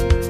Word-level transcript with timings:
Bye. 0.00 0.29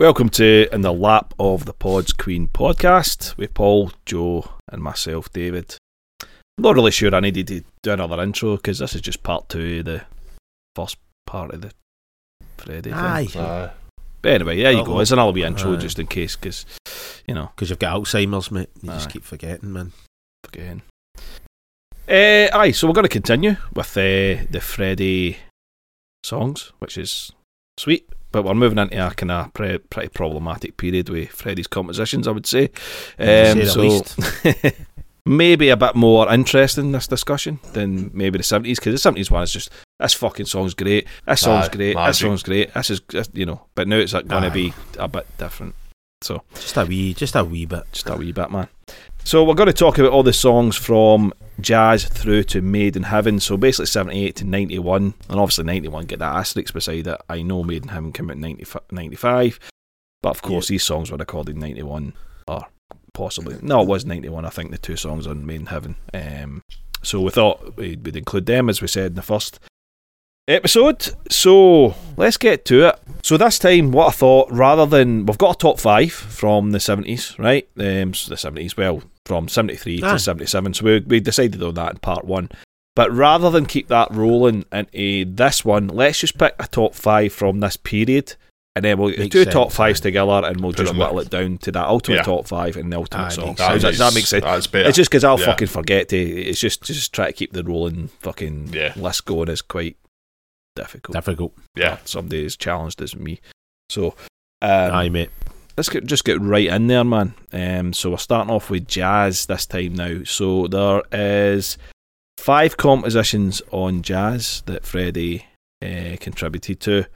Welcome 0.00 0.30
to 0.30 0.66
In 0.72 0.80
the 0.80 0.94
Lap 0.94 1.34
of 1.38 1.66
the 1.66 1.74
Pods 1.74 2.14
Queen 2.14 2.48
podcast 2.48 3.36
with 3.36 3.52
Paul, 3.52 3.92
Joe, 4.06 4.50
and 4.72 4.82
myself, 4.82 5.30
David. 5.30 5.76
I'm 6.22 6.28
not 6.62 6.74
really 6.74 6.90
sure 6.90 7.14
I 7.14 7.20
needed 7.20 7.46
to 7.48 7.62
do 7.82 7.92
another 7.92 8.22
intro 8.22 8.56
because 8.56 8.78
this 8.78 8.94
is 8.94 9.02
just 9.02 9.22
part 9.22 9.50
two 9.50 9.80
of 9.80 9.84
the 9.84 10.02
first 10.74 10.96
part 11.26 11.52
of 11.52 11.60
the 11.60 11.72
Freddie 12.56 12.92
Aye. 12.94 13.26
thing. 13.26 13.42
Aye. 13.42 13.70
But 14.22 14.32
anyway, 14.32 14.62
there 14.62 14.72
you 14.72 14.78
Oh, 14.80 14.84
go. 14.84 15.00
It's 15.00 15.10
another 15.10 15.32
wee 15.32 15.44
intro 15.44 15.74
aye. 15.74 15.76
just 15.76 15.98
in 15.98 16.06
case 16.06 16.34
because, 16.34 16.64
you 17.26 17.34
know, 17.34 17.50
Because 17.54 17.68
you've 17.68 17.78
got 17.78 18.00
Alzheimer's, 18.00 18.50
mate. 18.50 18.70
You 18.80 18.88
just 18.92 19.10
keep 19.10 19.22
forgetting, 19.24 19.70
man. 19.70 19.92
forgetting. 20.44 20.80
Uh, 22.08 22.48
aye, 22.56 22.70
so 22.72 22.86
we're 22.86 22.94
going 22.94 23.04
to 23.04 23.08
continue 23.10 23.56
with 23.74 23.94
uh, 23.98 24.48
the 24.50 24.60
Freddie 24.62 25.36
songs, 26.24 26.72
which 26.78 26.96
is 26.96 27.32
sweet. 27.78 28.08
But 28.32 28.44
we're 28.44 28.54
moving 28.54 28.78
into 28.78 29.04
a 29.06 29.10
kind 29.10 29.30
of 29.32 29.52
pre- 29.54 29.78
pretty 29.78 30.08
problematic 30.10 30.76
period 30.76 31.08
with 31.08 31.30
Freddie's 31.30 31.66
compositions, 31.66 32.28
I 32.28 32.30
would 32.30 32.46
say. 32.46 32.70
Um, 33.18 33.64
so 33.66 34.02
maybe 35.26 35.68
a 35.68 35.76
bit 35.76 35.94
more 35.94 36.32
interesting 36.32 36.92
this 36.92 37.06
discussion 37.06 37.58
than 37.72 38.10
maybe 38.14 38.38
the 38.38 38.44
seventies 38.44 38.78
because 38.78 38.94
the 38.94 38.98
seventies 38.98 39.30
one 39.30 39.42
is 39.42 39.52
just 39.52 39.70
this 39.98 40.14
fucking 40.14 40.46
song's 40.46 40.74
great, 40.74 41.06
this 41.26 41.40
song's 41.40 41.68
great, 41.68 41.88
this 41.88 41.96
magic. 41.96 42.14
song's 42.20 42.42
great. 42.42 42.72
This 42.74 42.90
is 42.90 43.00
this- 43.08 43.28
you 43.34 43.46
know, 43.46 43.66
but 43.74 43.86
now 43.88 43.96
it's 43.96 44.12
going 44.12 44.42
to 44.44 44.50
be 44.50 44.72
a 44.98 45.08
bit 45.08 45.26
different. 45.38 45.74
So 46.22 46.42
Just 46.54 46.76
a 46.76 46.84
wee, 46.84 47.14
just 47.14 47.34
a 47.34 47.42
wee 47.44 47.64
bit. 47.64 47.84
just 47.92 48.08
a 48.10 48.14
wee 48.16 48.32
bit, 48.32 48.50
man. 48.50 48.68
So 49.24 49.44
we're 49.44 49.54
going 49.54 49.68
to 49.68 49.72
talk 49.72 49.98
about 49.98 50.12
all 50.12 50.22
the 50.22 50.32
songs 50.32 50.76
from 50.76 51.32
jazz 51.60 52.04
through 52.06 52.44
to 52.44 52.62
Made 52.62 52.96
in 52.96 53.04
Heaven. 53.04 53.38
So 53.38 53.56
basically 53.56 53.86
seventy 53.86 54.24
eight 54.24 54.36
to 54.36 54.44
ninety 54.44 54.78
one, 54.78 55.14
and 55.28 55.40
obviously 55.40 55.64
ninety 55.64 55.88
one 55.88 56.06
get 56.06 56.18
that 56.18 56.34
asterisk 56.34 56.74
beside 56.74 57.06
it. 57.06 57.20
I 57.28 57.42
know 57.42 57.62
Made 57.62 57.82
in 57.82 57.88
Heaven 57.90 58.12
came 58.12 58.30
out 58.30 58.36
in 58.36 58.40
90, 58.40 58.64
95, 58.90 59.60
but 60.22 60.30
of 60.30 60.42
course 60.42 60.68
these 60.68 60.84
songs 60.84 61.10
were 61.10 61.18
recorded 61.18 61.54
in 61.54 61.60
ninety 61.60 61.82
one 61.82 62.14
or 62.48 62.66
possibly 63.12 63.58
no, 63.62 63.82
it 63.82 63.88
was 63.88 64.04
ninety 64.04 64.28
one. 64.28 64.44
I 64.44 64.50
think 64.50 64.70
the 64.70 64.78
two 64.78 64.96
songs 64.96 65.26
on 65.26 65.46
Made 65.46 65.60
in 65.60 65.66
Heaven. 65.66 65.96
Um, 66.14 66.62
so 67.02 67.20
we 67.20 67.30
thought 67.30 67.76
we'd, 67.76 68.04
we'd 68.04 68.16
include 68.16 68.46
them 68.46 68.68
as 68.68 68.82
we 68.82 68.88
said 68.88 69.06
in 69.06 69.14
the 69.14 69.22
first 69.22 69.60
episode. 70.48 71.10
So 71.30 71.94
let's 72.16 72.36
get 72.36 72.64
to 72.66 72.88
it. 72.88 73.00
So 73.22 73.36
this 73.36 73.58
time, 73.58 73.92
what 73.92 74.08
I 74.08 74.10
thought, 74.10 74.50
rather 74.50 74.86
than 74.86 75.26
we've 75.26 75.38
got 75.38 75.56
a 75.56 75.58
top 75.58 75.78
five 75.78 76.12
from 76.12 76.72
the 76.72 76.80
seventies, 76.80 77.38
right? 77.38 77.68
Um, 77.78 78.14
so 78.14 78.30
the 78.30 78.36
seventies, 78.36 78.76
well, 78.76 79.02
from 79.26 79.48
seventy 79.48 79.76
three 79.76 80.02
Aye. 80.02 80.12
to 80.12 80.18
seventy 80.18 80.46
seven. 80.46 80.74
So 80.74 80.84
we 80.84 81.00
we 81.00 81.20
decided 81.20 81.62
on 81.62 81.74
that 81.74 81.92
in 81.92 81.98
part 81.98 82.24
one. 82.24 82.50
But 82.96 83.12
rather 83.12 83.50
than 83.50 83.66
keep 83.66 83.88
that 83.88 84.08
rolling 84.10 84.64
into 84.72 85.24
this 85.24 85.64
one, 85.64 85.88
let's 85.88 86.18
just 86.18 86.36
pick 86.36 86.54
a 86.58 86.66
top 86.66 86.94
five 86.94 87.32
from 87.32 87.60
this 87.60 87.76
period. 87.76 88.34
And 88.76 88.84
then 88.84 88.98
we'll 88.98 89.10
Makes 89.10 89.28
do 89.32 89.42
sense, 89.44 89.52
top 89.54 89.72
fives 89.72 90.00
together 90.00 90.42
and 90.44 90.60
we'll 90.60 90.72
just 90.72 90.90
them 90.92 90.98
whittle 90.98 91.18
it 91.20 91.28
down 91.30 91.58
to 91.58 91.72
that 91.72 91.86
ultimate 91.86 92.16
Yeah. 92.18 92.22
top 92.22 92.46
five 92.46 92.76
and 92.76 92.92
the 92.92 92.96
ultimate 92.98 93.24
Aye, 93.26 93.28
song. 93.30 93.46
makes 93.48 93.58
Does 93.58 93.82
that, 93.82 93.88
does 93.90 93.98
that 93.98 94.14
make 94.14 94.26
sense? 94.26 94.44
That's 94.44 94.66
better. 94.68 94.88
It's 94.88 94.96
just 94.96 95.10
because 95.10 95.24
I'll 95.24 95.40
Yeah. 95.40 95.46
fucking 95.46 95.66
forget 95.68 96.08
to. 96.10 96.16
It's 96.16 96.60
just 96.60 96.84
just 96.84 97.12
try 97.12 97.26
to 97.26 97.32
keep 97.32 97.52
the 97.52 97.64
rolling 97.64 98.08
fucking 98.20 98.70
Yeah. 98.72 98.92
list 98.96 99.24
going 99.24 99.48
is 99.48 99.60
quite 99.62 99.96
difficult. 100.76 101.14
Difficult. 101.14 101.52
yeah. 101.76 101.98
Somebody 102.04 102.44
as 102.44 102.56
challenged 102.56 103.02
as 103.02 103.16
me. 103.16 103.40
So 103.88 104.14
um, 104.62 104.92
Aye, 104.92 105.08
mate. 105.08 105.30
Let's 105.76 105.88
get, 105.88 106.04
just 106.04 106.24
get 106.24 106.40
right 106.40 106.66
in 106.66 106.88
there, 106.88 107.04
man. 107.04 107.34
Um, 107.52 107.92
so 107.92 108.10
we're 108.10 108.18
starting 108.18 108.52
off 108.52 108.70
with 108.70 108.88
jazz 108.88 109.46
this 109.46 109.66
time 109.66 109.94
now. 109.94 110.24
So 110.24 110.66
there 110.66 111.02
is 111.12 111.78
five 112.38 112.76
compositions 112.76 113.62
on 113.70 114.02
jazz 114.02 114.62
that 114.66 114.84
Freddie 114.84 115.46
uh, 115.82 116.16
contributed 116.20 116.80
to. 116.80 117.06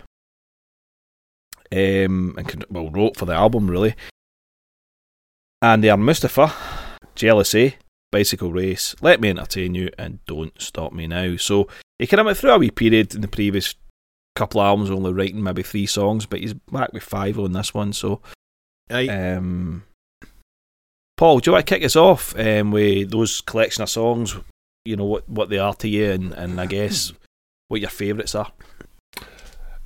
Um, 1.72 2.34
and 2.38 2.48
con- 2.48 2.62
well, 2.70 2.90
wrote 2.90 3.16
for 3.16 3.24
the 3.24 3.34
album 3.34 3.68
really, 3.68 3.96
and 5.60 5.82
they 5.82 5.90
are 5.90 5.96
Mustapha, 5.96 6.52
Jealousy, 7.16 7.76
Bicycle 8.12 8.52
Race, 8.52 8.94
Let 9.00 9.20
Me 9.20 9.30
Entertain 9.30 9.74
You, 9.74 9.90
and 9.98 10.24
Don't 10.26 10.60
Stop 10.60 10.92
Me 10.92 11.08
Now. 11.08 11.36
So 11.36 11.66
he 11.98 12.06
kind 12.06 12.20
of 12.20 12.26
went 12.26 12.38
through 12.38 12.52
a 12.52 12.58
wee 12.58 12.70
period 12.70 13.14
in 13.14 13.22
the 13.22 13.28
previous 13.28 13.74
couple 14.36 14.60
of 14.60 14.66
albums, 14.66 14.90
only 14.90 15.12
writing 15.12 15.42
maybe 15.42 15.62
three 15.62 15.86
songs, 15.86 16.26
but 16.26 16.40
he's 16.40 16.54
back 16.54 16.92
with 16.92 17.02
five 17.02 17.38
on 17.38 17.52
this 17.52 17.74
one. 17.74 17.92
So 17.92 18.20
Aye. 18.90 19.08
um, 19.08 19.84
Paul, 21.16 21.38
do 21.38 21.48
you 21.48 21.52
want 21.54 21.66
to 21.66 21.74
kick 21.74 21.84
us 21.84 21.96
off 21.96 22.38
um, 22.38 22.70
with 22.70 23.10
those 23.10 23.40
collection 23.40 23.82
of 23.82 23.88
songs? 23.90 24.36
You 24.84 24.96
know 24.96 25.04
what 25.06 25.28
what 25.28 25.48
they 25.48 25.58
are 25.58 25.74
to 25.74 25.88
you, 25.88 26.10
and, 26.10 26.32
and 26.34 26.60
I 26.60 26.66
guess 26.66 27.12
what 27.68 27.80
your 27.80 27.90
favourites 27.90 28.34
are. 28.34 28.50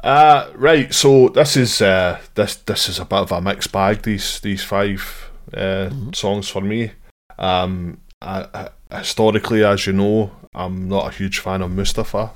Uh, 0.03 0.51
right. 0.55 0.93
So 0.95 1.29
this 1.29 1.57
is 1.57 1.83
uh, 1.83 2.19
this 2.35 2.57
this 2.57 2.89
is 2.89 2.99
a 2.99 3.05
bit 3.05 3.19
of 3.19 3.33
a 3.33 3.41
mixed 3.41 3.73
bag. 3.73 4.03
These 4.03 4.41
these 4.41 4.65
five 4.65 5.31
uh, 5.55 5.91
Mhm. 5.91 6.15
songs 6.15 6.49
for 6.49 6.61
me. 6.61 6.93
Um, 7.39 8.01
I, 8.21 8.69
I, 8.91 8.99
historically, 8.99 9.63
as 9.65 9.87
you 9.87 9.93
know, 9.93 10.31
I'm 10.55 10.89
not 10.89 11.07
a 11.13 11.17
huge 11.17 11.39
fan 11.39 11.63
of 11.63 11.71
Mustapha. 11.71 12.31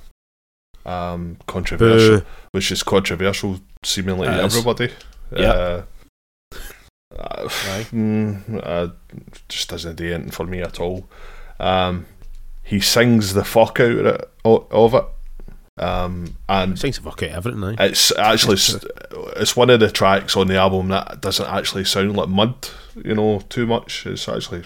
Um, 0.85 1.37
controversial, 1.47 2.21
Boo. 2.21 2.27
which 2.53 2.71
is 2.73 2.83
controversial, 2.83 3.61
seemingly 3.85 4.27
to 4.29 4.35
everybody. 4.43 4.91
Yeah. 5.37 5.51
Uh, 5.51 5.83
uh, 7.19 7.49
mm, 7.49 8.61
uh, 8.65 8.89
just 9.49 9.69
doesn't 9.71 9.97
do 9.97 10.13
anything 10.13 10.31
for 10.31 10.47
me 10.47 10.61
at 10.63 10.81
all. 10.81 11.09
Um, 11.61 12.07
he 12.63 12.81
sings 12.81 13.35
the 13.35 13.45
fuck 13.45 13.81
out 13.81 13.91
of 13.91 14.07
it, 14.07 14.31
of 14.45 14.95
it. 14.95 15.05
Um, 15.79 16.37
and 16.51 16.79
Sings 16.79 16.99
the 16.99 17.03
fuck 17.03 17.23
out 17.23 17.31
of 17.31 17.47
everything, 17.47 17.65
aye. 17.79 17.87
it's 17.87 18.13
actually 18.19 18.59
it's 19.39 19.57
one 19.57 19.71
of 19.71 19.81
the 19.81 19.91
tracks 19.91 20.37
on 20.37 20.47
the 20.47 20.57
album 20.57 20.89
that 20.89 21.23
doesn't 21.23 21.47
actually 21.49 21.85
sound 21.87 22.15
like 22.15 22.29
mud, 22.29 22.69
you 23.03 23.15
know, 23.15 23.41
too 23.49 23.67
much. 23.67 24.05
It's 24.07 24.29
actually 24.29 24.65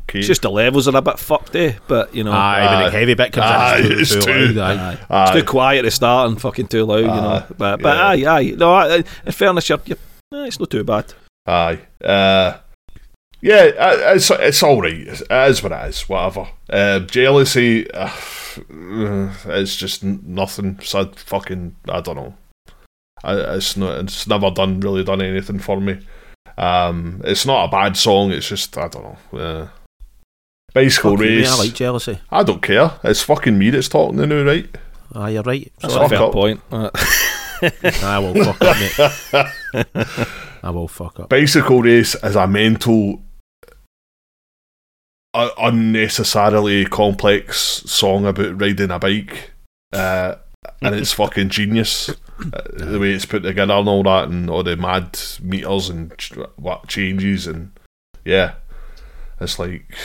okay. 0.00 0.18
It's 0.18 0.26
just 0.26 0.42
the 0.42 0.50
levels 0.50 0.88
are 0.88 0.96
a 0.96 1.00
bit 1.00 1.20
fucked, 1.20 1.54
eh? 1.54 1.74
But 1.86 2.12
you 2.12 2.24
know, 2.24 2.32
Aye, 2.32 2.74
when 2.74 2.84
the 2.86 2.90
heavy 2.90 3.14
bit 3.14 3.32
comes 3.32 3.46
Aye, 3.46 3.78
in, 3.78 3.92
it's 3.92 4.10
it's 4.12 4.24
too, 4.24 4.48
too- 4.48 4.52
loud, 4.54 4.76
aye. 4.78 4.98
aye. 5.08 5.22
it's 5.32 5.40
too 5.40 5.44
quiet 5.46 5.78
at 5.78 5.84
the 5.84 5.90
start 5.92 6.28
and 6.28 6.40
fucking 6.40 6.66
too 6.66 6.84
loud, 6.84 6.98
you 6.98 7.06
know. 7.06 7.44
But 7.56 7.80
but 7.80 8.18
yeah. 8.18 8.32
aye, 8.34 8.38
aye. 8.40 8.54
No, 8.56 8.74
I, 8.74 8.96
in 8.96 9.32
fairness, 9.32 9.68
you're, 9.68 9.78
you're, 9.86 9.98
eh, 10.34 10.46
it's 10.46 10.58
not 10.58 10.70
too 10.70 10.82
bad. 10.82 11.14
Aye. 11.48 11.80
Uh, 12.04 12.58
yeah, 13.40 13.70
uh, 13.78 14.14
it's 14.14 14.30
it's 14.30 14.62
all 14.62 14.82
right. 14.82 14.92
It 14.92 15.22
is 15.30 15.62
what 15.62 15.72
it 15.72 15.88
is. 15.88 16.08
Whatever. 16.08 16.48
Uh, 16.68 17.00
jealousy. 17.00 17.90
Uh, 17.90 18.12
it's 19.46 19.76
just 19.76 20.04
nothing. 20.04 20.78
So 20.82 21.06
fucking. 21.16 21.76
I 21.88 22.00
don't 22.00 22.16
know. 22.16 22.34
It's 23.24 23.76
not. 23.76 24.00
It's 24.00 24.26
never 24.26 24.50
done 24.50 24.80
really 24.80 25.04
done 25.04 25.22
anything 25.22 25.58
for 25.58 25.80
me. 25.80 26.00
Um, 26.58 27.22
it's 27.24 27.46
not 27.46 27.64
a 27.64 27.70
bad 27.70 27.96
song. 27.96 28.32
It's 28.32 28.48
just 28.48 28.76
I 28.76 28.88
don't 28.88 29.04
know. 29.32 29.38
Uh, 29.38 29.68
bicycle 30.74 31.12
Fuck 31.16 31.20
you, 31.20 31.30
mate, 31.30 31.36
race. 31.38 31.52
I 31.52 31.56
like 31.56 31.74
jealousy. 31.74 32.18
I 32.30 32.42
don't 32.42 32.62
care. 32.62 32.92
It's 33.04 33.22
fucking 33.22 33.58
me 33.58 33.70
that's 33.70 33.88
talking 33.88 34.18
to 34.18 34.26
now, 34.26 34.42
right? 34.42 34.68
Aye, 35.14 35.30
you're 35.30 35.42
right. 35.42 35.72
That's 35.80 35.94
Fuck 35.94 36.12
a 36.12 36.16
fair 36.18 36.30
point. 36.30 36.60
I 38.02 38.18
will 38.18 38.34
fuck 38.34 38.62
up, 38.62 38.76
mate. 38.78 40.28
I 40.62 40.70
will 40.70 40.88
fuck 40.88 41.20
up. 41.20 41.28
Bicycle 41.28 41.82
race 41.82 42.14
is 42.16 42.36
a 42.36 42.46
mental, 42.46 43.22
uh, 45.34 45.50
unnecessarily 45.58 46.84
complex 46.84 47.58
song 47.58 48.26
about 48.26 48.60
riding 48.60 48.90
a 48.90 48.98
bike, 48.98 49.52
uh, 49.92 50.36
and 50.82 50.94
it's 50.94 51.12
fucking 51.12 51.48
genius. 51.50 52.08
Uh, 52.08 52.62
the 52.72 53.00
way 53.00 53.12
it's 53.12 53.26
put 53.26 53.42
together 53.42 53.74
and 53.74 53.88
all 53.88 54.02
that, 54.04 54.28
and 54.28 54.48
all 54.48 54.62
the 54.62 54.76
mad 54.76 55.18
meters 55.42 55.88
and 55.88 56.16
ch- 56.18 56.32
what 56.56 56.86
changes, 56.86 57.46
and 57.46 57.72
yeah, 58.24 58.54
it's 59.40 59.58
like 59.58 59.96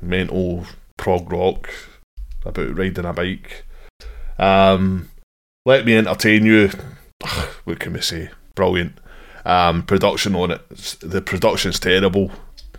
mental 0.00 0.64
prog 0.96 1.30
rock 1.32 1.68
about 2.44 2.76
riding 2.76 3.04
a 3.04 3.12
bike. 3.12 3.64
Um, 4.38 5.10
let 5.68 5.84
me 5.86 5.96
entertain 5.96 6.44
you. 6.46 6.70
What 7.64 7.78
can 7.80 7.92
we 7.92 8.00
say? 8.00 8.30
Brilliant. 8.54 8.98
Um, 9.44 9.82
production 9.82 10.34
on 10.34 10.50
it. 10.50 10.68
The 11.00 11.20
production's 11.20 11.78
terrible. 11.78 12.30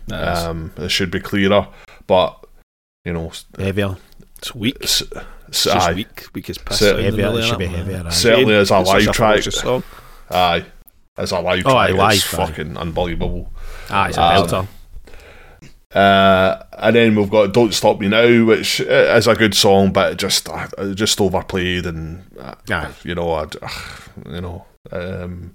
nice. 0.08 0.38
Um, 0.44 0.72
it 0.76 0.90
should 0.90 1.10
be 1.10 1.20
clearer, 1.20 1.68
but 2.06 2.44
you 3.04 3.12
know, 3.12 3.32
Heavier. 3.58 3.96
it's 4.38 4.54
weak. 4.54 4.76
s- 4.82 5.02
s- 5.02 5.22
It's 5.48 5.64
just 5.64 5.76
aye, 5.88 5.92
weak. 5.94 6.26
Weak 6.34 6.50
as 6.50 6.58
piss. 6.58 6.78
So- 6.78 6.86
sounding 6.86 7.04
Heavier, 7.06 7.24
really, 7.28 7.42
it 7.42 7.46
should 7.46 7.58
be 7.58 7.66
heavier. 7.66 8.02
Aye. 8.06 8.10
certainly 8.10 8.54
as 8.54 8.70
a 8.70 8.80
It's 8.80 8.88
such 8.90 9.06
live 9.06 9.14
track. 9.14 9.32
ferocious 9.34 9.54
song. 9.60 9.82
Aye, 10.30 10.64
as 11.16 11.32
a 11.32 11.38
live 11.40 11.66
Oh, 11.66 11.76
aye, 11.76 11.86
track, 11.88 11.98
live, 11.98 12.16
it's 12.16 12.34
aye. 12.34 12.46
fucking 12.46 12.76
unbelievable. 12.76 13.52
Aye, 13.88 14.08
it's 14.08 14.18
a 14.18 14.22
Um, 14.22 14.46
belter. 14.46 14.66
Uh, 15.94 16.62
and 16.78 16.94
then 16.94 17.16
we've 17.16 17.30
got 17.30 17.52
"Don't 17.52 17.74
Stop 17.74 17.98
Me 18.00 18.08
Now," 18.08 18.44
which 18.44 18.80
is 18.80 19.26
a 19.26 19.34
good 19.34 19.54
song, 19.54 19.92
but 19.92 20.16
just 20.18 20.48
uh, 20.48 20.68
just 20.94 21.20
overplayed 21.20 21.86
and 21.86 22.24
uh, 22.38 22.54
you 23.02 23.14
know, 23.14 23.32
I'd, 23.34 23.56
you 24.26 24.40
know, 24.40 24.66
um, 24.92 25.54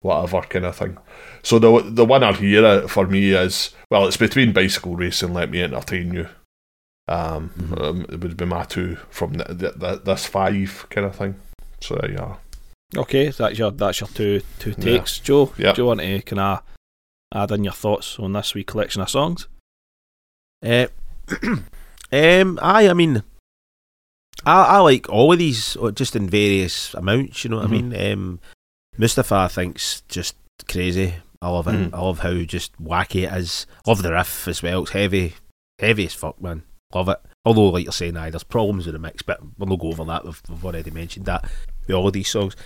whatever 0.00 0.40
kind 0.42 0.64
of 0.64 0.76
thing. 0.76 0.96
So 1.42 1.58
the 1.58 1.82
the 1.90 2.04
winner 2.06 2.32
here 2.32 2.64
uh, 2.64 2.88
for 2.88 3.06
me 3.06 3.32
is 3.32 3.74
well, 3.90 4.06
it's 4.06 4.16
between 4.16 4.52
"Bicycle 4.54 4.96
Race" 4.96 5.22
and 5.22 5.34
"Let 5.34 5.50
Me 5.50 5.62
Entertain 5.62 6.14
You." 6.14 6.28
Um, 7.06 7.50
Mhm. 7.58 7.80
um, 7.82 8.06
it 8.08 8.20
would 8.20 8.38
be 8.38 8.46
my 8.46 8.64
two 8.64 8.96
from 9.10 9.34
th 9.34 9.46
th 9.58 9.78
th 9.78 10.04
this 10.04 10.24
five 10.24 10.86
kind 10.88 11.06
of 11.06 11.14
thing. 11.14 11.34
So 11.82 11.96
there 11.96 12.10
you 12.10 12.16
are. 12.18 12.38
Okay, 12.96 13.30
so 13.30 13.42
that's 13.44 13.58
your 13.58 13.70
that's 13.70 14.00
your 14.00 14.08
two 14.08 14.40
two 14.58 14.70
Yeah. 14.78 14.84
takes, 14.84 15.18
Joe. 15.18 15.52
Yep. 15.58 15.74
Do 15.74 15.82
you 15.82 15.86
want 15.88 16.00
to 16.00 16.22
kind 16.22 16.40
of 16.40 16.62
add 17.34 17.50
in 17.50 17.64
your 17.64 17.74
thoughts 17.74 18.18
on 18.18 18.32
this 18.32 18.54
wee 18.54 18.64
collection 18.64 19.02
of 19.02 19.10
songs? 19.10 19.46
Uh, 20.64 20.86
um, 22.12 22.58
aye, 22.62 22.88
I 22.88 22.92
mean, 22.94 23.22
I, 24.46 24.62
I 24.64 24.78
like 24.78 25.08
all 25.08 25.32
of 25.32 25.38
these, 25.38 25.76
uh, 25.76 25.90
just 25.90 26.16
in 26.16 26.28
various 26.28 26.94
amounts. 26.94 27.44
You 27.44 27.50
know 27.50 27.58
what 27.58 27.66
Mhm. 27.70 27.70
I 27.70 27.82
mean? 27.82 28.12
Um, 28.12 28.40
Mustapha, 28.96 29.48
think's 29.48 30.02
just 30.08 30.36
crazy. 30.68 31.14
I 31.42 31.48
love 31.50 31.68
it. 31.68 31.72
Mhm. 31.72 31.94
I 31.94 32.00
love 32.00 32.20
how 32.20 32.34
just 32.42 32.72
wacky 32.82 33.24
it 33.30 33.32
is. 33.38 33.66
Love 33.86 34.02
the 34.02 34.12
riff 34.12 34.48
as 34.48 34.62
well. 34.62 34.82
It's 34.82 34.92
heavy, 34.92 35.34
heavy 35.78 36.06
as 36.06 36.14
fuck, 36.14 36.40
man. 36.40 36.62
Love 36.94 37.08
it. 37.08 37.18
Although, 37.44 37.68
like 37.70 37.84
you're 37.84 37.92
saying, 37.92 38.16
aye, 38.16 38.30
there's 38.30 38.44
problems 38.44 38.86
with 38.86 38.94
the 38.94 38.98
mix, 38.98 39.22
but 39.22 39.40
we'll 39.58 39.68
not 39.68 39.80
go 39.80 39.88
over 39.88 40.04
that. 40.04 40.24
We've, 40.24 40.40
we've 40.48 40.64
already 40.64 40.90
mentioned 40.90 41.26
that 41.26 41.44
with 41.86 41.94
all 41.96 42.06
of 42.06 42.12
these 42.14 42.28
songs. 42.30 42.56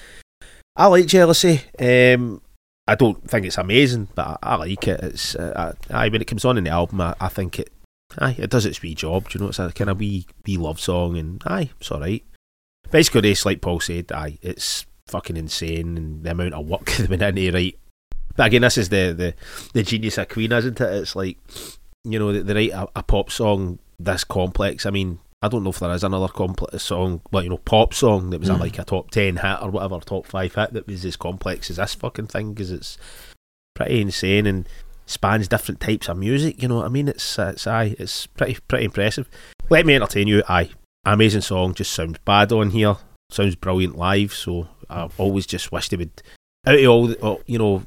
I 0.77 0.87
like 0.87 1.07
Jealousy. 1.07 1.63
Um, 1.81 2.41
I 2.87 2.95
don't 2.95 3.29
think 3.29 3.47
it's 3.47 3.59
amazing, 3.59 4.09
but 4.15 4.39
I, 4.43 4.53
I 4.53 4.57
like 4.57 4.87
it. 4.87 5.01
It's 5.03 5.35
uh, 5.35 5.75
I, 5.91 6.05
aye, 6.05 6.09
when 6.11 6.21
it 6.21 6.27
comes 6.27 6.45
on 6.45 6.57
in 6.59 6.65
the 6.65 6.71
album, 6.71 7.01
I, 7.01 7.15
I 7.21 7.29
think 7.29 7.59
it 7.59 7.73
aye, 8.19 8.37
it 8.39 8.51
does 8.51 8.65
its 8.67 8.81
wee 8.83 8.95
job. 8.95 9.29
Do 9.29 9.39
you 9.39 9.43
know, 9.45 9.49
it's 9.51 9.59
a 9.59 9.73
kind 9.73 9.91
of 9.91 9.99
wee 9.99 10.27
wee 10.47 10.57
love 10.57 10.81
song, 10.81 11.17
and 11.19 11.43
aye, 11.47 11.71
it's 11.81 11.91
all 11.91 12.01
right. 12.01 12.25
Bicycle 12.91 13.23
race, 13.23 13.45
like 13.45 13.61
Paul 13.61 13.81
said, 13.81 14.11
aye, 14.13 14.39
it's 14.43 14.87
fucking 15.09 15.37
insane, 15.37 15.97
and 15.99 16.23
the 16.25 16.31
amount 16.31 16.55
of 16.55 16.67
work 16.67 16.85
that 16.93 17.11
went 17.11 17.23
into 17.23 17.53
right. 17.53 17.79
But 18.37 18.47
again, 18.47 18.63
this 18.63 18.79
is 18.79 18.89
the 18.89 19.13
the 19.17 19.35
the 19.75 19.83
genius 19.83 20.19
of 20.19 20.29
Queen, 20.29 20.53
isn't 20.53 20.81
it? 20.81 20.93
It's 20.95 21.17
like 21.17 21.39
you 22.05 22.19
know, 22.19 22.33
they, 22.33 22.41
they 22.43 22.55
write 22.55 22.73
a, 22.73 22.89
a 23.01 23.03
pop 23.03 23.31
song 23.31 23.79
this 23.99 24.25
complex. 24.25 24.87
I 24.87 24.91
mean, 24.91 25.19
I 25.43 25.49
don't 25.49 25.65
know 25.65 25.71
if 25.71 25.81
there 25.81 25.91
is 25.93 26.05
another 26.05 26.29
complex 26.29 26.85
song, 26.85 27.21
well, 27.33 27.43
you 27.43 27.51
know, 27.51 27.59
pop 27.59 27.93
song 27.93 28.31
that 28.31 28.39
was 28.41 28.49
a, 28.49 28.53
Mm. 28.55 28.61
like 28.61 28.79
a 28.79 28.85
top 28.85 29.11
ten 29.11 29.37
hit 29.37 29.59
or 29.63 29.71
whatever, 29.71 29.99
top 30.01 30.25
five 30.25 30.55
hit 30.55 30.73
that 30.73 30.87
was 30.87 31.05
as 31.05 31.17
complex 31.17 31.69
as 31.69 31.77
this 31.77 31.95
fucking 31.97 32.29
thing 32.29 32.55
because 32.55 32.71
it's 32.71 32.97
pretty 33.75 34.01
insane 34.01 34.47
and 34.47 34.69
spans 35.09 35.49
different 35.49 35.81
types 35.81 36.09
of 36.09 36.19
music. 36.19 36.63
You 36.63 36.69
know 36.69 36.77
what 36.77 36.87
I 36.87 36.89
mean? 36.91 37.09
It's 37.09 37.39
uh, 37.39 37.53
it's 37.55 37.67
aye, 37.67 37.97
it's 37.99 38.27
pretty 38.27 38.59
pretty 38.69 38.85
impressive. 38.85 39.29
Let 39.71 39.87
me 39.87 39.95
entertain 39.95 40.29
you. 40.29 40.43
Aye, 40.49 40.71
amazing 41.05 41.41
song. 41.41 41.75
Just 41.75 41.93
sounds 41.93 42.19
bad 42.25 42.53
on 42.53 42.71
here. 42.71 42.97
Sounds 43.31 43.57
brilliant 43.57 43.97
live. 43.99 44.33
So 44.33 44.69
I've 44.89 45.19
always 45.19 45.47
just 45.47 45.73
wished 45.73 45.91
they 45.91 45.97
would 45.97 46.23
out 46.67 46.79
of 46.79 46.87
all, 46.89 47.07
the, 47.07 47.19
oh, 47.23 47.41
you 47.47 47.59
know, 47.59 47.85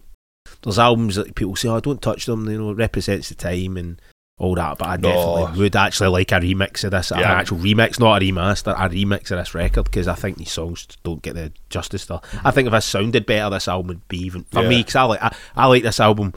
there's 0.63 0.79
albums 0.79 1.15
that 1.15 1.35
people 1.35 1.55
say, 1.55 1.69
"Oh, 1.69 1.79
don't 1.79 2.01
touch 2.01 2.25
them." 2.25 2.49
You 2.49 2.57
know, 2.57 2.69
it 2.71 2.75
represents 2.75 3.29
the 3.29 3.35
time 3.35 3.77
and 3.77 4.01
all 4.37 4.55
that. 4.55 4.77
But 4.79 4.87
I 4.87 4.97
No. 4.97 5.01
definitely 5.11 5.59
would 5.61 5.75
actually 5.75 6.09
like 6.09 6.31
a 6.31 6.35
remix 6.39 6.83
of 6.83 6.91
this, 6.91 7.11
an 7.11 7.19
Yeah. 7.19 7.31
actual 7.33 7.59
remix, 7.59 7.99
not 7.99 8.21
a 8.21 8.25
remaster, 8.25 8.73
a 8.73 8.89
remix 8.89 9.29
of 9.31 9.37
this 9.37 9.53
record 9.53 9.83
because 9.85 10.07
I 10.07 10.15
think 10.15 10.37
these 10.37 10.51
songs 10.51 10.87
don't 11.03 11.21
get 11.21 11.35
the 11.35 11.51
justice. 11.69 12.05
There, 12.05 12.19
I 12.43 12.49
think 12.51 12.65
if 12.67 12.71
this 12.71 12.85
sounded 12.85 13.25
better, 13.27 13.51
this 13.51 13.67
album 13.67 13.87
would 13.89 14.07
be 14.07 14.17
even 14.19 14.45
for 14.45 14.61
Yeah. 14.63 14.69
me 14.69 14.77
because 14.79 14.95
I 14.95 15.03
like 15.03 15.21
I, 15.21 15.35
I 15.55 15.65
like 15.67 15.83
this 15.83 15.99
album 15.99 16.33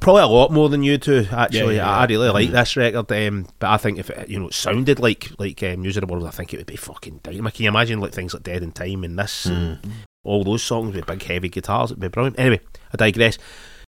probably 0.00 0.22
a 0.22 0.26
lot 0.26 0.50
more 0.52 0.68
than 0.68 0.82
you 0.82 0.98
two. 0.98 1.26
Actually, 1.30 1.76
Yeah, 1.76 1.84
yeah, 1.86 1.90
I, 1.96 2.02
I 2.02 2.06
really 2.06 2.28
like 2.30 2.48
Mhm. 2.48 2.52
this 2.52 2.76
record. 2.76 3.12
Um, 3.12 3.46
but 3.58 3.70
I 3.70 3.76
think 3.76 3.98
if 3.98 4.10
it, 4.10 4.28
you 4.28 4.38
know 4.38 4.48
it 4.48 4.54
sounded 4.54 4.98
like 5.00 5.30
like 5.38 5.62
um, 5.62 5.82
News 5.82 5.96
of 5.96 6.02
the 6.06 6.12
World, 6.12 6.26
I 6.26 6.30
think 6.30 6.52
it 6.54 6.58
would 6.58 6.66
be 6.66 6.76
fucking 6.76 7.20
dynamite. 7.22 7.54
Can 7.54 7.64
you 7.64 7.68
imagine 7.70 8.00
like 8.00 8.12
things 8.12 8.34
like 8.34 8.42
Dead 8.42 8.62
on 8.62 8.72
Time 8.72 9.04
and 9.04 9.18
this, 9.18 9.46
and 9.46 9.82
Mm. 9.82 9.90
all 10.24 10.44
those 10.44 10.62
songs 10.62 10.94
with 10.94 11.06
big 11.06 11.22
heavy 11.22 11.48
guitars? 11.48 11.90
It'd 11.90 12.00
be 12.00 12.08
brilliant. 12.08 12.38
Anyway, 12.38 12.60
I 12.92 12.96
digress. 12.96 13.38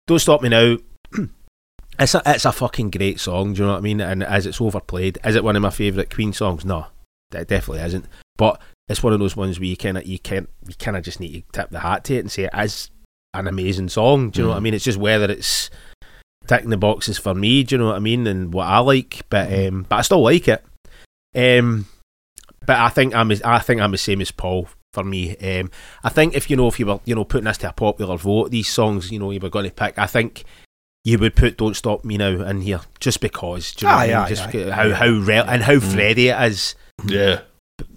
Don't 0.07 0.19
stop 0.19 0.42
me 0.42 0.50
now. 0.50 0.77
It's 2.00 2.13
a, 2.13 2.21
it's 2.27 2.45
a 2.45 2.51
fucking 2.51 2.92
great 2.92 3.19
song, 3.19 3.54
do 3.54 3.62
you 3.62 3.65
know 3.65 3.71
what 3.74 3.80
I 3.80 3.81
mean? 3.81 4.01
And 4.01 4.24
as 4.24 4.45
it's 4.45 4.62
overplayed, 4.62 5.18
is 5.25 5.36
it 5.36 5.44
one 5.44 5.56
of 5.56 5.63
my 5.63 5.71
favourite 5.71 6.13
Queen 6.13 6.31
songs? 6.31 6.63
No, 6.63 6.86
it 7.33 7.48
definitely 7.48 7.83
isn't. 7.86 8.06
But 8.38 8.62
it's 8.88 9.01
one 9.01 9.13
of 9.13 9.19
those 9.19 9.36
ones 9.36 9.59
where 9.59 9.65
you 9.65 9.75
kind 9.75 9.98
of 9.98 10.06
you 10.06 10.19
can't 10.19 10.48
you 10.68 10.75
kind 10.75 10.95
of 10.95 11.04
just 11.04 11.19
need 11.19 11.44
to 11.51 11.59
tip 11.62 11.71
the 11.71 11.80
hat 11.80 12.04
to 12.04 12.15
it 12.18 12.19
and 12.19 12.31
say 12.31 12.44
it 12.44 12.51
is 12.56 12.92
an 13.33 13.48
amazing 13.48 13.89
song. 13.89 14.30
Do 14.30 14.42
you 14.42 14.44
know 14.44 14.50
what 14.51 14.57
I 14.57 14.59
Mm. 14.59 14.63
mean? 14.63 14.74
It's 14.75 14.86
just 14.86 15.00
whether 15.00 15.25
it's 15.31 15.71
ticking 16.47 16.69
the 16.69 16.77
boxes 16.77 17.17
for 17.17 17.33
me. 17.35 17.63
Do 17.63 17.75
you 17.75 17.79
know 17.79 17.88
what 17.88 17.95
I 17.95 17.99
mean? 17.99 18.25
And 18.27 18.53
what 18.53 18.65
I 18.67 18.79
like, 18.79 19.21
but 19.29 19.51
um, 19.53 19.85
but 19.88 19.97
I 19.97 20.01
still 20.01 20.21
like 20.21 20.47
it. 20.47 20.63
Um, 21.35 21.88
but 22.65 22.77
I 22.77 22.89
think 22.89 23.15
I'm 23.15 23.31
as- 23.31 23.41
I 23.44 23.59
think 23.59 23.81
I'm 23.81 23.91
the 23.91 23.97
same 23.97 24.21
as 24.21 24.31
Paul 24.31 24.67
for 24.94 25.03
me. 25.03 25.35
Um, 25.38 25.69
I 26.03 26.09
think 26.09 26.35
if 26.35 26.49
you 26.49 26.55
know 26.57 26.67
if 26.67 26.79
you 26.79 26.85
were 26.88 26.99
you 27.05 27.15
know 27.15 27.23
putting 27.25 27.45
this 27.45 27.57
to 27.59 27.69
a 27.69 27.73
popular 27.73 28.17
vote, 28.17 28.51
these 28.51 28.69
songs 28.69 29.11
you 29.11 29.19
know 29.19 29.31
you 29.31 29.39
were 29.39 29.49
going 29.49 29.65
to 29.65 29.71
pick, 29.71 29.97
I 29.99 30.07
think 30.07 30.44
you 31.03 31.17
would 31.19 31.35
put 31.35 31.57
"Don't 31.57 31.75
Stop 31.75 32.03
Me 32.03 32.17
Now" 32.17 32.41
in 32.44 32.61
here 32.61 32.81
just 32.99 33.21
because. 33.21 33.73
Do 33.73 33.85
you 33.85 33.89
know 33.91 33.97
what 33.97 34.01
I 34.01 34.03
Aye, 34.03 34.07
mean? 34.07 34.17
aye, 34.17 34.29
just 34.29 34.55
aye. 34.55 34.71
how 34.71 34.94
how 34.94 35.07
real 35.07 35.45
and 35.47 35.63
how 35.63 35.75
Mm. 35.75 35.94
Freddie 35.94 36.29
it 36.29 36.41
is. 36.51 36.75
Yeah. 37.05 37.41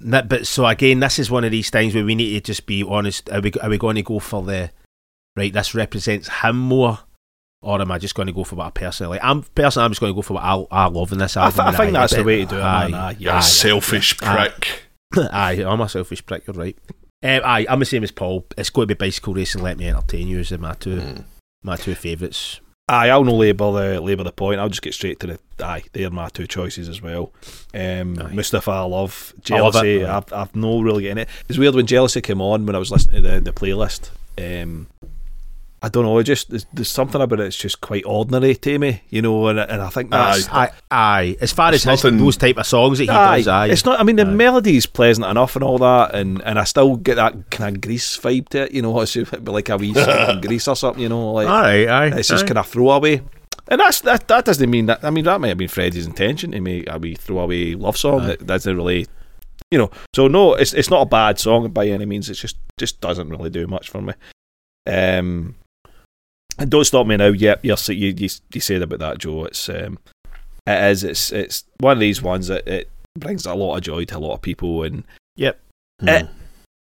But, 0.02 0.28
but 0.28 0.46
so 0.46 0.66
again, 0.66 1.00
this 1.00 1.18
is 1.18 1.30
one 1.30 1.42
of 1.44 1.50
these 1.50 1.70
things 1.70 1.94
where 1.94 2.04
we 2.04 2.14
need 2.14 2.34
to 2.34 2.40
just 2.52 2.66
be 2.66 2.82
honest. 2.82 3.30
Are 3.30 3.40
we 3.40 3.50
are 3.62 3.70
we 3.70 3.78
going 3.78 3.96
to 3.96 4.02
go 4.02 4.18
for 4.18 4.42
the 4.42 4.70
right? 5.36 5.52
This 5.52 5.74
represents 5.74 6.28
him 6.42 6.56
more, 6.58 6.98
or 7.62 7.80
am 7.80 7.90
I 7.90 7.98
just 7.98 8.14
going 8.14 8.26
to 8.26 8.32
go 8.32 8.44
for 8.44 8.56
what 8.56 8.66
I 8.66 8.70
personally 8.70 9.18
like? 9.18 9.24
I'm 9.24 9.42
personally, 9.54 9.84
I'm 9.84 9.90
just 9.90 10.00
going 10.00 10.12
to 10.12 10.14
go 10.14 10.22
for 10.22 10.34
what 10.34 10.42
I, 10.44 10.64
I 10.70 10.86
love 10.86 11.12
in 11.12 11.18
this 11.18 11.36
I, 11.36 11.50
th- 11.50 11.60
I 11.60 11.72
think 11.76 11.92
that's 11.92 12.14
the 12.14 12.24
way 12.24 12.40
to 12.40 12.46
do 12.46 12.56
it, 12.56 12.60
man. 12.62 12.94
aye. 12.94 13.08
Aye, 13.10 13.16
yeah. 13.18 13.40
selfish 13.40 14.16
Aye. 14.22 14.48
prick. 14.48 14.82
Aye, 15.32 15.64
I'm 15.64 15.80
a 15.80 15.88
selfish 15.88 16.24
prick. 16.24 16.46
You're 16.46 16.54
right. 16.54 16.76
Um, 17.22 17.40
aye, 17.44 17.66
I'm 17.68 17.80
the 17.80 17.84
same 17.84 18.02
as 18.04 18.10
Paul. 18.12 18.46
It's 18.56 18.70
going 18.70 18.88
to 18.88 18.94
be 18.94 18.98
bicycle 18.98 19.34
racing. 19.34 19.62
Let 19.62 19.76
me 19.78 19.88
entertain 19.88 20.26
you. 20.28 20.38
Is 20.38 20.56
my 20.58 20.74
two 20.74 20.96
Mm. 20.96 21.24
my 21.62 21.76
two 21.76 21.94
favourites. 21.94 22.60
Aye, 22.88 23.10
I'll 23.10 23.22
no 23.24 23.34
labour 23.36 23.70
the 23.72 24.00
labour 24.00 24.24
the 24.24 24.32
point. 24.32 24.58
I'll 24.58 24.68
just 24.68 24.82
get 24.82 24.94
straight 24.94 25.20
to 25.20 25.26
the 25.26 25.38
aye. 25.64 25.82
They're 25.92 26.10
my 26.10 26.28
two 26.28 26.46
choices 26.46 26.88
as 26.88 27.02
well. 27.02 27.32
Um, 27.74 28.18
Aye. 28.20 28.32
Mustapha, 28.32 28.70
I 28.70 28.80
love 28.82 29.34
I 29.50 29.60
love 29.60 29.76
it. 29.76 30.00
jealousy. 30.00 30.04
I've 30.06 30.32
I've 30.32 30.56
no 30.56 30.80
really 30.80 31.02
getting 31.02 31.18
it. 31.22 31.28
It's 31.48 31.58
weird 31.58 31.74
when 31.74 31.86
jealousy 31.86 32.20
came 32.20 32.40
on 32.40 32.64
when 32.66 32.74
I 32.74 32.78
was 32.80 32.90
listening 32.90 33.22
to 33.22 33.28
the 33.30 33.40
the 33.40 33.52
playlist. 33.52 34.10
Um, 34.38 34.86
I 35.82 35.88
don't 35.88 36.04
know. 36.04 36.18
It 36.18 36.24
just 36.24 36.50
there's, 36.50 36.66
there's 36.74 36.90
something 36.90 37.20
about 37.22 37.40
it. 37.40 37.46
It's 37.46 37.56
just 37.56 37.80
quite 37.80 38.04
ordinary 38.04 38.54
to 38.54 38.78
me, 38.78 39.02
you 39.08 39.22
know. 39.22 39.46
And 39.46 39.58
and 39.58 39.80
I 39.80 39.88
think 39.88 40.10
that's 40.10 40.46
Aye, 40.50 40.72
aye. 40.90 41.36
As 41.40 41.52
far 41.52 41.72
It's 41.72 41.86
as 41.86 41.90
his, 42.00 42.04
nothing- 42.04 42.18
those 42.18 42.36
type 42.36 42.58
of 42.58 42.66
songs 42.66 42.98
that 42.98 43.04
he 43.04 43.10
Aye, 43.10 43.38
does, 43.38 43.48
aye. 43.48 43.66
it's 43.68 43.84
not. 43.86 43.98
I 43.98 44.02
mean, 44.02 44.16
the 44.16 44.26
Aye. 44.26 44.30
melody's 44.30 44.84
pleasant 44.84 45.26
enough 45.26 45.56
and 45.56 45.62
all 45.64 45.78
that, 45.78 46.14
and, 46.14 46.42
and 46.42 46.58
I 46.58 46.64
still 46.64 46.96
get 46.96 47.14
that 47.14 47.50
kind 47.50 47.74
of 47.76 47.80
grease 47.80 48.18
vibe 48.18 48.50
to 48.50 48.64
it. 48.64 48.72
You 48.72 48.82
know, 48.82 49.00
it's 49.02 49.16
it'd 49.16 49.42
be 49.44 49.50
like 49.50 49.70
a 49.70 49.78
wee 49.78 49.92
grease 50.42 50.68
or 50.68 50.76
something. 50.76 51.02
You 51.02 51.08
know, 51.08 51.32
like 51.32 51.48
aye, 51.48 51.86
aye. 51.86 52.18
it's 52.18 52.28
just 52.28 52.46
kind 52.46 52.58
of 52.58 52.66
throwaway. 52.66 53.22
And 53.68 53.80
that's 53.80 54.00
that. 54.02 54.28
That 54.28 54.44
doesn't 54.44 54.68
mean 54.68 54.84
that. 54.86 55.02
I 55.02 55.08
mean, 55.10 55.24
that 55.24 55.40
might 55.40 55.48
have 55.48 55.56
been 55.58 55.68
Freddie's 55.68 56.04
intention 56.04 56.50
to 56.52 56.60
make 56.60 56.90
a 56.90 56.98
wee 56.98 57.14
throwaway 57.14 57.74
love 57.74 57.96
song 57.96 58.20
Aye. 58.22 58.26
that 58.26 58.46
doesn't 58.46 58.76
really, 58.76 59.06
you 59.70 59.78
know. 59.78 59.90
So 60.14 60.28
no, 60.28 60.54
it's 60.54 60.74
it's 60.74 60.90
not 60.90 61.02
a 61.02 61.06
bad 61.06 61.38
song 61.38 61.70
by 61.70 61.86
any 61.86 62.04
means. 62.04 62.28
It 62.28 62.34
just 62.34 62.58
just 62.76 63.00
doesn't 63.00 63.30
really 63.30 63.48
do 63.48 63.66
much 63.66 63.88
for 63.88 64.02
me. 64.02 64.12
Um, 64.86 65.54
and 66.58 66.70
don't 66.70 66.84
stop 66.84 67.06
me 67.06 67.16
now. 67.16 67.28
Yep, 67.28 67.60
you're, 67.64 67.76
you 67.88 68.14
you 68.16 68.28
you 68.52 68.60
said 68.60 68.82
about 68.82 68.98
that, 68.98 69.18
Joe. 69.18 69.44
It's 69.44 69.68
um, 69.68 69.98
it 70.66 70.90
is. 70.90 71.04
It's 71.04 71.32
it's 71.32 71.64
one 71.78 71.96
of 71.96 72.00
these 72.00 72.22
ones 72.22 72.48
that 72.48 72.66
it 72.66 72.90
brings 73.18 73.46
a 73.46 73.54
lot 73.54 73.76
of 73.76 73.82
joy 73.82 74.04
to 74.04 74.16
a 74.16 74.20
lot 74.20 74.34
of 74.34 74.42
people, 74.42 74.82
and 74.82 75.04
Mm. 76.02 76.28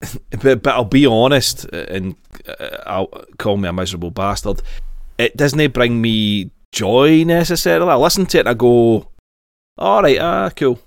Eh, 0.01 0.07
but 0.41 0.63
but 0.63 0.73
I'll 0.73 0.85
be 0.85 1.05
honest, 1.05 1.65
and 1.65 2.15
uh, 2.47 2.77
I'll 2.85 3.07
call 3.37 3.57
me 3.57 3.67
a 3.69 3.73
miserable 3.73 4.11
bastard. 4.11 4.61
It 5.17 5.35
doesn't 5.35 5.73
bring 5.73 6.01
me 6.01 6.51
joy 6.71 7.23
necessarily. 7.25 7.91
I 7.91 7.95
listen 7.95 8.25
to 8.27 8.37
it 8.37 8.41
and 8.41 8.49
I 8.49 8.53
go, 8.53 9.09
all 9.77 10.01
right, 10.01 10.17
ah, 10.19 10.49
cool, 10.55 10.79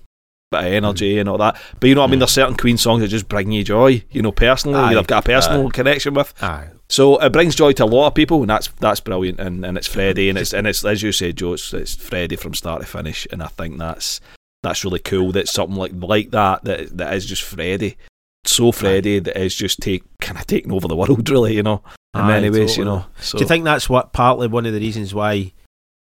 bit 0.50 0.60
of 0.60 0.72
energy 0.72 1.18
and 1.18 1.28
all 1.28 1.36
that. 1.38 1.60
But 1.78 1.88
you 1.88 1.94
know 1.94 2.00
what 2.00 2.08
I 2.08 2.10
mean? 2.10 2.18
Mm. 2.18 2.20
There's 2.20 2.30
certain 2.30 2.56
Queen 2.56 2.78
songs 2.78 3.02
that 3.02 3.08
just 3.08 3.28
bring 3.28 3.52
you 3.52 3.62
joy. 3.62 4.02
You 4.10 4.22
know, 4.22 4.32
personally, 4.32 4.78
Aye. 4.78 4.98
I've 4.98 5.06
got 5.06 5.24
a 5.24 5.26
personal 5.26 5.70
connection 5.70 6.14
with. 6.14 6.32
Aye. 6.42 6.68
So 6.92 7.16
it 7.20 7.32
brings 7.32 7.54
joy 7.54 7.72
to 7.72 7.84
a 7.84 7.86
lot 7.86 8.08
of 8.08 8.14
people, 8.14 8.42
and 8.42 8.50
that's 8.50 8.68
that's 8.78 9.00
brilliant. 9.00 9.40
And, 9.40 9.64
and 9.64 9.78
it's 9.78 9.86
Freddie, 9.86 10.28
and 10.28 10.36
it's 10.36 10.52
and 10.52 10.66
it's 10.66 10.84
as 10.84 11.02
you 11.02 11.10
said, 11.10 11.38
Joe, 11.38 11.54
it's, 11.54 11.72
it's 11.72 11.94
Freddie 11.94 12.36
from 12.36 12.52
start 12.52 12.82
to 12.82 12.86
finish, 12.86 13.26
and 13.32 13.42
I 13.42 13.46
think 13.46 13.78
that's 13.78 14.20
that's 14.62 14.84
really 14.84 14.98
cool. 14.98 15.32
That 15.32 15.48
something 15.48 15.74
like 15.74 15.92
like 15.94 16.32
that 16.32 16.64
that 16.64 16.94
that 16.98 17.14
is 17.14 17.24
just 17.24 17.44
Freddie, 17.44 17.96
so 18.44 18.72
Freddie 18.72 19.20
that 19.20 19.40
is 19.40 19.54
just 19.54 19.80
take 19.80 20.04
kind 20.20 20.36
of 20.38 20.46
taking 20.46 20.70
over 20.70 20.86
the 20.86 20.94
world, 21.02 21.30
really. 21.30 21.56
You 21.56 21.62
know, 21.62 21.82
in 22.14 22.20
Aye, 22.20 22.28
many 22.28 22.50
ways, 22.50 22.76
you 22.76 22.84
know. 22.84 23.06
So 23.20 23.38
Do 23.38 23.44
you 23.44 23.48
think 23.48 23.64
that's 23.64 23.88
what 23.88 24.12
partly 24.12 24.48
one 24.48 24.66
of 24.66 24.74
the 24.74 24.80
reasons 24.80 25.14
why 25.14 25.52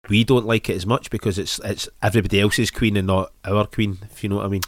we 0.10 0.24
don't 0.24 0.46
like 0.46 0.70
it 0.70 0.76
as 0.76 0.86
much 0.86 1.10
because 1.10 1.38
it's 1.40 1.60
it's 1.64 1.90
everybody 2.02 2.40
else's 2.40 2.72
queen 2.72 2.96
and 2.98 3.08
not 3.08 3.32
our 3.44 3.66
queen, 3.66 3.98
if 4.12 4.24
you 4.24 4.30
know 4.30 4.38
what 4.38 4.46
I 4.46 4.50
mean? 4.50 4.62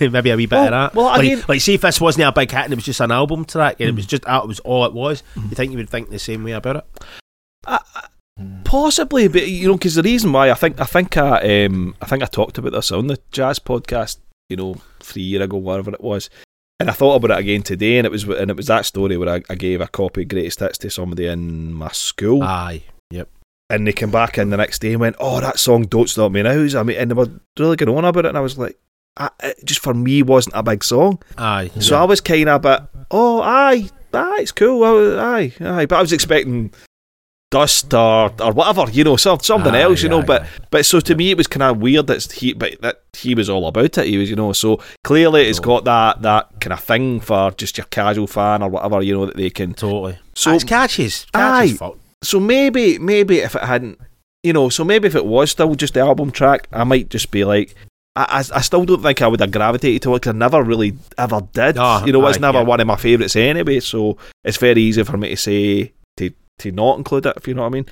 Maybe 0.12 0.30
a 0.30 0.36
wee 0.36 0.46
bit 0.46 0.56
Well- 0.56 0.64
of 0.66 0.70
that. 0.70 0.94
well, 0.94 1.06
like, 1.06 1.20
mean, 1.22 1.42
like, 1.48 1.60
see 1.60 1.74
if 1.74 1.80
this 1.82 2.00
wasn't 2.00 2.26
a 2.28 2.32
big 2.32 2.50
hit 2.50 2.64
and 2.64 2.72
it 2.72 2.76
was 2.76 2.84
just 2.84 3.00
an 3.00 3.10
album 3.10 3.44
track 3.44 3.80
and 3.80 3.88
it 3.88 3.92
Mm. 3.92 3.96
was 3.96 4.06
just 4.06 4.22
that 4.24 4.46
was 4.48 4.60
all 4.60 4.84
it 4.84 4.92
was. 4.92 5.22
Mm. 5.34 5.50
You 5.50 5.56
think 5.56 5.72
you 5.72 5.78
would 5.78 5.90
think 5.90 6.10
the 6.10 6.18
same 6.18 6.44
way 6.44 6.52
about 6.52 6.76
it? 6.76 6.84
I, 7.66 7.78
Possibly, 8.64 9.28
but 9.28 9.46
you 9.48 9.68
know, 9.68 9.74
because 9.74 9.94
the 9.94 10.02
reason 10.02 10.30
why 10.32 10.50
I 10.50 10.54
think 10.54 10.78
I 10.80 10.84
think 10.84 11.16
I 11.16 11.64
um 11.64 11.94
I 12.02 12.06
think 12.06 12.22
I 12.22 12.26
talked 12.26 12.58
about 12.58 12.72
this 12.72 12.92
on 12.92 13.06
the 13.06 13.18
jazz 13.32 13.58
podcast, 13.58 14.18
you 14.50 14.56
know, 14.56 14.76
three 15.00 15.22
year 15.22 15.42
ago, 15.42 15.56
whatever 15.56 15.90
it 15.92 16.02
was, 16.02 16.28
and 16.78 16.90
I 16.90 16.92
thought 16.92 17.14
about 17.14 17.30
it 17.30 17.40
again 17.40 17.62
today, 17.62 17.96
and 17.96 18.04
it 18.06 18.10
was 18.10 18.24
and 18.24 18.50
it 18.50 18.56
was 18.56 18.66
that 18.66 18.84
story 18.84 19.16
where 19.16 19.28
I, 19.36 19.42
I 19.48 19.54
gave 19.54 19.80
a 19.80 19.86
copy 19.86 20.22
of 20.22 20.28
Greatest 20.28 20.60
Hits 20.60 20.76
to 20.78 20.90
somebody 20.90 21.26
in 21.26 21.72
my 21.72 21.88
school, 21.92 22.42
Aye. 22.42 22.82
And 23.68 23.86
they 23.86 23.92
came 23.92 24.10
back 24.12 24.38
in 24.38 24.50
the 24.50 24.56
next 24.56 24.78
day 24.80 24.92
and 24.92 25.00
went, 25.00 25.16
"Oh, 25.18 25.40
that 25.40 25.58
song 25.58 25.82
Don't 25.84 26.08
Stop 26.08 26.30
Me 26.32 26.42
Now." 26.42 26.50
I 26.52 26.82
mean, 26.84 26.96
and 26.98 27.10
they 27.10 27.14
were 27.14 27.28
really 27.58 27.74
going 27.76 27.96
on 27.96 28.04
about 28.04 28.24
it, 28.24 28.28
and 28.28 28.38
I 28.38 28.40
was 28.40 28.56
like, 28.56 28.78
I, 29.16 29.28
it 29.42 29.58
just 29.64 29.80
for 29.80 29.92
me 29.92 30.22
wasn't 30.22 30.54
a 30.56 30.62
big 30.62 30.84
song, 30.84 31.20
Aye. 31.36 31.70
so 31.80 31.96
I 31.96 32.04
was 32.04 32.20
kind 32.20 32.48
of 32.48 32.64
a 32.64 32.78
bit, 32.80 32.88
oh, 33.10 33.40
aye, 33.42 33.88
aye, 34.12 34.38
it's 34.40 34.52
cool, 34.52 34.84
aye, 35.18 35.52
aye, 35.60 35.86
but 35.86 35.96
I 35.96 36.00
was 36.02 36.12
expecting 36.12 36.70
dust 37.50 37.94
or 37.94 38.30
or 38.42 38.52
whatever, 38.52 38.90
you 38.90 39.04
know, 39.04 39.16
some, 39.16 39.40
something 39.40 39.74
Aye, 39.74 39.80
else, 39.82 40.02
you 40.02 40.08
know. 40.10 40.20
aye, 40.20 40.24
but 40.26 40.42
aye. 40.42 40.48
but 40.70 40.84
so 40.86 41.00
to 41.00 41.14
me, 41.14 41.30
it 41.30 41.36
was 41.36 41.46
kind 41.46 41.62
of 41.62 41.78
weird 41.78 42.08
that 42.08 42.30
he, 42.30 42.52
but 42.52 42.80
that 42.82 43.02
he 43.14 43.34
was 43.34 43.48
all 43.48 43.66
about 43.68 43.96
it. 43.98 44.06
He 44.06 44.18
was, 44.18 44.28
you 44.28 44.36
know, 44.36 44.52
so 44.52 44.80
clearly 45.04 45.42
it's 45.48 45.60
got 45.60 45.84
that 45.84 46.22
that 46.22 46.60
kind 46.60 46.72
of 46.72 46.80
thing 46.80 47.20
for 47.20 47.50
just 47.52 47.78
your 47.78 47.86
casual 47.86 48.26
fan 48.26 48.62
or 48.62 48.68
whatever, 48.68 49.00
you 49.02 49.14
know, 49.14 49.26
that 49.26 49.36
they 49.36 49.50
can. 49.50 49.74
Totally. 49.74 50.18
So- 50.34 50.50
So 50.50 50.54
it's 50.54 50.64
catchy. 50.64 51.04
It's 51.06 51.24
catchy 51.26 51.72
Aye. 51.72 51.76
fuck. 51.76 51.96
So 52.26 52.40
maybe 52.40 52.98
maybe 52.98 53.38
if 53.38 53.54
it 53.54 53.62
hadn't, 53.62 54.00
you 54.42 54.52
know, 54.52 54.68
so 54.68 54.84
maybe 54.84 55.06
if 55.06 55.14
it 55.14 55.24
was 55.24 55.50
still 55.50 55.74
just 55.74 55.94
the 55.94 56.00
album 56.00 56.30
track, 56.30 56.68
I 56.72 56.84
might 56.84 57.08
just 57.08 57.30
be 57.30 57.44
like. 57.44 57.74
I, 58.18 58.22
I, 58.22 58.58
I 58.58 58.60
still 58.62 58.86
don't 58.86 59.02
think 59.02 59.20
I 59.20 59.26
would 59.26 59.40
have 59.40 59.52
gravitated 59.52 60.00
to 60.02 60.14
it 60.14 60.26
I 60.26 60.32
never 60.32 60.62
really 60.62 60.96
ever 61.18 61.42
did. 61.52 61.76
Ah, 61.76 62.02
you 62.02 62.12
know, 62.12 62.26
it's 62.26 62.38
aye, 62.38 62.40
never 62.40 62.60
yeah. 62.60 62.64
one 62.64 62.80
of 62.80 62.86
my 62.86 62.96
favourites 62.96 63.36
anyway, 63.36 63.80
so 63.80 64.16
it's 64.42 64.56
very 64.56 64.80
easy 64.80 65.04
for 65.04 65.18
me 65.18 65.28
to 65.28 65.36
say 65.36 65.92
to 66.16 66.30
to 66.60 66.72
not 66.72 66.96
include 66.96 67.26
it 67.26 67.36
if 67.36 67.46
you 67.46 67.52
know 67.52 67.60
what 67.60 67.68
I 67.68 67.76
mean. 67.76 67.86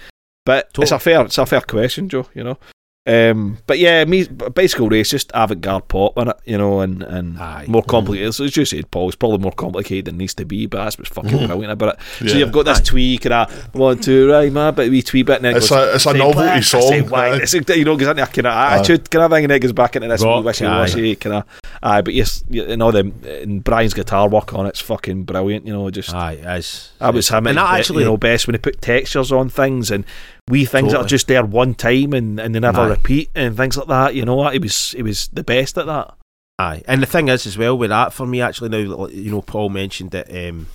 But 0.46 0.70
it's 0.78 0.92
a 0.92 0.98
fair 0.98 1.26
it's 1.26 1.36
a 1.36 1.44
fair 1.44 1.60
question, 1.60 2.08
Joe. 2.08 2.26
You 2.34 2.44
know. 2.44 2.58
Um, 3.06 3.58
but 3.66 3.78
yeah, 3.78 4.02
me 4.06 4.24
bicycle 4.26 4.88
race 4.88 5.10
just 5.10 5.30
avant-garde 5.34 5.88
pop 5.88 6.16
in 6.16 6.28
it, 6.28 6.36
you 6.46 6.56
know, 6.56 6.80
and, 6.80 7.02
and 7.02 7.38
Aye. 7.38 7.66
more 7.68 7.82
complicated. 7.82 8.32
So 8.34 8.44
as 8.44 8.56
you 8.56 8.64
said, 8.64 8.90
Paul, 8.90 9.08
it's 9.08 9.16
probably 9.16 9.38
more 9.38 9.52
complicated 9.52 10.06
than 10.06 10.16
needs 10.16 10.32
to 10.34 10.46
be, 10.46 10.64
but 10.64 10.82
that's 10.82 10.96
what's 10.96 11.10
fucking 11.10 11.30
Mhm. 11.30 11.46
brilliant 11.48 11.72
about 11.72 11.94
it. 11.94 12.00
So 12.20 12.24
Yeah. 12.24 12.36
you've 12.36 12.52
got 12.52 12.64
this 12.64 12.80
tweak 12.80 13.26
and 13.26 13.34
a 13.34 13.46
one, 13.72 13.98
two, 13.98 14.30
right, 14.30 14.50
man, 14.50 14.72
but 14.72 14.88
wee 14.88 15.02
tweet 15.02 15.26
bit, 15.26 15.36
and 15.36 15.46
it 15.48 15.56
It's 15.58 15.68
goes, 15.68 15.78
a- 15.78 15.94
it's 15.96 16.06
a 16.06 16.14
novelty 16.14 16.32
black, 16.34 16.50
I 16.56 16.60
say 16.60 17.00
song, 17.02 17.40
It's 17.42 17.54
a, 17.54 17.78
you 17.78 17.84
know, 17.84 17.96
goes 17.96 18.08
into 18.08 18.22
a 18.22 18.26
kind 18.26 18.46
of 18.46 18.52
attitude 18.54 19.10
kind 19.10 19.24
of 19.24 19.30
thing, 19.32 19.44
and 19.44 19.50
then 19.50 19.56
it 19.56 19.60
goes 19.60 19.72
back 19.72 19.96
into 19.96 20.08
this 20.08 20.22
Rock, 20.22 20.42
wishy 20.42 20.64
washy 20.64 21.16
kind 21.16 21.36
of. 21.36 21.44
Aye, 21.82 22.00
but 22.00 22.14
yes, 22.14 22.42
you 22.48 22.64
you 22.66 22.76
know, 22.78 22.90
the 22.90 23.12
and 23.42 23.62
Brian's 23.62 23.92
guitar 23.92 24.26
work 24.30 24.54
on 24.54 24.64
it's 24.64 24.80
fucking 24.80 25.24
brilliant. 25.24 25.66
You 25.66 25.74
know, 25.74 25.90
just 25.90 26.14
Aye, 26.14 26.38
as 26.42 26.88
that 27.00 27.12
was 27.12 27.28
him. 27.28 27.46
And 27.46 27.58
at 27.58 27.62
that 27.66 27.78
actually, 27.80 28.04
you 28.04 28.08
know, 28.08 28.16
best 28.16 28.46
when 28.46 28.54
he 28.54 28.58
put 28.58 28.80
textures 28.80 29.30
on 29.30 29.50
things 29.50 29.90
and 29.90 30.06
wee 30.50 30.64
things 30.64 30.92
that 30.92 31.00
are 31.00 31.06
just 31.06 31.26
there 31.26 31.44
one 31.44 31.74
time 31.74 32.12
and, 32.12 32.38
and 32.38 32.54
they 32.54 32.60
never 32.60 32.80
Aye. 32.82 32.88
repeat 32.88 33.30
and 33.34 33.56
things 33.56 33.76
like 33.76 33.88
that. 33.88 34.14
You 34.14 34.24
know 34.24 34.34
what? 34.34 34.52
He 34.52 34.58
was 34.58 34.90
he 34.92 35.02
was 35.02 35.28
the 35.28 35.42
best 35.44 35.78
at 35.78 35.86
that. 35.86 36.14
Aye, 36.58 36.82
and 36.86 37.02
the 37.02 37.06
thing 37.06 37.28
is 37.28 37.46
as 37.46 37.58
well 37.58 37.76
with 37.76 37.90
that 37.90 38.12
for 38.12 38.26
me 38.26 38.40
actually 38.40 38.68
now 38.68 39.06
you 39.08 39.30
know 39.30 39.42
Paul 39.42 39.70
mentioned 39.70 40.12
that 40.12 40.30
um, 40.30 40.68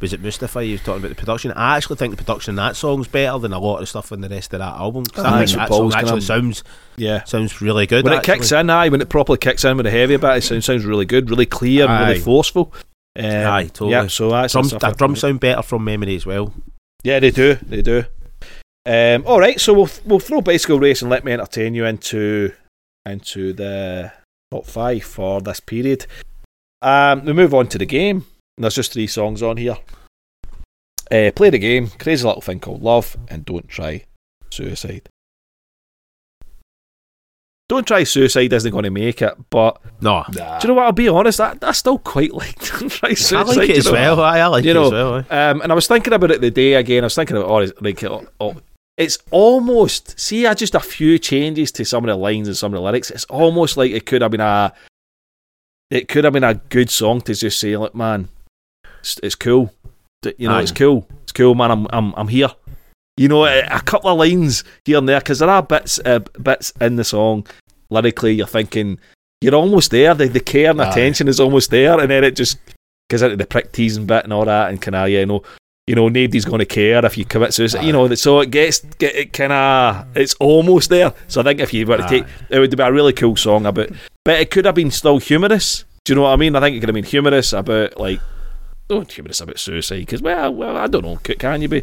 was 0.00 0.12
it 0.12 0.20
Mustapha 0.20 0.62
you 0.62 0.72
was 0.72 0.82
talking 0.82 0.98
about 1.02 1.08
the 1.08 1.14
production 1.14 1.50
I 1.52 1.78
actually 1.78 1.96
think 1.96 2.10
the 2.14 2.22
production 2.22 2.52
in 2.52 2.56
that 2.56 2.76
song's 2.76 3.08
better 3.08 3.38
than 3.38 3.54
a 3.54 3.58
lot 3.58 3.76
of 3.76 3.80
the 3.80 3.86
stuff 3.86 4.12
in 4.12 4.20
the 4.20 4.28
rest 4.28 4.52
of 4.52 4.58
that 4.58 4.74
album 4.74 5.06
'cause 5.06 5.24
Aye, 5.24 5.40
I 5.42 5.46
think 5.46 5.58
that 5.58 5.68
Paul's 5.70 5.94
song 5.94 6.02
actually 6.02 6.20
sounds 6.20 6.62
Yeah. 6.96 7.24
sounds 7.24 7.62
really 7.62 7.86
good 7.86 8.04
When 8.04 8.12
it 8.12 8.22
kicks 8.22 8.52
in, 8.52 8.68
aye, 8.68 8.90
when 8.90 9.00
it 9.00 9.08
properly 9.08 9.38
kicks 9.38 9.64
in 9.64 9.78
with 9.78 9.84
the 9.84 9.90
heavy 9.90 10.18
bit, 10.18 10.36
it 10.36 10.42
sounds, 10.42 10.66
sounds 10.66 10.84
really 10.84 11.06
good, 11.06 11.30
really 11.30 11.46
clear, 11.46 11.86
and 11.88 12.06
really 12.06 12.20
forceful. 12.20 12.74
Um, 13.18 13.24
Aye, 13.24 13.64
totally. 13.72 13.92
Yeah, 13.92 14.06
so 14.08 14.28
that's 14.30 14.52
drums, 14.52 14.72
that 14.72 14.98
drums 14.98 15.20
sound 15.20 15.40
better 15.40 15.62
from 15.62 15.84
memory 15.84 16.16
as 16.16 16.26
well 16.26 16.52
Yeah, 17.02 17.18
they 17.18 17.30
do. 17.30 17.54
They 17.66 17.80
do. 17.80 18.04
Um, 18.88 19.24
all 19.26 19.38
right, 19.38 19.60
so 19.60 19.74
we'll 19.74 19.90
we'll 20.06 20.18
throw 20.18 20.40
bicycle 20.40 20.80
race 20.80 21.02
and 21.02 21.10
let 21.10 21.22
me 21.22 21.32
entertain 21.32 21.74
you 21.74 21.84
into 21.84 22.52
into 23.04 23.52
the 23.52 24.10
top 24.50 24.66
five 24.66 25.04
for 25.04 25.42
this 25.42 25.60
period. 25.60 26.06
Um, 26.80 27.24
we 27.26 27.34
move 27.34 27.52
on 27.52 27.68
to 27.68 27.78
the 27.78 27.86
game. 27.86 28.24
And 28.56 28.64
there's 28.64 28.74
just 28.74 28.92
three 28.92 29.06
songs 29.06 29.40
on 29.40 29.56
here. 29.56 29.76
Uh, 31.12 31.30
play 31.36 31.48
the 31.48 31.58
game, 31.60 31.90
crazy 31.90 32.26
little 32.26 32.42
thing 32.42 32.58
called 32.58 32.82
love, 32.82 33.16
and 33.28 33.44
don't 33.44 33.68
try 33.68 34.04
suicide. 34.50 35.08
Don't 37.68 37.86
try 37.86 38.02
suicide 38.02 38.52
isn't 38.52 38.72
going 38.72 38.82
to 38.84 38.90
make 38.90 39.22
it, 39.22 39.34
but 39.50 39.80
no 40.00 40.24
Nah. 40.32 40.58
do 40.58 40.66
you 40.66 40.68
know 40.68 40.74
what? 40.74 40.86
I'll 40.86 40.92
be 40.92 41.08
honest, 41.08 41.38
I, 41.40 41.54
I 41.62 41.72
still 41.72 41.98
quite 41.98 42.32
like 42.32 42.58
don't 42.80 42.88
try 42.88 43.14
suicide. 43.14 43.36
I 43.36 43.42
like 43.42 43.70
it 43.70 43.76
as 43.76 43.86
know? 43.86 43.92
well 43.92 44.20
aye, 44.22 44.38
I 44.40 44.46
like 44.46 44.64
You 44.64 44.70
it 44.72 44.74
know, 44.74 44.86
as 44.86 44.92
well. 44.92 45.14
Um, 45.18 45.60
and 45.60 45.70
I 45.70 45.74
was 45.74 45.86
thinking 45.86 46.14
about 46.14 46.30
it 46.30 46.40
the 46.40 46.50
day 46.50 46.74
again. 46.74 47.04
I 47.04 47.06
was 47.06 47.14
thinking 47.14 47.36
about 47.36 47.48
oh, 47.50 47.70
like 47.80 48.02
oh, 48.04 48.26
oh, 48.40 48.56
it's 48.98 49.16
almost 49.30 50.18
see, 50.18 50.44
I 50.46 50.54
just 50.54 50.74
a 50.74 50.80
few 50.80 51.18
changes 51.18 51.70
to 51.72 51.84
some 51.84 52.04
of 52.04 52.08
the 52.08 52.16
lines 52.16 52.48
and 52.48 52.56
some 52.56 52.74
of 52.74 52.78
the 52.78 52.82
lyrics. 52.82 53.10
It's 53.10 53.24
almost 53.26 53.76
like 53.76 53.92
it 53.92 54.04
could 54.04 54.22
have 54.22 54.32
been 54.32 54.40
a 54.40 54.72
it 55.90 56.08
could 56.08 56.24
have 56.24 56.32
been 56.34 56.44
a 56.44 56.54
good 56.54 56.90
song 56.90 57.22
to 57.22 57.34
just 57.34 57.58
say, 57.60 57.76
look, 57.76 57.94
man, 57.94 58.28
it's, 58.98 59.18
it's 59.22 59.34
cool. 59.36 59.72
You 60.36 60.48
know, 60.48 60.56
Aye. 60.56 60.62
it's 60.62 60.72
cool. 60.72 61.06
It's 61.22 61.32
cool, 61.32 61.54
man. 61.54 61.70
I'm 61.70 61.86
I'm 61.90 62.12
I'm 62.16 62.28
here. 62.28 62.50
You 63.16 63.28
know, 63.28 63.46
a, 63.46 63.60
a 63.70 63.80
couple 63.80 64.10
of 64.10 64.18
lines 64.18 64.64
here 64.84 64.98
and 64.98 65.08
there 65.08 65.20
because 65.20 65.38
there 65.38 65.48
are 65.48 65.62
bits 65.62 66.00
uh, 66.04 66.18
bits 66.18 66.72
in 66.80 66.96
the 66.96 67.04
song 67.04 67.46
lyrically. 67.90 68.34
You're 68.34 68.48
thinking 68.48 68.98
you're 69.40 69.54
almost 69.54 69.92
there. 69.92 70.12
The 70.14 70.26
the 70.26 70.40
care 70.40 70.70
and 70.70 70.82
Aye. 70.82 70.90
attention 70.90 71.28
is 71.28 71.38
almost 71.38 71.70
there, 71.70 72.00
and 72.00 72.10
then 72.10 72.24
it 72.24 72.34
just 72.34 72.58
goes 73.08 73.22
into 73.22 73.36
the 73.36 73.46
prick 73.46 73.70
teasing 73.70 74.06
bit 74.06 74.24
and 74.24 74.32
all 74.32 74.44
that, 74.44 74.70
and 74.70 74.82
can 74.82 74.94
I, 74.94 75.06
you 75.06 75.24
know, 75.24 75.44
you 75.88 75.94
know, 75.94 76.08
nobody's 76.08 76.44
going 76.44 76.58
to 76.60 76.66
care 76.66 77.04
if 77.04 77.16
you 77.18 77.24
commit 77.24 77.54
suicide. 77.54 77.82
You 77.84 77.92
know, 77.92 78.14
so 78.14 78.40
it 78.40 78.50
gets 78.50 78.80
get 78.98 79.14
it 79.16 79.32
kind 79.32 79.52
of 79.52 80.06
it's 80.16 80.34
almost 80.34 80.90
there. 80.90 81.12
So 81.28 81.40
I 81.40 81.44
think 81.44 81.60
if 81.60 81.72
you 81.72 81.86
were 81.86 81.96
to 81.96 82.06
take, 82.08 82.24
it 82.50 82.58
would 82.58 82.76
be 82.76 82.82
a 82.82 82.92
really 82.92 83.12
cool 83.12 83.36
song 83.36 83.66
about, 83.66 83.88
but 84.24 84.38
it 84.40 84.50
could 84.50 84.64
have 84.66 84.74
been 84.74 84.90
still 84.90 85.18
humorous. 85.18 85.84
Do 86.04 86.12
you 86.12 86.14
know 86.16 86.22
what 86.22 86.32
I 86.32 86.36
mean? 86.36 86.54
I 86.54 86.60
think 86.60 86.76
it 86.76 86.80
could 86.80 86.88
have 86.88 86.94
been 86.94 87.04
humorous 87.04 87.52
about 87.52 87.98
like. 87.98 88.20
Don't 88.88 89.10
humorous 89.12 89.40
about 89.42 89.58
suicide 89.58 90.00
because 90.00 90.22
well, 90.22 90.54
well, 90.54 90.76
I 90.76 90.86
don't 90.86 91.04
know. 91.04 91.16
Can 91.16 91.60
you 91.62 91.68
be? 91.68 91.82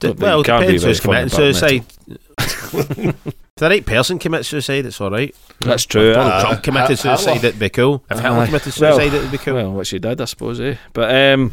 Don't 0.00 0.18
well 0.20 0.38
you 0.38 0.44
can 0.44 0.60
be 0.60 0.66
depends 0.78 0.84
who's 0.84 1.00
committing 1.00 1.28
suicide 1.28 1.84
if 2.38 3.14
the 3.56 3.68
right 3.68 3.84
person 3.84 4.18
commits 4.20 4.48
suicide 4.48 4.86
it's 4.86 5.00
alright 5.00 5.34
That's 5.58 5.84
true. 5.86 6.10
if 6.10 6.14
Donald 6.14 6.32
Uh, 6.34 6.40
Trump 6.42 6.62
committed 6.62 6.98
Hitler. 6.98 7.16
suicide 7.16 7.44
it'd 7.44 7.58
be 7.58 7.68
cool 7.68 8.04
if 8.08 8.18
Hitler 8.20 8.38
Aye. 8.38 8.46
committed 8.46 8.76
Well, 8.80 8.96
suicide 8.98 9.14
it'd 9.16 9.32
be 9.32 9.38
cool 9.38 9.54
Well, 9.54 9.72
what 9.72 9.86
she 9.88 9.98
did, 9.98 10.20
I 10.20 10.24
suppose, 10.26 10.60
eh? 10.60 10.76
But 10.92 11.12
um, 11.34 11.50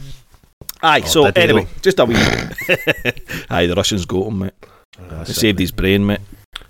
aye. 0.82 1.02
Oh, 1.04 1.08
so 1.08 1.26
anyway, 1.26 1.64
though? 1.66 1.82
just 1.82 2.00
a 2.00 2.06
wee. 2.06 2.16
aye, 3.50 3.66
the 3.68 3.74
Russians 3.76 4.06
got 4.06 4.28
him, 4.28 4.40
mate. 4.40 4.54
They 4.98 5.08
That's 5.10 5.30
it, 5.32 5.34
saved 5.36 5.60
his 5.60 5.72
brain, 5.72 6.06
mate. 6.06 6.22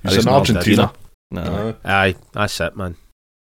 He's 0.04 0.15
He's 0.15 0.25
in 0.25 0.32
Argentina. 0.34 0.92
No. 1.32 1.42
Uh, 1.42 1.74
aye 1.84 2.15
that's 2.34 2.60
it 2.62 2.77
man 2.77 2.96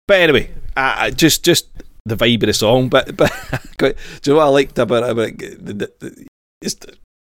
But 0.07 0.21
anyway, 0.21 0.51
I, 0.77 1.07
I 1.07 1.11
just 1.11 1.45
just 1.45 1.67
the 2.05 2.17
vibe 2.17 2.43
of 2.43 2.47
the 2.47 2.53
song. 2.55 2.89
But 2.89 3.17
but 3.17 3.33
do 3.79 3.87
you 3.87 3.95
know 4.33 4.37
what 4.37 4.45
I 4.45 4.49
liked 4.49 4.79
about 4.79 5.03
it? 5.05 5.11
About 5.11 5.29
it? 5.29 5.65
The- 5.67 5.73
the- 5.75 5.93
the- 5.99 6.27
it's, 6.63 6.77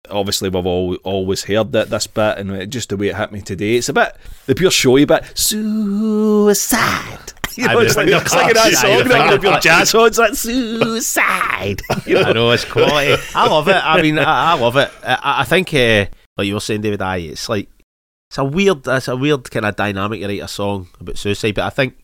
obviously 0.10 0.50
we've 0.50 0.66
all, 0.66 0.96
always 1.04 1.44
heard 1.44 1.72
that 1.74 1.90
this 1.90 2.08
bit, 2.08 2.40
and 2.40 2.72
just 2.72 2.90
the 2.90 2.98
way 2.98 3.10
it 3.10 3.16
hit 3.18 3.32
me 3.32 3.42
today, 3.42 3.76
it's 3.76 3.90
a 3.90 3.94
bit 3.94 4.16
the 4.48 4.56
pure 4.56 4.72
showy 4.72 5.06
bit. 5.06 5.24
Suicide. 5.38 7.34
You 7.60 7.68
know, 7.68 7.80
it's 7.80 7.96
like 7.96 8.06
the 8.06 8.12
they're 8.12 8.26
singing 8.28 8.54
that 8.54 8.74
song, 8.74 8.98
the 8.98 9.04
like 9.04 9.12
finger 9.12 9.32
the 9.36 9.40
pure 9.40 9.52
touch. 9.54 9.64
jazz 9.64 9.92
horns, 9.92 10.18
like 10.18 10.34
suicide. 10.36 11.82
You 12.06 12.16
know? 12.16 12.22
I 12.22 12.32
know 12.34 12.52
it's 12.52 12.66
quality. 12.66 13.22
I 13.36 13.48
love 13.48 13.68
it. 13.68 13.76
I 13.76 14.02
mean, 14.02 14.18
I, 14.18 14.52
I 14.52 14.54
love 14.56 14.76
it. 14.78 14.92
I, 15.04 15.42
I 15.42 15.44
think, 15.44 15.74
uh, 15.74 16.06
like 16.38 16.48
you 16.48 16.54
were 16.56 16.60
saying, 16.60 16.82
David, 16.82 17.02
I 17.02 17.18
it's 17.18 17.50
like 17.50 17.70
it's 18.30 18.38
a 18.38 18.44
weird, 18.46 18.88
it's 18.88 19.08
a 19.08 19.16
weird 19.16 19.50
kind 19.52 19.66
of 19.66 19.76
dynamic 19.76 20.22
to 20.22 20.28
write 20.28 20.42
a 20.42 20.48
song 20.48 20.88
about 21.00 21.18
suicide. 21.18 21.56
But 21.56 21.66
I 21.66 21.70
think, 21.70 21.98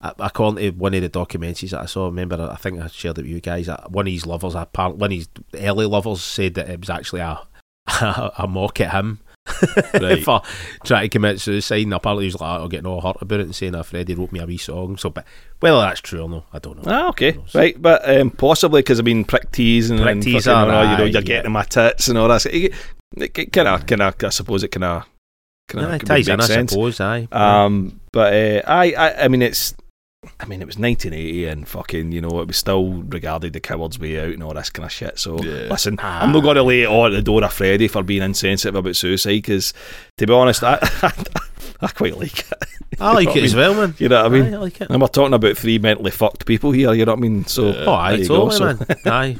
I- 0.00 0.12
according 0.18 0.62
to 0.62 0.70
one 0.78 0.94
of 0.94 1.02
the 1.02 1.08
documentaries 1.10 1.70
that 1.70 1.80
I 1.80 1.86
saw, 1.86 2.06
remember, 2.06 2.48
I 2.50 2.56
think 2.56 2.80
I 2.80 2.88
shared 2.88 3.18
it 3.18 3.22
with 3.22 3.30
you 3.30 3.40
guys. 3.40 3.68
One 3.88 4.06
of 4.06 4.12
his 4.12 4.26
lovers, 4.26 4.54
apparently, 4.54 5.00
one 5.00 5.12
of 5.12 5.18
his 5.18 5.28
early 5.54 5.86
lovers, 5.86 6.22
said 6.22 6.54
that 6.54 6.68
it 6.68 6.80
was 6.80 6.90
actually 6.90 7.20
a 7.20 7.40
a, 7.86 8.32
a 8.38 8.46
mock 8.48 8.80
at 8.80 8.92
him. 8.92 9.20
Right. 9.94 10.22
for 10.24 10.42
trying 10.84 11.04
to 11.04 11.08
commit 11.08 11.40
suicide, 11.40 11.84
and 11.84 11.94
apparently 11.94 12.24
he 12.24 12.28
was 12.28 12.40
like, 12.40 12.60
"I'll 12.60 12.68
get 12.68 12.82
no 12.82 13.00
hurt 13.00 13.20
about 13.20 13.40
it," 13.40 13.44
and 13.44 13.54
saying 13.54 13.72
that 13.72 13.86
Freddie 13.86 14.14
wrote 14.14 14.32
me 14.32 14.40
a 14.40 14.46
wee 14.46 14.56
song. 14.56 14.96
So, 14.96 15.10
but 15.10 15.24
whether 15.60 15.78
that's 15.78 16.00
true 16.00 16.22
or 16.22 16.28
no, 16.28 16.44
I 16.52 16.58
don't 16.58 16.76
know. 16.76 16.90
Ah, 16.92 17.08
okay, 17.08 17.38
right, 17.54 17.80
but 17.80 18.08
um, 18.08 18.30
possibly 18.30 18.80
because 18.80 18.98
I 18.98 19.02
mean 19.02 19.24
prick 19.24 19.52
tease 19.52 19.90
and, 19.90 20.00
Prick 20.00 20.16
fucking, 20.16 20.34
and 20.34 20.44
you 20.46 20.52
know, 20.52 20.96
know, 20.96 21.04
you're 21.04 21.08
yeah. 21.08 21.20
getting 21.20 21.52
my 21.52 21.62
tits 21.62 22.08
and 22.08 22.18
all 22.18 22.28
that. 22.28 22.46
It 22.46 22.72
kind 23.52 23.68
of, 23.68 23.86
kind 23.86 24.02
of, 24.02 24.14
I 24.22 24.28
suppose 24.30 24.64
it 24.64 24.68
kind 24.68 24.84
of, 24.84 25.06
kind 25.68 25.86
of 25.86 26.02
it 26.02 26.06
ties 26.06 26.28
in, 26.28 26.40
I 26.40 26.46
sense. 26.46 26.72
suppose. 26.72 27.00
Aye. 27.00 27.28
Um, 27.30 28.00
but 28.12 28.32
uh, 28.32 28.62
I, 28.66 28.92
I, 28.92 29.24
I 29.24 29.28
mean, 29.28 29.42
it's, 29.42 29.74
I 30.40 30.46
mean, 30.46 30.60
it 30.62 30.66
was 30.66 30.78
1980 30.78 31.46
and 31.46 31.68
fucking, 31.68 32.12
you 32.12 32.20
know, 32.20 32.40
it 32.40 32.46
was 32.46 32.56
still 32.56 33.02
regarded 33.02 33.52
the 33.52 33.60
coward's 33.60 33.98
way 33.98 34.18
out 34.20 34.32
and 34.32 34.42
all 34.42 34.54
this 34.54 34.70
kind 34.70 34.86
of 34.86 34.92
shit. 34.92 35.18
So 35.18 35.38
Yeah. 35.42 35.68
listen, 35.70 35.98
I'm 36.02 36.32
not 36.32 36.42
going 36.42 36.56
to 36.56 36.62
lay 36.62 36.82
it 36.82 36.86
all 36.88 37.06
at 37.06 37.12
the 37.12 37.22
door 37.22 37.42
of 37.44 37.52
Freddie 37.52 37.88
for 37.88 38.02
being 38.02 38.22
insensitive 38.22 38.74
about 38.74 38.96
suicide 38.96 39.30
because, 39.42 39.72
to 40.18 40.26
be 40.26 40.32
honest, 40.32 40.62
I, 40.64 40.78
I 41.80 41.88
quite 41.88 42.18
like 42.18 42.38
it. 42.40 42.52
I 43.00 43.12
like 43.12 43.28
it 43.28 43.34
what 43.36 43.44
as 43.44 43.54
well, 43.56 43.74
man. 43.74 43.94
You 43.98 44.08
know 44.08 44.22
what 44.22 44.26
I 44.26 44.28
mean? 44.40 44.54
I 44.54 44.56
like 44.58 44.80
it. 44.80 44.88
And 44.90 45.00
we're 45.02 45.08
talking 45.08 45.34
about 45.34 45.56
three 45.56 45.78
mentally 45.78 46.10
fucked 46.12 46.46
people 46.46 46.70
here. 46.72 46.92
You 46.94 47.04
know 47.04 47.12
what 47.12 47.18
I 47.18 47.22
mean? 47.22 47.44
So 47.46 47.70
Yeah. 47.70 47.84
Oh, 47.86 47.92
aye, 47.92 48.12
you 48.14 48.28
go. 48.28 48.48
So- 48.50 48.64
man. 48.74 48.86
Aye. 49.06 49.38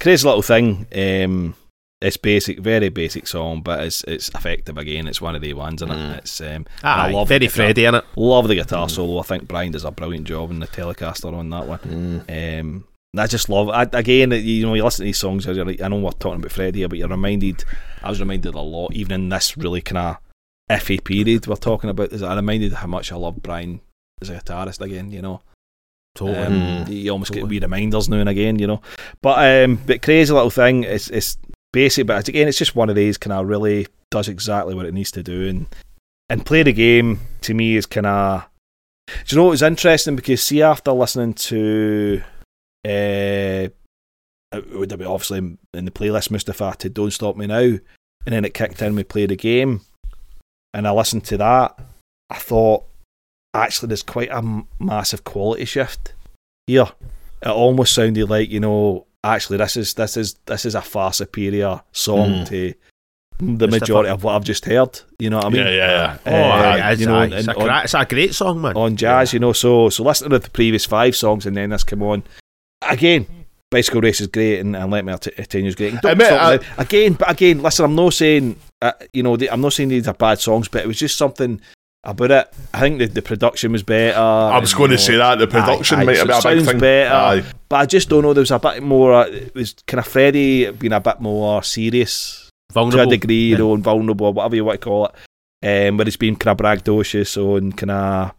crazy 0.00 0.26
little 0.26 0.42
thing. 0.42 0.86
Um, 0.94 1.54
it's 2.02 2.16
basic, 2.18 2.58
very 2.60 2.88
basic 2.90 3.26
song, 3.26 3.62
but 3.62 3.80
it's 3.84 4.04
it's 4.04 4.28
effective 4.30 4.76
again. 4.76 5.06
It's 5.08 5.20
one 5.22 5.34
of 5.34 5.40
the 5.42 5.52
ones, 5.54 5.80
and 5.82 5.90
Mm. 5.90 6.12
it? 6.14 6.18
it's 6.18 6.40
um, 6.40 6.66
Aye, 6.82 7.08
I 7.08 7.12
love 7.12 7.28
very 7.28 7.38
the 7.40 7.46
guitar- 7.46 7.54
Freddie 7.56 7.84
in 7.86 7.94
it. 7.94 8.04
Love 8.16 8.48
the 8.48 8.54
guitar 8.54 8.88
solo. 8.88 9.18
I 9.18 9.22
think 9.22 9.48
Brian 9.48 9.72
does 9.72 9.84
a 9.84 9.90
brilliant 9.90 10.26
job 10.26 10.50
in 10.50 10.60
the 10.60 10.66
Telecaster 10.66 11.32
on 11.32 11.48
that 11.50 11.66
one. 11.66 11.78
Mm. 11.78 12.60
Um, 12.60 12.84
and 13.14 13.20
I 13.20 13.26
just 13.26 13.48
love 13.48 13.70
I, 13.70 13.84
again. 13.92 14.30
You 14.32 14.66
know, 14.66 14.74
you 14.74 14.84
listen 14.84 15.04
to 15.04 15.06
these 15.06 15.16
songs. 15.18 15.46
you're 15.46 15.64
like- 15.64 15.80
I 15.80 15.88
know 15.88 15.96
we're 15.98 16.10
talking 16.10 16.40
about 16.40 16.52
Freddie 16.52 16.80
here, 16.80 16.88
but 16.88 16.98
you're 16.98 17.08
reminded. 17.08 17.64
I 18.02 18.10
was 18.10 18.20
reminded 18.20 18.54
a 18.54 18.60
lot, 18.60 18.92
even 18.92 19.12
in 19.22 19.28
this 19.30 19.56
really 19.56 19.80
kind 19.80 19.98
of 19.98 20.16
iffy 20.70 21.02
period 21.02 21.46
we're 21.46 21.56
talking 21.56 21.88
about. 21.88 22.12
Is 22.12 22.22
I 22.22 22.34
reminded 22.36 22.74
how 22.74 22.88
much 22.88 23.10
I 23.10 23.16
love 23.16 23.42
Brian 23.42 23.80
as 24.20 24.28
a 24.28 24.34
guitarist 24.38 24.82
again. 24.82 25.10
You 25.10 25.22
know, 25.22 25.40
Totally. 26.14 26.38
um, 26.38 26.52
Mm. 26.86 26.88
you 27.02 27.10
almost 27.10 27.32
get 27.32 27.40
Totally. 27.40 27.56
wee 27.58 27.62
reminders 27.64 28.08
now 28.10 28.16
and 28.18 28.28
again. 28.28 28.58
You 28.58 28.66
know, 28.66 28.82
but 29.22 29.64
um, 29.64 29.76
but 29.86 30.02
crazy 30.02 30.32
little 30.34 30.50
thing. 30.50 30.84
It's 30.84 31.08
it's 31.08 31.38
basic, 31.72 32.06
but 32.06 32.28
again, 32.28 32.48
it's 32.48 32.58
just 32.58 32.76
one 32.76 32.88
of 32.90 32.96
these 32.96 33.18
kind 33.18 33.32
of 33.32 33.46
really 33.46 33.86
does 34.10 34.28
exactly 34.28 34.74
what 34.74 34.86
it 34.86 34.94
needs 34.94 35.10
to 35.10 35.22
do 35.22 35.48
and 35.48 35.66
and 36.28 36.46
play 36.46 36.62
the 36.62 36.72
game 36.72 37.20
to 37.42 37.54
me 37.54 37.76
is 37.76 37.86
kind 37.86 38.06
of. 38.06 38.44
Do 39.06 39.14
you 39.28 39.36
know 39.36 39.44
what 39.44 39.50
was 39.50 39.62
interesting? 39.62 40.16
Because 40.16 40.42
see, 40.42 40.62
after 40.62 40.90
listening 40.90 41.34
to, 41.34 42.22
uh, 42.84 43.68
it 43.68 43.74
would 44.72 44.90
have 44.90 44.98
been 44.98 45.06
obviously 45.06 45.38
in 45.38 45.84
the 45.84 45.92
playlist 45.92 46.30
Mustapha 46.30 46.74
to 46.78 46.88
"Don't 46.88 47.12
Stop 47.12 47.36
Me 47.36 47.46
Now," 47.46 47.60
and 47.60 47.80
then 48.26 48.44
it 48.44 48.54
kicked 48.54 48.82
in. 48.82 48.96
We 48.96 49.04
played 49.04 49.30
the 49.30 49.36
game, 49.36 49.82
and 50.74 50.88
I 50.88 50.90
listened 50.90 51.24
to 51.26 51.36
that. 51.36 51.78
I 52.30 52.38
thought 52.38 52.84
actually 53.54 53.88
there's 53.88 54.02
quite 54.02 54.30
a 54.30 54.64
massive 54.80 55.22
quality 55.22 55.64
shift 55.64 56.14
here. 56.66 56.88
It 57.42 57.48
almost 57.48 57.94
sounded 57.94 58.28
like 58.28 58.50
you 58.50 58.58
know 58.58 59.05
actually 59.34 59.58
this 59.58 59.76
is 59.76 59.94
this 59.94 60.16
is 60.16 60.34
this 60.46 60.64
is 60.64 60.74
a 60.74 60.82
far 60.82 61.12
superior 61.12 61.80
song 61.92 62.30
Mm. 62.30 62.46
to 62.48 62.74
the 63.38 63.66
Mustapha. 63.66 63.80
majority 63.80 64.10
of 64.10 64.24
what 64.24 64.34
I've 64.34 64.44
just 64.44 64.64
heard. 64.64 64.98
You 65.18 65.28
know 65.30 65.36
what 65.38 65.46
I 65.46 65.48
mean? 65.50 65.66
yeah, 65.66 65.70
yeah, 65.74 66.18
Oh, 66.26 66.30
Uh, 66.32 66.34
aye, 66.34 66.92
it's, 66.92 67.00
you 67.00 67.06
know, 67.06 67.16
aye. 67.16 67.24
and 67.24 67.34
it's, 67.34 67.48
a 67.48 67.54
on- 67.56 67.84
it's 67.84 67.94
a 67.94 68.04
great 68.06 68.34
song, 68.34 68.62
man. 68.62 68.76
on 68.76 68.96
jazz, 68.96 69.32
you 69.34 69.38
know. 69.40 69.52
So 69.52 69.90
so 69.90 70.02
listening 70.04 70.30
to 70.30 70.38
the 70.38 70.50
previous 70.50 70.86
five 70.86 71.14
songs 71.14 71.44
and 71.46 71.56
then 71.56 71.70
this 71.70 71.84
come 71.84 72.02
on 72.02 72.22
again. 72.82 73.26
Bicycle 73.68 74.00
race 74.00 74.20
is 74.20 74.28
great 74.28 74.60
and, 74.60 74.76
and 74.76 74.92
let 74.92 75.04
me 75.04 75.12
attain 75.12 75.66
is 75.66 75.74
great. 75.74 75.90
And 75.90 75.98
I 75.98 76.00
Don't 76.02 76.18
mean, 76.18 76.26
Stop 76.28 76.62
I- 76.78 76.82
again, 76.82 77.12
but 77.14 77.30
again, 77.30 77.60
listen, 77.62 77.84
I'm 77.84 77.96
not 77.96 78.14
saying 78.14 78.56
uh, 78.80 78.92
you 79.12 79.22
know 79.24 79.36
the, 79.36 79.50
I'm 79.50 79.60
not 79.60 79.72
saying 79.72 79.88
these 79.88 80.06
are 80.06 80.14
bad 80.14 80.38
songs, 80.38 80.68
but 80.68 80.82
it 80.82 80.86
was 80.86 80.98
just 80.98 81.16
something 81.18 81.60
about 82.04 82.30
it. 82.30 82.54
I 82.72 82.80
think 82.80 82.98
the, 82.98 83.06
the 83.06 83.22
production 83.22 83.72
was 83.72 83.82
better. 83.82 84.18
I 84.18 84.58
was 84.58 84.72
and, 84.72 84.78
going 84.78 84.90
to 84.90 84.96
know, 84.96 85.02
say 85.02 85.16
that 85.16 85.38
the 85.38 85.46
production 85.46 86.00
aye, 86.00 86.04
might 86.04 86.16
so 86.16 86.26
have 86.26 86.28
been 86.28 86.34
it 86.34 86.38
a 86.38 86.54
big 86.54 86.58
sounds 86.58 86.70
thing. 86.70 86.80
better. 86.80 87.14
Aye. 87.14 87.42
But 87.68 87.76
I 87.76 87.86
just 87.86 88.08
don't 88.08 88.22
know. 88.22 88.32
There 88.32 88.42
was 88.42 88.50
a 88.50 88.58
bit 88.58 88.82
more. 88.82 89.26
It 89.26 89.54
was 89.54 89.74
kind 89.86 89.98
of 89.98 90.06
Freddie 90.06 90.70
being 90.70 90.92
a 90.92 91.00
bit 91.00 91.20
more 91.20 91.62
serious 91.62 92.48
to 92.68 92.70
a 92.70 92.74
Vulnerable. 92.74 93.10
degree, 93.10 93.48
you 93.50 93.58
know, 93.58 93.74
and 93.74 93.82
vulnerable, 93.82 94.32
whatever 94.32 94.56
you 94.56 94.64
want 94.64 94.80
to 94.80 94.84
call 94.84 95.06
it. 95.06 95.88
Um, 95.88 95.96
but 95.96 96.06
it's 96.06 96.16
been 96.16 96.36
kind 96.36 96.58
of 96.60 96.64
braggadocious 96.64 97.58
and 97.58 97.76
kind 97.76 97.90
of 97.90 98.32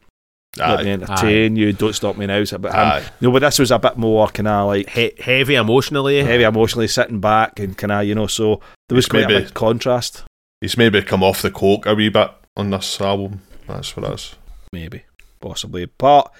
let 0.58 0.84
me 0.86 0.92
Aye. 0.92 0.94
entertain 0.94 1.56
you, 1.56 1.74
don't 1.74 1.94
stop 1.94 2.18
me 2.18 2.26
now. 2.26 2.38
It's 2.38 2.52
a 2.54 2.60
bit, 2.60 2.72
um, 2.72 2.78
Aye. 2.78 3.04
you 3.20 3.28
know, 3.28 3.32
but 3.34 3.40
this 3.40 3.60
was 3.60 3.70
a 3.72 3.78
bit 3.80 3.98
more 3.98 4.28
kind 4.30 4.48
of 4.48 4.68
like 4.68 4.90
He- 4.90 5.14
heavy 5.20 5.56
emotionally. 5.56 6.24
heavy 6.24 6.44
emotionally, 6.44 6.88
sitting 6.88 7.20
back 7.20 7.60
and 7.60 7.78
kind 7.78 7.92
of, 7.92 8.06
you 8.06 8.16
know, 8.16 8.28
so 8.28 8.62
there 8.88 8.96
was 8.96 9.06
It's 9.06 9.12
quite 9.12 9.26
a 9.26 9.28
maybe- 9.28 9.44
big 9.46 9.54
contrast, 9.54 10.24
He's 10.62 10.78
maybe 10.78 11.02
come 11.04 11.22
off 11.22 11.42
the 11.42 11.52
coke 11.52 11.86
a 11.86 11.94
wee 11.94 12.10
bit 12.10 12.32
on 12.56 12.70
this 12.72 13.00
album. 13.02 13.42
That's 13.68 13.96
what 13.96 14.06
it 14.10 14.14
is. 14.14 14.36
maybe, 14.74 15.04
possibly. 15.42 15.86
But 15.98 16.32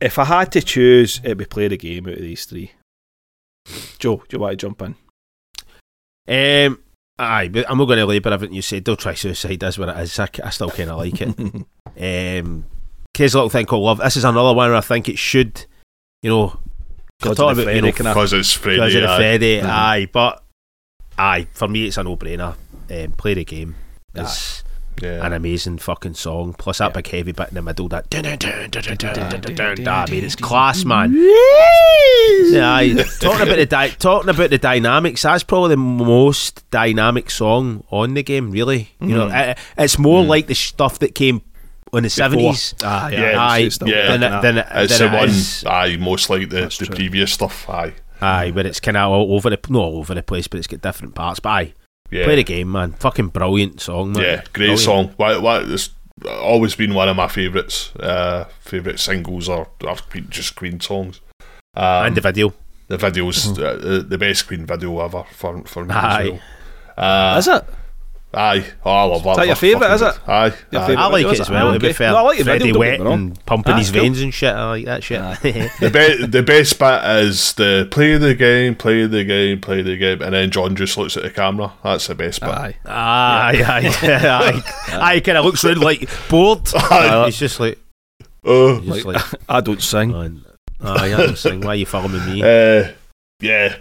if 0.00 0.18
I 0.18 0.24
had 0.24 0.52
to 0.52 0.62
choose, 0.62 1.20
it'd 1.24 1.38
be 1.38 1.44
play 1.44 1.68
the 1.68 1.76
game 1.76 2.06
out 2.06 2.14
of 2.14 2.20
these 2.20 2.44
three. 2.44 2.72
Joe, 3.98 4.16
do 4.28 4.36
you 4.36 4.38
want 4.40 4.52
to 4.52 4.56
jump 4.66 4.80
in? 4.82 4.94
Um, 6.28 6.82
aye, 7.18 7.48
but 7.48 7.68
I'm 7.70 7.78
not 7.78 7.86
going 7.86 7.98
to 7.98 8.06
labour 8.06 8.30
everything 8.32 8.54
you 8.56 8.62
said. 8.62 8.84
Don't 8.84 8.98
try 8.98 9.14
suicide. 9.14 9.60
That's 9.60 9.78
what 9.78 9.88
it 9.88 9.98
is. 9.98 10.18
I, 10.18 10.28
I 10.44 10.50
still 10.50 10.70
kind 10.70 10.90
of 10.90 10.98
like 10.98 11.20
it. 11.20 11.66
Um, 11.98 12.64
here's 13.16 13.34
a 13.34 13.38
little 13.38 13.48
thing 13.50 13.66
called 13.66 13.82
love. 13.82 13.98
This 13.98 14.16
is 14.16 14.22
another 14.24 14.54
one 14.54 14.68
where 14.70 14.76
I 14.76 14.80
think 14.82 15.08
it 15.08 15.18
should, 15.18 15.64
you 16.22 16.30
know, 16.30 16.60
Because 17.18 17.36
talking 17.38 17.50
of 17.52 17.58
about, 17.58 17.74
you 17.74 17.82
know, 17.82 17.90
Because 17.90 18.32
it's 18.32 18.52
Freddie. 18.52 18.76
because 18.76 18.94
of 18.94 19.02
the 19.02 19.08
aye. 19.08 19.16
Freddie. 19.16 19.60
Mhm. 19.60 19.64
Aye, 19.68 20.08
but 20.12 20.44
aye, 21.18 21.48
for 21.54 21.66
me 21.66 21.86
it's 21.86 21.96
a 21.96 22.04
no-brainer. 22.04 22.54
Um, 22.90 23.12
play 23.12 23.34
the 23.34 23.44
game. 23.44 23.74
It's 24.14 24.62
yeah. 25.00 25.24
An 25.24 25.32
amazing 25.32 25.78
fucking 25.78 26.14
song. 26.14 26.54
Plus 26.54 26.78
that 26.78 26.90
yeah. 26.90 26.92
big 26.92 27.06
heavy 27.08 27.32
bit 27.32 27.48
in 27.48 27.54
the 27.54 27.62
middle. 27.62 27.88
That 27.88 28.06
I 28.12 30.06
mean, 30.10 30.24
it's 30.24 30.36
class, 30.36 30.84
man. 30.84 31.12
yeah, 32.50 33.02
talking 33.20 33.42
about 33.42 33.56
the 33.56 33.66
di- 33.68 33.90
talking 33.90 34.30
about 34.30 34.50
the 34.50 34.58
dynamics. 34.58 35.22
That's 35.22 35.44
probably 35.44 35.70
the 35.70 35.76
most 35.76 36.68
dynamic 36.70 37.30
song 37.30 37.84
on 37.90 38.14
the 38.14 38.22
game. 38.22 38.50
Really, 38.50 38.90
you 39.00 39.08
mm. 39.08 39.10
know, 39.10 39.28
it, 39.28 39.58
it's 39.76 39.98
more 39.98 40.22
mm. 40.22 40.28
like 40.28 40.46
the 40.46 40.54
stuff 40.54 40.98
that 41.00 41.14
came 41.14 41.42
in 41.92 42.02
the 42.02 42.10
seventies. 42.10 42.74
Yeah, 42.80 43.36
aye, 43.38 43.70
yeah. 43.84 44.16
Than, 44.16 44.20
than 44.20 44.54
than 44.54 44.62
the 44.62 45.64
one. 45.64 45.72
Aye, 45.72 45.96
most 45.96 46.30
like 46.30 46.50
the, 46.50 46.62
the 46.62 46.88
previous 46.94 47.32
stuff. 47.32 47.68
Aye, 47.68 47.94
aye, 48.20 48.50
but 48.50 48.66
it's 48.66 48.80
kind 48.80 48.96
of 48.96 49.10
all 49.10 49.34
over 49.34 49.50
the 49.50 49.58
no, 49.68 49.80
all 49.80 49.98
over 49.98 50.14
the 50.14 50.22
place. 50.22 50.48
But 50.48 50.58
it's 50.58 50.66
got 50.66 50.80
different 50.80 51.14
parts. 51.14 51.40
But 51.40 51.50
aye, 51.50 51.74
yeah, 52.10 52.24
play 52.24 52.36
the 52.36 52.44
game, 52.44 52.72
man. 52.72 52.92
Fucking 52.92 53.28
brilliant 53.28 53.80
song, 53.80 54.12
man. 54.12 54.22
yeah, 54.22 54.36
great 54.36 54.52
Brilliant. 54.52 54.80
song. 54.80 55.14
Why, 55.16 55.36
why, 55.38 55.60
it's 55.60 55.90
always 56.26 56.74
been 56.74 56.94
one 56.94 57.08
of 57.08 57.16
my 57.16 57.28
favourites, 57.28 57.94
uh, 57.96 58.44
favourite 58.60 58.98
singles 58.98 59.48
or, 59.48 59.68
or 59.84 59.96
just 60.30 60.56
Queen 60.56 60.80
songs. 60.80 61.20
Um, 61.76 62.06
and 62.06 62.16
the 62.16 62.20
video. 62.20 62.54
the 62.88 62.96
videos, 62.96 63.50
uh, 63.58 63.76
the, 63.76 64.00
the 64.00 64.18
best 64.18 64.46
Queen 64.46 64.64
video 64.66 64.98
ever 65.00 65.24
for, 65.32 65.62
for 65.64 65.84
me 65.84 65.94
Aye. 65.94 66.22
as 66.22 66.30
well. 66.30 66.40
Uh, 66.96 67.38
Is 67.38 67.48
it? 67.48 67.64
Aye, 68.34 68.62
oh, 68.84 68.90
I 68.90 69.02
love 69.04 69.22
that. 69.24 69.30
Is 69.30 69.36
that 69.38 69.46
your 69.46 69.56
favourite, 69.56 69.94
is 69.94 70.02
it? 70.02 70.18
Aye, 70.28 70.52
Your 70.70 70.82
aye. 70.82 70.94
I 70.94 71.06
like 71.06 71.12
video, 71.24 71.28
it 71.28 71.32
is 71.32 71.40
as 71.40 71.48
it? 71.48 71.52
well. 71.52 71.72
To 71.72 71.78
be 71.80 71.92
fair, 71.94 72.10
No, 72.10 72.16
I 72.18 72.20
like 72.20 72.36
the 72.38 72.44
video, 72.44 72.58
Freddie 72.74 72.78
wet 72.78 73.00
and 73.00 73.46
pumping 73.46 73.72
Ah, 73.72 73.78
his 73.78 73.90
cool. 73.90 74.02
veins 74.02 74.20
and 74.20 74.34
shit. 74.34 74.54
I 74.54 74.68
like 74.68 74.84
that 74.84 75.02
shit. 75.02 75.20
the, 75.80 75.90
be- 75.90 76.26
the 76.26 76.42
best 76.42 76.78
bit 76.78 77.04
is 77.24 77.54
the 77.54 77.88
play 77.90 78.18
the 78.18 78.34
game, 78.34 78.74
play 78.74 79.06
the 79.06 79.24
game, 79.24 79.62
play 79.62 79.80
the 79.80 79.96
game, 79.96 80.20
and 80.20 80.34
then 80.34 80.50
John 80.50 80.76
just 80.76 80.98
looks 80.98 81.16
at 81.16 81.22
the 81.22 81.30
camera. 81.30 81.72
That's 81.82 82.06
the 82.06 82.14
best 82.14 82.40
bit. 82.40 82.50
Aye. 82.50 82.76
Aye, 82.84 83.62
aye, 83.66 83.92
aye. 84.02 84.62
Aye, 85.14 85.20
kind 85.20 85.38
of 85.38 85.46
looks 85.46 85.64
around 85.64 85.80
like 85.80 86.06
bored. 86.28 86.68
Aye. 86.76 87.22
He's 87.26 87.38
just 87.38 87.58
like, 87.58 87.78
Uh, 88.44 88.78
he's 88.80 88.92
just 88.94 89.06
like, 89.06 89.22
I 89.48 89.62
don't 89.62 89.80
sing. 89.82 90.14
aye, 90.14 90.34
I 90.82 91.16
don't 91.16 91.38
sing. 91.38 91.62
Why 91.62 91.68
are 91.68 91.74
you 91.76 91.86
following 91.86 92.24
me? 92.26 92.42
uh, 92.42 92.90
yeah, 93.40 93.76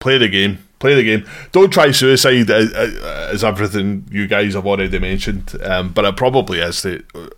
play 0.00 0.16
the 0.16 0.28
game, 0.28 0.66
play 0.82 0.94
the 0.94 1.02
game. 1.02 1.24
Don't 1.52 1.72
try 1.72 1.90
suicide 1.92 2.50
as, 2.50 2.72
as 2.74 3.42
everything 3.44 4.06
you 4.10 4.26
guys 4.26 4.52
have 4.54 4.66
already 4.66 4.98
mentioned, 4.98 5.56
um, 5.64 5.92
but 5.94 6.04
it 6.04 6.16
probably 6.16 6.58
is 6.60 6.82
the. 6.82 7.02
Uh, 7.14 7.28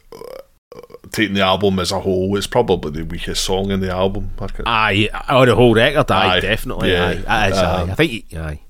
taking 1.13 1.35
the 1.35 1.43
album 1.43 1.79
as 1.79 1.93
a 1.93 2.01
whole, 2.01 2.37
it's 2.37 2.49
probably 2.49 2.91
the 2.91 3.05
weakest 3.05 3.45
song 3.45 3.71
in 3.71 3.79
the 3.79 3.89
album. 3.91 4.31
I 4.67 5.09
Aye, 5.09 5.09
on 5.29 5.47
the 5.47 5.55
whole 5.55 5.73
record, 5.73 6.11
aye, 6.11 6.37
Aye, 6.37 6.41
definitely, 6.41 6.91
yeah. 6.91 7.23
aye. 7.29 7.49
Is, 7.51 7.59
Um, 7.59 7.65
aye. 7.91 7.93
I 7.93 7.95
think, 7.95 8.25
aye. 8.35 8.61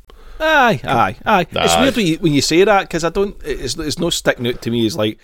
Aye, 0.40 0.80
aye, 0.84 1.16
aye. 1.24 1.46
It's 1.50 1.76
weird 1.78 1.96
when 1.96 2.06
you, 2.06 2.16
when 2.18 2.32
you 2.34 2.42
say 2.42 2.62
that 2.64 2.82
because 2.82 3.02
I 3.04 3.08
don't. 3.08 3.34
It's 3.44 3.78
it's 3.78 3.98
no 3.98 4.10
sticking 4.10 4.46
out 4.48 4.60
to 4.60 4.70
me. 4.70 4.84
It's 4.84 4.96
like. 4.96 5.18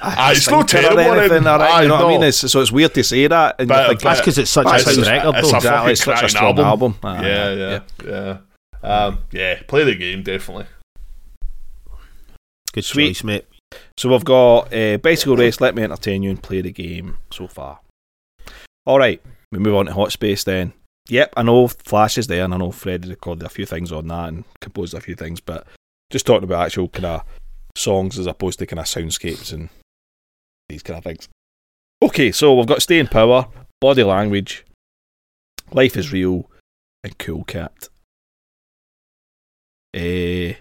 Aye, 0.00 0.32
it's 0.32 0.44
sing 0.46 0.56
not 0.56 0.68
to 0.68 0.78
it 0.78 0.80
terrible 0.82 1.00
or 1.12 1.18
anything. 1.18 1.46
or 1.46 1.82
you 1.82 1.88
know 1.88 1.96
Aye, 1.96 2.02
what 2.02 2.04
I 2.04 2.08
mean? 2.08 2.22
It's, 2.22 2.50
so 2.50 2.60
it's 2.62 2.72
weird 2.72 2.94
to 2.94 3.04
say 3.04 3.26
that. 3.26 3.56
And 3.58 3.68
But- 3.68 3.88
but- 3.88 4.00
That's 4.00 4.20
because 4.20 4.38
it's 4.38 4.50
such 4.50 4.66
a 4.66 4.78
sound 4.78 5.06
record, 5.06 5.34
it's 5.36 5.50
though. 5.50 5.54
a 5.54 5.58
exactly, 5.58 5.92
it's 5.92 6.04
such 6.04 6.22
a 6.22 6.28
strong 6.30 6.58
album. 6.58 6.64
album. 6.64 6.96
Aye, 7.02 7.26
yeah, 7.28 7.52
yeah, 7.52 7.80
yeah. 8.06 8.36
Um, 8.84 9.20
yeah, 9.32 9.62
play 9.66 9.84
the 9.84 9.94
game 9.94 10.22
definitely. 10.22 10.66
Good 12.72 12.84
Sweet. 12.84 13.08
choice, 13.08 13.24
mate. 13.24 13.46
So 13.96 14.10
we've 14.10 14.24
got 14.24 14.72
uh, 14.74 14.98
Bicycle 14.98 15.36
Race, 15.36 15.60
Let 15.60 15.74
Me 15.74 15.82
Entertain 15.82 16.22
You, 16.22 16.30
and 16.30 16.42
Play 16.42 16.60
the 16.60 16.72
Game 16.72 17.18
so 17.30 17.46
far. 17.48 17.80
All 18.86 18.98
right, 18.98 19.22
we 19.50 19.58
move 19.58 19.74
on 19.74 19.86
to 19.86 19.92
Hot 19.92 20.12
Space 20.12 20.44
then. 20.44 20.72
Yep, 21.08 21.34
I 21.36 21.42
know 21.42 21.68
Flash 21.68 22.18
is 22.18 22.26
there, 22.26 22.44
and 22.44 22.54
I 22.54 22.56
know 22.56 22.70
Freddie 22.70 23.10
recorded 23.10 23.44
a 23.44 23.48
few 23.48 23.66
things 23.66 23.92
on 23.92 24.08
that 24.08 24.28
and 24.28 24.44
composed 24.60 24.94
a 24.94 25.00
few 25.00 25.14
things, 25.14 25.40
but 25.40 25.66
just 26.10 26.26
talking 26.26 26.44
about 26.44 26.66
actual 26.66 26.88
kind 26.88 27.06
of 27.06 27.22
songs 27.76 28.18
as 28.18 28.26
opposed 28.26 28.58
to 28.58 28.66
kind 28.66 28.80
of 28.80 28.86
soundscapes 28.86 29.52
and 29.52 29.68
these 30.68 30.82
kind 30.82 30.98
of 30.98 31.04
things. 31.04 31.28
Okay, 32.02 32.32
so 32.32 32.54
we've 32.54 32.66
got 32.66 32.82
Staying 32.82 33.08
Power, 33.08 33.48
Body 33.80 34.02
Language, 34.02 34.64
Life 35.72 35.96
is 35.96 36.12
Real, 36.12 36.50
and 37.02 37.16
Cool 37.18 37.44
Cat. 37.44 37.88
Eh, 39.94 40.54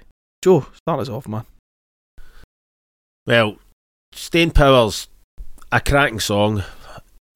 Joe, 0.43 0.65
start 0.75 0.99
us 0.99 1.09
off, 1.09 1.27
man. 1.27 1.45
Well, 3.25 3.57
Staying 4.13 4.51
Power's 4.51 5.07
a 5.71 5.79
cracking 5.81 6.19
song, 6.19 6.63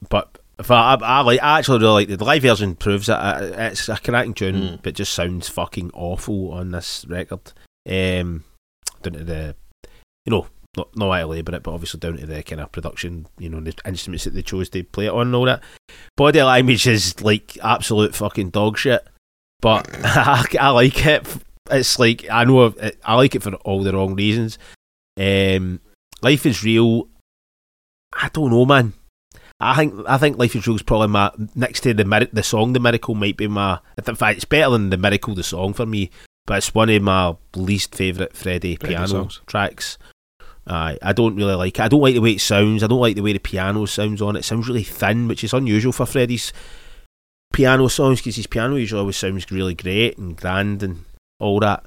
but 0.08 0.38
if 0.58 0.70
I, 0.70 0.94
I, 0.94 0.98
I, 1.02 1.20
like, 1.22 1.42
I 1.42 1.58
actually 1.58 1.80
really 1.80 2.06
like 2.06 2.18
the 2.18 2.24
live 2.24 2.42
version. 2.42 2.76
Proves 2.76 3.08
it. 3.08 3.12
Uh, 3.14 3.50
It's 3.58 3.88
a 3.88 3.96
cracking 3.96 4.34
tune, 4.34 4.54
Mm. 4.54 4.82
but 4.82 4.94
just 4.94 5.12
sounds 5.12 5.48
fucking 5.48 5.90
awful 5.94 6.52
on 6.52 6.70
this 6.70 7.04
record. 7.08 7.52
Um, 7.88 8.44
down 9.02 9.14
to 9.14 9.24
the, 9.24 9.56
you 10.26 10.30
know, 10.30 10.46
not 10.76 10.94
not 10.96 11.10
I 11.10 11.24
labour 11.24 11.54
it, 11.56 11.62
but 11.62 11.72
obviously 11.72 11.98
down 11.98 12.18
to 12.18 12.26
the 12.26 12.42
kind 12.44 12.60
of 12.60 12.70
production, 12.70 13.26
you 13.38 13.48
know, 13.48 13.60
the 13.60 13.74
instruments 13.86 14.24
that 14.24 14.34
they 14.34 14.42
chose 14.42 14.68
to 14.70 14.84
play 14.84 15.06
it 15.06 15.12
on 15.12 15.28
and 15.28 15.34
all 15.34 15.46
that. 15.46 15.62
Body 16.16 16.42
language 16.42 16.86
is 16.86 17.20
like 17.22 17.56
absolute 17.62 18.14
fucking 18.14 18.50
dog 18.50 18.78
shit, 18.78 19.04
but 19.60 19.88
I, 20.04 20.44
I 20.60 20.68
like 20.70 21.04
it. 21.06 21.26
It's 21.70 21.98
like 21.98 22.28
I 22.30 22.44
know 22.44 22.66
it, 22.66 22.98
I 23.04 23.14
like 23.14 23.34
it 23.34 23.42
for 23.42 23.54
all 23.56 23.82
the 23.82 23.92
wrong 23.92 24.14
reasons. 24.14 24.58
Um, 25.18 25.80
Life 26.22 26.46
is 26.46 26.64
real. 26.64 27.08
I 28.12 28.28
don't 28.32 28.50
know, 28.50 28.64
man. 28.64 28.94
I 29.60 29.74
think 29.76 29.94
I 30.06 30.18
think 30.18 30.38
Life 30.38 30.54
is 30.56 30.66
Real 30.66 30.76
is 30.76 30.82
probably 30.82 31.08
my 31.08 31.30
next 31.54 31.80
to 31.80 31.92
the 31.94 32.04
Mir- 32.04 32.28
the 32.32 32.42
song 32.42 32.72
The 32.72 32.80
Miracle 32.80 33.14
might 33.14 33.36
be 33.36 33.48
my. 33.48 33.80
In 34.06 34.14
fact, 34.14 34.36
it's 34.36 34.44
better 34.44 34.70
than 34.70 34.90
The 34.90 34.96
Miracle 34.96 35.34
the 35.34 35.42
song 35.42 35.72
for 35.72 35.84
me, 35.86 36.10
but 36.46 36.58
it's 36.58 36.74
one 36.74 36.90
of 36.90 37.02
my 37.02 37.36
least 37.56 37.94
favourite 37.94 38.36
Freddie 38.36 38.76
piano 38.76 39.06
songs. 39.06 39.40
tracks. 39.46 39.98
Aye, 40.66 40.98
I 41.02 41.12
don't 41.12 41.34
really 41.34 41.54
like 41.54 41.78
it. 41.78 41.82
I 41.82 41.88
don't 41.88 42.02
like 42.02 42.14
the 42.14 42.20
way 42.20 42.32
it 42.32 42.40
sounds. 42.40 42.82
I 42.82 42.86
don't 42.86 43.00
like 43.00 43.16
the 43.16 43.22
way 43.22 43.32
the 43.32 43.38
piano 43.38 43.86
sounds 43.86 44.20
on 44.22 44.36
it. 44.36 44.40
It 44.40 44.44
sounds 44.44 44.68
really 44.68 44.84
thin, 44.84 45.26
which 45.26 45.42
is 45.42 45.54
unusual 45.54 45.92
for 45.92 46.04
Freddie's 46.06 46.52
piano 47.52 47.88
songs 47.88 48.20
because 48.20 48.36
his 48.36 48.46
piano 48.46 48.76
usually 48.76 49.00
always 49.00 49.16
sounds 49.16 49.50
really 49.50 49.74
great 49.74 50.18
and 50.18 50.36
grand 50.36 50.82
and 50.82 51.04
all 51.38 51.60
that. 51.60 51.84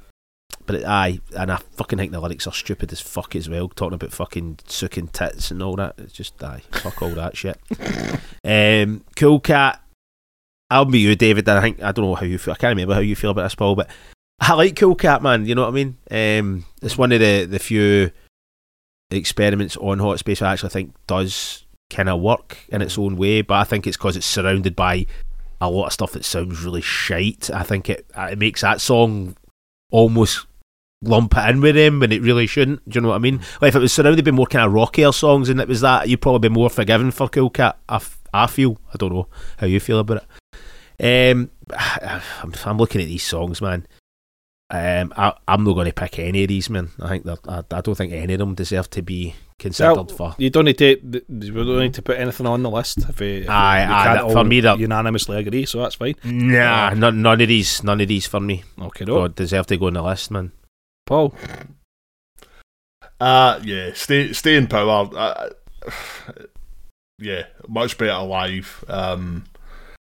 But 0.66 0.76
it, 0.76 0.86
aye, 0.86 1.20
and 1.36 1.52
I 1.52 1.58
fucking 1.58 1.98
think 1.98 2.12
the 2.12 2.20
lyrics 2.20 2.46
are 2.46 2.54
stupid 2.54 2.92
as 2.92 3.02
fuck 3.02 3.36
as 3.36 3.50
well, 3.50 3.68
talking 3.70 3.96
about 3.96 4.12
fucking 4.12 4.60
sucking 4.68 5.08
tits 5.10 5.50
and 5.50 5.62
all 5.64 5.76
that. 5.78 5.96
It's 5.98 6.14
just 6.14 6.42
aye, 6.44 6.64
fuck 6.72 7.02
all 7.02 7.10
that 7.12 7.38
shit. 7.38 7.60
Um, 8.44 9.06
cool 9.16 9.40
cat. 9.40 9.84
I'll 10.72 10.86
be 10.86 11.00
you, 11.00 11.16
David. 11.16 11.48
I 11.48 11.62
think 11.62 11.84
I 11.84 11.92
don't 11.92 12.06
know 12.06 12.16
how 12.16 12.26
you 12.26 12.40
feel. 12.40 12.54
I 12.54 12.58
can't 12.58 12.72
remember 12.72 12.96
how 12.96 13.02
you 13.02 13.16
feel 13.16 13.32
about 13.32 13.44
this, 13.44 13.54
Paul, 13.54 13.76
but 13.76 13.88
I 14.42 14.54
like 14.54 14.76
Cool 14.76 14.96
Cat, 14.96 15.22
man. 15.22 15.46
You 15.46 15.54
know 15.54 15.62
what 15.62 15.68
I 15.68 15.72
mean? 15.72 15.98
Um, 16.10 16.66
it's 16.82 16.98
one 16.98 17.12
of 17.12 17.20
the 17.20 17.46
the 17.46 17.60
few 17.60 18.12
experiments 19.12 19.78
on 19.78 20.00
Hot 20.00 20.18
Space 20.18 20.42
I 20.42 20.54
actually 20.54 20.70
think 20.70 20.96
does 21.06 21.66
kind 21.92 22.10
of 22.10 22.22
work 22.22 22.58
in 22.70 22.82
its 22.82 22.98
own 22.98 23.18
way. 23.18 23.44
But 23.44 23.56
I 23.56 23.64
think 23.66 23.86
it's 23.86 23.98
because 23.98 24.18
it's 24.18 24.26
surrounded 24.26 24.76
by 24.76 25.06
a 25.60 25.70
lot 25.70 25.88
of 25.88 25.94
stuff 25.94 26.14
that 26.14 26.26
sounds 26.26 26.64
really 26.64 26.82
shite. 26.82 27.52
I 27.52 27.62
think 27.62 27.88
it 27.88 28.08
it 28.16 28.40
makes 28.40 28.62
that 28.62 28.82
song 28.82 29.36
almost 29.92 30.48
lump 31.04 31.36
it 31.36 31.50
in 31.50 31.62
with 31.62 31.76
them 31.76 32.00
when 32.00 32.12
it 32.12 32.22
really 32.22 32.48
shouldn't. 32.48 32.88
Do 32.88 32.98
you 32.98 33.02
know 33.02 33.10
what 33.10 33.16
I 33.16 33.20
mean? 33.20 33.42
Like 33.62 33.70
if 33.70 33.76
it 33.76 33.80
was 33.80 33.94
surrounded 33.94 34.26
by 34.26 34.32
more 34.32 34.46
kind 34.46 34.66
of 34.66 34.74
rockier 34.74 35.12
songs 35.12 35.50
and 35.50 35.60
it 35.60 35.68
was 35.68 35.82
that, 35.82 36.10
you'd 36.10 36.22
probably 36.22 36.50
be 36.50 36.54
more 36.54 36.70
forgiving 36.70 37.12
for 37.12 37.30
Cool 37.30 37.50
Cat. 37.50 37.78
I, 37.88 37.96
f- 37.96 38.20
I 38.34 38.48
feel. 38.48 38.78
I 38.94 38.98
don't 38.98 39.14
know 39.14 39.28
how 39.58 39.68
you 39.68 39.80
feel 39.80 40.00
about 40.00 40.24
it. 41.00 41.36
Um, 41.36 41.50
I'm, 42.42 42.54
I'm 42.66 42.78
looking 42.78 43.02
at 43.02 43.08
these 43.08 43.24
songs, 43.24 43.62
man. 43.62 43.86
Um, 44.74 45.14
I, 45.18 45.34
I'm 45.48 45.64
not 45.66 45.74
going 45.74 45.88
to 45.88 45.94
pick 45.94 46.18
any 46.20 46.44
of 46.44 46.48
these, 46.48 46.70
men. 46.70 46.90
I 47.02 47.10
think 47.10 47.26
that 47.26 47.40
I, 47.48 47.64
I 47.76 47.82
don't 47.82 47.96
think 47.96 48.14
any 48.14 48.34
of 48.34 48.40
them 48.40 48.56
deserve 48.56 48.90
to 48.92 49.02
be 49.02 49.36
considered 49.60 50.10
for. 50.12 50.34
You 50.38 50.50
don't 50.50 50.66
need 50.66 50.78
to. 50.78 50.98
You 51.30 51.52
don't 51.52 51.80
need 51.80 51.94
to 51.96 52.02
put 52.02 52.18
anything 52.18 52.48
on 52.48 52.64
the 52.64 52.70
list 52.70 53.00
if 53.10 53.20
we, 53.20 53.38
if 53.40 53.44
we- 53.44 53.48
Aye, 53.50 53.86
we 53.88 53.94
aye, 53.94 54.04
can't 54.06 54.18
that- 54.18 54.24
all 54.24 54.32
for 54.32 54.44
me 54.46 54.62
that- 54.62 54.80
unanimously 54.80 55.38
agree. 55.38 55.66
So 55.66 55.80
that's 55.82 55.96
fine. 55.96 56.16
Nah, 56.24 56.92
none, 56.92 57.22
none 57.22 57.42
of 57.42 57.48
these, 57.50 57.84
none 57.84 58.00
of 58.00 58.08
these 58.08 58.28
for 58.28 58.40
me. 58.40 58.64
Okay, 58.82 59.04
no. 59.06 59.28
deserve 59.28 59.68
to 59.68 59.78
go 59.78 59.88
on 59.88 59.94
the 59.94 60.02
list, 60.02 60.32
man. 60.32 60.54
Paul. 61.06 61.36
Uh 63.20 63.60
yeah, 63.64 63.92
stay 63.94 64.34
staying 64.34 64.68
power. 64.68 65.10
Uh, 65.16 65.50
yeah, 67.20 67.44
much 67.68 67.98
better 67.98 68.24
live. 68.24 68.84
Um, 68.88 69.44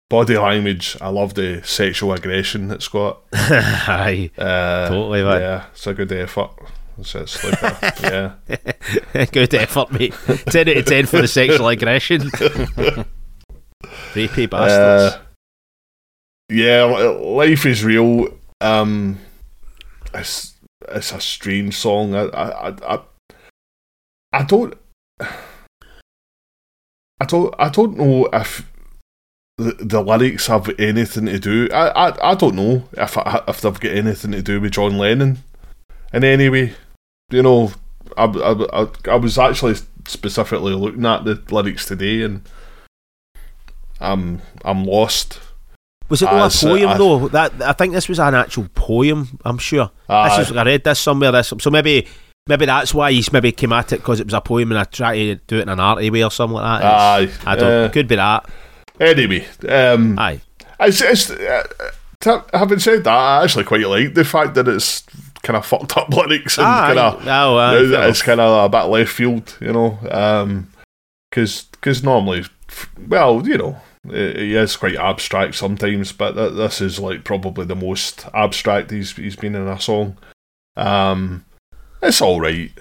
body 0.08 0.38
language. 0.38 0.96
I 1.00 1.08
love 1.08 1.34
the 1.34 1.62
sexual 1.64 2.12
aggression 2.12 2.70
it's 2.70 2.88
got. 2.88 3.20
Aye, 3.32 4.30
Uh, 4.38 4.88
Totally, 4.88 5.22
man. 5.22 5.40
Yeah, 5.40 5.64
it's 5.72 5.86
a 5.86 5.94
good 5.94 6.12
effort. 6.12 6.50
It's, 6.98 7.14
it's 7.14 7.44
like 7.44 7.62
a- 7.62 8.36
yeah. 8.48 9.24
good 9.32 9.52
effort, 9.54 9.92
mate. 9.92 10.14
ten 10.50 10.68
out 10.68 10.76
of 10.78 10.84
ten 10.86 11.06
for 11.06 11.20
the 11.20 11.28
sexual 11.28 11.68
aggression. 11.68 12.22
Rapey 14.14 14.48
bastards. 14.48 15.16
Uh, 15.16 15.22
yeah, 16.48 16.84
life 16.84 17.66
is 17.66 17.84
real. 17.84 18.28
Um, 18.60 19.18
it's 20.14 20.54
it's 20.88 21.12
a 21.12 21.20
strange 21.20 21.76
song. 21.76 22.14
I 22.14 22.22
I 22.28 22.68
I, 22.70 22.94
I, 22.94 23.00
I 24.32 24.42
don't. 24.44 24.74
I 25.20 25.26
don't. 27.26 27.54
I 27.58 27.68
don't 27.68 27.98
know 27.98 28.28
if 28.32 28.64
the, 29.58 29.72
the 29.80 30.02
lyrics 30.02 30.46
have 30.48 30.68
anything 30.78 31.26
to 31.26 31.38
do. 31.38 31.68
I, 31.72 32.08
I, 32.08 32.30
I 32.32 32.34
don't 32.34 32.54
know 32.54 32.88
if 32.92 33.16
I, 33.16 33.42
if 33.48 33.60
they've 33.60 33.80
got 33.80 33.92
anything 33.92 34.32
to 34.32 34.42
do 34.42 34.60
with 34.60 34.72
John 34.72 34.98
Lennon 34.98 35.38
in 36.12 36.24
any 36.24 36.48
way. 36.48 36.74
You 37.30 37.42
know, 37.42 37.72
I, 38.16 38.24
I, 38.24 38.82
I, 38.82 38.88
I 39.10 39.14
was 39.16 39.38
actually 39.38 39.76
specifically 40.06 40.74
looking 40.74 41.06
at 41.06 41.24
the 41.24 41.42
lyrics 41.50 41.86
today, 41.86 42.22
and 42.22 42.42
I'm 44.00 44.42
I'm 44.64 44.84
lost. 44.84 45.40
was 46.08 46.22
it 46.22 46.28
all 46.28 46.44
a 46.46 46.50
poem 46.50 46.88
as- 46.90 46.98
though? 46.98 47.28
That 47.28 47.62
I 47.62 47.72
think 47.72 47.94
this 47.94 48.08
was 48.08 48.20
an 48.20 48.34
actual 48.34 48.68
poem. 48.74 49.38
I'm 49.44 49.58
sure. 49.58 49.90
Aye. 50.08 50.38
This 50.38 50.50
is, 50.50 50.56
I 50.56 50.62
read 50.64 50.84
this 50.84 51.00
somewhere. 51.00 51.32
This 51.32 51.52
so 51.58 51.70
maybe 51.70 52.06
maybe 52.46 52.66
that's 52.66 52.94
why 52.94 53.10
he's 53.10 53.32
maybe 53.32 53.52
came 53.52 53.72
at 53.72 53.92
it 53.92 53.96
because 53.96 54.20
it 54.20 54.26
was 54.26 54.34
a 54.34 54.40
poem 54.40 54.70
and 54.70 54.78
I 54.78 54.84
tried 54.84 55.16
to 55.16 55.34
do 55.46 55.58
it 55.58 55.62
in 55.62 55.68
an 55.68 55.80
arty 55.80 56.10
way 56.10 56.22
or 56.22 56.30
something 56.30 56.54
like 56.54 56.82
that. 56.82 56.92
Aye, 56.94 57.28
I 57.46 57.56
don't. 57.56 57.84
uh, 57.86 57.88
could 57.88 58.06
be 58.06 58.16
that. 58.16 58.48
Anyway, 59.00 59.46
um, 59.68 60.18
Aye. 60.18 60.40
it's, 60.80 61.00
it's, 61.00 61.30
uh, 61.30 62.42
having 62.52 62.78
said 62.78 63.04
that, 63.04 63.14
I 63.14 63.44
actually 63.44 63.64
quite 63.64 63.86
like 63.86 64.14
the 64.14 64.24
fact 64.24 64.54
that 64.54 64.68
it's 64.68 65.02
kind 65.42 65.56
of 65.56 65.66
fucked 65.66 65.96
up 65.96 66.08
lyrics 66.14 66.58
and 66.58 66.66
kind 66.66 66.98
of 66.98 67.26
Oh, 67.26 67.56
aye, 67.58 67.78
it's 67.78 67.90
fair 67.90 68.08
it's 68.08 68.22
kind 68.22 68.40
of 68.40 68.64
a 68.64 68.68
bit 68.68 68.88
left 68.88 69.12
field, 69.12 69.56
you 69.60 69.72
know, 69.72 69.98
because 71.30 71.64
because 71.72 72.02
normally, 72.02 72.44
well, 73.08 73.46
you 73.46 73.58
know, 73.58 73.76
it, 74.08 74.36
he 74.36 74.54
is 74.56 74.76
quite 74.76 74.96
abstract 74.96 75.54
sometimes, 75.54 76.12
but 76.12 76.32
th- 76.32 76.54
this 76.54 76.80
is 76.80 76.98
like 76.98 77.24
probably 77.24 77.66
the 77.66 77.76
most 77.76 78.26
abstract 78.34 78.90
he's 78.90 79.14
he's 79.16 79.36
been 79.36 79.54
in 79.54 79.68
a 79.68 79.80
song. 79.80 80.16
Um, 80.76 81.44
it's 82.02 82.20
all 82.20 82.40
right, 82.40 82.72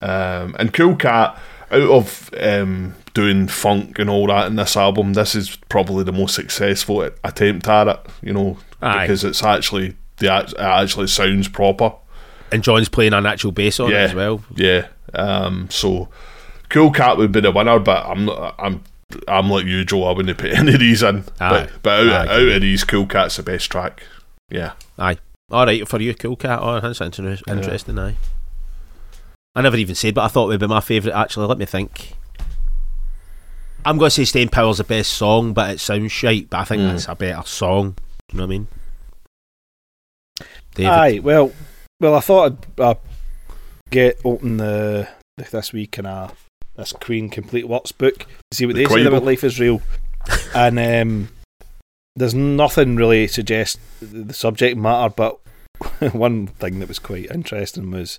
um, 0.00 0.54
and 0.58 0.72
Cool 0.74 0.96
Cat 0.96 1.38
out 1.70 1.90
of 1.90 2.30
um, 2.38 2.94
doing 3.14 3.48
funk 3.48 3.98
and 3.98 4.08
all 4.10 4.26
that 4.28 4.46
in 4.46 4.56
this 4.56 4.76
album, 4.76 5.14
this 5.14 5.34
is 5.34 5.56
probably 5.68 6.04
the 6.04 6.12
most 6.12 6.34
successful 6.34 7.02
attempt 7.24 7.66
at 7.68 7.88
it, 7.88 8.06
you 8.22 8.32
know, 8.32 8.58
Aye. 8.80 9.02
because 9.04 9.24
it's 9.24 9.42
actually 9.42 9.96
the 10.18 10.26
it 10.38 10.54
actually 10.58 11.06
sounds 11.08 11.48
proper. 11.48 11.92
And 12.52 12.62
John's 12.62 12.88
playing 12.88 13.12
an 13.12 13.26
actual 13.26 13.52
bass 13.52 13.78
on 13.80 13.90
Yeah. 13.90 14.02
it 14.02 14.10
as 14.10 14.14
well. 14.14 14.42
Yeah. 14.56 14.88
Um. 15.14 15.68
So, 15.70 16.08
Cool 16.68 16.90
Cat 16.92 17.16
would 17.16 17.32
be 17.32 17.40
the 17.40 17.50
winner, 17.52 17.78
but 17.78 18.04
I'm 18.06 18.24
not. 18.26 18.54
I'm. 18.58 18.82
I'm 19.26 19.50
like 19.50 19.66
you, 19.66 19.84
Joe. 19.84 20.04
I 20.04 20.12
wouldn't 20.12 20.38
put 20.38 20.52
any 20.52 20.74
of 20.74 20.80
these 20.80 21.02
in. 21.02 21.24
Aye. 21.40 21.50
But 21.50 21.70
but 21.82 22.08
out, 22.08 22.28
out 22.28 22.40
of 22.48 22.60
these, 22.60 22.84
Cool 22.84 23.06
Cat's 23.06 23.36
the 23.36 23.42
best 23.42 23.70
track. 23.70 24.02
Yeah. 24.50 24.72
Aye. 24.98 25.18
All 25.50 25.66
right, 25.66 25.86
for 25.88 26.00
you, 26.00 26.14
cool 26.14 26.36
cat. 26.36 26.60
Oh, 26.62 26.78
that's 26.78 27.00
inter- 27.00 27.28
Yeah. 27.46 27.54
interesting. 27.54 27.98
Aye. 27.98 28.14
I 29.56 29.62
never 29.62 29.76
even 29.76 29.96
said, 29.96 30.14
but 30.14 30.22
I 30.22 30.28
thought 30.28 30.44
it 30.44 30.48
would 30.50 30.60
be 30.60 30.66
my 30.68 30.80
favourite. 30.80 31.18
Actually, 31.20 31.46
let 31.46 31.58
me 31.58 31.66
think. 31.66 32.12
I'm 33.84 33.98
going 33.98 34.08
to 34.08 34.14
say 34.14 34.24
"Staying 34.24 34.48
Power's 34.50 34.78
the 34.78 34.84
best 34.84 35.12
song, 35.14 35.52
but 35.52 35.70
it 35.74 35.80
sounds 35.80 36.12
shite. 36.12 36.50
But 36.50 36.60
I 36.60 36.64
think 36.64 36.82
Mm. 36.82 36.90
that's 36.90 37.08
a 37.08 37.14
better 37.14 37.42
song. 37.46 37.92
Do 38.28 38.36
you 38.36 38.38
know 38.38 38.44
what 38.46 38.54
I 38.54 38.58
mean? 38.58 38.66
David. 40.74 40.90
Aye, 40.92 41.18
well, 41.20 41.52
well, 42.00 42.14
I 42.14 42.20
thought 42.20 42.52
I'd 42.52 42.80
uh, 42.80 42.94
get 43.90 44.20
open 44.24 44.56
the 44.58 45.08
this 45.50 45.72
week 45.72 45.98
and 45.98 46.06
a 46.06 46.32
this 46.76 46.92
Queen 46.92 47.28
Complete 47.28 47.66
Works 47.68 47.92
book 47.92 48.20
to 48.20 48.26
see 48.56 48.66
what 48.66 48.76
The 48.76 48.84
they 48.84 48.94
said 48.94 49.06
about 49.06 49.24
Life 49.24 49.42
is 49.44 49.58
Real, 49.58 49.82
and 50.54 50.78
um, 50.78 51.28
there's 52.16 52.34
nothing 52.34 52.96
really 52.96 53.26
to 53.26 53.32
suggest 53.32 53.78
the 54.00 54.32
subject 54.34 54.76
matter, 54.76 55.12
but 55.14 55.38
one 56.12 56.46
thing 56.46 56.78
that 56.78 56.88
was 56.88 56.98
quite 56.98 57.30
interesting 57.30 57.90
was 57.90 58.18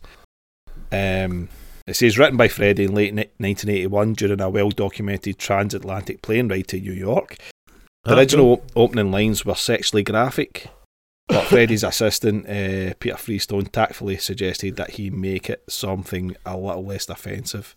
um, 0.92 1.48
it 1.88 1.96
says 1.96 2.18
written 2.18 2.38
by 2.38 2.48
Freddie 2.48 2.84
in 2.86 2.94
late 2.96 3.14
ni- 3.14 3.30
1981 3.38 4.14
during 4.14 4.42
a 4.42 4.50
well 4.50 4.70
documented 4.70 5.38
transatlantic 5.38 6.22
plane 6.22 6.48
ride 6.48 6.68
to 6.70 6.80
New 6.80 6.94
York. 6.94 7.38
The 8.04 8.14
Ah, 8.14 8.18
original 8.18 8.64
opening 8.76 9.12
lines 9.12 9.46
were 9.46 9.56
sexually 9.56 10.04
graphic, 10.04 10.68
but 11.28 11.46
Freddie's 11.46 11.84
assistant, 11.84 12.46
uh, 12.48 12.94
Peter 13.00 13.16
Freestone, 13.18 13.66
tactfully 13.72 14.18
suggested 14.18 14.76
that 14.78 14.92
he 14.92 15.10
make 15.10 15.50
it 15.50 15.64
something 15.70 16.36
a 16.46 16.58
little 16.58 16.86
less 16.86 17.08
offensive. 17.10 17.76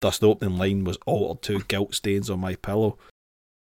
Thus, 0.00 0.18
the 0.18 0.28
opening 0.28 0.56
line 0.56 0.84
was 0.84 0.96
altered 1.06 1.42
to 1.42 1.64
"Guilt 1.66 1.94
stains 1.94 2.30
on 2.30 2.40
my 2.40 2.54
pillow." 2.54 2.96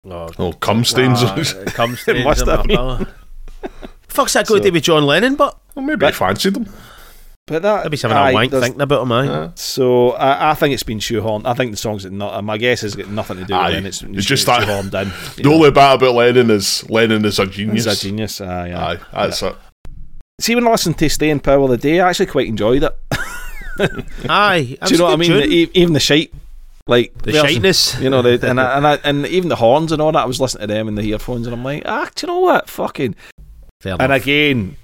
Oh, 0.05 0.29
Oh, 0.37 0.51
cum 0.53 0.83
stains. 0.83 1.19
ah, 1.23 1.35
cum 1.67 1.95
stains 1.95 2.25
must 2.25 2.41
on 2.41 2.47
have 2.49 2.57
my 2.59 2.63
been. 2.65 2.75
pillow. 2.75 3.07
Fuck's 4.09 4.33
that 4.33 4.47
got 4.47 4.55
to 4.55 4.59
So- 4.59 4.63
do 4.65 4.73
with 4.73 4.83
John 4.83 5.05
Lennon? 5.05 5.35
But 5.35 5.57
well, 5.75 5.85
maybe 5.85 6.05
I 6.05 6.11
fancied 6.11 6.53
them. 6.55 6.67
But 7.45 7.61
that 7.63 7.83
maybe 7.83 7.97
something 7.97 8.17
aye, 8.17 8.31
a 8.31 8.33
wank 8.33 8.51
there's- 8.51 8.63
thinking 8.63 8.81
about 8.81 9.01
him. 9.01 9.11
Aye. 9.11 9.27
Uh, 9.27 9.51
So 9.55 10.11
I, 10.11 10.51
I 10.51 10.53
think 10.53 10.73
it's 10.73 10.83
been 10.83 10.99
shoehorned. 10.99 11.45
I 11.45 11.53
think 11.53 11.71
the 11.71 11.77
song's 11.77 12.05
not. 12.05 12.41
My 12.43 12.57
guess 12.57 12.81
has 12.81 12.95
got 12.95 13.09
nothing 13.09 13.35
to 13.37 13.43
do 13.45 13.53
Aye, 13.53 13.71
with 13.71 13.79
it. 13.79 13.87
It's, 13.87 14.01
it's 14.01 14.25
just 14.25 14.45
that- 14.45 14.61
shoehorned 14.61 14.93
in. 15.01 15.11
the 15.43 15.49
only 15.49 15.69
bit 15.69 15.83
about 15.83 16.01
Lennon 16.15 16.49
is 16.51 16.89
Lennon 16.89 17.25
is 17.25 17.39
a 17.39 17.45
He's 17.45 17.55
genius. 17.55 17.85
a 17.85 17.95
genius. 18.07 18.39
Aye, 18.39 18.71
aye. 18.71 18.97
Aye, 19.11 19.27
that's 19.27 19.43
it. 19.43 19.55
See, 20.39 20.55
when 20.55 20.65
I 20.67 20.71
listened 20.71 20.97
to 20.99 21.09
"Staying 21.09 21.41
Power" 21.41 21.67
the 21.67 21.77
day, 21.77 21.99
I 21.99 22.09
actually 22.09 22.27
quite 22.27 22.47
enjoyed 22.47 22.83
it. 22.83 22.97
Aye. 24.29 24.77
Do 24.85 24.91
you 24.93 24.97
know 24.99 25.05
what 25.05 25.13
I 25.13 25.15
mean? 25.17 25.31
The- 25.31 25.71
even 25.73 25.93
the 25.93 25.99
shite, 25.99 26.33
like 26.87 27.13
The 27.23 27.33
version- 27.33 27.61
shiteness. 27.61 28.01
You 28.01 28.09
know, 28.09 28.21
the, 28.21 28.49
and 28.49 28.59
I, 28.59 28.77
and 28.77 28.87
I, 28.87 28.93
and 29.03 29.25
even 29.27 29.49
the 29.49 29.55
horns 29.57 29.91
and 29.91 30.01
all 30.01 30.11
that. 30.13 30.19
I 30.23 30.25
was 30.25 30.39
listening 30.39 30.67
to 30.69 30.73
them 30.73 30.87
in 30.87 30.95
the 30.95 31.03
earphones, 31.03 31.45
and 31.47 31.53
I'm 31.53 31.63
like, 31.63 31.83
ah, 31.85 32.09
do 32.15 32.25
you 32.25 32.33
know 32.33 32.39
what? 32.39 32.69
Fucking. 32.69 33.15
Fair 33.81 33.93
And 33.93 34.03
enough. 34.03 34.21
again, 34.21 34.77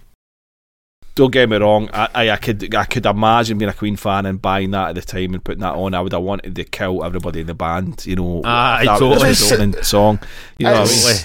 don't 1.20 1.32
get 1.32 1.50
me 1.50 1.58
wrong. 1.58 1.90
I, 1.94 2.08
I, 2.16 2.30
I 2.32 2.38
could 2.38 2.74
I 2.74 2.86
could 2.86 3.06
imagine 3.06 3.58
being 3.58 3.70
a 3.70 3.74
Queen 3.74 3.96
fan 3.98 4.26
and 4.26 4.42
buying 4.42 4.72
that 4.72 4.90
at 4.90 4.96
the 4.96 5.02
time 5.02 5.34
and 5.34 5.44
putting 5.44 5.60
that 5.62 5.76
on. 5.76 5.94
I 5.94 6.02
would 6.02 6.14
have 6.14 6.22
wanted 6.24 6.56
to 6.56 6.64
kill 6.64 7.04
everybody 7.04 7.42
in 7.42 7.48
the 7.48 7.54
band. 7.54 8.06
You 8.06 8.16
know, 8.16 8.42
Aye, 8.46 8.86
that 8.86 9.00
totally. 9.00 9.30
was 9.30 9.40
the 9.50 9.56
opening 9.56 9.84
song. 9.84 10.20
You 10.58 10.68
know, 10.68 10.82
what 10.82 10.90
I 10.90 11.14
mean? 11.14 11.22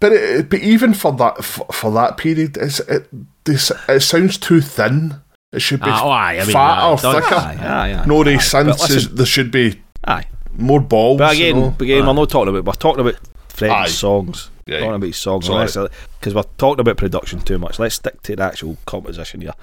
But 0.00 0.12
it, 0.12 0.50
but 0.50 0.58
even 0.60 0.92
for 0.92 1.12
that 1.12 1.42
for, 1.44 1.66
for 1.72 1.90
that 1.92 2.16
period, 2.18 2.56
it's, 2.56 2.80
it 2.80 3.08
this 3.44 3.70
it 3.88 4.00
sounds 4.00 4.38
too 4.38 4.60
thin. 4.60 5.14
It 5.52 5.60
should 5.62 5.80
be 5.80 5.86
Ah, 5.88 6.00
oh, 6.04 6.10
aye, 6.10 6.34
I 6.40 6.44
mean, 6.44 6.52
fat 6.52 6.78
aye, 6.78 6.90
or 6.90 6.98
thicker. 6.98 7.34
aye, 7.34 7.58
aye, 7.60 7.94
aye. 7.94 8.04
No, 8.06 8.20
Aye. 8.20 8.24
they 8.24 8.34
But 8.36 8.42
senses 8.42 9.14
there 9.14 9.24
should 9.24 9.50
be 9.52 9.80
aye. 10.04 10.24
more 10.58 10.80
balls. 10.80 11.18
But 11.18 11.34
again, 11.34 11.54
you 11.56 11.62
know? 11.62 11.70
but 11.78 11.84
again, 11.84 12.04
we're 12.06 12.12
not 12.12 12.28
talking 12.28 12.48
about. 12.48 12.64
We're 12.66 12.72
talking 12.72 13.00
about 13.00 13.14
Freddie's 13.48 13.94
songs. 13.96 14.50
Yeah, 14.66 14.80
talking 14.80 14.94
about 14.96 15.06
his 15.06 15.16
songs, 15.16 15.46
sorry. 15.46 15.88
because 16.18 16.34
we're 16.34 16.42
talking 16.58 16.80
about 16.80 16.96
production 16.96 17.40
too 17.40 17.58
much. 17.58 17.78
Let's 17.78 17.94
stick 17.94 18.20
to 18.22 18.34
the 18.34 18.42
actual 18.42 18.76
composition 18.84 19.40
here. 19.42 19.54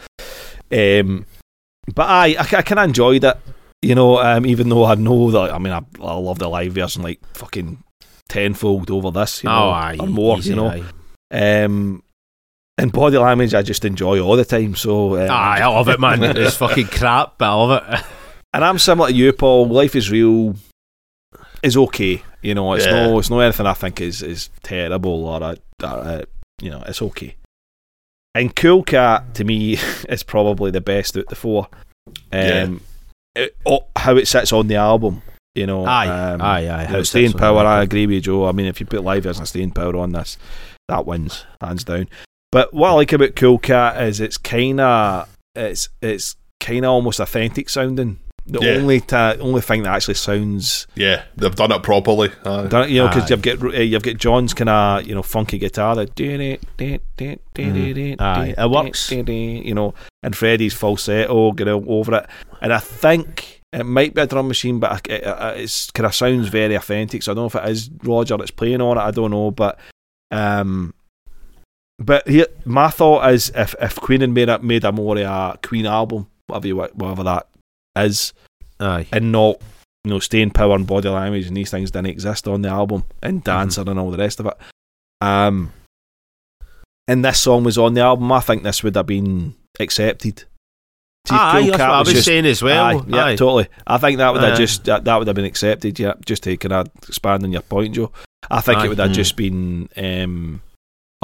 Um, 1.01 1.25
but 1.93 2.09
I, 2.09 2.35
I, 2.39 2.61
kind 2.61 2.79
of 2.79 2.85
enjoyed 2.85 3.23
it. 3.23 3.37
You 3.81 3.95
know, 3.95 4.19
um, 4.19 4.45
even 4.45 4.69
though 4.69 4.85
I 4.85 4.95
know 4.95 5.29
that. 5.31 5.53
I 5.53 5.57
mean, 5.59 5.73
I, 5.73 5.81
I 6.01 6.13
love 6.15 6.39
the 6.39 6.47
live 6.47 6.71
version 6.73 7.03
like 7.03 7.19
fucking 7.33 7.83
tenfold 8.29 8.89
over 8.89 9.11
this. 9.11 9.43
You 9.43 9.49
know, 9.49 9.55
oh, 9.55 9.69
aye, 9.71 9.97
or 9.99 10.07
more. 10.07 10.37
easy, 10.37 10.51
you 10.51 10.55
know, 10.55 10.69
aye. 10.69 11.63
um, 11.63 12.01
and 12.77 12.91
body 12.91 13.17
language 13.17 13.53
I 13.53 13.61
just 13.61 13.85
enjoy 13.85 14.19
all 14.21 14.37
the 14.37 14.45
time. 14.45 14.75
So 14.75 15.15
um, 15.15 15.29
Aye, 15.29 15.59
I 15.61 15.67
love 15.67 15.89
it, 15.89 15.99
man. 15.99 16.23
It's 16.37 16.55
fucking 16.55 16.87
crap, 16.87 17.37
but 17.37 17.45
I 17.45 17.53
love 17.53 17.83
it. 17.83 18.05
and 18.53 18.63
I'm 18.63 18.79
similar 18.79 19.09
to 19.09 19.13
you, 19.13 19.33
Paul. 19.33 19.67
Life 19.67 19.95
is 19.95 20.09
real 20.09 20.55
is 21.61 21.77
okay. 21.77 22.23
You 22.43 22.53
know, 22.53 22.73
it's 22.73 22.85
Yeah. 22.85 23.07
no, 23.07 23.19
it's 23.19 23.29
no 23.29 23.39
anything 23.39 23.65
I 23.65 23.73
think 23.73 24.01
is 24.01 24.21
is 24.21 24.49
terrible 24.63 25.25
or, 25.25 25.41
uh, 25.43 25.55
uh, 25.83 26.21
you 26.61 26.69
know, 26.69 26.83
it's 26.85 27.01
okay. 27.01 27.35
And 28.35 28.55
Cool 28.55 28.83
Cat 28.83 29.33
to 29.35 29.43
me 29.43 29.73
is 30.09 30.23
probably 30.23 30.71
the 30.71 30.81
best 30.81 31.17
out 31.17 31.27
the 31.27 31.35
four. 31.35 31.67
Um, 32.31 32.81
it- 33.35 33.55
oh, 33.65 33.85
how 33.95 34.15
it 34.17 34.27
sits 34.27 34.51
on 34.51 34.67
the 34.67 34.75
album, 34.75 35.21
you 35.55 35.65
know. 35.65 35.85
Aye, 35.85 36.07
um, 36.07 36.41
aye, 36.41 36.69
aye. 36.69 36.83
how 36.85 37.01
staying 37.03 37.33
power. 37.33 37.65
I 37.65 37.81
agree 37.83 38.05
with 38.07 38.15
you, 38.15 38.21
Joe. 38.21 38.47
I 38.47 38.51
mean, 38.51 38.65
if 38.65 38.79
you 38.79 38.85
put 38.85 39.03
live 39.03 39.25
as 39.25 39.37
and 39.39 39.47
staying 39.47 39.71
power 39.71 39.95
on 39.97 40.11
this, 40.11 40.37
that 40.89 41.05
wins 41.05 41.45
hands 41.61 41.83
down. 41.83 42.09
But 42.51 42.73
what 42.73 42.89
I 42.89 42.93
like 42.93 43.13
about 43.13 43.35
Cool 43.35 43.57
Cat 43.59 44.01
is 44.03 44.19
it's 44.19 44.37
kind 44.37 44.79
of 44.79 45.29
it's 45.55 45.89
it's 46.01 46.35
kind 46.59 46.85
of 46.85 46.91
almost 46.91 47.19
authentic 47.19 47.69
sounding. 47.69 48.19
The 48.45 48.59
Yeah. 48.59 48.71
only 48.71 48.99
ta- 48.99 49.35
only 49.39 49.61
thing 49.61 49.83
that 49.83 49.95
actually 49.95 50.15
sounds, 50.15 50.85
yeah, 50.95 51.23
they've 51.37 51.55
done 51.55 51.71
it 51.71 51.81
properly. 51.81 52.29
Aye. 52.45 52.67
done 52.67 52.83
it, 52.83 52.89
you 52.89 53.01
know, 53.01 53.07
because 53.07 53.29
you've 53.29 53.41
got 53.41 53.63
uh, 53.63 53.79
you've 53.79 54.03
got 54.03 54.17
John's 54.17 54.53
kind 54.53 54.69
of 54.69 55.07
you 55.07 55.15
know 55.15 55.23
funky 55.23 55.57
guitar 55.57 55.95
that 55.95 56.13
Mm. 56.15 56.59
Aye, 58.21 58.53
it 58.57 58.69
works. 58.69 59.09
you 59.65 59.73
know, 59.73 59.93
and 60.23 60.35
Freddie's 60.35 60.73
falsetto 60.73 61.53
get 61.53 61.69
over 61.69 62.15
it, 62.17 62.25
and 62.61 62.73
I 62.73 62.79
think 62.79 63.61
it 63.71 63.85
might 63.85 64.13
be 64.13 64.21
a 64.21 64.27
drum 64.27 64.49
machine, 64.49 64.79
but 64.79 65.07
it, 65.07 65.23
it, 65.23 65.57
it's 65.59 65.89
kind 65.91 66.05
of 66.05 66.13
sounds 66.13 66.49
very 66.49 66.75
authentic. 66.75 67.23
So 67.23 67.31
I 67.31 67.35
don't 67.35 67.43
know 67.53 67.59
if 67.59 67.65
it 67.65 67.71
is 67.71 67.89
Roger 68.03 68.35
that's 68.37 68.51
playing 68.51 68.81
on 68.81 68.97
it. 68.97 69.01
I 69.01 69.11
don't 69.11 69.31
know, 69.31 69.51
but 69.51 69.79
um, 70.31 70.93
but 71.97 72.27
here 72.27 72.47
my 72.65 72.89
thought 72.89 73.31
is 73.31 73.51
if 73.55 73.73
if 73.81 73.95
Queen 73.95 74.19
had 74.21 74.31
made 74.31 74.49
a 74.49 74.59
made 74.59 74.83
a 74.83 74.91
more 74.91 75.17
of 75.17 75.23
a 75.23 75.57
Queen 75.65 75.85
album, 75.85 76.27
whatever 76.47 76.67
you 76.67 76.75
whatever 76.77 77.23
that 77.23 77.47
is, 77.95 78.33
Aye. 78.79 79.07
and 79.11 79.31
not 79.31 79.57
you 80.03 80.11
know 80.11 80.19
staying 80.19 80.51
power 80.51 80.75
and 80.75 80.85
body 80.87 81.09
language 81.09 81.47
and 81.47 81.55
these 81.55 81.71
things 81.71 81.91
didn't 81.91 82.07
exist 82.07 82.47
on 82.47 82.61
the 82.61 82.69
album 82.69 83.03
and 83.21 83.43
dancer 83.43 83.81
and 83.87 83.97
all 83.99 84.11
the 84.11 84.17
rest 84.17 84.39
of 84.39 84.45
it. 84.47 84.57
Um, 85.21 85.71
and 87.07 87.23
this 87.23 87.39
song 87.39 87.63
was 87.63 87.77
on 87.77 87.93
the 87.93 88.01
album. 88.01 88.31
I 88.31 88.39
think 88.39 88.63
this 88.63 88.83
would 88.83 88.95
have 88.95 89.05
been 89.05 89.55
accepted. 89.79 90.43
If 91.25 91.31
Aye, 91.31 91.67
that's 91.67 91.71
what 91.79 91.81
I 91.89 91.99
was 91.99 92.09
just- 92.11 92.25
saying 92.25 92.45
as 92.45 92.61
well. 92.61 92.83
Aye, 92.85 93.01
yeah, 93.07 93.25
Aye. 93.25 93.35
totally. 93.37 93.67
I 93.87 93.97
think 93.97 94.17
that 94.17 94.33
would 94.33 94.43
have 94.43 94.57
just 94.57 94.83
that, 94.85 95.05
that 95.05 95.15
would 95.17 95.27
have 95.27 95.35
been 95.37 95.45
accepted. 95.45 95.97
Yeah, 95.99 96.13
just 96.25 96.43
to 96.43 96.57
kind 96.57 96.73
of 96.73 96.87
expand 97.07 97.43
on 97.43 97.51
your 97.53 97.61
point, 97.61 97.95
Joe. 97.95 98.11
I 98.51 98.59
think 98.59 98.83
it 98.83 98.89
would 98.89 98.99
have 98.99 99.11
Mm. 99.11 99.15
just 99.15 99.37
been. 99.37 99.89
Um, 99.95 100.61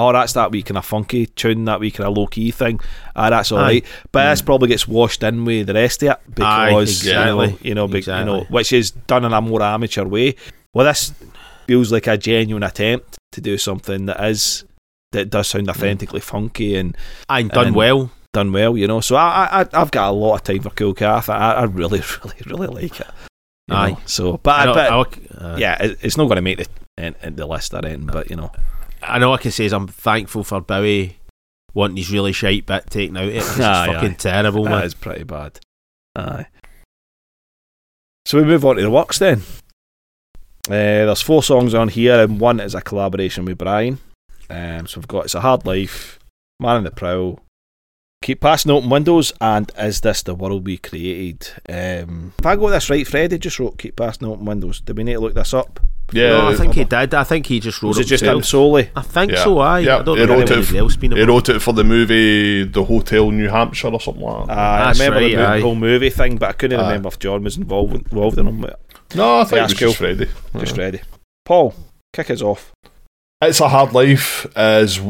Oh, 0.00 0.14
that's 0.14 0.32
that 0.32 0.50
week 0.50 0.64
kind 0.64 0.78
of 0.78 0.86
funky 0.86 1.26
tune, 1.26 1.66
that 1.66 1.78
week 1.78 1.96
kind 1.96 2.08
of 2.08 2.16
low 2.16 2.26
key 2.26 2.50
thing. 2.52 2.80
Ah, 3.14 3.28
that's 3.28 3.52
all 3.52 3.58
Aye. 3.58 3.62
right. 3.62 3.84
But 4.12 4.30
this 4.30 4.40
mm. 4.40 4.46
probably 4.46 4.68
gets 4.68 4.88
washed 4.88 5.22
in 5.22 5.44
with 5.44 5.66
the 5.66 5.74
rest 5.74 6.02
of 6.02 6.08
it 6.08 6.42
Aye, 6.42 6.70
because 6.70 7.04
you 7.04 7.12
know, 7.12 7.40
exactly. 7.42 7.68
you 7.68 7.74
know, 7.74 7.86
be- 7.86 8.00
you 8.00 8.24
know, 8.24 8.46
which 8.48 8.72
is 8.72 8.92
done 8.92 9.26
in 9.26 9.34
a 9.34 9.40
more 9.42 9.60
amateur 9.60 10.06
way. 10.06 10.36
Well, 10.72 10.86
this 10.86 11.12
feels 11.66 11.92
like 11.92 12.06
a 12.06 12.16
genuine 12.16 12.62
attempt 12.62 13.18
to 13.32 13.42
do 13.42 13.58
something 13.58 14.06
that 14.06 14.24
is 14.24 14.64
that 15.12 15.28
does 15.28 15.48
sound 15.48 15.66
mm. 15.66 15.70
authentically 15.70 16.20
funky 16.20 16.76
and 16.76 16.96
Aye, 17.28 17.42
done 17.42 17.66
And- 17.68 17.76
well. 17.76 18.10
done 18.32 18.52
well. 18.52 18.78
You 18.78 18.86
know, 18.86 19.02
so 19.02 19.16
I, 19.16 19.48
I 19.52 19.66
I've 19.74 19.90
got 19.90 20.08
a 20.08 20.12
lot 20.12 20.36
of 20.36 20.44
time 20.44 20.62
for 20.62 20.70
Cool 20.70 20.94
Cat. 20.94 21.28
I, 21.28 21.52
I 21.52 21.64
really, 21.64 22.00
really, 22.24 22.36
really 22.46 22.68
like 22.68 23.00
it. 23.00 23.06
you 23.68 23.74
Aye. 23.74 23.90
know. 23.90 23.98
So, 24.06 24.38
but, 24.38 24.68
I 24.68 24.72
but 24.72 24.90
aye. 24.90 25.44
Uh, 25.44 25.56
yeah, 25.58 25.76
it, 25.82 25.98
it's 26.00 26.16
not 26.16 26.24
going 26.24 26.36
to 26.36 26.42
make 26.42 26.56
the 26.56 26.66
in, 26.96 27.14
in 27.22 27.36
the 27.36 27.44
list 27.44 27.74
or 27.74 27.84
anything. 27.84 28.06
But 28.06 28.30
you 28.30 28.36
know, 28.36 28.50
I 29.02 29.18
know 29.18 29.32
I 29.32 29.38
can 29.38 29.50
say 29.50 29.64
is 29.64 29.72
I'm 29.72 29.86
thankful 29.88 30.44
for 30.44 30.60
Bowie 30.60 31.16
wanting 31.74 31.96
his 31.96 32.10
really 32.10 32.32
shite 32.32 32.66
bit 32.66 32.86
taken 32.90 33.16
out 33.16 33.24
of 33.24 33.30
it. 33.30 33.40
'cause 33.42 33.50
It's 33.50 33.60
Aye, 33.66 33.86
fucking 33.94 34.10
aye. 34.10 34.14
terrible, 34.14 34.64
that 34.64 34.70
man. 34.70 34.84
is 34.84 34.94
pretty 34.94 35.24
bad. 35.24 35.58
Aye. 36.16 36.46
So 38.26 38.38
we 38.38 38.44
move 38.44 38.64
on 38.64 38.76
to 38.76 38.82
the 38.82 38.90
works 38.90 39.18
then. 39.18 39.42
Uh, 40.68 41.06
there's 41.06 41.22
four 41.22 41.42
songs 41.42 41.74
on 41.74 41.88
here, 41.88 42.20
and 42.20 42.38
one 42.38 42.60
is 42.60 42.74
a 42.74 42.80
collaboration 42.82 43.44
with 43.44 43.58
Brian. 43.58 43.98
Um, 44.50 44.86
so 44.86 45.00
we've 45.00 45.08
got 45.08 45.24
"It's 45.24 45.34
a 45.34 45.40
Hard 45.40 45.64
Life," 45.66 46.18
"Man 46.60 46.76
on 46.76 46.84
the 46.84 46.90
Prowl," 46.90 47.40
"Keep 48.22 48.40
Passing 48.40 48.70
Open 48.70 48.90
Windows," 48.90 49.32
and 49.40 49.72
"Is 49.78 50.02
This 50.02 50.22
the 50.22 50.34
World 50.34 50.66
We 50.66 50.76
Created?" 50.76 51.48
Um, 51.68 52.34
if 52.38 52.44
I 52.46 52.56
got 52.56 52.70
this 52.70 52.90
right, 52.90 53.06
Freddie 53.06 53.38
just 53.38 53.58
wrote 53.58 53.78
"Keep 53.78 53.96
Passing 53.96 54.28
Open 54.28 54.44
Windows." 54.44 54.80
Did 54.80 54.96
we 54.98 55.04
need 55.04 55.14
to 55.14 55.20
look 55.20 55.34
this 55.34 55.54
up? 55.54 55.80
Yeah, 56.12 56.28
no, 56.30 56.48
I 56.48 56.54
think 56.54 56.74
he 56.74 56.84
did. 56.84 57.14
I 57.14 57.24
think 57.24 57.46
he 57.46 57.60
just 57.60 57.82
wrote 57.82 57.90
Was 57.90 57.98
it 57.98 58.02
it 58.02 58.06
just 58.06 58.24
him 58.24 58.42
solely? 58.42 58.90
I 58.96 59.02
think 59.02 59.32
Yeah. 59.32 59.44
so, 59.44 59.58
aye. 59.60 59.80
Yeah, 59.80 59.98
I 59.98 60.02
don't 60.02 60.18
he 60.18 60.26
know 60.26 60.34
wrote 60.38 60.50
if 60.50 60.70
it 60.70 60.70
f- 60.70 60.74
else 60.74 60.96
been 60.96 61.12
He 61.12 61.22
wrote 61.22 61.48
it 61.48 61.60
for 61.60 61.72
the 61.72 61.84
movie 61.84 62.64
The 62.64 62.84
Hotel 62.84 63.30
New 63.30 63.48
Hampshire 63.48 63.88
or 63.88 64.00
something 64.00 64.22
like 64.22 64.46
that. 64.48 64.52
Uh, 64.58 64.60
I 64.60 64.92
remember 64.92 65.20
right, 65.20 65.36
the 65.36 65.46
aye. 65.46 65.60
whole 65.60 65.74
movie 65.74 66.10
thing, 66.10 66.36
but 66.36 66.48
I 66.48 66.52
couldn't 66.52 66.80
Aye. 66.80 66.86
remember 66.88 67.08
if 67.08 67.18
John 67.18 67.44
was 67.44 67.56
involved 67.56 67.94
involved 67.94 68.38
in 68.38 68.46
them. 68.46 68.60
no, 68.60 68.66
I 68.66 68.72
think 68.72 69.14
Yeah, 69.14 69.36
it 69.36 69.40
was 69.40 69.50
that's 69.50 69.72
just 69.74 69.80
cool. 69.80 69.92
Freddie. 69.92 70.28
Just 70.58 70.76
Yeah. 70.76 70.82
ready. 70.82 71.00
Paul, 71.44 71.74
kick 72.12 72.30
us 72.30 72.42
off. 72.42 72.72
It's 73.42 73.60
a 73.60 73.68
Hard 73.68 73.92
Life 73.94 74.46
as 74.56 75.00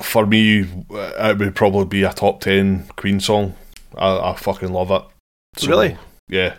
for 0.00 0.24
me. 0.26 0.60
It 0.90 1.38
would 1.38 1.54
probably 1.56 1.86
be 1.86 2.04
a 2.04 2.12
top 2.12 2.40
ten 2.40 2.86
Queen 2.96 3.18
song. 3.20 3.54
I, 3.98 4.30
I 4.30 4.36
fucking 4.36 4.72
love 4.72 4.90
it. 4.92 5.02
Really? 5.66 5.96
Yeah, 6.28 6.54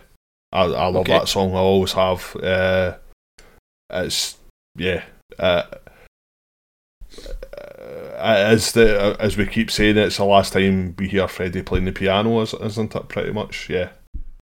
I, 0.52 0.64
I 0.64 0.86
love 0.88 0.96
Okay. 0.96 1.12
that 1.12 1.28
song. 1.28 1.52
I 1.54 1.58
always 1.60 1.92
have. 1.92 2.36
Uh, 2.36 2.92
it's 3.92 4.36
yeah. 4.76 5.04
Uh, 5.38 5.62
uh, 7.58 8.16
as 8.18 8.72
the 8.72 9.16
as 9.20 9.36
we 9.36 9.46
keep 9.46 9.70
saying, 9.70 9.96
it's 9.96 10.16
the 10.16 10.24
last 10.24 10.52
time 10.52 10.94
we 10.98 11.08
hear 11.08 11.28
Freddie 11.28 11.62
playing 11.62 11.84
the 11.84 11.92
piano, 11.92 12.40
is- 12.40 12.54
isn't 12.54 12.94
it? 12.94 13.08
Pretty 13.08 13.32
much, 13.32 13.68
yeah. 13.68 13.90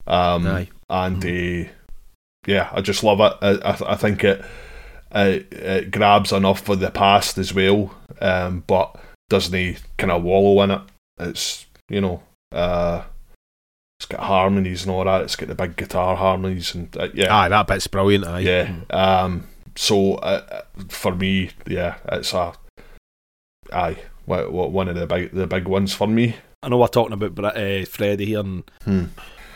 Um, 0.07 0.47
Aye. 0.47 0.69
and 0.91 1.25
uh, 1.25 1.71
yeah, 2.47 2.69
I 2.73 2.81
just 2.81 3.03
love 3.03 3.21
it. 3.21 3.33
I, 3.41 3.71
I, 3.71 3.93
I 3.93 3.97
think 3.97 4.23
it, 4.25 4.45
it 5.15 5.53
it 5.53 5.91
grabs 5.91 6.33
enough 6.33 6.61
for 6.61 6.77
the 6.77 6.91
past 6.91 7.39
as 7.39 7.55
well, 7.55 7.95
um, 8.21 8.63
but 8.67 8.95
doesn't 9.31 9.55
he 9.55 9.77
kind 9.99 10.13
of 10.13 10.23
wallow 10.23 10.63
in 10.63 10.71
it. 10.73 10.83
It's 11.19 11.67
you 11.89 12.01
know, 12.01 12.23
uh, 12.53 13.03
it's 14.05 14.11
got 14.17 14.21
harmonies 14.27 14.83
and 14.85 14.93
all 14.95 15.05
that. 15.05 15.23
It's 15.23 15.37
got 15.37 15.49
the 15.49 15.55
big 15.55 15.77
guitar 15.77 16.15
harmonies 16.17 16.75
and 16.75 16.95
uh, 16.97 17.09
yeah, 17.15 17.35
Aye, 17.35 17.49
that 17.49 17.67
bit's 17.67 17.87
brilliant, 17.87 18.27
aye. 18.27 18.41
yeah. 18.41 18.71
Um, 18.91 19.47
so 19.77 20.17
uh, 20.17 20.63
for 20.89 21.15
me, 21.15 21.51
yeah, 21.67 21.97
it's 22.13 22.35
a 22.35 22.53
aye, 23.73 23.97
wha- 24.27 24.49
wha- 24.49 24.67
one 24.67 24.89
of 24.89 24.97
the 24.97 25.07
big 25.07 25.33
the 25.33 25.47
big 25.47 25.67
ones 25.67 25.95
for 25.95 26.07
me. 26.07 26.37
I 26.63 26.69
know 26.69 26.79
we're 26.79 26.87
talking 26.89 27.13
about 27.15 27.35
Bra- 27.35 27.49
uh, 27.49 27.85
Freddie 27.87 28.27
here, 28.27 28.41
and 28.41 28.63
Hmm. 28.85 29.05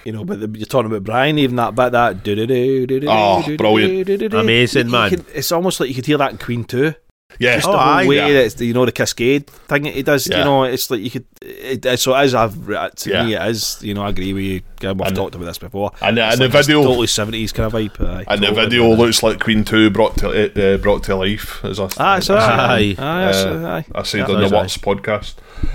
you 0.05 0.13
know, 0.13 0.25
but 0.25 0.41
the, 0.41 0.59
you're 0.59 0.67
talking 0.67 0.91
about 0.91 1.05
Brian. 1.05 1.39
Even 1.39 1.57
that 1.57 1.75
bit, 1.75 1.93
that 1.93 2.23
do 2.23 2.35
do 2.35 2.47
do 2.47 2.87
do 2.87 3.01
do. 3.01 3.07
Oh, 3.11 3.43
do, 3.43 3.49
do, 3.53 3.57
brilliant. 3.59 4.07
do, 4.07 4.17
do, 4.17 4.29
do. 4.29 4.39
Amazing, 4.39 4.87
You- 4.89 4.93
you 4.95 4.99
man. 4.99 5.11
could- 5.11 5.25
it's 5.35 5.53
almost 5.53 5.81
like 5.81 5.89
you 5.89 5.95
could 5.95 6.07
hear 6.07 6.19
that 6.19 6.33
in 6.33 6.39
Queen 6.39 6.65
Two. 6.65 6.95
Yeah, 7.39 7.57
Just 7.57 7.69
Oh, 7.69 7.73
the 7.73 7.79
whole 7.79 7.87
aye, 7.89 8.07
way 8.07 8.17
yeah. 8.17 8.29
that 8.29 8.45
it's, 8.47 8.61
you 8.61 8.73
know 8.73 8.87
the 8.87 8.91
cascade 8.91 9.47
thing 9.49 9.83
that 9.83 9.93
he 9.95 10.03
does. 10.03 10.27
Yeah. 10.27 10.39
You 10.39 10.45
know, 10.45 10.65
it's 10.65 10.91
like 10.91 11.01
you 11.01 11.11
could. 11.11 11.27
It, 11.43 11.85
it- 11.85 12.01
so 12.01 12.15
as 12.15 12.35
I've 12.35 12.57
to 12.67 13.11
Yeah. 13.11 13.25
me 13.27 13.35
it 13.35 13.43
is. 13.51 13.79
You 13.83 13.93
know, 13.95 14.03
I 14.03 14.09
agree 14.09 14.33
with 14.33 14.43
you. 14.43 14.61
We've 14.81 15.01
And- 15.03 15.15
talked 15.15 15.35
about 15.35 15.45
this 15.45 15.59
before. 15.59 15.93
and, 16.01 16.19
It's 16.19 16.33
and 16.33 16.41
the 16.41 16.45
like 16.47 16.53
this 16.53 16.67
video 16.67 16.83
totally 16.85 17.07
seventies 17.07 17.53
kind 17.53 17.67
of 17.67 17.75
vibe. 17.75 18.01
Aye, 18.01 18.25
And 18.29 18.43
the 18.43 18.47
totally. 18.47 18.65
video 18.67 18.89
looks 18.95 19.23
like 19.23 19.41
Queen 19.41 19.63
Two 19.63 19.91
brought 19.91 20.17
to 20.19 20.75
uh, 20.75 20.79
brought 20.79 21.05
to 21.05 21.17
life. 21.17 21.63
As 21.65 21.79
I, 21.79 21.89
Aye, 21.99 22.21
so 22.21 22.35
I, 22.35 22.41
aye, 22.41 22.77
Aye. 22.79 22.95
aye, 22.99 23.31
Uh, 23.33 23.67
aye. 23.69 23.85
I 23.95 24.03
said 24.05 24.19
Yeah, 24.29 24.35
on 24.35 24.41
the 24.49 24.57
What's 24.57 24.79
podcast. 24.79 25.35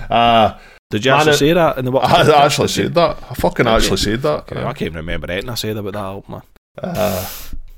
Uh, 0.09 0.57
Did 0.89 1.05
you 1.05 1.11
actually 1.11 1.33
it- 1.33 1.37
say 1.37 1.53
that 1.53 1.77
in 1.77 1.85
the 1.85 1.91
what? 1.91 2.03
I 2.09 2.45
actually 2.45 2.67
said 2.69 2.93
that. 2.95 3.17
I 3.29 3.33
fucking 3.35 3.67
actually 3.67 3.97
said 3.97 4.21
that. 4.23 4.45
I 4.51 4.63
can't 4.73 4.81
even 4.81 4.95
remember 4.97 5.31
anything 5.31 5.49
I 5.51 5.55
said 5.55 5.77
about 5.77 5.93
that 5.93 5.99
album. 5.99 6.31
Man. 6.31 6.41
Uh, 6.83 7.25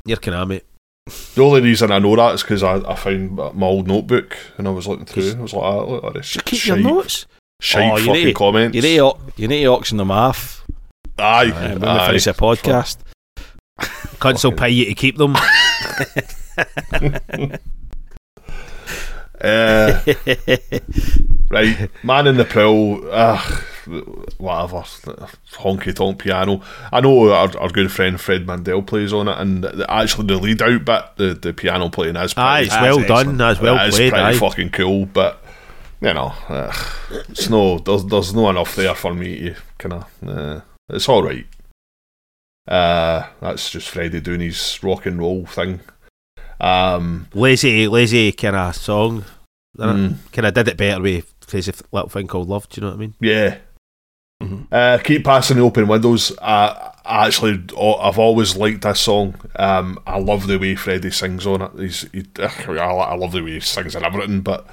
You're 0.05 0.17
can 0.17 0.47
mate. 0.47 0.63
The 1.08 1.44
only 1.44 1.62
reason 1.62 1.91
I 1.91 2.00
know 2.00 2.15
that 2.15 2.34
is 2.36 2.41
because 2.41 2.63
I, 2.63 2.78
I 2.78 2.96
found 2.96 3.36
my 3.36 3.68
old 3.68 3.88
notebook 3.88 4.36
and 4.58 4.68
I 4.68 4.72
was 4.72 4.88
looking 4.88 5.06
through. 5.06 5.34
I 5.38 5.41
was 5.41 5.54
like, 5.54 5.63
oh, 5.63 5.88
look 5.91 6.04
at 6.04 6.13
this. 6.15 6.30
Just 6.32 6.46
keep 6.46 6.60
shite. 6.60 6.80
your 6.80 6.96
notes. 6.96 7.28
shite 7.62 7.91
Oh, 7.94 7.98
you 7.98 8.06
fucking 8.08 8.26
need- 8.26 8.36
comments. 8.36 8.76
You 8.76 8.82
need, 8.82 8.98
to, 8.98 9.13
you 9.36 9.48
need 9.48 9.62
to 9.63 9.68
auction 9.68 9.98
them 9.98 10.10
off 10.10 10.65
aye, 11.20 11.52
uh, 11.52 11.78
when 11.78 11.94
we 11.94 12.06
finish 12.08 12.24
the 12.26 12.32
podcast. 12.34 12.98
Cunts 13.80 14.44
will 14.44 14.54
pay 14.54 14.70
you 14.72 14.86
to 14.86 14.94
keep 14.96 15.18
them. 15.18 15.36
Uh, 19.41 20.02
right, 21.52 21.89
man 22.04 22.28
on 22.28 22.38
the 22.38 22.46
prowl. 22.46 23.02
Uh, 23.12 23.62
whatever, 24.38 24.78
honky 25.54 25.93
tonk 25.95 26.19
piano. 26.19 26.62
I 26.91 27.02
know 27.02 27.32
our, 27.32 27.56
our 27.58 27.69
good 27.69 27.91
friend 27.91 28.19
Fred 28.19 28.45
Mandel 28.48 28.82
plays 28.82 29.13
on 29.13 29.28
it, 29.28 29.38
and 29.38 29.63
the, 29.63 29.86
actually 29.89 30.28
the 30.28 30.38
lead 30.38 30.62
out 30.62 30.86
bit, 30.86 31.04
the, 31.17 31.34
the 31.34 31.54
piano 31.54 31.89
playing 31.89 32.15
is 32.15 32.34
pretty, 32.34 32.48
Aye, 32.48 32.60
it's 32.62 32.71
well 32.71 33.00
excellent. 33.00 33.08
done. 33.28 33.38
That's 33.38 33.60
well 33.60 33.78
played. 33.89 34.12
pretty 34.12 34.15
Aye. 34.26 34.38
fucking 34.38 34.69
cool. 34.71 35.06
But 35.06 35.41
you 36.02 36.13
know, 36.13 36.34
uh, 36.50 36.74
it's 37.30 37.50
no, 37.50 37.80
there's 37.80 38.06
there's 38.06 38.34
no 38.34 38.50
enough 38.50 38.76
there 38.76 38.95
for 38.95 39.13
me 39.13 39.50
to 39.50 39.56
kind 39.78 39.93
of. 39.93 40.10
Uh, 40.28 40.62
it's 40.89 41.08
all 41.10 41.24
right. 41.24 41.45
Uh, 42.67 43.28
that's 43.41 43.69
just 43.69 43.89
Freddie 43.89 44.21
doing 44.21 44.39
his 44.41 44.80
rock 44.84 45.06
and 45.06 45.19
roll 45.19 45.45
thing. 45.45 45.80
Um, 46.60 47.28
lazy, 47.34 47.88
lazy 47.88 48.32
kind 48.32 48.56
of 48.56 48.76
song. 48.76 49.26
mm, 49.78 50.15
Kind 50.32 50.45
of 50.48 50.54
did 50.54 50.69
it 50.69 50.78
better 50.78 51.02
with 51.02 51.32
crazy 51.48 51.71
little 51.91 52.10
thing 52.10 52.28
called 52.28 52.48
love. 52.50 52.67
Do 52.69 52.82
you 52.82 52.86
know 52.88 52.91
what 52.91 52.98
I 52.98 53.00
mean? 53.00 53.13
yeah. 53.19 53.58
Uh, 54.71 54.97
keep 55.04 55.23
passing 55.23 55.58
the 55.58 55.63
open 55.63 55.88
windows. 55.88 56.32
Uh, 56.39 56.91
I 57.06 57.28
actually, 57.28 57.63
I've 57.80 58.17
always 58.17 58.56
liked 58.56 58.82
this 58.82 58.99
song. 58.99 59.36
Um, 59.58 59.99
I 60.08 60.19
love 60.19 60.47
the 60.47 60.58
way 60.58 60.75
Freddie 60.75 61.12
sings 61.12 61.45
on 61.45 61.62
it. 61.62 61.71
He's, 61.78 62.01
he, 62.12 62.25
I, 62.39 62.73
I 62.78 63.15
love 63.15 63.32
the 63.32 63.43
way 63.43 63.54
he 63.54 63.60
sings 63.60 63.95
and 63.95 64.06
everything, 64.06 64.41
but 64.41 64.65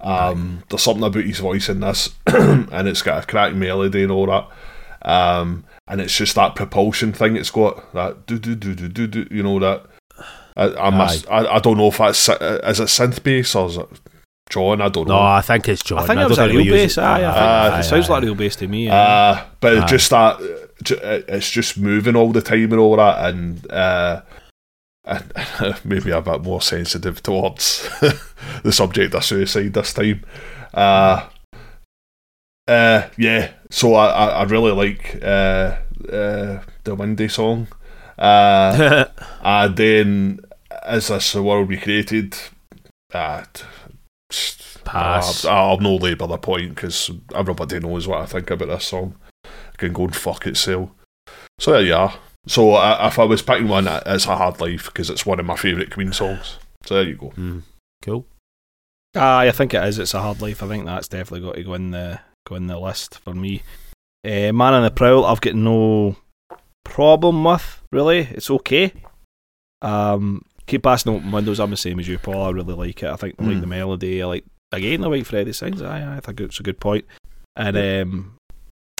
um, 0.00 0.62
there's 0.68 0.82
something 0.82 1.04
about 1.04 1.24
his 1.24 1.38
voice 1.38 1.68
in 1.68 1.80
this, 1.80 2.14
and 2.26 2.88
it's 2.88 3.02
got 3.02 3.22
a 3.22 3.26
cracking 3.26 3.58
melody 3.58 4.02
and 4.02 4.12
all 4.12 4.26
that. 4.26 4.48
Um, 5.02 5.64
and 5.86 6.00
it's 6.00 6.16
just 6.16 6.34
that 6.34 6.54
propulsion 6.54 7.12
thing. 7.12 7.36
It's 7.36 7.50
got 7.50 7.92
that 7.94 8.26
do 8.26 8.38
do 8.38 8.54
do 8.54 8.74
do 8.74 8.88
do 8.88 9.06
do. 9.06 9.26
You 9.30 9.42
know 9.42 9.58
that. 9.60 9.86
I, 10.56 10.74
I 10.74 10.90
must. 10.90 11.30
I, 11.30 11.46
I 11.46 11.58
don't 11.60 11.78
know 11.78 11.88
if 11.88 11.98
that's 11.98 12.28
uh, 12.28 12.60
is 12.64 12.80
it 12.80 12.84
synth 12.84 13.22
bass 13.22 13.54
or 13.54 13.68
is 13.68 13.76
it 13.76 13.88
John? 14.48 14.80
I 14.80 14.88
don't 14.88 15.06
know. 15.08 15.14
No, 15.16 15.22
I 15.22 15.40
think 15.40 15.68
it's 15.68 15.82
John. 15.82 15.98
I 15.98 16.06
think 16.06 16.18
I 16.18 16.24
it 16.24 16.28
was 16.28 16.38
a 16.38 16.42
think 16.42 16.52
real 16.52 16.62
we 16.74 16.80
use 16.82 16.96
bass. 16.96 16.98
it. 16.98 17.02
Aye, 17.02 17.14
I 17.28 17.32
think 17.32 17.74
Aye, 17.74 17.78
it 17.80 17.82
sounds 17.84 18.08
aye, 18.08 18.12
like 18.14 18.22
aye. 18.22 18.26
real 18.26 18.34
bass 18.34 18.56
to 18.56 18.68
me. 18.68 18.88
aye. 18.88 19.30
Uh, 19.30 19.44
but 19.60 19.78
Aye. 19.78 19.86
just 19.86 20.10
that, 20.10 20.36
uh, 20.40 21.20
it's 21.28 21.50
just 21.50 21.78
moving 21.78 22.16
all 22.16 22.32
the 22.32 22.40
time 22.42 22.64
and 22.72 22.78
all 22.80 22.96
that, 22.96 23.24
and, 23.34 23.70
uh, 23.70 24.20
and 25.04 25.74
maybe 25.84 26.10
a 26.10 26.20
bit 26.20 26.42
more 26.42 26.60
sensitive 26.60 27.22
towards 27.22 27.88
the 28.62 28.72
subject 28.72 29.14
of 29.14 29.24
suicide 29.24 29.72
this 29.74 29.92
time. 29.92 30.24
Uh, 30.74 31.28
uh, 32.66 33.08
yeah, 33.16 33.52
so 33.70 33.94
I, 33.94 34.06
I, 34.08 34.26
I 34.28 34.42
really 34.44 34.72
like 34.72 35.18
uh, 35.22 35.76
uh, 36.12 36.60
the 36.84 36.94
Windy 36.94 37.28
song. 37.28 37.68
Uh, 38.18 39.06
and 39.42 39.76
then, 39.76 40.40
is 40.88 41.08
this 41.08 41.32
the 41.32 41.42
world 41.42 41.68
we 41.68 41.78
created? 41.78 42.36
Uh, 43.14 43.42
t- 43.54 43.64
just- 43.64 43.64
Pass. 44.84 45.44
uh, 45.44 45.50
I'll 45.50 45.78
no 45.78 45.96
labour 45.96 46.26
the 46.26 46.38
point 46.38 46.74
because 46.74 47.10
everybody 47.34 47.80
knows 47.80 48.06
what 48.08 48.20
I 48.20 48.26
think 48.26 48.50
about 48.50 48.68
this 48.68 48.86
song. 48.86 49.16
It 49.44 49.78
can 49.78 49.92
go 49.92 50.04
and 50.04 50.16
fuck 50.16 50.46
itself. 50.46 50.90
So 51.58 51.72
there 51.72 51.82
you 51.82 51.94
are. 51.94 52.14
So 52.46 52.72
uh, 52.74 53.08
if 53.10 53.18
I 53.18 53.24
was 53.24 53.42
picking 53.42 53.68
one, 53.68 53.86
it's 53.88 54.26
a 54.26 54.36
hard 54.36 54.60
life 54.60 54.86
because 54.86 55.10
it's 55.10 55.26
one 55.26 55.40
of 55.40 55.46
my 55.46 55.56
favourite 55.56 55.90
Queen 55.92 56.12
songs. 56.12 56.58
So 56.84 56.94
there 56.94 57.04
you 57.04 57.16
go. 57.16 57.30
Mm, 57.36 57.62
cool. 58.02 58.26
Aye, 59.14 59.48
I 59.48 59.52
think 59.52 59.74
it 59.74 59.84
is. 59.84 59.98
It's 59.98 60.14
a 60.14 60.22
hard 60.22 60.40
life. 60.40 60.62
I 60.62 60.68
think 60.68 60.86
that's 60.86 61.08
definitely 61.08 61.46
got 61.46 61.56
to 61.56 61.64
go 61.64 61.74
in 61.74 61.90
the 61.90 62.20
go 62.46 62.54
in 62.54 62.66
the 62.66 62.78
list 62.78 63.18
for 63.18 63.34
me. 63.34 63.62
Uh, 64.24 64.52
Man 64.52 64.74
on 64.74 64.82
the 64.82 64.90
Prowl, 64.90 65.24
I've 65.26 65.40
got 65.40 65.54
no 65.54 66.16
problem 66.84 67.44
with. 67.44 67.82
Really, 67.92 68.20
it's 68.20 68.50
okay. 68.50 68.92
Um, 69.82 70.44
keep 70.68 70.82
passing 70.82 71.12
open 71.14 71.30
windows. 71.32 71.58
I'm 71.60 71.70
the 71.70 71.76
same 71.76 71.98
as 71.98 72.06
you, 72.08 72.18
Paul. 72.18 72.44
I 72.44 72.50
really 72.50 72.74
like 72.74 73.02
it. 73.02 73.08
I 73.10 73.16
think 73.16 73.34
I 73.38 73.44
like 73.44 73.56
Mm. 73.56 73.60
the 73.62 73.66
melody. 73.66 74.22
I 74.22 74.26
like 74.26 74.44
again 74.72 75.00
the 75.00 75.08
way 75.08 75.22
Freddie 75.22 75.52
sings. 75.52 75.82
Aye, 75.82 76.02
aye, 76.02 76.16
I 76.16 76.20
think 76.20 76.40
it's 76.40 76.60
a 76.60 76.62
good 76.62 76.78
point. 76.80 77.04
And 77.56 77.76
um, 77.76 78.34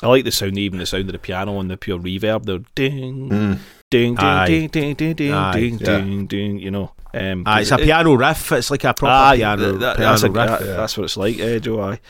I 0.02 0.09
like 0.09 0.24
the 0.24 0.33
sound, 0.33 0.59
even 0.59 0.78
the 0.78 0.87
sound 0.87 1.07
of 1.09 1.12
the 1.12 1.18
piano 1.18 1.61
and 1.61 1.70
the 1.70 1.76
pure 1.76 1.98
reverb. 1.98 2.44
The 2.46 2.64
ding, 2.74 3.28
Mm. 3.31 3.59
ding, 3.90 4.14
ding, 4.14 4.18
Aye. 4.26 4.46
ding, 4.46 4.68
ding, 4.68 4.94
ding, 4.94 5.14
ding, 5.14 5.33
Aye. 5.33 5.52
ding, 5.52 5.78
Yeah. 5.78 5.87
ding, 5.98 6.26
ding. 6.26 6.59
You 6.59 6.70
know, 6.70 6.92
um, 7.14 7.42
Aye, 7.46 7.61
it's 7.61 7.70
a 7.72 7.76
it- 7.78 7.85
piano 7.85 8.14
riff. 8.14 8.50
It's 8.52 8.70
like 8.70 8.85
a 8.85 8.94
proper 8.94 9.12
Aye, 9.12 9.37
piano, 9.37 9.72
that- 9.78 9.96
piano 9.96 10.11
that's, 10.11 10.22
a, 10.22 10.31
riff. 10.31 10.35
that- 10.35 10.61
yeah. 10.66 10.76
that's 10.76 10.96
what 10.96 11.04
it's 11.04 11.16
like, 11.16 11.38
eh, 11.38 11.59
Joe. 11.59 11.81
Aye. 11.83 12.00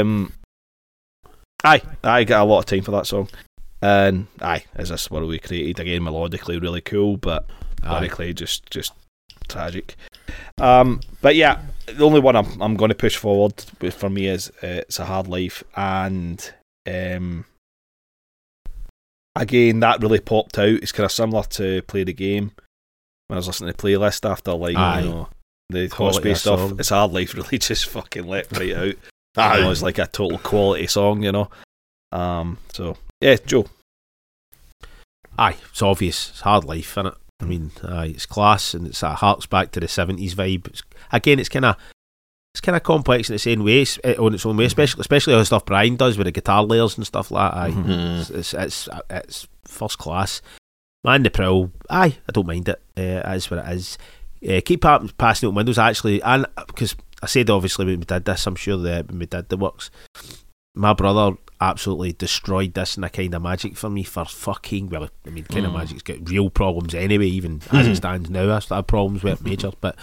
Um, 0.00 0.32
aye, 1.64 1.82
I 2.02 2.24
get 2.24 2.40
a 2.40 2.44
lot 2.44 2.60
of 2.60 2.66
time 2.66 2.82
for 2.82 2.90
that 2.92 3.06
song. 3.06 3.28
And 3.82 4.26
aye, 4.42 4.64
is 4.78 4.90
this 4.90 5.10
what 5.10 5.26
we 5.26 5.38
created 5.38 5.80
again? 5.80 6.02
Melodically, 6.02 6.60
really 6.60 6.80
cool, 6.82 7.16
but 7.16 7.46
Lyrically, 7.82 8.34
just 8.34 8.68
just 8.70 8.92
tragic. 9.48 9.96
Um, 10.58 11.00
but 11.22 11.34
yeah, 11.36 11.60
the 11.86 12.04
only 12.04 12.20
one 12.20 12.36
I'm 12.36 12.60
I'm 12.60 12.76
going 12.76 12.90
to 12.90 12.94
push 12.94 13.16
forward 13.16 13.64
with 13.80 13.94
for 13.94 14.10
me 14.10 14.26
is 14.26 14.50
uh, 14.62 14.84
it's 14.86 14.98
a 14.98 15.06
hard 15.06 15.26
life, 15.28 15.62
and 15.76 16.52
um, 16.86 17.44
again 19.36 19.80
that 19.80 20.02
really 20.02 20.20
popped 20.20 20.58
out. 20.58 20.68
It's 20.68 20.92
kind 20.92 21.04
of 21.04 21.12
similar 21.12 21.42
to 21.44 21.82
play 21.82 22.04
the 22.04 22.12
game 22.12 22.52
when 23.28 23.36
I 23.36 23.38
was 23.38 23.46
listening 23.46 23.72
to 23.72 23.76
the 23.76 23.82
playlist 23.82 24.28
after 24.28 24.52
like 24.52 24.76
Aye. 24.76 25.00
you 25.00 25.08
know 25.08 25.28
the 25.70 25.88
Quality 25.88 26.34
stuff. 26.34 26.58
song. 26.58 26.80
It's 26.80 26.90
a 26.90 26.96
hard 26.96 27.12
life 27.12 27.34
really 27.36 27.58
just 27.58 27.86
fucking 27.86 28.26
leapt 28.26 28.56
right 28.56 28.74
out. 28.74 28.94
Aye. 29.36 29.58
You 29.58 29.64
know, 29.64 29.70
it's 29.70 29.82
like 29.82 29.98
a 29.98 30.06
total 30.06 30.38
quality 30.38 30.86
song, 30.88 31.22
you 31.22 31.32
know. 31.32 31.48
Um, 32.12 32.58
so 32.72 32.96
yeah, 33.20 33.36
Joe. 33.46 33.66
Aye, 35.38 35.56
it's 35.70 35.80
obvious. 35.80 36.30
It's 36.30 36.40
hard 36.40 36.64
life, 36.64 36.94
innit? 36.96 37.14
I 37.40 37.44
mean, 37.44 37.70
aye, 37.84 38.06
it's 38.14 38.26
class 38.26 38.74
and 38.74 38.86
it's 38.86 39.00
that 39.00 39.16
harks 39.18 39.46
back 39.46 39.70
to 39.72 39.80
the 39.80 39.88
seventies 39.88 40.34
vibe. 40.34 40.68
It's, 40.68 40.82
again, 41.12 41.38
it's 41.38 41.48
kind 41.48 41.64
of 41.64 41.76
it's 42.54 42.60
kind 42.60 42.74
of 42.76 42.82
complex 42.82 43.28
in 43.28 43.34
its 43.36 43.46
own 43.46 43.62
way, 43.64 43.86
eh, 44.04 44.14
on 44.18 44.34
its 44.34 44.44
own 44.44 44.56
way, 44.56 44.64
especially 44.64 45.00
especially 45.00 45.34
how 45.34 45.42
stuff 45.44 45.64
Brian 45.64 45.96
does 45.96 46.18
with 46.18 46.26
the 46.26 46.32
guitar 46.32 46.62
layers 46.64 46.96
and 46.96 47.06
stuff 47.06 47.30
like 47.30 47.52
that. 47.52 47.58
Aye, 47.58 47.70
Mhm. 47.70 47.84
Mm. 47.86 48.20
it's, 48.20 48.30
it's 48.30 48.54
it's 48.54 48.88
it's 49.10 49.48
first 49.64 49.98
class. 49.98 50.42
Man, 51.04 51.22
the 51.22 51.30
prowl. 51.30 51.70
Aye, 51.88 52.18
I 52.28 52.32
don't 52.32 52.46
mind 52.46 52.68
it. 52.68 52.82
Uh, 52.96 53.22
it 53.30 53.36
is 53.36 53.50
what 53.50 53.64
it 53.66 53.72
is. 53.72 53.96
Uh, 54.46 54.60
keep 54.64 54.82
pa- 54.82 55.02
passing 55.16 55.48
out 55.48 55.54
windows 55.54 55.78
actually, 55.78 56.20
and 56.22 56.44
because 56.66 56.94
I 57.22 57.26
said 57.26 57.48
obviously 57.50 57.86
when 57.86 58.00
we 58.00 58.04
did 58.04 58.24
this, 58.24 58.46
I'm 58.46 58.56
sure 58.56 58.76
that 58.78 59.08
when 59.08 59.18
we 59.18 59.26
did 59.26 59.48
the 59.48 59.56
works, 59.56 59.90
my 60.74 60.92
brother 60.92 61.36
absolutely 61.60 62.12
destroyed 62.12 62.74
this 62.74 62.96
in 62.96 63.04
a 63.04 63.10
kind 63.10 63.34
of 63.34 63.42
magic 63.42 63.76
for 63.76 63.90
me 63.90 64.02
for 64.02 64.24
fucking 64.24 64.88
well. 64.88 65.08
I 65.26 65.30
mean, 65.30 65.44
kind 65.44 65.66
of 65.66 65.72
Mm. 65.72 65.76
magic's 65.78 66.02
got 66.02 66.28
real 66.28 66.50
problems 66.50 66.94
anyway. 66.94 67.26
Even 67.26 67.60
as 67.72 67.86
it 67.86 67.96
stands 67.96 68.30
now, 68.30 68.54
I 68.54 68.58
still 68.60 68.76
have 68.76 68.86
problems 68.86 69.22
with 69.22 69.40
it 69.40 69.44
major, 69.44 69.70
but. 69.80 69.96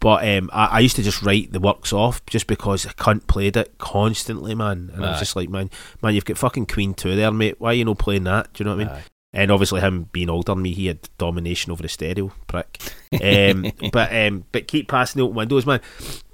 But 0.00 0.28
um, 0.28 0.50
I, 0.52 0.66
I 0.66 0.78
used 0.80 0.96
to 0.96 1.02
just 1.02 1.22
write 1.22 1.52
the 1.52 1.60
works 1.60 1.90
off 1.90 2.24
just 2.26 2.46
because 2.46 2.84
I 2.84 2.90
cunt 2.90 3.26
played 3.26 3.56
it 3.56 3.78
constantly, 3.78 4.54
man. 4.54 4.90
And 4.92 5.02
I 5.06 5.12
was 5.12 5.20
just 5.20 5.34
like, 5.34 5.48
man, 5.48 5.70
man, 6.02 6.14
you've 6.14 6.26
got 6.26 6.36
fucking 6.36 6.66
Queen 6.66 6.92
2 6.92 7.16
there, 7.16 7.30
mate. 7.30 7.54
Why 7.58 7.70
are 7.70 7.74
you 7.74 7.86
not 7.86 7.98
playing 8.00 8.24
that? 8.24 8.52
Do 8.52 8.62
you 8.64 8.68
know 8.68 8.76
what 8.76 8.82
I 8.82 8.88
mean? 8.88 8.94
Aye. 8.98 9.02
And 9.32 9.50
obviously, 9.50 9.80
him 9.80 10.10
being 10.12 10.28
older 10.28 10.52
than 10.52 10.60
me, 10.62 10.74
he 10.74 10.86
had 10.88 11.08
domination 11.16 11.72
over 11.72 11.82
the 11.82 11.88
stereo 11.88 12.32
prick. 12.48 12.78
Um, 13.22 13.72
but 13.92 14.14
um, 14.14 14.44
but 14.52 14.68
keep 14.68 14.88
passing 14.88 15.22
out 15.22 15.32
windows, 15.32 15.64
man. 15.64 15.80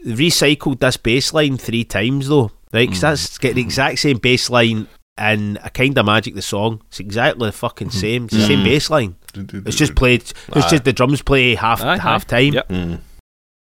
Recycled 0.05 0.81
this 0.81 0.97
bass 0.97 1.33
line 1.33 1.57
three 1.57 1.85
times 1.85 2.29
though, 2.29 2.51
right? 2.73 2.89
'Cause 2.89 2.99
Mm. 2.99 3.01
that's 3.03 3.39
get 3.39 3.55
the 3.55 3.61
exact 3.61 3.99
same 3.99 4.19
bass 4.19 4.51
line 4.51 4.87
in 5.19 5.59
a 5.63 5.71
kind 5.71 5.97
of 5.99 6.07
magic. 6.07 6.35
The 6.35 6.43
song, 6.43 6.81
it's 6.89 7.01
exactly 7.01 7.49
the 7.49 7.53
fucking 7.53 7.91
same. 7.91 8.25
It's 8.25 8.35
the 8.35 8.47
same 8.47 8.61
Mm. 8.61 8.65
bass 8.65 8.91
line. 8.91 9.15
It's 9.35 9.77
just 9.77 9.95
played. 9.95 10.23
It's 10.23 10.35
Aye. 10.67 10.71
just 10.71 10.85
the 10.85 10.93
drums 10.93 11.23
play 11.23 11.55
half 11.55 11.83
Aye, 11.83 11.99
half 11.99 12.27
time, 12.27 12.55
Yep. 12.55 12.69
Mm. 12.69 12.95
uh, 12.95 12.99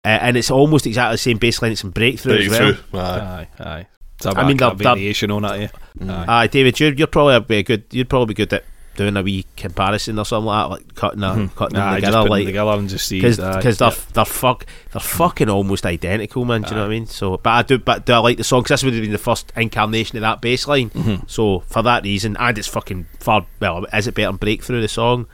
and 0.08 0.38
it's 0.38 0.50
almost 0.52 0.88
exactly 0.88 1.13
the 1.15 1.17
same 1.19 1.38
bass 1.38 1.62
line. 1.62 1.72
It's 1.74 1.84
in 1.84 1.89
breakthrough, 1.91 2.38
as 2.39 2.50
well. 2.50 2.74
Aye. 3.06 3.48
Aye, 3.60 3.63
aye. 3.63 3.86
It's 4.17 4.25
a 4.25 4.31
I 4.38 4.46
mean, 4.48 4.58
bit 4.58 4.65
of 4.65 4.77
they're- 4.77 4.83
they're- 4.86 4.94
variation 4.96 5.31
on 5.31 5.46
it. 5.46 5.71
Yeah. 6.02 6.23
Aye. 6.27 6.44
Aye, 6.44 6.48
David, 6.48 6.79
you're, 6.79 6.94
you're 6.94 7.08
probably 7.08 7.58
a 7.58 7.63
good. 7.63 7.83
You'd 7.92 8.10
probably 8.10 8.33
be 8.33 8.46
good 8.46 8.52
at 8.54 8.63
doing 9.00 9.15
a 9.15 9.23
wee 9.23 9.45
comparison 9.56 10.19
or 10.19 10.25
something 10.25 10.45
like 10.47 10.63
that, 10.65 10.69
like 10.71 10.95
cutting, 10.95 11.23
a, 11.23 11.27
Mhm. 11.27 11.56
cutting 11.56 11.77
Aye, 11.77 11.85
them 11.91 11.95
together, 12.12 12.29
like 12.29 12.45
together 12.45 12.71
and 12.71 12.89
just 12.89 13.08
see. 13.08 13.21
because 13.21 13.39
aye, 13.39 13.62
they're 13.62 13.91
they're 14.13 14.25
fuck 14.25 14.65
they're 14.91 15.00
fucking 15.00 15.50
almost 15.50 15.85
identical, 15.85 16.43
man. 16.43 16.63
Do 16.63 16.71
you 16.71 16.75
know 16.75 16.81
what 16.81 16.87
I 16.87 16.89
mean? 16.89 17.06
So, 17.08 17.37
but 17.37 17.50
I 17.50 17.62
do, 17.62 17.77
but 17.79 18.06
do 18.06 18.12
I 18.13 18.17
like 18.17 18.35
the 18.37 18.43
song? 18.43 18.62
Because 18.63 18.81
this 18.81 18.83
would 18.83 18.93
have 18.93 19.02
been 19.02 19.13
the 19.13 19.17
first 19.17 19.54
incarnation 19.56 20.17
of 20.17 20.21
that 20.23 20.41
bass 20.41 20.67
line. 20.67 20.89
Mhm. 20.89 21.29
So 21.29 21.62
for 21.62 21.81
that 21.83 22.04
reason, 22.04 22.35
and 22.37 22.58
it's 22.58 22.67
fucking 22.67 23.06
far. 23.19 23.45
Well, 23.62 23.85
is 23.93 24.06
it 24.08 24.15
better 24.15 24.27
than 24.27 24.35
Breakthrough? 24.35 24.81
The 24.81 24.87
song, 24.89 25.27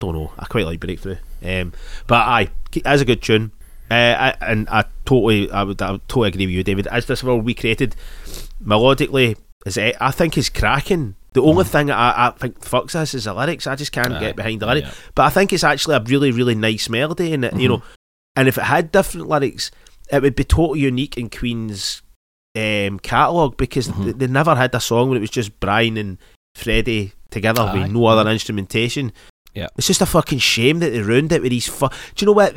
don't 0.00 0.14
know. 0.14 0.32
I 0.38 0.46
quite 0.46 0.64
like 0.64 0.80
Breakthrough. 0.80 1.16
Um, 1.44 1.72
but 2.06 2.16
aye, 2.26 2.48
as 2.86 3.02
a 3.02 3.04
good 3.04 3.20
tune. 3.20 3.52
Uh, 3.88 3.94
I, 3.94 4.34
and 4.40 4.68
I 4.68 4.84
totally, 5.04 5.48
I 5.52 5.62
would, 5.62 5.80
I 5.80 5.92
would 5.92 6.08
totally 6.08 6.28
agree 6.28 6.46
with 6.46 6.54
you, 6.56 6.64
David. 6.64 6.88
As 6.88 7.06
this 7.06 7.22
world 7.22 7.44
we 7.44 7.54
created, 7.54 7.94
melodically, 8.64 9.36
is 9.64 9.76
it, 9.76 9.96
I 10.00 10.10
think 10.10 10.36
is 10.36 10.48
cracking. 10.50 11.14
The 11.36 11.42
only 11.42 11.64
thing 11.64 11.90
I, 11.90 12.28
I 12.28 12.30
think 12.30 12.58
fucks 12.60 12.92
this 12.92 13.12
is 13.12 13.24
the 13.24 13.34
lyrics. 13.34 13.66
I 13.66 13.76
just 13.76 13.92
can't 13.92 14.10
Aye. 14.14 14.20
get 14.20 14.36
behind 14.36 14.60
the 14.60 14.66
lyrics. 14.66 14.88
Yeah. 14.88 14.94
But 15.14 15.22
I 15.24 15.28
think 15.28 15.52
it's 15.52 15.64
actually 15.64 15.96
a 15.96 16.00
really, 16.00 16.30
really 16.32 16.54
nice 16.54 16.88
melody, 16.88 17.34
and 17.34 17.44
it, 17.44 17.54
you 17.60 17.68
know, 17.68 17.82
and 18.34 18.48
if 18.48 18.56
it 18.56 18.64
had 18.64 18.90
different 18.90 19.28
lyrics, 19.28 19.70
it 20.10 20.22
would 20.22 20.34
be 20.34 20.44
totally 20.44 20.80
unique 20.80 21.18
in 21.18 21.28
Queen's 21.28 22.00
um, 22.56 22.98
catalogue 23.00 23.58
because 23.58 23.88
Mhm. 23.88 24.04
they, 24.06 24.12
they 24.12 24.26
never 24.28 24.54
had 24.54 24.74
a 24.74 24.80
song 24.80 25.10
where 25.10 25.18
it 25.18 25.20
was 25.20 25.28
just 25.28 25.60
Brian 25.60 25.98
and 25.98 26.16
Freddie 26.54 27.12
together 27.28 27.60
Aye. 27.60 27.74
with 27.82 27.90
no 27.92 28.06
other 28.06 28.30
instrumentation. 28.30 29.12
Yeah. 29.54 29.66
It's 29.76 29.86
just 29.88 30.00
a 30.00 30.06
fucking 30.06 30.38
shame 30.38 30.78
that 30.78 30.88
they 30.90 31.02
ruined 31.02 31.32
it 31.32 31.42
with 31.42 31.50
these. 31.50 31.68
Fu- 31.68 31.88
Do 31.88 31.94
you 32.18 32.26
know 32.26 32.32
what? 32.32 32.56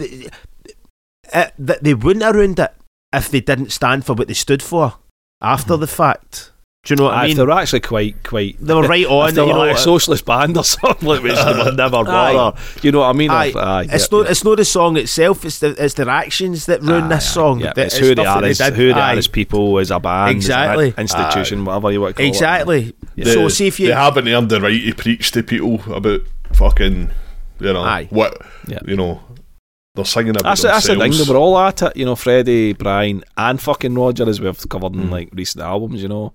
Uh, 1.33 1.47
that 1.59 1.83
they 1.83 1.93
wouldn't 1.93 2.23
have 2.23 2.35
ruined 2.35 2.59
it 2.59 2.73
if 3.13 3.29
they 3.29 3.41
didn't 3.41 3.71
stand 3.71 4.05
for 4.05 4.13
what 4.13 4.27
they 4.29 4.33
stood 4.33 4.63
for 4.63 4.95
after 5.41 5.73
Mhm. 5.73 5.79
the 5.81 5.87
fact. 5.87 6.51
Do 6.89 6.93
you 6.93 6.95
know 6.95 7.03
what 7.03 7.13
Aye, 7.13 7.17
I 7.19 7.23
if 7.25 7.27
mean? 7.27 7.37
they 7.37 7.43
were 7.43 7.51
actually 7.51 7.79
quite, 7.81 8.23
quite. 8.23 8.57
They 8.59 8.73
were 8.73 8.81
right 8.87 9.05
on. 9.05 9.29
If 9.29 9.35
they 9.35 9.41
you 9.41 9.47
were 9.49 9.53
know, 9.53 9.59
like 9.59 9.75
a 9.75 9.79
socialist 9.79 10.25
band 10.25 10.57
or 10.57 10.63
something, 10.75 11.07
like 11.07 11.21
which 11.21 11.35
they 11.35 11.53
would 11.63 11.77
never 11.77 12.03
bother. 12.03 12.57
You 12.81 12.91
know 12.91 13.01
what 13.01 13.09
I 13.09 13.13
mean? 13.13 13.29
Aye. 13.29 13.45
If- 13.45 13.55
aye, 13.57 13.81
It's 13.91 13.91
yeah, 14.11 14.17
not. 14.17 14.25
yeah. 14.25 14.31
It's 14.31 14.43
not 14.43 14.57
the 14.57 14.65
song 14.65 14.97
itself. 14.97 15.45
It's 15.45 15.59
the 15.59 15.75
it's 15.77 15.93
their 15.93 16.09
actions 16.09 16.65
that 16.65 16.81
ruin 16.81 17.03
Aye, 17.03 17.07
this 17.09 17.27
aye, 17.27 17.33
song. 17.33 17.59
Yeah, 17.59 17.73
that- 17.73 17.85
it's 17.85 17.97
who 17.97 18.15
they 18.15 18.25
are 18.25 18.41
that 18.41 18.49
as 18.49 18.57
did. 18.57 18.73
who 18.73 18.87
they 18.91 18.99
are 18.99 19.11
as 19.13 19.27
people, 19.27 19.77
as 19.77 19.91
a 19.91 19.99
band, 19.99 20.35
Exactly. 20.35 20.87
as 20.87 20.93
an 20.95 21.01
institution, 21.01 21.63
whatever 21.63 21.91
you 21.91 22.01
want 22.01 22.15
to 22.15 22.21
call 22.23 22.25
it. 22.25 22.29
Exactly. 22.29 22.93
Yeah. 23.15 23.33
So 23.33 23.47
see 23.49 23.67
if 23.67 23.79
you 23.79 23.89
they 23.89 23.93
haven't 23.93 24.27
earned 24.27 24.49
the 24.49 24.59
right 24.59 24.81
to 24.83 24.95
preach 24.95 25.31
to 25.33 25.43
people 25.43 25.79
about 25.93 26.21
fucking, 26.53 27.11
you 27.59 27.73
know, 27.73 27.81
Aye. 27.83 28.07
what, 28.09 28.41
Yeah. 28.67 28.79
you 28.87 28.95
know, 28.95 29.21
they're 29.95 30.05
singing 30.05 30.31
about 30.31 30.43
That's, 30.43 30.61
that's 30.61 30.87
the 30.87 30.95
thing. 30.95 31.11
They 31.11 31.23
were 31.31 31.37
all 31.37 31.57
at 31.59 31.81
it, 31.81 31.97
you 31.97 32.05
know. 32.05 32.15
Freddie, 32.15 32.73
Brian, 32.73 33.23
and 33.37 33.59
fucking 33.59 33.95
Roger, 33.95 34.27
as 34.29 34.39
we've 34.39 34.69
covered 34.69 34.93
in 34.93 35.05
Mm. 35.09 35.11
like 35.11 35.29
recent 35.33 35.63
albums. 35.63 36.01
You 36.01 36.07
know, 36.07 36.33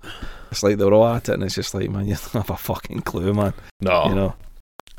it's 0.55 0.62
like 0.62 0.76
they're 0.78 0.92
all 0.92 1.07
at 1.07 1.28
it, 1.28 1.34
and 1.34 1.42
it's 1.42 1.55
just 1.57 1.74
like, 1.74 1.90
man, 1.90 2.07
you 2.09 2.14
don't 2.14 2.32
have 2.32 2.50
a 2.50 2.57
fucking 2.57 3.00
clue, 3.02 3.34
man. 3.34 3.52
no, 3.80 4.07
You 4.09 4.14
know. 4.14 4.34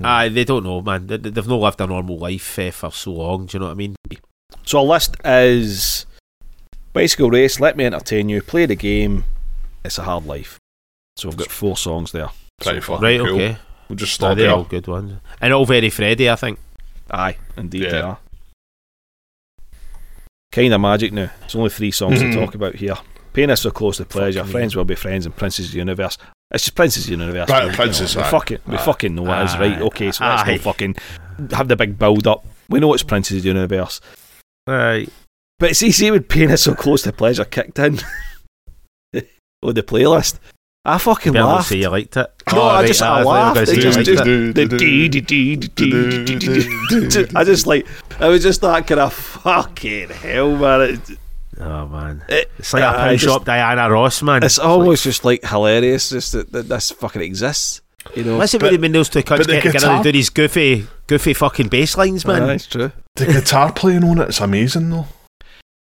Aye, 0.03 0.27
they 0.29 0.43
don't 0.43 0.63
know, 0.65 0.81
man. 0.81 1.07
They, 1.07 1.15
they've 1.17 1.47
not 1.47 1.59
lived 1.61 1.79
a 1.81 1.87
normal 1.87 2.17
life 2.17 2.59
uh, 2.59 2.71
for 2.71 2.91
so 2.91 3.11
long. 3.13 3.45
Do 3.45 3.55
you 3.55 3.59
know 3.59 3.67
what 3.67 3.71
I 3.71 3.75
mean? 3.75 3.95
So 4.65 4.79
our 4.79 4.83
list 4.85 5.15
is 5.23 6.05
bicycle 6.91 7.29
race. 7.29 7.59
Let 7.61 7.77
me 7.77 7.85
entertain 7.85 8.27
you. 8.27 8.41
Play 8.41 8.65
the 8.65 8.75
game. 8.75 9.23
It's 9.85 9.97
a 9.97 10.03
hard 10.03 10.25
life. 10.25 10.59
So 11.15 11.29
we've 11.29 11.37
got 11.37 11.49
four 11.49 11.77
songs 11.77 12.11
there. 12.11 12.29
pretty 12.61 12.81
so 12.81 12.87
far. 12.87 12.97
fucking 12.97 13.19
Right. 13.21 13.25
cool. 13.25 13.35
Okay. 13.35 13.57
We'll 13.87 13.95
just 13.95 14.19
No, 14.19 14.27
stop 14.29 14.37
they're 14.37 14.51
all 14.51 14.63
good 14.65 14.87
ones, 14.87 15.19
and 15.39 15.53
all 15.53 15.65
very 15.65 15.89
Freddie. 15.89 16.29
I 16.29 16.35
think. 16.35 16.59
Aye, 17.09 17.37
indeed 17.55 17.83
Yeah. 17.83 17.89
they 17.91 18.01
are. 18.01 18.17
Kind 20.51 20.73
of 20.73 20.81
magic 20.81 21.13
now. 21.13 21.29
There's 21.41 21.55
only 21.55 21.69
three 21.69 21.91
songs 21.91 22.19
to 22.19 22.33
talk 22.33 22.55
about 22.55 22.75
here. 22.75 22.95
Penis, 23.35 23.61
so 23.61 23.69
close 23.69 23.97
to 23.97 24.05
pleasure. 24.05 24.39
your 24.39 24.45
friends 24.47 24.75
will 24.75 24.85
be 24.85 24.95
friends, 24.95 25.25
in 25.25 25.33
Prince's 25.33 25.75
Universe. 25.75 26.17
It's 26.51 26.63
just 26.63 26.75
Prince's 26.75 27.09
Universe. 27.09 27.49
Right, 27.49 27.73
Prince's. 27.73 28.13
You 28.13 28.21
know, 28.21 28.27
we, 28.27 28.31
fucking, 28.31 28.59
we 28.65 28.77
fucking 28.77 29.13
know 29.13 29.23
what 29.23 29.41
it 29.41 29.45
is, 29.45 29.57
right? 29.57 29.81
Okay, 29.81 30.11
so 30.11 30.23
let's 30.23 30.43
go 30.43 30.57
fucking 30.57 30.95
have 31.51 31.67
the 31.67 31.75
big 31.75 31.99
build 31.99 32.27
up. 32.27 32.45
We 32.69 32.79
know 32.79 32.93
it's 32.93 33.03
Prince's 33.03 33.43
Universe. 33.43 33.99
Right. 34.65 35.09
But 35.59 35.75
see, 35.75 35.91
see, 35.91 36.11
with 36.11 36.29
Penis 36.29 36.63
so 36.63 36.75
close 36.75 37.01
to 37.03 37.11
pleasure 37.11 37.43
kicked 37.43 37.77
in 37.77 37.99
with 39.61 39.75
the 39.75 39.83
playlist. 39.83 40.39
I 40.85 40.97
fucking 40.97 41.33
laughed. 41.33 41.69
Say 41.69 41.77
you 41.77 41.89
liked 41.89 42.15
it. 42.15 42.31
No, 42.53 42.61
oh, 42.61 42.67
I 42.67 42.81
right, 42.81 42.87
just 42.87 43.01
I 43.01 43.23
laughed. 43.23 43.57
I 43.57 43.65
just 47.43 47.67
like 47.67 47.87
I 48.19 48.27
was 48.27 48.43
just 48.43 48.61
that 48.61 48.85
kind 48.87 49.01
of 49.01 49.11
fucking 49.13 50.09
hell, 50.09 50.55
man. 50.55 50.81
It, 50.81 51.19
Oh 51.59 51.87
man, 51.87 52.23
it, 52.27 52.51
it's 52.57 52.73
like 52.73 52.83
a 52.83 52.87
I 52.87 52.93
pawn 52.93 53.09
just- 53.17 53.23
shop 53.23 53.45
Diana 53.45 53.89
Ross, 53.89 54.21
man. 54.21 54.43
It's 54.43 54.59
almost 54.59 55.03
just 55.03 55.23
like 55.23 55.43
hilarious, 55.45 56.09
just 56.09 56.33
that, 56.33 56.51
that 56.51 56.67
this 56.67 56.91
fucking 56.91 57.21
exists. 57.21 57.81
You 58.15 58.23
know, 58.23 58.37
Listen 58.37 58.59
But- 58.59 58.79
when 58.79 58.91
those 58.91 59.09
two 59.09 59.19
cunts 59.23 59.37
but 59.37 59.47
the 59.47 59.53
get 59.53 59.63
together 59.63 59.79
guitar- 59.79 59.95
and 59.95 60.03
do 60.03 60.11
these 60.11 60.29
goofy, 60.29 60.87
goofy 61.07 61.33
fucking 61.33 61.69
bass 61.69 61.97
lines, 61.97 62.25
man. 62.25 62.43
Aye, 62.43 62.53
it's 62.55 62.67
true. 62.67 62.91
The 63.15 63.25
guitar 63.25 63.71
playing 63.71 64.03
on 64.03 64.19
it's 64.19 64.39
amazing 64.41 64.89
though. 64.89 65.07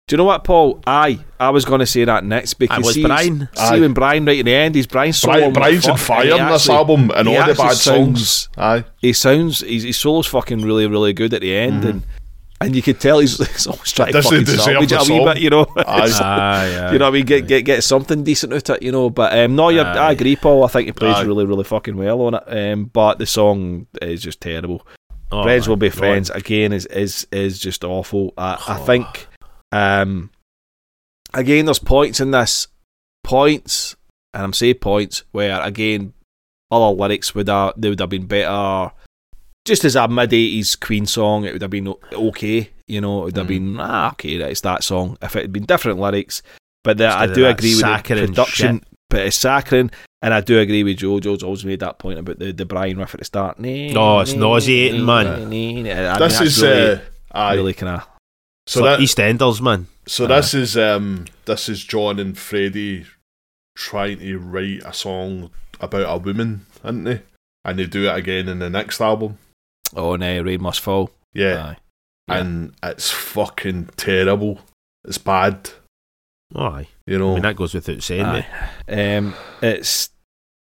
Do 0.06 0.14
you 0.14 0.16
know 0.16 0.24
what, 0.24 0.42
Paul? 0.42 0.80
Aye, 0.86 1.18
I 1.38 1.50
was 1.50 1.66
going 1.66 1.80
to 1.80 1.86
say 1.86 2.02
that 2.04 2.24
next 2.24 2.54
because 2.54 2.82
was 2.82 2.94
see, 2.94 3.04
Brian. 3.04 3.40
see 3.54 3.61
Aye. 3.62 3.80
when 3.80 3.92
Brian 3.92 4.24
right 4.24 4.38
in 4.38 4.46
the 4.46 4.54
end, 4.54 4.74
he's 4.74 4.86
Brian 4.86 5.12
solo. 5.12 5.34
Brian, 5.34 5.52
Brian's 5.52 5.86
on 5.86 5.98
fire 5.98 6.30
in 6.34 6.46
this 6.46 6.66
album 6.70 7.11
and 7.14 7.28
all 7.28 7.34
the 7.46 7.54
bad 7.54 7.76
sounds- 7.76 7.82
songs. 8.30 8.48
Aye. 8.56 8.84
He 9.02 9.12
sounds 9.12 9.61
his, 9.61 9.82
his 9.82 9.98
solo's 9.98 10.26
fucking 10.28 10.62
really 10.62 10.86
really 10.86 11.12
good 11.12 11.34
at 11.34 11.42
the 11.42 11.54
end, 11.54 11.82
Mhm. 11.84 11.88
and 11.90 12.02
and 12.61 12.74
you 12.74 12.82
could 12.82 13.00
tell 13.00 13.18
he's, 13.20 13.38
he's 13.52 13.66
almost 13.66 13.94
trying 13.94 14.12
to 14.12 14.22
fucking 14.22 14.46
salvage 14.46 14.92
it 14.92 15.09
a 15.09 15.12
wee 15.12 15.24
bit, 15.24 15.38
you 15.42 15.50
know. 15.50 15.66
Aye. 15.76 15.98
It's- 16.04 16.20
Aye, 16.20 16.92
you 16.92 16.98
know 16.98 17.06
what 17.06 17.11
I 17.11 17.14
mean? 17.18 17.26
Get 17.26 17.46
get 17.46 17.62
get 17.64 17.84
something 17.84 18.24
decent 18.24 18.52
out 18.52 18.68
of 18.70 18.76
it, 18.76 18.82
you 18.82 18.92
know. 18.92 19.11
But 19.11 19.38
um, 19.38 19.54
no, 19.56 19.68
I 19.68 20.12
agree, 20.12 20.36
Paul. 20.36 20.64
I 20.64 20.68
think 20.68 20.86
he 20.86 20.92
plays 20.92 21.16
Aye. 21.16 21.22
really 21.22 21.46
really 21.46 21.64
fucking 21.64 21.96
well 21.96 22.20
on 22.22 22.34
it. 22.34 22.44
Um, 22.46 22.84
but 22.86 23.18
the 23.18 23.26
song 23.26 23.86
is 24.02 24.22
just 24.22 24.40
terrible. 24.40 24.86
Oh, 25.30 25.42
friends 25.42 25.68
will 25.68 25.76
be 25.76 25.90
God. 25.90 25.98
friends 25.98 26.30
again 26.30 26.72
is 26.72 26.86
is 26.86 27.26
is 27.30 27.59
just 27.59 27.84
awful. 27.84 28.32
I, 28.38 28.62
I 28.66 28.78
think 28.78 29.26
um 29.72 30.30
again 31.34 31.66
there's 31.66 31.78
points 31.78 32.20
in 32.20 32.30
this 32.30 32.66
points 33.22 33.94
and 34.32 34.42
I'm 34.42 34.52
saying 34.54 34.76
points 34.76 35.24
where 35.32 35.61
again 35.61 36.14
other 36.70 36.94
lyrics 36.96 37.34
would 37.34 37.48
have 37.48 37.74
they 37.76 37.90
would 37.90 38.00
have 38.00 38.09
been 38.09 38.26
better. 38.26 38.92
Just 39.64 39.84
as 39.84 39.96
a 39.96 40.09
mid 40.09 40.32
eighties 40.32 40.76
Queen 40.76 41.06
song, 41.06 41.44
it 41.44 41.52
would 41.52 41.62
have 41.62 41.70
been 41.70 41.94
okay. 42.12 42.70
You 42.86 43.00
know, 43.02 43.22
it 43.22 43.24
would 43.26 43.36
have 43.36 43.46
Mm. 43.46 43.48
been 43.48 43.76
ah 43.80 44.11
okay, 44.12 44.34
it's 44.36 44.62
that 44.62 44.82
song. 44.82 45.18
If 45.20 45.36
it 45.36 45.42
had 45.42 45.52
been 45.52 45.64
different 45.66 45.98
lyrics, 45.98 46.42
but 46.84 46.96
the, 46.98 47.09
I 47.09 47.26
do 47.26 47.46
agree 47.46 47.74
with 47.74 47.80
the 47.82 47.96
saccharine 47.96 48.26
production. 48.28 48.84
But 49.11 49.20
it's 49.26 49.36
saccharine, 49.36 49.90
and 50.22 50.32
I 50.34 50.40
do 50.40 50.59
agree 50.59 50.84
with 50.84 50.98
Joe. 50.98 51.18
Joe's 51.20 51.42
always 51.42 51.64
made 51.64 51.80
that 51.80 51.98
point 51.98 52.18
about 52.18 52.38
the, 52.38 52.52
the 52.52 52.64
Brian 52.66 52.98
riff 52.98 53.14
at 53.14 53.20
the 53.20 53.24
start. 53.24 53.59
No, 53.59 54.20
it's 54.20 54.32
nauseating, 54.34 55.04
man. 55.04 55.48
this 55.50 56.40
is 56.40 56.62
really, 56.62 56.92
uh, 56.92 56.98
aye. 57.32 57.54
really 57.54 57.74
kind 57.74 57.96
of 57.96 58.06
so 58.66 58.80
It's 58.86 59.16
like 59.16 59.16
that 59.16 59.38
EastEnders, 59.38 59.61
man. 59.62 59.86
so 60.06 60.26
this 60.26 60.52
is 60.54 60.76
um 60.78 61.24
this 61.46 61.68
is 61.70 61.82
John 61.84 62.18
and 62.18 62.36
Freddie 62.38 63.06
trying 63.76 64.18
to 64.20 64.38
write 64.38 64.82
a 64.84 64.92
song 64.92 65.50
about 65.80 66.02
a 66.14 66.18
woman, 66.18 66.66
aren't 66.84 67.04
they? 67.04 67.22
And 67.64 67.78
they 67.78 67.86
do 67.86 68.09
it 68.09 68.14
again 68.16 68.48
in 68.48 68.59
the 68.59 68.68
next 68.70 69.00
album. 69.00 69.38
Oh 69.97 70.16
no, 70.16 70.43
rain 70.43 70.62
must 70.62 70.80
fall. 70.80 71.11
Yeah. 71.32 71.64
Aye. 71.64 71.76
Yeah. 72.28 72.39
And 72.39 72.74
it's 72.82 73.11
fucking 73.11 73.91
terrible. 73.97 74.61
It's 75.05 75.18
bad. 75.18 75.70
Oh, 76.55 76.62
aye. 76.62 76.89
You 77.07 77.16
I 77.16 77.18
know. 77.18 77.32
mean, 77.34 77.43
that 77.43 77.57
goes 77.57 77.74
without 77.74 78.03
saying, 78.03 78.45
Um, 78.89 79.34
it's 79.62 80.11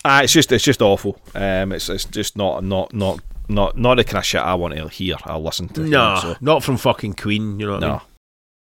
ah, 0.04 0.22
it's 0.22 0.32
just 0.32 0.52
it's 0.52 0.64
just 0.64 0.82
awful. 0.82 1.18
Um, 1.34 1.72
it's 1.72 1.88
it's 1.88 2.04
just 2.04 2.36
not 2.36 2.64
not 2.64 2.94
not 2.94 3.20
not 3.48 3.76
not 3.76 3.96
the 3.96 4.04
kind 4.04 4.18
of 4.18 4.24
shit 4.24 4.40
I 4.40 4.54
want 4.54 4.74
to 4.74 4.88
hear. 4.88 5.16
I'll 5.24 5.42
listen 5.42 5.68
to. 5.68 5.80
No, 5.82 6.18
so, 6.20 6.36
not 6.40 6.62
from 6.62 6.76
fucking 6.76 7.14
Queen, 7.14 7.60
you 7.60 7.66
know 7.66 7.74
what 7.74 7.84
I 7.84 7.86
no. 7.86 7.92
mean? 7.94 8.00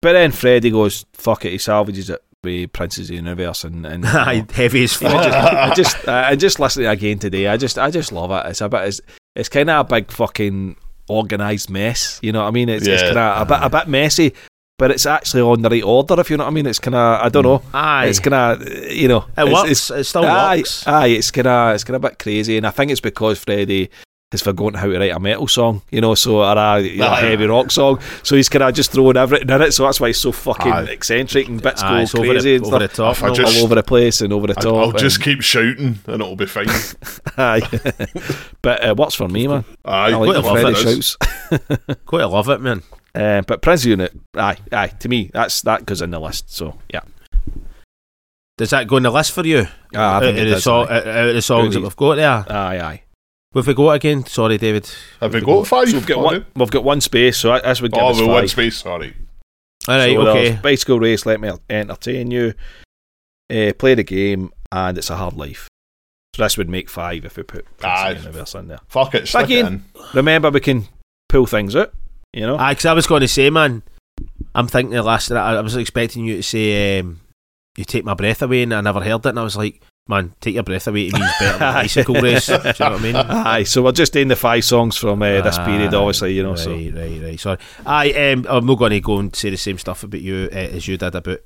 But 0.03 0.12
then 0.12 0.32
Freddie 0.32 0.70
goes, 0.70 1.07
"Fuck 1.14 1.45
it," 1.47 1.53
he 1.53 1.59
salvages 1.59 2.11
it 2.11 2.22
with 2.45 2.72
Prince's 2.72 3.07
of 3.07 3.09
the 3.09 3.14
Universe, 3.16 3.64
and 3.64 3.87
and 3.87 4.05
you 4.05 4.12
know, 4.12 4.47
heavy 4.53 4.84
as 4.84 5.03
I 5.03 5.09
just, 5.24 5.34
I 5.34 5.74
just, 5.74 6.09
I 6.09 6.37
just 6.37 6.61
listening 6.61 6.87
again 6.89 7.18
today. 7.18 7.49
I 7.49 7.57
just, 7.57 7.78
I 7.78 7.91
just 7.91 8.12
love 8.12 8.30
it. 8.30 8.49
It's 8.51 8.61
a 8.61 8.68
bit, 8.68 8.89
it's, 8.89 9.01
it's 9.37 9.49
kind 9.49 9.70
of 9.70 9.87
a 9.87 9.89
big 9.89 10.11
fucking 10.11 10.76
organized 11.09 11.70
mess. 11.70 12.18
You 12.22 12.32
know 12.32 12.43
what 12.43 12.49
I 12.49 12.51
mean? 12.51 12.68
It's, 12.68 12.87
it's 12.87 13.03
kind 13.03 13.18
of 13.18 13.43
a 13.43 13.45
bit, 13.45 13.59
a 13.62 13.70
bit 13.70 13.89
messy, 13.89 14.34
but 14.78 14.91
it's 14.91 15.07
actually 15.07 15.43
on 15.43 15.62
the 15.62 15.68
right 15.70 15.84
order. 15.84 16.18
If 16.18 16.30
you 16.30 16.37
know 16.37 16.45
what 16.45 16.51
I 16.51 16.55
mean? 16.55 16.66
It's 16.66 16.78
kind 16.78 16.95
of, 16.95 17.24
I 17.24 17.28
don't 17.28 17.45
know. 17.45 17.62
Aye. 17.72 18.07
It's 18.07 18.18
kind 18.18 18.34
of, 18.34 18.68
you 18.91 19.09
know, 19.09 19.26
it 19.37 19.43
it's, 19.43 19.53
works. 19.53 19.70
It's, 19.70 19.91
it 19.91 20.05
still 20.05 20.24
aye, 20.24 20.57
works. 20.59 20.87
aye, 20.87 21.07
it's 21.09 21.30
kind 21.30 21.47
of, 21.47 21.74
it's 21.74 21.84
kind 21.84 21.97
of 21.97 22.05
a 22.05 22.09
bit 22.09 22.18
crazy, 22.18 22.57
and 22.57 22.66
I 22.66 22.70
think 22.70 22.91
it's 22.91 23.01
because 23.01 23.39
Freddie 23.39 23.91
has 24.37 24.43
forgotten 24.43 24.78
how 24.78 24.87
to 24.87 24.99
write 24.99 25.12
a 25.12 25.18
metal 25.20 25.49
song, 25.49 25.82
you 25.91 26.01
know, 26.01 26.14
so 26.14 26.43
or 26.43 26.57
a, 26.57 26.80
you 26.80 26.99
know, 26.99 27.12
a 27.12 27.16
heavy 27.16 27.47
rock 27.47 27.70
song. 27.70 27.99
So 28.22 28.37
he's 28.37 28.49
kind 28.49 28.62
of 28.62 28.74
just 28.74 28.93
throwing 28.93 29.16
everything 29.16 29.51
in 29.51 29.62
it. 29.62 29.72
So 29.72 29.84
that's 29.84 30.01
why 30.01 30.09
he's 30.09 30.20
so 30.20 30.32
fucking 30.32 30.72
Aye. 30.72 30.84
eccentric 30.91 31.49
and 31.49 31.62
bits 31.62 31.82
Aye, 31.82 31.89
go 31.91 31.97
it's 32.03 32.14
over 32.14 32.41
the, 32.41 32.55
and 32.57 32.64
over 32.64 32.89
stuff. 32.89 33.16
the 33.16 33.28
top. 33.28 33.28
No. 33.28 33.34
just- 33.34 33.57
all 33.59 33.64
over 33.64 33.74
the 33.74 33.82
place 33.82 34.20
and 34.20 34.32
over 34.32 34.47
the 34.47 34.55
top. 34.55 34.74
I'll 34.74 34.93
just 34.93 35.22
keep 35.22 35.43
shouting 35.43 35.99
and 36.07 36.20
it'll 36.20 36.37
be 36.37 36.47
fine. 36.47 36.68
Aye. 37.37 37.61
but 38.62 38.84
it 38.84 38.97
works 38.97 39.14
for 39.14 39.28
me, 39.28 39.47
man. 39.49 39.64
Aye. 39.84 40.11
I 40.12 40.14
like 40.16 40.26
Quite 40.30 40.37
a 40.37 40.41
lot 40.64 40.64
of 40.64 40.87
it. 40.87 41.03
shouts. 41.05 41.16
Quite 42.07 42.24
love 42.24 42.49
it, 42.49 42.61
man. 42.61 42.82
Uh, 43.14 43.41
but 43.47 43.62
Prince 43.62 43.84
Unit, 43.87 44.12
aye, 44.37 44.59
aye. 44.72 44.89
To 44.89 45.09
me, 45.09 45.30
that's 45.32 45.62
that 45.62 45.87
goes 45.87 46.03
in 46.03 46.11
the 46.11 46.18
list. 46.20 46.55
So 46.55 46.76
yeah, 46.93 47.01
Does 48.59 48.70
that 48.70 48.87
go 48.89 48.99
in 48.99 49.05
the 49.05 49.11
list 49.11 49.32
for 49.32 49.47
you? 49.47 49.66
Ah, 49.95 50.18
I 50.18 50.20
think 50.20 50.39
it 50.39 50.45
the 50.45 50.51
does, 50.51 50.66
aye. 50.66 50.82
out 50.82 51.07
of 51.28 51.34
the 51.34 51.41
songs 51.41 51.74
that 51.74 51.80
we've 51.80 51.97
got 51.97 52.16
there. 52.16 52.45
aye, 52.55 52.78
aye. 52.80 53.03
Have 53.57 53.66
we 53.66 53.74
got 53.74 53.92
it 53.92 53.96
again? 53.96 54.26
Sorry, 54.26 54.59
David. 54.59 54.88
Have 55.20 55.32
we 55.34 55.40
got 55.40 55.66
five? 55.66 55.88
So 55.88 55.96
we've 55.96 56.07
got 56.07 56.22
Sorry. 56.22 56.38
one. 56.40 56.46
We've 56.57 56.70
got 56.70 56.84
one 56.84 57.00
space. 57.00 57.38
So 57.38 57.52
as 57.54 57.80
we 57.82 57.88
give 57.88 58.02
Oh, 58.02 58.09
us 58.11 58.16
we 58.20 58.26
five. 58.26 58.34
one 58.34 58.48
space. 58.48 58.76
Sorry. 58.76 59.14
All 59.88 59.96
right, 59.96 60.14
so 60.14 60.28
okay. 60.28 60.59
Bicycle 60.62 61.00
race. 61.00 61.24
Let 61.26 61.40
me 61.40 61.50
entertain 61.70 62.30
you. 62.30 62.54
Uh, 63.50 63.72
play 63.78 63.94
the 63.94 64.02
game, 64.02 64.50
and 64.72 64.98
it's 64.98 65.11
a 65.11 65.16
hard 65.16 65.34
life. 65.34 65.68
So 66.34 66.42
this 66.42 66.59
would 66.59 66.68
make 66.68 66.90
five 66.90 67.24
if 67.24 67.36
we 67.36 67.44
put 67.44 67.64
Prince 67.78 67.84
Aye. 67.98 68.14
the 68.14 68.20
Universe 68.20 68.54
in 68.57 68.68
there. 68.68 68.80
Fuck 68.88 69.14
it. 69.14 69.28
Stick 69.28 69.44
Again. 69.44 69.64
it 69.94 69.98
in. 70.00 70.07
Remember, 70.14 70.50
we 70.50 70.61
can 70.61 70.86
pull 71.28 71.46
things 71.46 71.74
out. 71.76 71.92
You 72.32 72.42
know. 72.46 72.57
Aye, 72.59 72.72
because 72.72 72.86
I 72.86 72.92
was 72.92 73.07
going 73.07 73.20
to 73.22 73.28
say, 73.28 73.48
man, 73.48 73.82
I'm 74.54 74.66
thinking 74.66 74.90
the 74.94 75.02
last. 75.02 75.30
I 75.32 75.54
I 75.57 75.61
was 75.61 75.76
expecting 75.76 76.24
you 76.24 76.36
to 76.36 76.42
say, 76.42 76.98
um, 76.98 77.20
"You 77.78 77.84
take 77.84 78.04
my 78.04 78.14
breath 78.14 78.42
away," 78.42 78.64
and 78.64 78.74
I 78.74 78.80
never 78.80 79.00
heard 79.00 79.24
it, 79.24 79.28
and 79.30 79.38
I 79.38 79.44
was 79.44 79.57
like, 79.57 79.80
"Man, 80.09 80.34
take 80.40 80.54
your 80.54 80.62
breath 80.62 80.86
away." 80.86 81.07
It 81.07 81.12
means 81.14 81.30
better 81.40 81.59
than 81.59 81.74
bicycle 81.74 82.14
race. 82.16 82.46
Do 82.46 82.52
you 82.54 82.59
know 82.62 82.72
what 82.78 82.92
I 82.92 82.98
mean? 82.98 83.16
Aye, 83.16 83.62
so 83.64 83.82
we're 83.82 83.92
just 83.92 84.12
doing 84.12 84.28
the 84.28 84.36
five 84.36 84.64
songs 84.64 84.96
from 84.96 85.22
uh, 85.22 85.40
this 85.42 85.59
period, 85.59 85.94
obviously, 85.94 86.34
you 86.34 86.42
know. 86.42 86.50
Right, 86.50 86.59
So 86.59 86.70
right, 86.72 87.22
right. 87.22 87.40
Sorry. 87.40 87.59
I 87.84 88.12
um, 88.32 88.46
I'm 88.48 88.66
not 88.66 88.78
going 88.78 88.90
to 88.92 89.00
go 89.00 89.18
and 89.18 89.34
say 89.34 89.50
the 89.50 89.57
same 89.57 89.78
stuff 89.78 90.02
about 90.02 90.20
you 90.20 90.48
uh, 90.52 90.57
as 90.57 90.86
you 90.88 90.96
did 90.96 91.14
about 91.14 91.40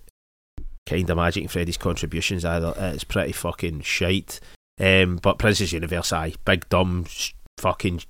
kind 0.87 1.09
of 1.09 1.17
Magic 1.17 1.43
and 1.45 1.51
Freddie's 1.51 1.77
contributions 1.77 2.45
either. 2.45 2.75
It's 2.77 3.05
pretty 3.05 3.33
fucking 3.33 3.83
shite. 3.83 4.41
Um, 4.81 5.17
but 5.23 5.39
Princes 5.39 5.73
Universe, 5.73 6.13
aye, 6.13 6.35
big 6.47 6.69
dumb, 6.71 7.03
s- 7.07 7.35
fucking 7.59 8.01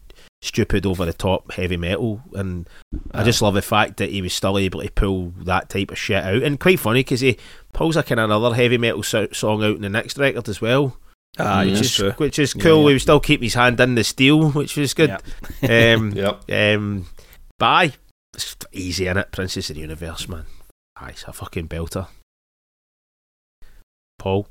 stupid, 0.40 0.86
over 0.86 1.04
the 1.04 1.12
top 1.12 1.50
heavy 1.52 1.76
metal, 1.76 2.22
and 2.34 2.68
I 3.12 3.24
just 3.24 3.42
love 3.42 3.54
the 3.54 3.60
fact 3.62 3.96
that 3.96 4.10
he 4.10 4.22
was 4.22 4.32
still 4.32 4.56
able 4.56 4.80
to 4.80 4.90
pull 4.92 5.34
that 5.38 5.68
type 5.68 5.90
of 5.90 5.98
shit 5.98 6.22
out. 6.22 6.42
And 6.44 6.60
quite 6.60 6.78
funny 6.78 7.00
because 7.00 7.20
he 7.20 7.36
pulls 7.72 7.96
a 7.96 8.02
kind 8.02 8.20
of 8.20 8.30
another 8.30 8.54
heavy 8.54 8.78
metal 8.78 9.02
so- 9.02 9.28
song 9.32 9.62
out 9.62 9.76
in 9.76 9.82
the 9.82 9.88
next 9.88 10.18
record 10.18 10.48
as 10.48 10.60
well, 10.60 10.96
Ah, 11.38 11.62
Mm. 11.62 11.66
which 11.66 11.70
which 11.70 11.80
is 11.80 11.86
is 11.90 11.96
true. 11.96 12.10
which 12.16 12.38
is 12.38 12.54
cool. 12.54 12.82
yeah. 12.82 12.88
He 12.88 12.92
was 12.94 13.02
still 13.02 13.20
keep 13.20 13.42
his 13.42 13.54
hand 13.54 13.78
in 13.80 13.94
the 13.94 14.04
steel, 14.04 14.50
which 14.50 14.76
was 14.76 14.94
good. 14.94 15.16
Yeah. 15.62 15.94
Um, 15.96 16.10
Yep. 16.12 16.50
um, 16.50 17.06
but 17.58 17.66
aye, 17.66 17.92
it's 18.34 18.56
easy 18.72 19.06
in 19.06 19.16
it. 19.16 19.30
Princes 19.32 19.70
of 19.70 19.76
the 19.76 19.82
Universe, 19.82 20.28
man. 20.28 20.46
Aye, 20.96 21.10
it's 21.10 21.24
a 21.24 21.32
fucking 21.32 21.68
belter. 21.68 22.08
Paul, 24.18 24.48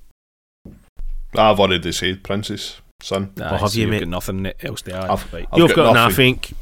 I've 1.35 1.59
already 1.59 1.91
said 1.91 2.23
Princess, 2.23 2.81
son. 3.01 3.33
Nah, 3.37 3.51
What 3.51 3.61
have 3.61 3.69
so 3.71 3.75
you, 3.77 3.81
you've 3.83 3.91
mate? 3.91 3.99
got 3.99 4.07
nothing 4.09 4.51
else 4.61 4.81
to 4.83 4.93
add. 4.95 5.09
I've- 5.09 5.23
right. 5.35 5.47
I've 5.51 5.59
you've 5.59 5.69
got, 5.75 5.93
got 5.93 5.93
nothing. 5.93 6.35
nothing. 6.35 6.55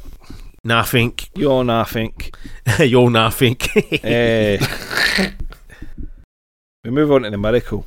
Nothing. 0.64 1.14
You're 1.34 1.64
nothing. 1.64 2.12
You're 2.80 3.10
nothing. 3.10 3.56
Eh, 4.02 4.58
we 6.84 6.90
move 6.90 7.10
on 7.12 7.22
to 7.22 7.30
the 7.30 7.38
miracle. 7.38 7.86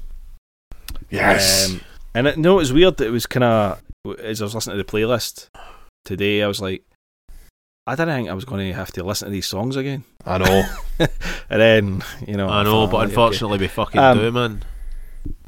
Yes. 1.10 1.70
Um, 1.72 1.82
and 2.14 2.28
it, 2.28 2.38
no, 2.38 2.54
it 2.54 2.62
was 2.62 2.74
weird 2.74 2.98
that 2.98 3.08
it 3.08 3.12
was 3.12 3.26
kind 3.26 3.44
of 3.44 3.82
as 4.20 4.42
I 4.42 4.46
was 4.46 4.56
listening 4.56 4.78
to 4.78 4.84
the 4.84 4.90
playlist 4.92 5.48
today. 6.06 6.42
I 6.44 6.48
was 6.48 6.62
like, 6.62 6.84
I 7.88 7.96
didn't 7.96 8.16
think 8.16 8.30
I 8.30 8.34
was 8.34 8.46
going 8.46 8.68
to 8.68 8.74
have 8.74 8.92
to 8.94 9.04
listen 9.04 9.28
to 9.28 9.32
these 9.32 9.48
songs 9.48 9.76
again. 9.76 10.04
I 10.26 10.38
know. 10.38 10.64
And 11.50 11.60
then 11.62 12.04
you 12.28 12.38
know, 12.38 12.48
I 12.48 12.64
know, 12.64 12.86
thought, 12.86 12.92
but 12.92 12.98
okay. 12.98 13.06
unfortunately, 13.10 13.58
we 13.60 13.68
fucking 13.68 14.00
Um, 14.00 14.18
do, 14.18 14.32
man. 14.32 14.64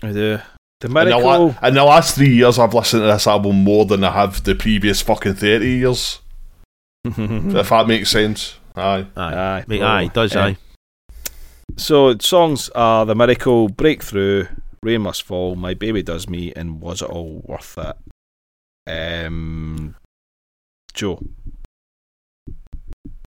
I 0.01 0.07
do. 0.11 0.39
The 0.81 0.87
In 0.87 0.93
the, 0.93 1.05
miracle. 1.05 1.21
la- 1.61 1.67
in 1.67 1.73
the 1.75 1.83
last 1.85 2.15
three 2.15 2.33
years, 2.35 2.59
I've 2.59 2.73
listened 2.73 3.03
to 3.03 3.07
this 3.07 3.25
album 3.27 3.63
more 3.63 3.85
than 3.85 4.03
I 4.03 4.11
have 4.11 4.43
the 4.43 4.53
previous 4.55 5.01
fucking 5.01 5.35
30 5.35 5.65
years. 5.69 6.19
If 7.05 7.69
that 7.69 7.87
makes 7.87 8.09
sense. 8.09 8.55
Aye. 8.75 9.05
Aye, 9.15 9.33
Aye, 9.33 9.63
Mate, 9.67 9.81
aye, 9.81 10.07
does, 10.07 10.35
um, 10.35 10.43
aye. 10.43 10.57
So 11.75 12.17
songs 12.19 12.69
are 12.69 13.05
the 13.05 13.15
miracle, 13.15 13.67
breakthrough, 13.67 14.47
rain 14.83 15.01
must 15.01 15.23
fall, 15.23 15.55
my 15.55 15.73
baby 15.73 16.03
does 16.03 16.29
me, 16.29 16.53
and 16.55 16.79
was 16.79 17.01
it 17.01 17.09
all 17.09 17.41
worth 17.45 17.77
it? 17.77 17.95
Um, 18.87 19.95
Joe. 20.93 21.21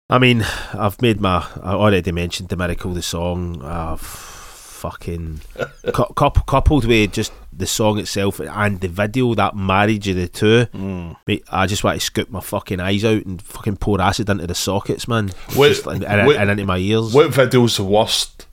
I 0.09 0.17
mean, 0.17 0.43
I've 0.73 1.01
made 1.01 1.21
my. 1.21 1.45
I 1.61 1.73
already 1.73 2.11
mentioned 2.11 2.49
the 2.49 2.57
miracle, 2.57 2.93
the 2.93 3.01
song. 3.01 3.61
I've 3.63 4.38
fucking 4.79 5.41
cou- 5.93 6.13
coup- 6.15 6.43
coupled 6.47 6.85
with 6.85 7.11
just 7.13 7.31
the 7.51 7.67
song 7.67 7.99
itself 7.99 8.39
and 8.39 8.79
the 8.79 8.87
video, 8.87 9.33
that 9.35 9.55
marriage 9.55 10.07
of 10.07 10.15
the 10.15 10.27
two. 10.27 10.65
Mm. 10.73 11.15
Mate, 11.27 11.43
I 11.51 11.67
just 11.67 11.83
want 11.83 11.99
to 11.99 12.05
scoop 12.05 12.29
my 12.29 12.39
fucking 12.39 12.79
eyes 12.79 13.03
out 13.03 13.25
and 13.25 13.41
fucking 13.41 13.77
pour 13.77 14.01
acid 14.01 14.29
into 14.29 14.47
the 14.47 14.55
sockets, 14.55 15.07
man. 15.07 15.31
Wait, 15.55 15.69
Just, 15.69 15.85
and, 15.87 16.03
and, 16.05 16.27
wait. 16.27 16.37
and 16.37 16.49
into 16.49 16.65
my 16.65 16.77
ears. 16.77 17.13
What 17.13 17.33
video's 17.33 17.77
the 17.77 17.83
worst? 17.83 18.47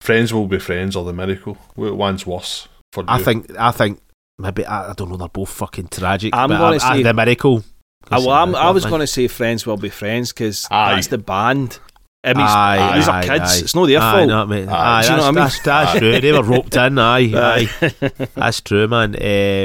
Friends 0.00 0.32
will 0.32 0.46
be 0.46 0.58
friends 0.58 0.96
or 0.96 1.04
the 1.04 1.12
miracle? 1.12 1.56
What 1.74 1.96
one's 1.96 2.26
worse 2.26 2.68
for 2.92 3.04
I 3.08 3.18
you? 3.18 3.24
think. 3.24 3.56
I 3.58 3.70
think 3.72 4.00
maybe 4.38 4.64
I, 4.64 4.90
I 4.90 4.92
don't 4.94 5.10
know. 5.10 5.16
They're 5.16 5.28
both 5.28 5.50
fucking 5.50 5.88
tragic. 5.88 6.34
I'm 6.34 6.48
but 6.48 6.58
gonna 6.58 6.76
I- 6.76 6.88
I- 6.90 6.96
say- 6.96 7.02
the 7.02 7.14
miracle. 7.14 7.64
Ah, 8.10 8.18
well, 8.18 8.30
I'm, 8.30 8.54
I 8.56 8.70
was 8.70 8.84
going 8.84 9.00
to 9.00 9.06
say 9.06 9.28
friends 9.28 9.64
will 9.64 9.76
be 9.76 9.88
friends 9.88 10.32
because 10.32 10.66
that's 10.68 11.06
the 11.06 11.18
band. 11.18 11.78
I 12.24 12.34
mean, 12.34 12.46
Aye, 12.46 12.96
these 12.98 13.08
aye, 13.08 13.18
are 13.18 13.22
kids. 13.22 13.40
aye. 13.52 13.58
It's 13.64 13.74
not 13.74 13.86
their 13.86 14.00
Aye, 14.00 14.12
fault. 14.12 14.28
no, 14.28 14.46
mate. 14.46 14.68
Aye. 14.68 14.72
Aye, 14.98 15.02
Do 15.02 15.08
you 15.08 15.16
know 15.16 15.16
that's, 15.16 15.22
what 15.22 15.22
I 15.22 15.26
mean? 15.26 15.34
that's, 15.34 15.62
that's 15.62 15.98
true. 15.98 16.20
They 16.20 16.32
were 16.32 16.42
roped 16.42 16.76
in. 16.76 16.98
Aye, 16.98 17.18
aye. 17.34 17.68
Aye. 17.82 18.26
That's 18.36 18.60
true, 18.60 18.86
man. 18.88 19.16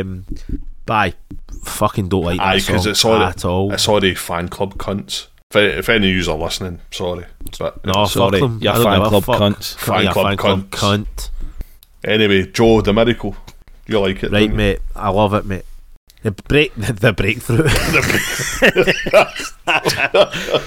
Um, 0.02 0.26
but 0.88 0.94
I 0.94 1.14
fucking 1.64 2.10
don't 2.10 2.24
like 2.24 2.38
that 2.40 2.46
Aye, 2.48 2.54
'cause 2.62 2.84
song 2.84 2.92
it's 2.92 3.06
all- 3.06 3.22
at 3.24 3.46
all. 3.46 3.78
Sorry, 3.78 4.16
fan 4.16 4.48
club 4.50 4.76
cunts. 4.76 5.28
If, 5.52 5.56
if 5.56 5.90
any 5.90 6.10
of 6.10 6.26
you 6.26 6.32
are 6.32 6.38
listening, 6.38 6.80
sorry. 6.92 7.26
But 7.60 7.86
no, 7.86 8.06
Sorry, 8.06 8.40
fuck 8.40 8.50
them. 8.50 8.60
you're 8.62 8.74
I 8.74 8.84
fan 8.84 9.08
club 9.10 9.24
fuck. 9.24 9.40
cunts. 9.40 9.76
Fuck 9.76 9.96
Fan 9.96 10.04
your 10.04 10.14
club 10.14 10.26
fan 10.28 10.38
club 10.38 10.70
cunts. 10.72 11.06
cunt. 11.06 11.30
anyway, 12.04 12.48
Joe, 12.52 12.82
the 12.82 12.92
miracle. 12.94 13.36
You 13.86 14.00
like 14.00 14.24
it? 14.24 14.32
Right, 14.32 14.40
don't 14.42 14.50
you? 14.52 14.56
mate. 14.58 14.80
I 14.96 15.10
love 15.10 15.34
it, 15.36 15.46
mate. 15.46 15.64
The 16.28 16.34
break, 16.44 16.76
the 16.76 17.14
breakthrough. 17.14 17.64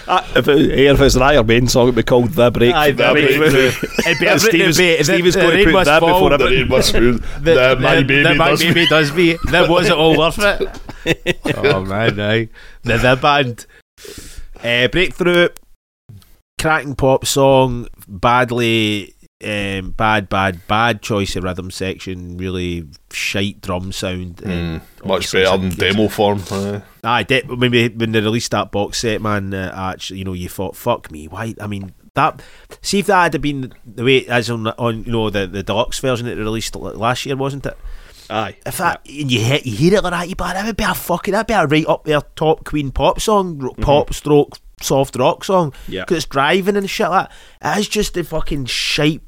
Ah, 0.09 0.27
if, 0.37 0.49
it, 0.49 0.59
here, 0.79 0.93
if 0.95 1.01
it's 1.01 1.15
an 1.17 1.23
Iron 1.23 1.47
Maiden 1.47 1.69
song, 1.69 1.85
it'd 1.89 1.97
be 1.97 2.03
called 2.03 2.31
The 2.31 2.51
Break. 2.51 2.75
Aye, 2.75 2.93
The 2.93 3.11
Breakthrough. 3.13 3.67
It'd 4.11 4.19
be 4.21 4.27
And 4.27 4.41
Steve 4.41 4.61
everything, 4.61 4.61
is- 4.69 4.79
mate. 4.79 5.05
Steve 5.05 5.25
The- 5.33 5.41
going 5.41 5.65
to 5.67 5.73
put 5.73 5.85
that 5.85 6.01
fall. 6.01 6.15
before 6.31 6.39
The 6.39 6.45
rain 6.47 6.69
must 6.69 6.93
fall. 6.93 7.01
The, 7.01 7.19
The, 7.41 7.77
my 7.81 7.95
baby 8.03 8.23
the 8.23 8.35
my 8.35 8.49
does 8.51 8.61
baby 8.63 8.87
does 8.87 9.13
me. 9.13 9.37
That 9.51 9.69
was 9.69 9.87
it 9.89 9.93
all 9.93 10.17
worth 10.19 10.39
it. 10.39 11.39
oh 11.57 11.85
man, 11.85 12.19
aye. 12.21 12.49
The 12.83 12.97
the 12.99 13.19
band. 13.21 13.67
Uh, 14.65 14.89
breakthrough, 14.89 15.49
cracking 16.59 16.95
pop 16.95 17.27
song, 17.27 17.87
badly, 18.09 19.15
um, 19.43 19.91
bad, 19.93 20.29
bad, 20.29 20.67
bad 20.67 21.03
choice 21.03 21.37
of 21.37 21.45
rhythm 21.45 21.71
section. 21.71 22.37
Really 22.37 22.87
shite 23.13 23.61
drum 23.61 23.93
sound. 23.93 24.37
Mm, 24.37 24.83
much 25.05 25.33
better 25.33 25.57
than 25.57 25.71
demo 25.71 26.09
form. 26.09 26.43
aye. 26.51 26.83
Aye, 27.03 27.23
de- 27.25 27.57
maybe 27.57 27.89
when 27.89 28.13
they 28.13 28.21
released 28.21 28.51
that 28.51 28.71
box 28.71 28.99
set, 28.99 29.23
man, 29.23 29.55
uh, 29.55 29.73
actually, 29.75 30.19
you 30.19 30.25
know, 30.25 30.35
you 30.35 30.49
thought, 30.49 30.77
fuck 30.77 31.11
me, 31.11 31.29
why? 31.29 31.55
I 31.61 31.67
mean, 31.67 31.93
that. 32.15 32.43
See 32.83 32.99
if 32.99 33.07
that 33.07 33.33
had 33.33 33.41
been 33.41 33.73
the 33.87 34.05
way 34.05 34.27
as 34.27 34.51
on, 34.51 34.67
on 34.67 35.05
you 35.05 35.13
know, 35.13 35.31
the, 35.31 35.47
the 35.47 35.63
deluxe 35.63 35.99
version 36.01 36.27
that 36.27 36.35
they 36.35 36.43
released 36.43 36.77
last 36.77 37.25
year, 37.25 37.37
wasn't 37.37 37.67
it? 37.67 37.79
Aye. 38.29 38.57
If 38.65 38.79
that, 38.79 39.01
and 39.09 39.31
you, 39.31 39.41
hear, 39.41 39.59
you 39.65 39.77
hear 39.77 39.95
it 39.95 40.05
like 40.05 40.13
that, 40.13 40.29
you 40.29 40.37
but 40.37 40.53
that 40.53 40.65
would 40.67 40.77
be 40.77 40.85
a 40.85 40.95
fucking, 40.95 41.33
that'd 41.33 41.47
be 41.47 41.55
a 41.55 41.67
right 41.67 41.87
up 41.87 42.05
there 42.05 42.21
top 42.37 42.65
Queen 42.65 42.93
pop 42.93 43.21
song, 43.21 43.59
ro- 43.59 43.75
pop 43.81 44.15
stroke 44.15 44.59
soft 44.81 45.17
rock 45.17 45.45
song. 45.45 45.73
Yeah. 45.89 46.03
Because 46.03 46.19
it's 46.19 46.27
driving 46.27 46.77
and 46.77 46.89
shit 46.89 47.09
like 47.09 47.29
that. 47.61 47.77
It 47.77 47.81
is 47.81 47.89
just 47.89 48.15
the 48.15 48.23
fucking 48.23 48.67
shite 48.67 49.23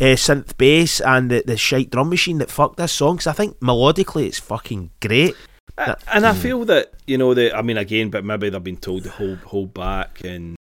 uh, 0.00 0.16
synth 0.16 0.56
bass 0.56 1.00
and 1.00 1.30
the, 1.30 1.42
the 1.46 1.56
shite 1.56 1.90
drum 1.90 2.10
machine 2.10 2.38
that 2.38 2.50
fucked 2.50 2.76
this 2.76 2.92
song. 2.92 3.16
Because 3.16 3.26
I 3.26 3.32
think 3.32 3.58
melodically 3.60 4.26
it's 4.26 4.38
fucking 4.38 4.90
great. 5.00 5.34
And 5.76 6.24
I 6.26 6.34
feel 6.34 6.64
that 6.66 6.92
you 7.06 7.18
know 7.18 7.34
the. 7.34 7.56
I 7.56 7.62
mean, 7.62 7.76
again, 7.76 8.10
but 8.10 8.24
maybe 8.24 8.48
they've 8.48 8.62
been 8.62 8.76
told 8.76 9.04
to 9.04 9.10
hold 9.10 9.38
hold 9.38 9.74
back 9.74 10.20
and 10.24 10.56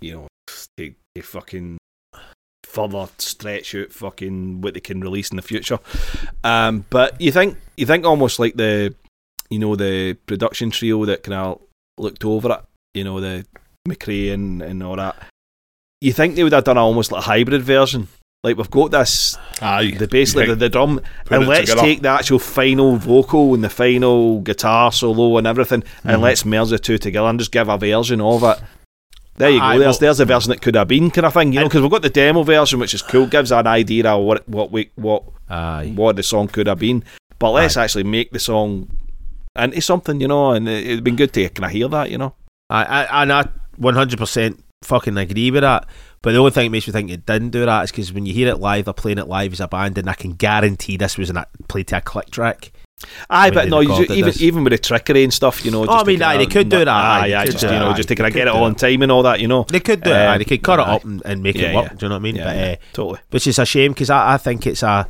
you 0.00 0.14
know 0.14 0.28
they, 0.76 0.94
they 1.14 1.20
fucking 1.20 1.78
further 2.64 3.08
stretch 3.18 3.74
out 3.76 3.92
fucking 3.92 4.60
what 4.60 4.74
they 4.74 4.80
can 4.80 5.00
release 5.00 5.30
in 5.30 5.36
the 5.36 5.42
future. 5.42 5.78
Um, 6.42 6.84
but 6.90 7.20
you 7.20 7.30
think 7.30 7.56
you 7.76 7.86
think 7.86 8.04
almost 8.04 8.38
like 8.38 8.56
the 8.56 8.94
you 9.48 9.60
know 9.60 9.76
the 9.76 10.14
production 10.26 10.70
trio 10.70 11.04
that 11.04 11.22
kind 11.22 11.34
of 11.34 11.60
looked 11.98 12.24
over 12.24 12.52
it. 12.52 12.60
You 12.94 13.04
know 13.04 13.20
the 13.20 13.46
Macrae 13.86 14.30
and, 14.30 14.62
and 14.62 14.82
all 14.82 14.96
that. 14.96 15.16
You 16.04 16.12
think 16.12 16.34
they 16.34 16.42
would 16.42 16.52
have 16.52 16.64
done 16.64 16.76
almost 16.76 17.12
like 17.12 17.22
a 17.22 17.24
hybrid 17.24 17.62
version? 17.62 18.08
Like 18.42 18.58
we've 18.58 18.70
got 18.70 18.90
this 18.90 19.38
Aye. 19.62 19.92
the 19.98 20.06
basically 20.06 20.48
the, 20.48 20.54
the 20.54 20.68
drum 20.68 21.00
and 21.30 21.46
let's 21.46 21.70
together. 21.70 21.80
take 21.80 22.02
the 22.02 22.10
actual 22.10 22.38
final 22.38 22.96
vocal 22.96 23.54
and 23.54 23.64
the 23.64 23.70
final 23.70 24.42
guitar 24.42 24.92
solo 24.92 25.38
and 25.38 25.46
everything 25.46 25.82
and 26.02 26.12
mm-hmm. 26.16 26.22
let's 26.24 26.44
merge 26.44 26.68
the 26.68 26.78
two 26.78 26.98
together 26.98 27.26
and 27.26 27.38
just 27.38 27.52
give 27.52 27.70
a 27.70 27.78
version 27.78 28.20
of 28.20 28.42
it. 28.42 28.60
There 29.38 29.48
you 29.48 29.60
go. 29.60 29.64
Aye, 29.64 29.78
there's 29.78 29.98
there's 29.98 30.20
a 30.20 30.26
version 30.26 30.50
that 30.50 30.60
could 30.60 30.74
have 30.74 30.88
been 30.88 31.10
kind 31.10 31.24
of 31.24 31.32
thing, 31.32 31.54
you 31.54 31.60
know, 31.60 31.68
because 31.68 31.80
we've 31.80 31.90
got 31.90 32.02
the 32.02 32.10
demo 32.10 32.42
version, 32.42 32.78
which 32.80 32.92
is 32.92 33.00
cool, 33.00 33.26
gives 33.26 33.50
an 33.50 33.66
idea 33.66 34.06
of 34.10 34.22
what 34.22 34.46
what 34.46 34.70
we 34.70 34.90
what 34.96 35.22
Aye. 35.48 35.94
what 35.94 36.16
the 36.16 36.22
song 36.22 36.48
could 36.48 36.66
have 36.66 36.80
been. 36.80 37.02
But 37.38 37.52
let's 37.52 37.78
actually 37.78 38.04
make 38.04 38.30
the 38.30 38.40
song 38.40 38.94
into 39.58 39.80
something, 39.80 40.20
you 40.20 40.28
know, 40.28 40.50
and 40.50 40.68
it, 40.68 40.86
it'd 40.86 41.02
been 41.02 41.16
good 41.16 41.32
to 41.32 41.48
kind 41.48 41.64
of 41.64 41.70
hear 41.70 41.88
that, 41.88 42.10
you 42.10 42.18
know. 42.18 42.34
I, 42.68 42.84
I 42.84 43.22
and 43.22 43.32
I 43.32 43.48
one 43.78 43.94
hundred 43.94 44.18
percent 44.18 44.62
fucking 44.84 45.16
agree 45.18 45.50
with 45.50 45.62
that. 45.62 45.86
But 46.22 46.32
the 46.32 46.38
only 46.38 46.52
thing 46.52 46.66
that 46.66 46.70
makes 46.70 46.86
me 46.86 46.92
think 46.92 47.10
it 47.10 47.26
didn't 47.26 47.50
do 47.50 47.66
that 47.66 47.84
is 47.84 47.90
because 47.90 48.12
when 48.12 48.24
you 48.26 48.32
hear 48.32 48.48
it 48.48 48.58
live, 48.58 48.86
they're 48.86 48.94
playing 48.94 49.18
it 49.18 49.28
live 49.28 49.52
as 49.52 49.60
a 49.60 49.68
band, 49.68 49.98
and 49.98 50.08
I 50.08 50.14
can 50.14 50.32
guarantee 50.32 50.96
this 50.96 51.18
was 51.18 51.30
an, 51.30 51.38
played 51.68 51.88
to 51.88 51.98
a 51.98 52.00
click 52.00 52.30
track. 52.30 52.72
Aye, 53.28 53.50
but 53.50 53.68
no, 53.68 53.80
you 53.80 54.02
even 54.04 54.24
this. 54.24 54.40
even 54.40 54.64
with 54.64 54.70
the 54.70 54.78
trickery 54.78 55.24
and 55.24 55.34
stuff, 55.34 55.64
you 55.64 55.70
know. 55.70 55.84
Oh, 55.84 55.92
I 56.00 56.04
mean, 56.04 56.22
aye, 56.22 56.38
they 56.38 56.46
could 56.46 56.68
do 56.70 56.78
that, 56.78 56.88
aye, 56.88 57.34
Aye, 57.34 57.44
just 57.46 57.62
you 57.62 57.68
know, 57.68 57.92
just 57.92 58.08
to 58.08 58.14
they 58.14 58.16
kind 58.16 58.28
of 58.28 58.34
get 58.34 58.46
it 58.48 58.54
on 58.54 58.74
time 58.76 59.02
and 59.02 59.12
all 59.12 59.22
that, 59.24 59.40
you 59.40 59.48
know. 59.48 59.64
They 59.64 59.80
could 59.80 60.02
do 60.02 60.10
it. 60.10 60.16
Aye, 60.16 60.38
they 60.38 60.44
could 60.44 60.62
cut 60.62 60.78
it 60.78 60.86
up 60.86 61.04
and, 61.04 61.42
make 61.42 61.56
it 61.56 61.74
work. 61.74 61.96
Do 61.98 62.06
you 62.06 62.08
know 62.08 62.14
what 62.14 62.20
I 62.20 62.22
mean? 62.22 62.36
But 62.36 62.56
uh, 62.56 62.76
totally. 62.92 63.18
which 63.30 63.46
is 63.46 63.58
a 63.58 63.66
shame 63.66 63.92
because 63.92 64.10
I, 64.10 64.34
I 64.34 64.36
think 64.38 64.66
it's 64.66 64.82
a. 64.82 65.06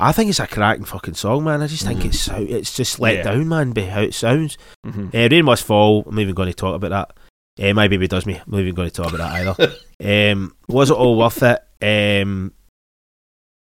I 0.00 0.12
think 0.12 0.30
it's 0.30 0.38
a 0.38 0.46
cracking 0.46 0.84
fucking 0.84 1.14
song, 1.14 1.42
man. 1.44 1.60
I 1.60 1.66
just 1.66 1.84
think 1.84 2.00
Mhm. 2.00 2.04
it's 2.06 2.20
so 2.20 2.36
it's 2.36 2.72
just 2.76 3.00
let 3.00 3.16
Yeah. 3.16 3.22
down, 3.22 3.48
man, 3.48 3.72
by 3.72 3.82
how 3.82 4.00
it 4.02 4.14
sounds. 4.14 4.56
Mhm. 4.86 5.12
Uh, 5.12 5.28
Rain 5.28 5.44
Must 5.44 5.64
Fall. 5.64 6.04
I'm 6.06 6.20
even 6.20 6.34
going 6.36 6.48
to 6.48 6.54
talk 6.54 6.76
about 6.76 6.90
that. 6.90 7.16
Uh, 7.60 7.74
my 7.74 7.88
baby 7.88 8.06
does 8.08 8.26
me. 8.26 8.36
I'm 8.36 8.42
not 8.50 8.60
even 8.60 8.74
going 8.74 8.90
to 8.90 8.94
talk 8.94 9.12
about 9.12 9.32
that 9.32 9.74
either. 10.00 10.32
um, 10.32 10.54
was 10.68 10.90
it 10.90 10.96
all 10.96 11.16
worth 11.18 11.42
it? 11.42 12.22
Um, 12.22 12.52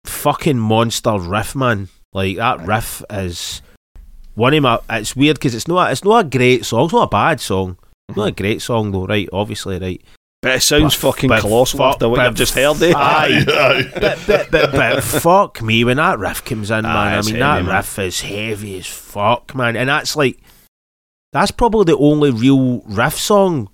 fucking 0.05 0.57
monster 0.57 1.17
riff, 1.19 1.55
man. 1.55 1.89
Like 2.13 2.37
that 2.37 2.65
riff 2.65 3.03
is 3.09 3.61
one 4.35 4.53
of 4.53 4.63
my. 4.63 4.79
It's 4.89 5.15
weird 5.15 5.37
because 5.37 5.53
it's 5.55 5.67
not. 5.67 5.91
It's 5.91 6.03
not 6.03 6.25
a 6.25 6.29
great 6.29 6.65
song. 6.65 6.85
It's 6.85 6.93
not 6.93 7.03
a 7.03 7.09
bad 7.09 7.39
song. 7.41 7.77
It's 8.09 8.17
not 8.17 8.29
a 8.29 8.31
great 8.31 8.61
song 8.61 8.91
though, 8.91 9.05
right? 9.05 9.27
Obviously, 9.33 9.79
right. 9.79 10.01
But 10.41 10.57
it 10.57 10.61
sounds 10.61 10.95
But- 10.95 11.13
fucking 11.13 11.27
but 11.29 11.41
colossal 11.41 11.79
fuck, 11.79 11.93
after 11.93 12.07
what 12.09 12.23
you've 12.23 12.35
just 12.35 12.53
heard 12.53 12.77
there. 12.77 12.95
Aye. 12.95 13.45
Aye. 13.47 13.91
but, 13.99 14.23
but, 14.27 14.51
but, 14.51 14.71
but 14.71 15.03
fuck 15.03 15.61
me 15.61 15.83
when 15.83 15.97
that 15.97 16.19
riff 16.19 16.45
comes 16.45 16.69
in, 16.69 16.83
man. 16.83 16.85
Aye, 16.85 17.17
I 17.17 17.21
mean, 17.21 17.25
heavy, 17.35 17.39
that 17.39 17.65
man. 17.65 17.75
riff 17.75 17.97
is 17.99 18.21
heavy 18.21 18.77
as 18.77 18.85
fuck, 18.85 19.55
man. 19.55 19.75
And 19.75 19.89
that's 19.89 20.15
like, 20.15 20.39
that's 21.33 21.49
probably 21.49 21.85
the 21.91 21.97
only 21.97 22.29
real 22.29 22.81
riff 22.81 23.15
song 23.15 23.69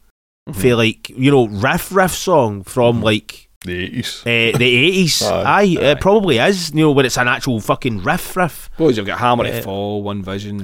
Mm-hmm. 0.51 0.61
for 0.61 0.75
like, 0.75 1.09
you 1.09 1.31
know, 1.31 1.47
riff 1.47 1.91
riff 1.91 2.11
song 2.13 2.63
from 2.63 3.01
like 3.01 3.49
The 3.65 3.89
80s. 4.01 4.21
uh, 4.53 4.57
the 4.57 5.03
80s. 5.05 5.21
Aye. 5.23 5.43
Aye, 5.45 5.77
Aye. 5.79 5.91
it 5.91 6.01
probably 6.01 6.37
is, 6.39 6.71
you 6.71 6.81
know, 6.81 6.91
when 6.91 7.05
it's 7.05 7.17
an 7.17 7.27
actual 7.27 7.59
fucking 7.59 8.03
riff 8.03 8.35
riff. 8.35 8.69
Boys, 8.77 8.97
you've 8.97 9.05
got 9.05 9.19
Hammer 9.19 9.45
Yeah. 9.45 9.57
to 9.57 9.61
Fall, 9.63 10.03
One 10.03 10.23
Vision. 10.23 10.59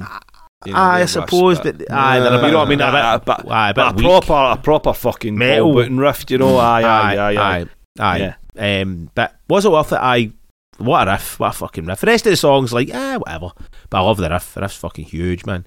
you 0.66 0.72
know, 0.72 0.78
aye, 0.78 1.02
I 1.02 1.04
suppose, 1.04 1.60
riffs, 1.60 1.78
but, 1.78 1.92
aye, 1.92 2.18
they're 2.20 2.32
a 2.32 2.46
you 2.46 2.52
know 2.52 2.58
what 2.58 2.66
I 2.66 2.70
mean? 2.70 2.80
a 2.80 2.90
bit, 2.90 3.32
a, 3.32 3.36
bit- 3.42 3.50
aye, 3.50 3.70
a 3.70 3.74
bit 3.74 3.84
a 3.86 3.94
proper, 3.94 4.58
a 4.58 4.62
proper 4.62 4.92
fucking 4.92 5.36
Metal. 5.38 5.72
Riff, 5.72 6.24
you 6.30 6.38
know? 6.38 6.56
Aye, 6.58 6.82
aye, 6.82 7.16
aye, 7.16 7.36
aye. 7.36 7.66
aye, 8.00 8.34
aye. 8.58 8.80
Um, 8.80 9.10
but 9.14 9.36
was 9.48 9.64
it 9.64 9.70
worth 9.70 9.92
it? 9.92 10.00
I 10.02 10.32
what 10.78 11.06
a 11.08 11.12
riff, 11.12 11.38
what 11.40 11.50
a 11.54 11.58
fucking 11.58 11.86
riff. 11.86 12.00
The 12.00 12.06
rest 12.08 12.26
of 12.26 12.30
the 12.30 12.36
songs, 12.36 12.72
like, 12.72 12.90
ah, 12.92 13.18
whatever. 13.18 13.50
But 13.90 13.98
I 13.98 14.00
love 14.00 14.16
the 14.16 14.28
riff. 14.30 14.54
The 14.54 14.60
riff's 14.62 14.76
fucking 14.76 15.04
huge, 15.06 15.44
man. 15.46 15.64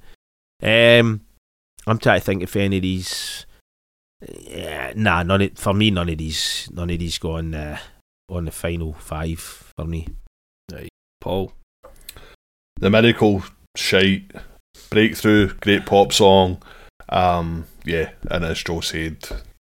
Um, 0.62 1.22
I'm 1.88 1.98
trying 1.98 2.20
to 2.20 2.26
think 2.26 2.44
if 2.44 2.56
any 2.56 2.78
of 2.78 2.82
these. 2.84 3.46
Yeah, 4.28 4.94
nah, 4.96 5.24
none 5.24 5.42
of, 5.42 5.58
for 5.58 5.74
me, 5.74 5.92
none 5.92 6.10
of 6.10 6.18
these, 6.18 6.70
none 6.72 6.90
of 6.90 7.00
these 7.00 7.18
go 7.18 7.38
on 7.38 7.56
uh, 7.56 7.78
on 8.30 8.46
the 8.46 8.52
final 8.52 8.94
five 8.94 9.40
for 9.40 9.86
me. 9.86 10.08
Paul. 11.22 11.54
The 12.80 12.90
Miracle, 12.90 13.44
shite. 13.78 14.32
Breakthrough, 14.90 15.54
great 15.62 15.86
pop 15.86 16.12
song. 16.12 16.62
Um, 17.08 17.66
yeah, 17.86 18.12
and 18.30 18.44
as 18.44 18.64
Joe 18.64 18.82
said, 18.82 19.18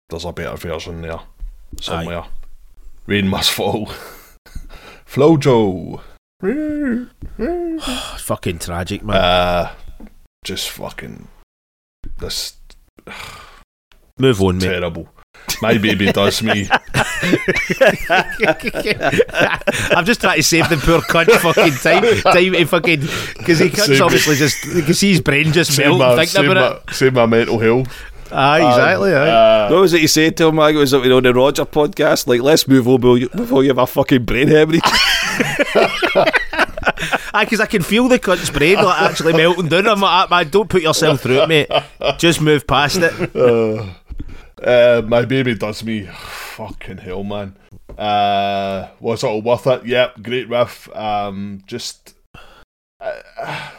there's 0.08 0.24
a 0.24 0.32
better 0.32 0.56
version 0.56 1.02
there 1.02 1.20
somewhere. 1.80 2.24
Rain 3.06 3.28
must 3.28 3.50
fall. 3.50 3.86
Flojo. 5.06 6.00
Fucking 8.18 8.58
tragic, 8.60 9.02
man. 9.02 9.16
Uh, 9.16 9.72
just 10.44 10.70
fucking 10.70 11.28
this 12.18 12.56
Move 14.18 14.40
on, 14.42 14.58
mate. 14.58 14.64
terrible. 14.66 15.08
My 15.62 15.78
baby 15.78 16.12
does 16.12 16.42
me. 16.42 16.68
I'm 19.90 20.04
just 20.04 20.20
trying 20.20 20.36
to 20.36 20.42
save 20.42 20.68
the 20.68 20.76
poor 20.76 21.00
cunt 21.00 21.30
fucking 21.40 21.72
time, 21.74 22.02
time 22.22 22.52
to 22.52 22.64
fucking 22.66 23.00
because 23.38 23.58
he 23.58 23.70
cunt's 23.70 23.86
Save- 23.86 24.02
obviously 24.02 24.36
just 24.36 24.64
you 24.66 24.82
can 24.82 24.94
see 24.94 25.10
his 25.10 25.20
brain 25.20 25.52
just 25.52 25.74
Save 25.74 25.86
melt 25.88 25.98
my, 26.00 26.08
thinking 26.16 26.26
save, 26.42 26.50
about 26.50 26.76
it. 26.76 26.82
my, 26.86 26.92
save 26.92 27.12
my 27.14 27.26
mental 27.26 27.58
health. 27.58 27.88
Aye, 28.30 28.58
exactly. 28.68 29.14
Um, 29.14 29.22
aye. 29.22 29.30
uh, 29.30 29.70
What 29.70 29.80
was 29.80 29.92
it 29.94 30.02
you 30.02 30.08
said 30.08 30.36
to 30.36 30.48
him, 30.48 30.56
like, 30.56 30.74
it 30.74 30.78
was 30.78 30.92
you 30.92 31.08
know, 31.08 31.16
on 31.16 31.22
the 31.22 31.32
Roger 31.32 31.64
podcast? 31.64 32.26
Like, 32.26 32.42
let's 32.42 32.68
move 32.68 32.86
on 32.86 33.00
before 33.00 33.16
you, 33.16 33.28
before 33.30 33.62
you 33.62 33.70
have 33.70 33.78
a 33.78 33.86
fucking 33.86 34.24
brain 34.26 34.48
hemorrhage. 34.48 34.82
Aye, 37.32 37.44
because 37.44 37.60
I 37.60 37.66
can 37.66 37.82
feel 37.82 38.06
the 38.08 38.18
cunt's 38.18 38.50
brain 38.50 38.76
like 38.76 39.00
actually 39.02 39.32
melting 39.32 39.68
down. 39.68 39.86
I'm 39.86 40.00
like, 40.00 40.28
"Ah, 40.30 40.44
don't 40.44 40.68
put 40.68 40.82
yourself 40.82 41.20
through 41.22 41.42
it, 41.42 41.48
mate. 41.48 41.70
Just 42.18 42.40
move 42.42 42.66
past 42.66 42.98
it. 43.00 43.12
uh, 43.36 43.86
uh, 44.62 45.02
my 45.06 45.24
baby 45.24 45.54
does 45.54 45.82
me. 45.84 46.06
Fucking 46.06 46.98
hell, 46.98 47.24
man. 47.24 47.56
Uh, 47.96 48.88
was 49.00 49.24
it 49.24 49.26
all 49.26 49.42
worth 49.42 49.66
it? 49.66 49.86
Yep, 49.86 50.22
great 50.22 50.48
riff. 50.48 50.88
Um, 50.94 51.62
just. 51.66 52.14
Uh, 53.00 53.70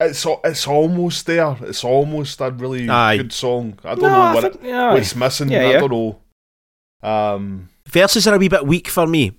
it's 0.00 0.26
it's 0.44 0.66
almost 0.66 1.26
there. 1.26 1.56
It's 1.62 1.84
almost 1.84 2.40
a 2.40 2.50
really 2.50 2.88
Aye. 2.88 3.18
good 3.18 3.32
song. 3.32 3.78
I 3.84 3.94
don't 3.94 4.02
No, 4.02 4.08
know 4.08 4.34
what, 4.34 4.42
think- 4.52 4.64
it, 4.64 4.72
what's 4.72 5.14
missing. 5.16 5.48
Yeah, 5.50 5.60
I 5.60 5.70
yeah. 5.72 5.80
don't 5.80 5.90
know. 5.92 6.18
Um, 7.02 7.68
Verses 7.86 8.26
are 8.26 8.34
a 8.34 8.38
wee 8.38 8.48
bit 8.48 8.66
weak 8.66 8.88
for 8.88 9.06
me. 9.06 9.32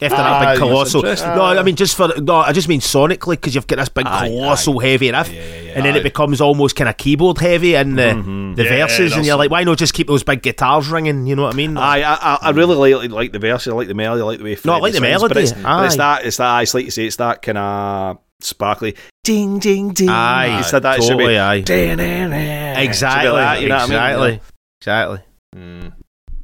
After 0.00 0.16
that 0.16 0.52
big 0.52 0.58
colossal. 0.60 1.02
No, 1.02 1.42
I 1.42 1.62
mean 1.62 1.74
just 1.74 1.96
for 1.96 2.08
no, 2.20 2.36
I 2.36 2.52
just 2.52 2.68
mean 2.68 2.80
sonically 2.80 3.32
because 3.32 3.54
you've 3.54 3.66
got 3.66 3.76
this 3.76 3.88
big 3.88 4.06
Aye, 4.06 4.28
colossal 4.28 4.78
heavy 4.78 5.10
riff, 5.10 5.32
yeah, 5.32 5.40
yeah, 5.42 5.72
and 5.74 5.84
then 5.84 5.96
it 5.96 6.04
becomes 6.04 6.40
almost 6.40 6.76
kind 6.76 6.88
of 6.88 6.96
keyboard 6.96 7.38
heavy 7.38 7.74
in 7.74 7.96
the 7.96 8.02
Mhm. 8.02 8.54
the 8.56 8.62
Yeah, 8.64 8.86
verses, 8.86 9.16
and 9.16 9.26
you're 9.26 9.36
like, 9.36 9.50
why 9.50 9.64
not 9.64 9.76
just 9.78 9.94
keep 9.94 10.06
those 10.06 10.22
big 10.22 10.42
guitars 10.42 10.88
ringing? 10.88 11.26
You 11.26 11.34
know 11.34 11.42
what 11.42 11.54
I 11.54 11.56
mean? 11.56 11.76
Aye, 11.76 12.02
I, 12.02 12.14
I, 12.14 12.38
I 12.42 12.50
really 12.50 12.94
like, 12.94 13.10
like 13.10 13.32
the 13.32 13.38
verse. 13.40 13.66
I 13.66 13.72
like 13.72 13.88
the 13.88 13.94
melody. 13.94 14.22
I 14.22 14.24
like 14.24 14.38
the 14.38 14.44
way. 14.44 14.56
No, 14.64 14.74
I 14.74 14.78
like 14.78 14.92
the 14.92 14.98
sings, 14.98 15.08
melody, 15.10 15.34
But 15.34 15.42
it's, 15.42 15.52
but 15.52 15.84
it's 15.86 15.96
that. 15.96 16.24
It's 16.24 16.36
that. 16.36 16.62
It's 16.62 16.74
like 16.74 16.84
you 16.84 16.90
say. 16.92 17.04
It's 17.06 17.16
that 17.16 17.42
kind 17.42 17.58
of 17.58 18.18
sparkly. 18.40 18.94
Ding, 19.24 19.58
ding, 19.58 19.90
ding. 19.94 20.08
Aye, 20.08 20.58
Instead 20.58 20.84
that, 20.84 20.98
it 21.00 21.02
should 21.02 21.18
be. 21.18 21.36
aye. 21.36 21.60
Ding, 21.60 21.96
ding, 21.96 22.30
ding. 22.30 22.76
Exactly, 22.76 23.24
Should 23.56 23.62
you 23.62 23.68
know 23.68 23.76
what 23.78 23.90
I 23.90 24.14
mean? 24.16 24.34
exactly, 24.38 24.40
exactly. 24.80 25.18
mm, 25.56 25.92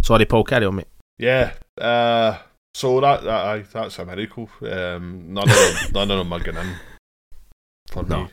Sorry, 0.03 0.25
Paul, 0.27 0.45
carry 0.45 0.67
on, 0.67 0.75
mate. 0.77 0.89
yeah. 1.19 1.53
Uh, 1.81 2.37
so 2.75 3.01
that, 3.01 3.23
that 3.25 3.71
that's 3.73 3.99
a 3.99 4.05
miracle. 4.05 4.49
Um, 4.63 5.33
none 5.33 5.49
of 5.49 5.57
them, 5.57 5.93
none 5.93 6.11
of 6.11 6.19
them 6.19 6.33
are 6.33 6.41
getting 6.41 6.61
in 6.61 6.77
for 7.91 8.03
No. 8.05 8.25
me. 8.25 8.31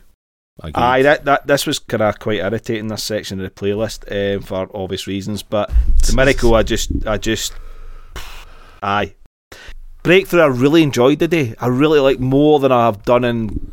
I. 0.62 0.70
Aye, 0.98 1.02
that, 1.02 1.24
that 1.24 1.46
this 1.46 1.66
was 1.66 1.78
kind 1.78 2.02
of 2.02 2.18
quite 2.18 2.40
irritating. 2.40 2.88
This 2.88 3.02
section 3.02 3.40
of 3.40 3.44
the 3.44 3.50
playlist 3.60 4.04
um, 4.36 4.42
for 4.42 4.68
obvious 4.74 5.06
reasons, 5.06 5.42
but 5.42 5.70
the 6.06 6.14
miracle, 6.14 6.54
I 6.54 6.62
just, 6.62 6.90
I 7.06 7.16
just, 7.16 7.54
aye, 8.82 9.14
breakthrough. 10.02 10.42
I 10.42 10.46
really 10.46 10.82
enjoyed 10.82 11.20
the 11.20 11.28
day. 11.28 11.54
I 11.58 11.68
really 11.68 12.00
like 12.00 12.20
more 12.20 12.60
than 12.60 12.70
I've 12.70 13.02
done 13.04 13.24
in 13.24 13.72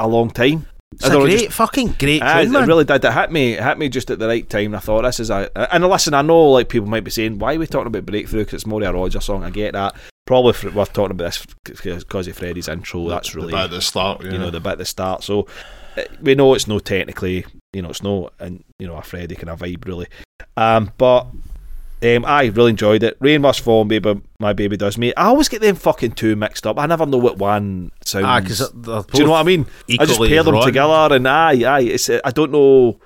a 0.00 0.08
long 0.08 0.30
time. 0.30 0.66
It's 0.96 1.04
I 1.04 1.14
a 1.14 1.18
great, 1.20 1.38
just- 1.40 1.52
fucking 1.56 1.96
great 1.98 2.22
Aye, 2.22 2.44
tune, 2.44 2.54
it 2.54 2.58
man. 2.58 2.68
really 2.68 2.84
did. 2.84 3.04
It 3.04 3.12
hit 3.12 3.30
me. 3.30 3.52
It 3.54 3.62
hit 3.62 3.78
me 3.78 3.88
just 3.88 4.10
at 4.10 4.18
the 4.18 4.26
right 4.28 4.48
time. 4.48 4.74
I 4.74 4.78
thought 4.80 5.02
this 5.02 5.20
is 5.20 5.30
a. 5.30 5.50
And 5.74 5.86
listen, 5.86 6.14
I 6.14 6.22
know 6.22 6.50
like 6.50 6.68
people 6.68 6.88
might 6.88 7.04
be 7.04 7.10
saying, 7.10 7.38
"Why 7.38 7.54
are 7.54 7.58
we 7.58 7.66
talking 7.66 7.86
about 7.88 8.06
breakthrough?" 8.06 8.40
Because 8.40 8.54
it's 8.54 8.66
more 8.66 8.82
a 8.82 8.92
Roger 8.92 9.20
song. 9.20 9.44
I 9.44 9.50
get 9.50 9.72
that. 9.74 9.94
Probably 10.26 10.54
for, 10.54 10.70
worth 10.70 10.92
talking 10.92 11.12
about 11.12 11.32
this 11.32 11.46
because 11.64 12.26
of 12.28 12.36
Freddie's 12.36 12.66
intro. 12.68 13.08
That's 13.08 13.34
really 13.34 13.52
the 13.52 13.56
bit 13.56 13.64
at 13.64 13.70
the 13.70 13.80
start. 13.82 14.24
Yeah. 14.24 14.32
you 14.32 14.38
know 14.38 14.50
the 14.50 14.58
bit 14.60 14.72
at 14.72 14.78
the 14.78 14.84
start. 14.84 15.22
So 15.22 15.46
uh, 15.96 16.02
we 16.20 16.34
know 16.34 16.54
it's 16.54 16.66
no 16.66 16.78
technically, 16.80 17.44
you 17.72 17.82
know, 17.82 17.90
it's 17.90 18.02
no 18.02 18.30
and 18.40 18.64
you 18.78 18.86
know 18.88 18.96
a 18.96 19.02
Freddie 19.02 19.36
kind 19.36 19.50
of 19.50 19.60
vibe 19.60 19.86
really. 19.86 20.08
Um, 20.56 20.90
but 20.98 21.28
um, 22.02 22.24
I 22.26 22.44
really 22.46 22.70
enjoyed 22.70 23.02
it. 23.02 23.16
Rain 23.20 23.40
must 23.40 23.60
fall, 23.60 23.84
baby, 23.84 24.20
my 24.38 24.52
baby 24.52 24.76
does 24.76 24.98
me. 24.98 25.14
I 25.14 25.26
always 25.26 25.48
get 25.48 25.62
them 25.62 25.76
fucking 25.76 26.12
two 26.12 26.36
mixed 26.36 26.66
up. 26.66 26.78
I 26.78 26.86
never 26.86 27.06
know 27.06 27.16
what 27.16 27.38
one 27.38 27.90
sounds. 28.04 28.24
Ah, 28.26 28.40
because 28.40 28.70
do 28.70 29.04
you 29.14 29.24
know 29.24 29.30
what 29.30 29.40
I 29.40 29.44
mean? 29.44 29.66
I 29.98 30.04
just 30.04 30.20
pair 30.20 30.42
them 30.42 30.60
together, 30.60 31.14
and 31.14 31.26
aye, 31.26 31.64
aye. 31.64 31.80
It's 31.80 32.10
I 32.10 32.30
don't 32.32 32.52
know, 32.52 33.00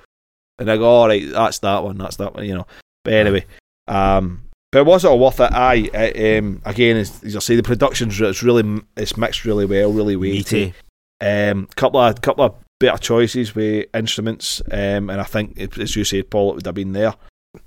and 0.59 0.69
I 0.69 0.75
go, 0.75 0.85
all 0.85 1.07
right, 1.07 1.23
that's 1.29 1.59
that 1.59 1.83
one, 1.83 1.97
that's 1.97 2.17
that 2.17 2.33
one, 2.33 2.45
you 2.45 2.55
know. 2.55 2.67
But 3.05 3.13
anyway, 3.13 3.45
um, 3.87 4.43
but 4.71 4.85
was 4.85 5.05
it 5.05 5.07
all 5.07 5.19
worth 5.19 5.39
it? 5.39 5.51
Aye. 5.53 6.37
um, 6.37 6.61
again, 6.65 6.97
as, 6.97 7.35
I 7.35 7.39
say, 7.39 7.55
the 7.55 7.63
production's 7.63 8.19
it's 8.19 8.43
really 8.43 8.81
it's 8.97 9.15
mixed 9.15 9.45
really 9.45 9.65
well, 9.65 9.91
really 9.93 10.17
weighty. 10.17 10.73
Um, 11.21 11.67
couple 11.75 11.99
of 11.99 12.19
couple 12.21 12.43
of 12.43 12.55
better 12.79 12.97
choices 12.97 13.55
with 13.55 13.87
instruments, 13.93 14.61
um, 14.69 15.09
and 15.09 15.21
I 15.21 15.23
think 15.23 15.57
as 15.79 15.95
you 15.95 16.03
said, 16.03 16.29
Paul, 16.29 16.51
it 16.51 16.55
would 16.55 16.65
have 16.65 16.75
been 16.75 16.91
there. 16.91 17.13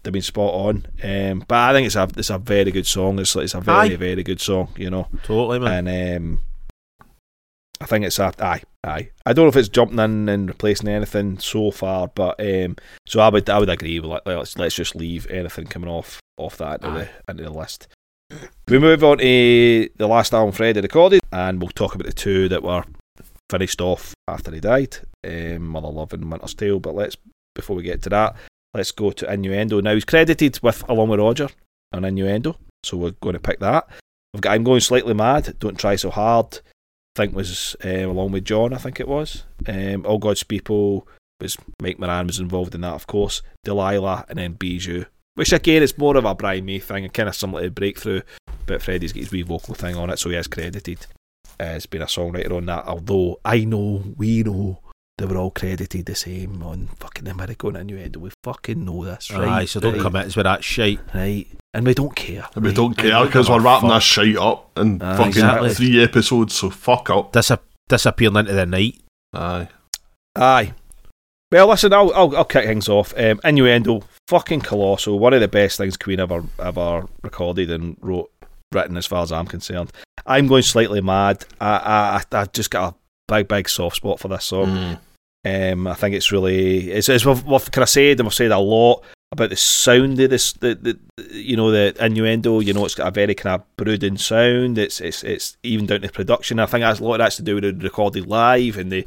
They've 0.03 0.13
been 0.13 0.23
spot 0.23 0.55
on. 0.55 0.87
Um, 1.03 1.45
but 1.47 1.57
I 1.59 1.73
think 1.73 1.87
it's 1.87 1.97
a 1.97 2.09
it's 2.17 2.31
a 2.31 2.39
very 2.39 2.71
good 2.71 2.87
song. 2.87 3.19
It's 3.19 3.37
it's 3.37 3.55
a 3.55 3.61
very 3.61 3.93
Aye. 3.93 3.97
very 3.97 4.23
good 4.23 4.41
song. 4.41 4.69
You 4.77 4.91
know 4.91 5.09
Totally, 5.25 5.59
man. 5.59 5.87
and 5.87 6.17
um, 6.39 6.43
I 7.81 7.87
think 7.87 8.05
it's 8.05 8.19
a 8.19 8.33
aye 8.41 8.63
aye. 8.83 9.11
I 9.27 9.33
don't 9.33 9.45
know 9.45 9.49
if 9.51 9.57
it's 9.57 9.69
jumping 9.69 9.99
in 9.99 10.29
and 10.29 10.49
replacing 10.49 10.89
anything 10.89 11.39
so 11.39 11.71
far, 11.71 12.09
but 12.09 12.41
um, 12.41 12.77
so 13.07 13.21
I 13.21 13.29
would 13.29 13.49
I 13.51 13.59
would 13.59 13.69
agree 13.69 14.01
with 14.01 14.09
like 14.11 14.23
let's 14.25 14.57
let's 14.57 14.75
just 14.75 14.95
leave 14.97 15.27
anything 15.31 15.67
coming 15.67 15.91
off 15.91 16.19
off 16.39 16.57
that 16.59 16.83
into 16.83 16.99
the 17.01 17.09
into 17.31 17.43
the 17.45 17.51
list. 17.51 17.89
We 18.69 18.79
move 18.79 19.05
on 19.05 19.19
to 19.19 19.89
the 19.97 20.07
last 20.09 20.33
album 20.33 20.53
Freddie 20.53 20.81
recorded, 20.81 21.21
and 21.31 21.61
we'll 21.61 21.69
talk 21.71 21.95
about 21.95 22.07
the 22.07 22.13
two 22.13 22.49
that 22.49 22.63
were 22.63 22.85
finished 23.51 23.81
off 23.83 24.15
after 24.29 24.51
he 24.51 24.61
died, 24.61 24.97
um, 25.27 25.67
Mother 25.69 25.89
Love 25.89 26.15
and 26.15 26.31
Winter's 26.31 26.55
Tale. 26.55 26.81
But 26.81 26.95
let's 26.95 27.17
before 27.55 27.77
we 27.77 27.83
get 27.83 28.01
to 28.03 28.09
that, 28.11 28.35
let's 28.75 28.91
go 28.91 29.11
to 29.13 29.33
Innuendo. 29.33 29.81
Now 29.81 29.95
he's 29.95 30.05
credited 30.05 30.59
with 30.63 30.89
along 30.89 31.09
with 31.09 31.21
Roger 31.21 31.49
on 31.93 32.05
Innuendo, 32.05 32.57
so 32.83 32.97
we're 32.97 33.13
going 33.13 33.35
to 33.35 33.41
pick 33.41 33.61
that. 33.61 33.89
I've 34.35 34.41
got 34.41 34.53
I'm 34.53 34.65
going 34.65 34.81
slightly 34.81 35.15
mad. 35.15 35.57
Don't 35.61 35.79
try 35.79 35.97
so 35.97 36.11
hard. 36.11 36.59
I 37.17 37.23
think 37.23 37.35
was 37.35 37.77
um, 37.85 38.11
along 38.11 38.33
with 38.33 38.45
John. 38.45 38.75
I 38.75 38.79
think 38.79 38.99
it 38.99 39.07
was. 39.07 39.45
Um, 39.69 40.05
All 40.05 40.19
God's 40.19 40.43
People 40.43 41.07
was 41.41 41.57
Mike 41.81 41.99
Moran 41.99 42.27
was 42.27 42.41
involved 42.41 42.75
in 42.75 42.81
that, 42.81 42.95
of 42.95 43.07
course. 43.07 43.43
Delilah 43.63 44.25
and 44.29 44.39
then 44.39 44.55
Bijou, 44.55 45.05
which 45.35 45.53
again 45.53 45.83
is 45.83 45.97
more 45.97 46.17
of 46.17 46.25
a 46.25 46.35
Brian 46.35 46.65
May 46.65 46.81
thing, 46.81 47.05
and 47.05 47.15
kind 47.15 47.29
of 47.29 47.37
similar 47.37 47.63
to 47.63 47.71
Breakthrough. 47.71 48.23
But 48.67 48.83
Freddie's 48.83 49.13
got 49.13 49.21
his 49.21 49.31
wee 49.31 49.43
vocal 49.43 49.75
thing 49.75 49.95
on 49.95 50.11
it, 50.11 50.19
so 50.19 50.31
he 50.31 50.37
is 50.37 50.49
credited 50.49 51.07
as 51.61 51.87
being 51.87 52.03
a 52.03 52.07
songwriter 52.07 52.57
on 52.57 52.67
that. 52.67 52.87
Although 52.87 53.39
I 53.45 53.65
know, 53.65 54.03
we 54.17 54.43
know. 54.43 54.81
They 55.17 55.27
were 55.27 55.37
all 55.37 55.53
credited 55.53 56.07
the 56.07 56.15
same 56.17 56.61
on 56.65 56.89
fucking 56.99 57.29
America 57.29 57.69
and 57.69 57.77
Innuendo. 57.77 58.19
We 58.19 58.31
fucking 58.43 58.85
know 58.85 59.05
this, 59.05 59.31
right? 59.31 59.49
Aye, 59.49 59.65
so 59.67 59.79
don't 59.79 59.93
right, 59.95 60.03
come 60.03 60.17
at 60.17 60.27
us 60.27 60.35
with 60.35 60.45
that 60.45 60.65
shite. 60.65 60.99
Right. 61.15 61.47
And 61.73 61.87
we 61.87 61.95
don't 61.95 62.17
care. 62.17 62.49
And 62.57 62.65
we 62.65 62.71
right? 62.71 62.77
don't 62.77 62.97
care 62.97 63.25
because 63.25 63.49
we're 63.49 63.61
wrapping 63.61 63.91
fuck. 63.91 63.99
this 63.99 64.05
shite 64.05 64.37
up 64.37 64.77
in 64.77 65.01
Aye, 65.01 65.17
fucking 65.17 65.29
exactly. 65.29 65.75
three 65.75 66.03
episodes, 66.03 66.55
so 66.55 66.69
fuck 66.71 67.11
up. 67.11 67.33
Dis- 67.33 67.53
disappearing 67.89 68.37
into 68.37 68.55
the 68.55 68.67
night. 68.67 69.01
Aye. 69.33 69.69
Aye. 70.35 70.75
Well, 71.53 71.69
listen, 71.69 71.93
I'll, 71.93 72.13
I'll, 72.13 72.37
I'll 72.37 72.45
kick 72.45 72.65
things 72.65 72.89
off. 72.89 73.15
Um, 73.17 73.41
Innuendo, 73.45 74.03
fucking 74.27 74.63
colossal. 74.63 75.21
One 75.21 75.33
of 75.33 75.41
the 75.41 75.47
best 75.47 75.79
things 75.79 75.97
Queen 75.97 76.19
ever 76.19 76.43
ever 76.59 77.07
recorded 77.23 77.71
and 77.71 77.97
wrote, 78.01 78.33
written, 78.73 78.97
as 78.97 79.07
far 79.07 79.23
as 79.23 79.31
I'm 79.31 79.47
concerned. 79.47 79.93
I'm 80.27 80.49
going 80.49 80.63
slightly 80.63 81.01
mad. 81.01 81.45
I 81.61 82.23
I 82.33 82.41
I 82.41 82.47
just 82.47 82.73
got 82.73 82.95
a 82.95 82.97
big 83.29 83.49
big 83.49 83.69
soft 83.69 83.97
spot 83.97 84.21
for 84.21 84.29
this 84.29 84.45
song. 84.45 84.99
Mm. 85.47 85.73
Um, 85.73 85.87
I 85.87 85.95
think 85.95 86.15
it's 86.15 86.33
really 86.33 86.91
it's, 86.91 87.09
it's 87.09 87.27
we've, 87.27 87.45
we've 87.45 87.71
kind 87.71 87.83
of 87.83 87.89
said 87.89 88.19
and 88.19 88.27
we've 88.27 88.35
said 88.35 88.51
a 88.51 88.59
lot 88.59 89.03
about 89.31 89.51
the 89.51 89.57
sound 89.57 90.19
of 90.21 90.31
this, 90.31 90.53
the, 90.55 90.75
the 90.75 90.99
you 91.35 91.57
know 91.57 91.71
the 91.71 91.95
innuendo. 92.05 92.61
You 92.61 92.73
know, 92.73 92.85
it's 92.85 92.95
got 92.95 93.09
a 93.09 93.11
very 93.11 93.35
kind 93.35 93.61
of 93.61 93.77
brooding 93.77 94.17
sound. 94.17 94.79
It's 94.79 95.01
it's 95.01 95.23
it's 95.23 95.57
even 95.63 95.87
down 95.87 96.01
to 96.03 96.09
production. 96.09 96.59
I 96.61 96.67
think 96.67 96.83
that's 96.83 97.01
a 97.01 97.05
lot 97.05 97.15
of 97.15 97.19
that's 97.19 97.37
to 97.37 97.43
do 97.43 97.57
with 97.57 97.65
the 97.65 97.85
recorded 97.85 98.27
live 98.27 98.79
and 98.79 98.91
the 98.91 99.07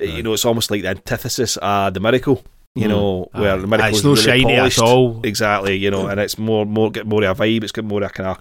you 0.00 0.22
know 0.22 0.32
it's 0.34 0.44
almost 0.44 0.70
like 0.70 0.82
the 0.82 0.88
antithesis 0.88 1.56
of 1.58 1.94
the 1.94 2.00
miracle. 2.00 2.44
You 2.76 2.86
Mm. 2.86 2.88
know, 2.88 3.28
where 3.32 3.56
the 3.56 3.66
miracle 3.68 3.96
is 3.96 4.02
no 4.04 4.10
really 4.10 4.22
shiny 4.22 4.56
polished. 4.56 4.78
at 4.80 4.84
all. 4.84 5.20
Exactly, 5.24 5.76
you 5.76 5.90
know, 5.92 6.08
and 6.08 6.20
it's 6.20 6.36
more 6.38 6.66
more 6.66 6.90
get 6.90 7.06
more 7.06 7.24
of 7.24 7.40
a 7.40 7.42
vibe. 7.44 7.62
It's 7.62 7.72
got 7.72 7.84
more 7.84 8.02
of 8.02 8.10
a 8.10 8.12
kind 8.12 8.28
of 8.30 8.38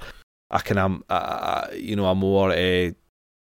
a 0.51 0.59
kind 0.59 0.79
of 0.79 1.03
uh, 1.09 1.67
you 1.75 1.95
know 1.95 2.05
a 2.07 2.15
more 2.15 2.51
uh, 2.51 2.91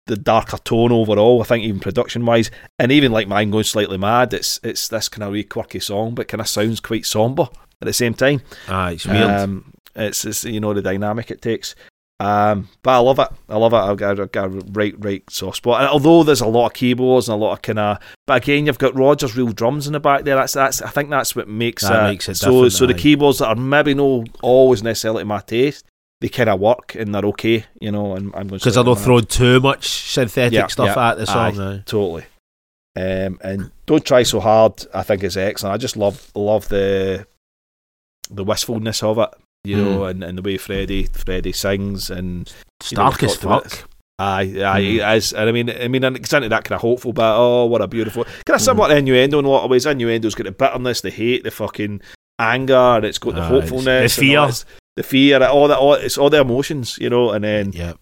the 0.07 0.17
darker 0.17 0.57
tone 0.57 0.91
overall. 0.91 1.41
I 1.41 1.45
think 1.45 1.63
even 1.63 1.79
production 1.79 2.25
wise, 2.25 2.49
and 2.79 2.91
even 2.91 3.11
like 3.11 3.27
mine 3.27 3.51
going 3.51 3.63
slightly 3.63 3.97
mad. 3.97 4.33
It's 4.33 4.59
it's 4.63 4.87
this 4.87 5.09
kind 5.09 5.23
of 5.23 5.31
wee 5.31 5.43
quirky 5.43 5.79
song, 5.79 6.15
but 6.15 6.27
kind 6.27 6.41
of 6.41 6.47
sounds 6.47 6.79
quite 6.79 7.05
somber 7.05 7.47
at 7.81 7.85
the 7.85 7.93
same 7.93 8.13
time. 8.13 8.41
Ah, 8.67 8.89
it's 8.89 9.05
weird. 9.05 9.29
Um, 9.29 9.73
it's, 9.95 10.25
it's 10.25 10.43
you 10.43 10.59
know 10.59 10.73
the 10.73 10.81
dynamic 10.81 11.31
it 11.31 11.41
takes. 11.41 11.75
Um, 12.19 12.69
but 12.81 12.91
I 12.91 12.97
love 12.97 13.19
it. 13.19 13.27
I 13.47 13.57
love 13.57 13.73
it. 13.73 13.77
I've 13.77 13.97
got, 13.97 14.19
I've 14.19 14.31
got 14.31 14.45
a 14.45 14.49
right, 14.49 14.95
right 14.97 15.23
soft 15.29 15.57
spot. 15.57 15.81
And 15.81 15.89
although 15.89 16.23
there's 16.23 16.41
a 16.41 16.47
lot 16.47 16.65
of 16.65 16.73
keyboards 16.73 17.29
and 17.29 17.39
a 17.39 17.45
lot 17.45 17.53
of 17.53 17.61
kind 17.61 17.77
of, 17.77 17.99
but 18.25 18.41
again, 18.41 18.65
you've 18.65 18.79
got 18.79 18.95
Roger's 18.95 19.37
real 19.37 19.51
drums 19.51 19.85
in 19.85 19.93
the 19.93 19.99
back 19.99 20.23
there. 20.23 20.35
That's 20.35 20.53
that's. 20.53 20.81
I 20.81 20.89
think 20.89 21.09
that's 21.09 21.35
what 21.35 21.47
makes 21.47 21.83
That 21.83 22.03
uh, 22.03 22.07
makes 22.07 22.27
it 22.27 22.35
so. 22.35 22.69
So 22.69 22.87
the 22.87 22.95
keyboards 22.95 23.39
that 23.39 23.47
are 23.49 23.55
maybe 23.55 23.93
no 23.93 24.25
always 24.41 24.81
necessarily 24.81 25.25
my 25.25 25.41
taste, 25.41 25.85
they 26.21 26.29
kind 26.29 26.49
of 26.49 26.59
work 26.59 26.95
and 26.95 27.13
they're 27.13 27.25
okay. 27.25 27.65
You 27.79 27.91
know, 27.91 28.15
and 28.15 28.27
I'm 28.35 28.47
going 28.47 28.59
Because 28.59 28.75
they're 28.75 28.83
not 28.83 28.99
throw 28.99 29.19
too 29.21 29.59
much 29.59 29.87
synthetic 29.87 30.53
Yeah, 30.53 30.67
stuff 30.67 30.95
yeah. 30.95 31.09
at 31.11 31.17
the 31.17 31.25
song. 31.25 31.59
aye. 31.59 31.83
totally. 31.85 32.25
Um, 32.95 33.37
and 33.43 33.71
don't 33.85 34.03
try 34.03 34.23
so 34.23 34.39
hard. 34.39 34.83
I 34.93 35.03
think 35.03 35.23
is 35.23 35.37
excellent. 35.37 35.73
I 35.75 35.77
just 35.77 35.95
love 35.97 36.31
love 36.33 36.67
the 36.69 37.27
the 38.29 38.43
wistfulness 38.43 39.03
of 39.03 39.19
it. 39.19 39.29
You 39.63 39.77
Hmm. 39.77 39.83
know, 39.85 40.03
and, 40.05 40.23
and 40.23 40.37
the 40.37 40.41
way 40.41 40.57
Freddie 40.57 41.03
Freddie 41.05 41.51
sings 41.51 42.09
and 42.09 42.51
you 42.89 42.97
know, 42.97 43.11
Stark 43.11 43.23
as 43.23 43.35
fuck. 43.35 43.89
Aye, 44.19 44.63
aye, 44.63 44.81
Mm. 44.81 45.15
is. 45.17 45.33
And 45.33 45.47
I 45.47 45.51
mean, 45.51 45.69
I 45.69 45.87
mean, 45.87 46.03
and 46.03 46.15
it's 46.17 46.33
into 46.33 46.49
that 46.49 46.63
kind 46.63 46.75
of 46.75 46.81
hopeful 46.81 47.13
but 47.13 47.37
Oh, 47.37 47.65
what 47.65 47.81
a 47.83 47.87
beautiful, 47.87 48.23
kind 48.23 48.55
of 48.55 48.61
Mm. 48.61 48.65
somewhat 48.65 48.91
innuendo 48.91 49.37
in 49.37 49.45
a 49.45 49.49
lot 49.49 49.63
of 49.63 49.69
ways. 49.69 49.85
Innuendo's 49.85 50.33
got 50.33 50.45
the 50.45 50.51
bitterness, 50.51 51.01
the 51.01 51.11
hate, 51.11 51.43
the 51.43 51.51
fucking 51.51 52.01
anger, 52.39 52.73
and 52.75 53.05
it's 53.05 53.19
got 53.19 53.35
the 53.35 53.41
Aye, 53.41 53.47
hopefulness, 53.47 54.15
the 54.15 54.21
fear. 54.21 54.49
The 54.97 55.03
fear, 55.03 55.41
all 55.43 55.69
that. 55.69 55.77
All, 55.77 55.93
it's 55.93 56.17
all 56.17 56.29
the 56.29 56.41
emotions, 56.41 56.97
you 56.99 57.09
know. 57.09 57.31
And 57.31 57.45
then, 57.45 57.71
Yeah. 57.71 57.93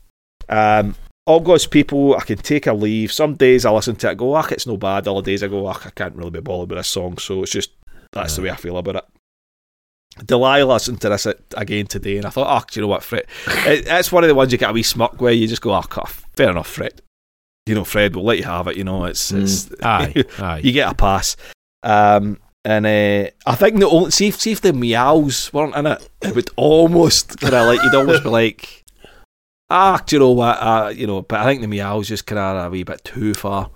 um, 0.49 0.95
all 1.27 1.39
God's 1.39 1.67
people, 1.67 2.15
I 2.15 2.21
can 2.21 2.37
take 2.37 2.67
or 2.67 2.73
leave. 2.73 3.11
Some 3.11 3.33
days 3.35 3.65
I 3.65 3.71
listen 3.71 3.95
to 3.97 4.11
it, 4.11 4.17
go, 4.17 4.33
ah, 4.35 4.47
it's 4.51 4.65
no 4.67 4.77
bad. 4.77 5.07
Other 5.07 5.21
days 5.21 5.43
I 5.43 5.47
go, 5.47 5.65
ah, 5.67 5.79
I 5.85 5.89
can't 5.91 6.15
really 6.15 6.29
be 6.31 6.39
bothered 6.39 6.69
with 6.69 6.79
this 6.79 6.87
song. 6.87 7.17
So 7.19 7.43
it's 7.43 7.51
just 7.51 7.71
that's 8.11 8.35
the 8.35 8.41
way 8.43 8.49
I 8.49 8.55
feel 8.55 8.77
about 8.77 8.95
it. 8.97 9.05
Delilah 10.25 10.73
listened 10.73 11.01
to 11.01 11.09
this 11.09 11.27
again 11.57 11.87
today, 11.87 12.17
and 12.17 12.25
I 12.25 12.29
thought, 12.29 12.47
oh, 12.49 12.65
do 12.71 12.79
you 12.79 12.81
know 12.83 12.87
what, 12.87 13.03
Fred? 13.03 13.25
it, 13.47 13.85
it's 13.87 14.11
one 14.11 14.23
of 14.23 14.29
the 14.29 14.35
ones 14.35 14.51
you 14.51 14.57
get 14.57 14.69
a 14.69 14.73
wee 14.73 14.83
smirk 14.83 15.19
where 15.19 15.33
you 15.33 15.47
just 15.47 15.61
go, 15.61 15.73
oh, 15.75 15.81
fair 16.37 16.51
enough, 16.51 16.67
Fred. 16.67 17.01
You 17.65 17.75
know, 17.75 17.83
Fred, 17.83 18.15
we'll 18.15 18.23
let 18.23 18.37
you 18.37 18.43
have 18.45 18.67
it. 18.67 18.77
You 18.77 18.83
know, 18.85 19.05
it's 19.05 19.31
it's 19.31 19.69
Aye, 19.83 20.23
aye. 20.39 20.59
you 20.63 20.71
get 20.71 20.89
a 20.91 20.95
pass. 20.95 21.35
Um, 21.83 22.37
and 22.65 22.85
uh, 22.85 23.29
I 23.45 23.55
think 23.55 23.79
the 23.79 23.87
only 23.87 24.11
see 24.11 24.27
if, 24.27 24.39
see 24.41 24.51
if 24.51 24.61
the 24.61 24.73
meows 24.73 25.53
weren't 25.53 25.75
in 25.75 25.85
it, 25.85 26.09
it 26.21 26.35
would 26.35 26.49
almost 26.57 27.39
kind 27.39 27.53
of 27.53 27.67
like 27.67 27.81
you'd 27.83 27.95
almost 27.95 28.23
be 28.23 28.29
like, 28.29 28.83
ah, 29.69 30.01
do 30.05 30.15
you 30.15 30.19
know 30.19 30.31
what? 30.31 30.57
Uh, 30.59 30.91
you 30.93 31.07
know, 31.07 31.21
but 31.21 31.39
I 31.39 31.45
think 31.45 31.61
the 31.61 31.67
meows 31.67 32.07
just 32.07 32.25
kind 32.25 32.39
of 32.39 32.65
a 32.65 32.69
wee 32.69 32.83
bit 32.83 33.03
too 33.03 33.33
far. 33.33 33.69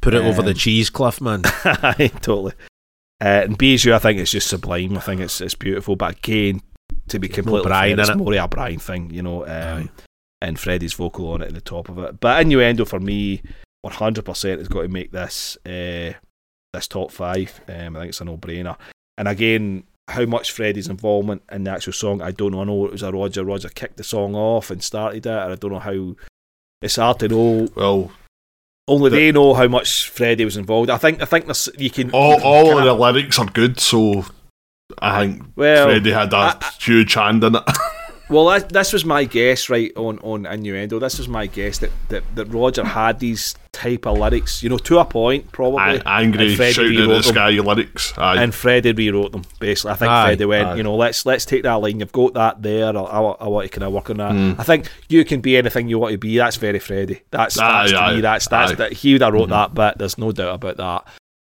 Put 0.00 0.14
it 0.14 0.24
over 0.24 0.42
the 0.42 0.50
Um, 0.50 0.56
cheese 0.56 0.90
cliff, 0.90 1.20
man. 1.20 1.42
Totally. 2.22 2.52
Uh, 3.20 3.44
and 3.44 3.56
Bijou, 3.56 3.94
I 3.94 4.00
think 4.00 4.18
it's 4.18 4.32
just 4.32 4.48
sublime. 4.48 4.96
I 4.96 5.00
think 5.00 5.20
it's 5.20 5.40
it's 5.40 5.54
beautiful. 5.54 5.94
But 5.94 6.16
again, 6.18 6.60
to 7.08 7.20
be 7.20 7.28
completely 7.28 7.68
Brian 7.68 7.96
fair, 7.96 8.02
it's 8.02 8.10
it. 8.10 8.16
more 8.16 8.34
a 8.34 8.48
Brian 8.48 8.80
thing, 8.80 9.10
you 9.10 9.22
know. 9.22 9.46
Um, 9.46 9.90
and 10.40 10.58
Freddie's 10.58 10.94
vocal 10.94 11.30
on 11.30 11.42
it 11.42 11.48
at 11.48 11.54
the 11.54 11.60
top 11.60 11.88
of 11.88 11.98
it. 11.98 12.18
But 12.18 12.42
innuendo 12.42 12.84
for 12.84 12.98
me, 12.98 13.42
one 13.82 13.94
hundred 13.94 14.24
percent 14.24 14.58
has 14.58 14.66
got 14.66 14.82
to 14.82 14.88
make 14.88 15.12
this 15.12 15.56
uh, 15.64 16.14
this 16.72 16.88
top 16.88 17.10
five. 17.10 17.60
Um, 17.68 17.96
I 17.96 18.00
think 18.00 18.08
it's 18.10 18.20
a 18.20 18.24
no 18.24 18.36
brainer. 18.38 18.76
And 19.18 19.28
again, 19.28 19.84
how 20.08 20.24
much 20.24 20.50
Freddie's 20.50 20.88
involvement 20.88 21.42
in 21.52 21.64
the 21.64 21.70
actual 21.70 21.92
song, 21.92 22.22
I 22.22 22.30
don't 22.30 22.52
know. 22.52 22.62
I 22.62 22.64
know 22.64 22.86
it 22.86 22.92
was 22.92 23.02
a 23.02 23.12
Roger. 23.12 23.44
Roger 23.44 23.68
kicked 23.68 23.98
the 23.98 24.04
song 24.04 24.34
off 24.34 24.70
and 24.70 24.82
started 24.82 25.26
it, 25.26 25.30
and 25.30 25.52
I 25.52 25.54
don't 25.54 25.72
know 25.72 25.78
how. 25.78 26.14
It's 26.80 26.96
hard 26.96 27.18
to 27.20 27.28
know. 27.28 27.68
Well, 27.76 28.10
Only 28.88 29.10
The- 29.10 29.16
they 29.16 29.32
know 29.32 29.54
how 29.54 29.68
much 29.68 30.08
Freddie 30.10 30.44
was 30.44 30.56
involved. 30.56 30.90
I 30.90 30.96
think. 30.98 31.22
I 31.22 31.24
think 31.26 31.44
there's, 31.44 31.68
you 31.78 31.90
can. 31.90 32.10
all, 32.10 32.32
you 32.32 32.36
can 32.38 32.46
all 32.46 32.78
of 32.78 32.84
the 32.84 32.94
lyrics 32.94 33.38
are 33.38 33.46
good, 33.46 33.78
so 33.78 34.24
I 34.98 35.20
think 35.20 35.44
well, 35.54 35.86
Freddie 35.86 36.10
had 36.10 36.32
a 36.32 36.36
I- 36.36 36.70
huge 36.80 37.14
hand 37.14 37.44
in 37.44 37.54
it. 37.56 37.62
Well, 38.32 38.46
that, 38.46 38.70
this 38.70 38.92
was 38.92 39.04
my 39.04 39.24
guess, 39.24 39.68
right 39.68 39.92
on 39.96 40.18
on 40.20 40.46
innuendo. 40.46 40.98
This 40.98 41.18
was 41.18 41.28
my 41.28 41.46
guess 41.46 41.78
that, 41.78 41.90
that, 42.08 42.22
that 42.34 42.46
Roger 42.46 42.84
had 42.84 43.18
these 43.20 43.54
type 43.72 44.06
of 44.06 44.18
lyrics, 44.18 44.62
you 44.62 44.68
know, 44.70 44.78
to 44.78 44.98
a 44.98 45.04
point, 45.04 45.52
probably. 45.52 45.80
Ang- 45.80 46.02
angry, 46.06 46.54
shouting 46.54 46.96
at 46.98 47.06
the 47.08 47.14
them. 47.14 47.22
sky 47.22 47.50
lyrics. 47.50 48.12
Aye. 48.16 48.42
And 48.42 48.54
Freddie 48.54 48.92
rewrote 48.92 49.32
them. 49.32 49.42
Basically, 49.60 49.90
I 49.92 49.94
think 49.94 50.10
Aye, 50.10 50.26
Freddie 50.28 50.44
went, 50.46 50.68
aye. 50.68 50.74
you 50.76 50.82
know, 50.82 50.96
let's 50.96 51.24
let's 51.26 51.44
take 51.44 51.62
that 51.64 51.74
line. 51.74 52.00
You've 52.00 52.12
got 52.12 52.34
that 52.34 52.62
there. 52.62 52.86
I, 52.96 53.00
I, 53.00 53.20
I 53.20 53.48
want 53.48 53.70
to 53.70 53.78
kind 53.78 53.84
of 53.86 53.92
work 53.92 54.08
on 54.10 54.16
that. 54.16 54.32
Mm. 54.32 54.58
I 54.58 54.62
think 54.64 54.88
you 55.08 55.24
can 55.24 55.40
be 55.40 55.56
anything 55.56 55.88
you 55.88 55.98
want 55.98 56.12
to 56.12 56.18
be. 56.18 56.36
That's 56.38 56.56
very 56.56 56.78
Freddie. 56.78 57.22
That's, 57.30 57.56
that's 57.56 57.92
to 57.92 58.14
me. 58.14 58.20
That's 58.22 58.48
that's 58.48 58.74
that 58.76 58.92
he 58.92 59.12
would 59.12 59.22
have 59.22 59.34
wrote 59.34 59.48
Mhm. 59.48 59.50
that 59.50 59.74
bit. 59.74 59.98
There's 59.98 60.16
no 60.18 60.32
doubt 60.32 60.54
about 60.54 60.76
that. 60.78 61.04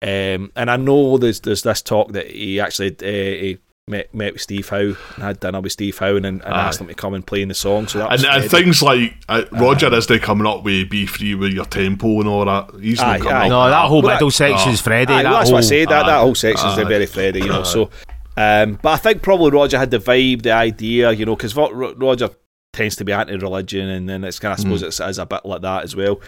Um, 0.02 0.52
and 0.54 0.70
I 0.70 0.76
know 0.76 1.16
there's 1.16 1.40
there's 1.40 1.62
this 1.62 1.80
talk 1.80 2.12
that 2.12 2.30
he 2.30 2.60
actually 2.60 2.90
uh, 3.00 3.40
he 3.40 3.58
met 3.88 4.12
met 4.12 4.32
with 4.32 4.42
Steve 4.42 4.68
Howe 4.68 4.78
and 5.14 5.22
had 5.22 5.38
dinner 5.38 5.60
with 5.60 5.70
Steve 5.70 5.96
Howe 5.96 6.16
and, 6.16 6.26
and 6.26 6.42
Aye. 6.42 6.66
asked 6.68 6.80
him 6.80 6.88
to 6.88 6.94
come 6.94 7.14
and 7.14 7.24
play 7.24 7.42
in 7.42 7.48
the 7.48 7.54
song. 7.54 7.86
So 7.86 7.98
that 8.00 8.12
and, 8.14 8.24
and 8.24 8.50
things 8.50 8.82
like 8.82 9.14
uh, 9.28 9.44
Roger 9.52 9.92
is 9.94 10.08
they 10.08 10.18
coming 10.18 10.44
up 10.46 10.64
with 10.64 10.90
be 10.90 11.06
free 11.06 11.36
with 11.36 11.52
your 11.52 11.66
tempo 11.66 12.18
and 12.18 12.26
all 12.28 12.44
that. 12.46 12.70
He's 12.80 12.98
Aye, 13.00 13.18
not 13.18 13.20
coming 13.20 13.32
aye. 13.36 13.44
up 13.44 13.48
No, 13.50 13.68
that 13.70 13.86
whole 13.88 14.02
Well, 14.02 14.14
middle 14.14 14.28
that- 14.28 14.32
section's 14.34 14.80
Freddie. 14.80 15.12
Aye, 15.12 15.22
that 15.22 15.30
well, 15.30 15.38
that's 15.38 15.50
whole, 15.50 15.56
what 15.58 15.64
I 15.64 15.68
said. 15.68 15.88
That, 15.88 16.06
that 16.06 16.18
whole 16.20 16.34
section 16.34 16.68
is 16.70 16.78
aye. 16.78 16.84
very 16.84 17.06
Freddie, 17.06 17.40
you 17.40 17.46
know. 17.48 17.60
Aye. 17.60 17.64
So, 17.64 17.90
um, 18.36 18.78
but 18.82 18.90
I 18.90 18.96
think 18.96 19.22
probably 19.22 19.50
Roger 19.52 19.78
had 19.78 19.92
the 19.92 19.98
vibe, 19.98 20.42
the 20.42 20.50
idea, 20.50 21.12
you 21.12 21.24
know, 21.24 21.36
because 21.36 21.54
Roger 21.54 22.30
tends 22.72 22.96
to 22.96 23.04
be 23.04 23.12
anti-religion, 23.12 23.88
and 23.88 24.08
then 24.08 24.24
it's 24.24 24.40
kind 24.40 24.52
of 24.52 24.58
I 24.58 24.62
suppose 24.62 24.82
Mm. 24.82 24.86
it's, 24.88 24.98
it's 25.00 25.18
a 25.18 25.26
bit 25.26 25.44
like 25.46 25.62
that 25.62 25.84
as 25.84 25.94
well. 25.94 26.20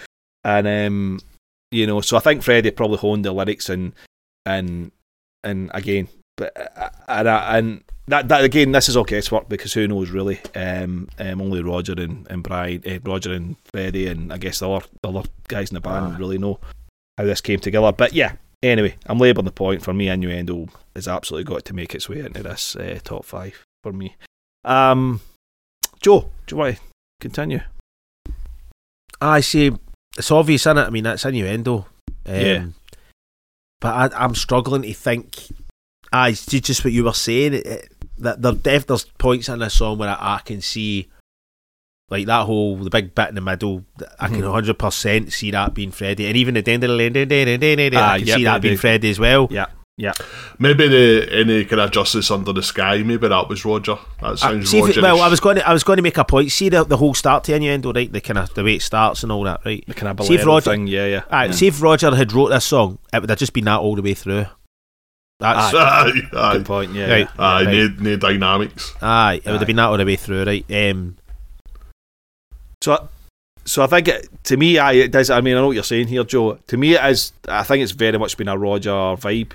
And 0.44 0.66
um, 0.68 1.20
you 1.72 1.88
know, 1.88 2.02
so 2.02 2.16
I 2.16 2.20
think 2.20 2.44
Freddie 2.44 2.70
probably 2.70 2.98
honed 2.98 3.24
the 3.24 3.32
lyrics 3.32 3.68
and 3.68 3.94
and 4.46 4.92
and 5.42 5.70
again, 5.74 6.06
but 6.38 6.56
uh, 6.56 6.88
and 7.08 7.28
and 7.28 7.84
that 8.06 8.28
that 8.28 8.42
again, 8.42 8.72
this 8.72 8.88
is 8.88 8.96
all 8.96 9.04
guesswork 9.04 9.50
because 9.50 9.74
who 9.74 9.86
knows 9.86 10.08
really? 10.10 10.40
Um, 10.54 11.08
um 11.18 11.42
only 11.42 11.62
Roger 11.62 11.92
and 11.92 12.26
and 12.30 12.42
Brian, 12.42 12.82
eh, 12.86 12.98
Roger 13.04 13.34
and 13.34 13.56
Freddie, 13.66 14.06
and 14.06 14.32
I 14.32 14.38
guess 14.38 14.60
the 14.60 14.70
other 14.70 14.86
the 15.02 15.08
other 15.10 15.28
guys 15.48 15.70
in 15.70 15.74
the 15.74 15.80
band 15.80 16.18
really 16.18 16.38
know 16.38 16.58
how 17.18 17.24
this 17.24 17.42
came 17.42 17.58
together. 17.60 17.92
But 17.92 18.14
yeah, 18.14 18.36
anyway, 18.62 18.96
I'm 19.06 19.18
labelling 19.18 19.44
the 19.44 19.52
point. 19.52 19.82
For 19.82 19.92
me, 19.92 20.08
Innuendo 20.08 20.68
has 20.94 21.06
absolutely 21.06 21.52
got 21.52 21.66
to 21.66 21.74
make 21.74 21.94
its 21.94 22.08
way 22.08 22.20
into 22.20 22.42
this 22.42 22.76
uh, 22.76 22.98
top 23.04 23.26
five 23.26 23.66
for 23.82 23.92
me. 23.92 24.16
Um, 24.64 25.20
Joe, 26.00 26.30
do 26.46 26.54
you 26.54 26.58
want 26.58 26.76
to 26.76 26.82
continue? 27.20 27.60
I 29.20 29.40
see. 29.40 29.72
It's 30.16 30.30
obvious, 30.30 30.66
in 30.66 30.78
it. 30.78 30.82
I 30.82 30.90
mean, 30.90 31.04
that's 31.04 31.24
innuendo. 31.24 31.86
Um, 32.26 32.34
Yeah. 32.34 32.66
But 33.80 34.14
I, 34.14 34.24
I'm 34.24 34.34
struggling 34.34 34.82
to 34.82 34.92
think. 34.94 35.48
I 36.12 36.32
just 36.32 36.84
what 36.84 36.92
you 36.92 37.04
were 37.04 37.12
saying. 37.12 37.54
It, 37.54 37.66
it, 37.66 37.92
that 38.18 38.42
there, 38.42 38.52
def, 38.52 38.86
there's 38.86 39.04
points 39.04 39.48
in 39.48 39.58
this 39.60 39.74
song 39.74 39.98
where 39.98 40.08
I, 40.08 40.36
I 40.36 40.40
can 40.44 40.60
see, 40.60 41.08
like 42.10 42.26
that 42.26 42.46
whole 42.46 42.76
the 42.76 42.90
big 42.90 43.14
bit 43.14 43.28
in 43.28 43.34
the 43.34 43.40
middle. 43.40 43.84
I 44.18 44.28
can 44.28 44.40
Mhm. 44.40 44.44
100 44.52 44.78
percent 44.78 45.32
see 45.32 45.50
that 45.52 45.74
being 45.74 45.90
Freddie, 45.92 46.26
and 46.26 46.36
even 46.36 46.54
the 46.54 46.62
den 46.62 46.80
den 46.80 46.96
den 46.96 47.12
den 47.12 47.28
den 47.28 47.60
den 47.60 47.76
den, 47.78 47.94
Ah, 47.96 48.12
I 48.14 48.18
can 48.18 48.26
yep, 48.28 48.36
see 48.38 48.44
that 48.44 48.62
being 48.62 48.76
Freddie 48.78 49.10
as 49.10 49.20
well. 49.20 49.46
Yeah, 49.50 49.66
yeah. 49.98 50.14
Maybe 50.58 50.88
the 50.88 51.28
any 51.30 51.64
kind 51.64 51.80
of 51.82 51.90
justice 51.92 52.30
under 52.30 52.52
the 52.52 52.62
sky. 52.62 53.02
Maybe 53.04 53.28
that 53.28 53.48
was 53.48 53.64
Roger. 53.64 53.98
That 54.20 54.26
Uh, 54.30 54.36
sounds 54.36 54.70
see 54.70 54.80
Roger. 54.80 55.02
well, 55.02 55.20
I 55.20 55.28
was 55.28 55.38
going 55.38 55.56
to 55.56 55.68
I 55.68 55.72
was 55.72 55.84
going 55.84 55.98
to 55.98 56.02
make 56.02 56.16
a 56.18 56.24
point. 56.24 56.50
See 56.50 56.68
the, 56.70 56.82
the 56.84 56.96
whole 56.96 57.14
start 57.14 57.44
to 57.44 57.54
innuendo, 57.54 57.92
right? 57.92 58.10
The 58.12 58.20
kind 58.20 58.38
of 58.38 58.52
the 58.54 58.64
way 58.64 58.74
it 58.76 58.82
starts 58.82 59.22
and 59.22 59.30
all 59.30 59.44
that, 59.44 59.60
right? 59.64 59.84
The 59.86 59.94
kind 59.94 60.18
of 60.18 60.26
See 60.26 60.34
if 60.34 60.46
Roger- 60.46 60.70
thing, 60.72 60.86
yeah, 60.88 61.06
yeah. 61.06 61.22
Aye, 61.30 61.44
yeah. 61.46 61.50
see 61.52 61.66
if 61.68 61.80
Roger 61.80 62.12
had 62.16 62.32
wrote 62.32 62.48
this 62.48 62.64
song, 62.64 62.98
it 63.12 63.20
would 63.20 63.30
have 63.30 63.38
just 63.38 63.52
been 63.52 63.66
that 63.66 63.78
all 63.78 63.94
the 63.94 64.02
way 64.02 64.14
through. 64.14 64.46
That's 65.40 65.72
aye, 65.74 66.12
aye, 66.32 66.52
Good 66.54 66.66
point, 66.66 66.92
yeah. 66.94 67.10
Right. 67.10 67.18
yeah. 67.20 67.28
aye. 67.38 67.64
Right. 67.64 67.72
No, 68.00 68.10
no 68.10 68.16
dynamics. 68.16 68.94
aye, 69.00 69.40
it 69.44 69.46
would 69.50 69.60
have 69.60 69.66
been 69.66 69.76
that 69.76 69.84
all 69.84 69.96
the 69.96 70.04
way 70.04 70.16
through, 70.16 70.44
right? 70.44 70.64
Um, 70.90 71.16
So, 72.82 73.08
so 73.64 73.82
I 73.82 73.86
think 73.86 74.08
it, 74.08 74.28
to 74.44 74.56
me, 74.56 74.78
I 74.78 74.92
it 74.92 75.10
does. 75.12 75.30
I 75.30 75.40
mean, 75.40 75.54
I 75.56 75.60
know 75.60 75.66
what 75.68 75.74
you're 75.74 75.82
saying 75.84 76.08
here, 76.08 76.24
Joe. 76.24 76.58
To 76.68 76.76
me, 76.76 76.94
it 76.94 77.04
is. 77.04 77.32
I 77.48 77.62
think 77.64 77.82
it's 77.82 77.92
very 77.92 78.18
much 78.18 78.36
been 78.36 78.48
a 78.48 78.56
Roger 78.58 78.90
vibe. 78.90 79.52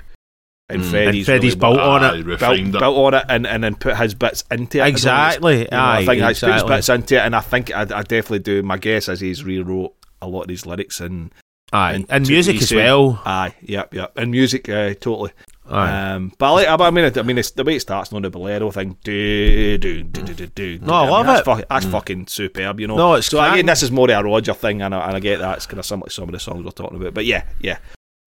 and 0.70 0.82
Mm. 0.82 0.90
Freddie's, 0.90 1.16
And 1.18 1.26
Freddie's 1.26 1.56
really 1.56 1.60
built 1.60 1.80
on 1.80 2.04
Aye, 2.04 2.18
it. 2.20 2.26
built, 2.40 2.42
it. 2.60 2.72
built 2.72 2.98
on 2.98 3.14
it 3.16 3.26
and, 3.28 3.46
and 3.46 3.64
then 3.64 3.76
put 3.76 3.98
his 3.98 4.14
bits 4.14 4.44
into 4.50 4.80
it. 4.80 4.88
Exactly. 4.88 5.60
You 5.60 5.68
know, 5.72 5.78
I 5.78 5.98
Aye, 5.98 6.06
think 6.06 6.20
that's 6.22 6.40
put 6.40 6.48
his 6.54 6.62
exactly. 6.64 6.76
bits 6.78 6.90
into 6.90 7.16
it, 7.16 7.20
and 7.26 7.36
I 7.36 7.40
think 7.42 7.72
I, 7.76 7.82
I 7.82 8.04
definitely 8.04 8.40
do. 8.40 8.64
My 8.64 8.78
guess 8.78 9.10
is 9.10 9.20
he's 9.20 9.44
rewrote 9.44 9.94
a 10.22 10.28
lot 10.28 10.44
of 10.44 10.48
these 10.48 10.66
lyrics 10.66 11.00
and 11.02 11.32
Aye, 11.74 11.94
And 11.94 12.06
and, 12.10 12.28
music 12.28 12.62
as 12.62 12.72
well. 12.74 13.22
aye, 13.26 13.56
yep, 13.62 13.94
yep, 13.94 14.16
and 14.18 14.30
music, 14.32 14.70
uh, 14.70 14.94
totally. 14.94 15.32
Aye. 15.70 16.12
Um, 16.14 16.34
but 16.38 16.46
I, 16.48 16.50
like, 16.52 16.80
I 16.82 16.90
mean, 16.92 17.12
I 17.18 17.22
mean, 17.22 17.38
it's, 17.38 17.52
the 17.52 17.64
way 17.64 17.78
it 17.78 17.80
starts, 17.80 18.12
not 18.12 18.22
the 18.22 18.30
bolero 18.30 18.70
thing. 18.72 18.98
Do 19.04 19.78
do 19.78 20.04
do 20.04 20.22
do 20.22 20.34
do 20.34 20.48
do. 20.48 20.80
No, 20.82 20.94
I 20.94 21.02
mean, 21.04 21.12
love 21.12 21.26
that's 21.26 21.40
it. 21.42 21.46
fucking- 21.46 21.66
that's 21.70 21.86
fucking 21.86 22.28
superb, 22.28 22.80
you 22.82 22.88
know. 22.88 22.98
No, 22.98 23.14
it's 23.16 23.28
so 23.28 23.38
cracking. 23.38 23.54
again, 23.60 23.66
this 23.68 23.82
is 23.84 23.92
more 23.92 24.12
of 24.12 24.20
a 24.20 24.24
Roger 24.28 24.54
thing, 24.54 24.82
and 24.82 24.94
I, 24.94 25.08
and 25.08 25.16
I 25.16 25.20
get 25.22 25.40
that 25.40 25.58
it's 25.58 25.66
kind 25.66 25.80
of 25.80 25.86
similar 25.86 26.08
to 26.10 26.14
some 26.14 26.26
of 26.26 26.32
the 26.34 26.40
songs 26.40 26.66
we're 26.66 26.72
talking 26.72 26.98
about. 27.00 27.14
But 27.14 27.26
yeah, 27.26 27.44
yeah. 27.62 27.78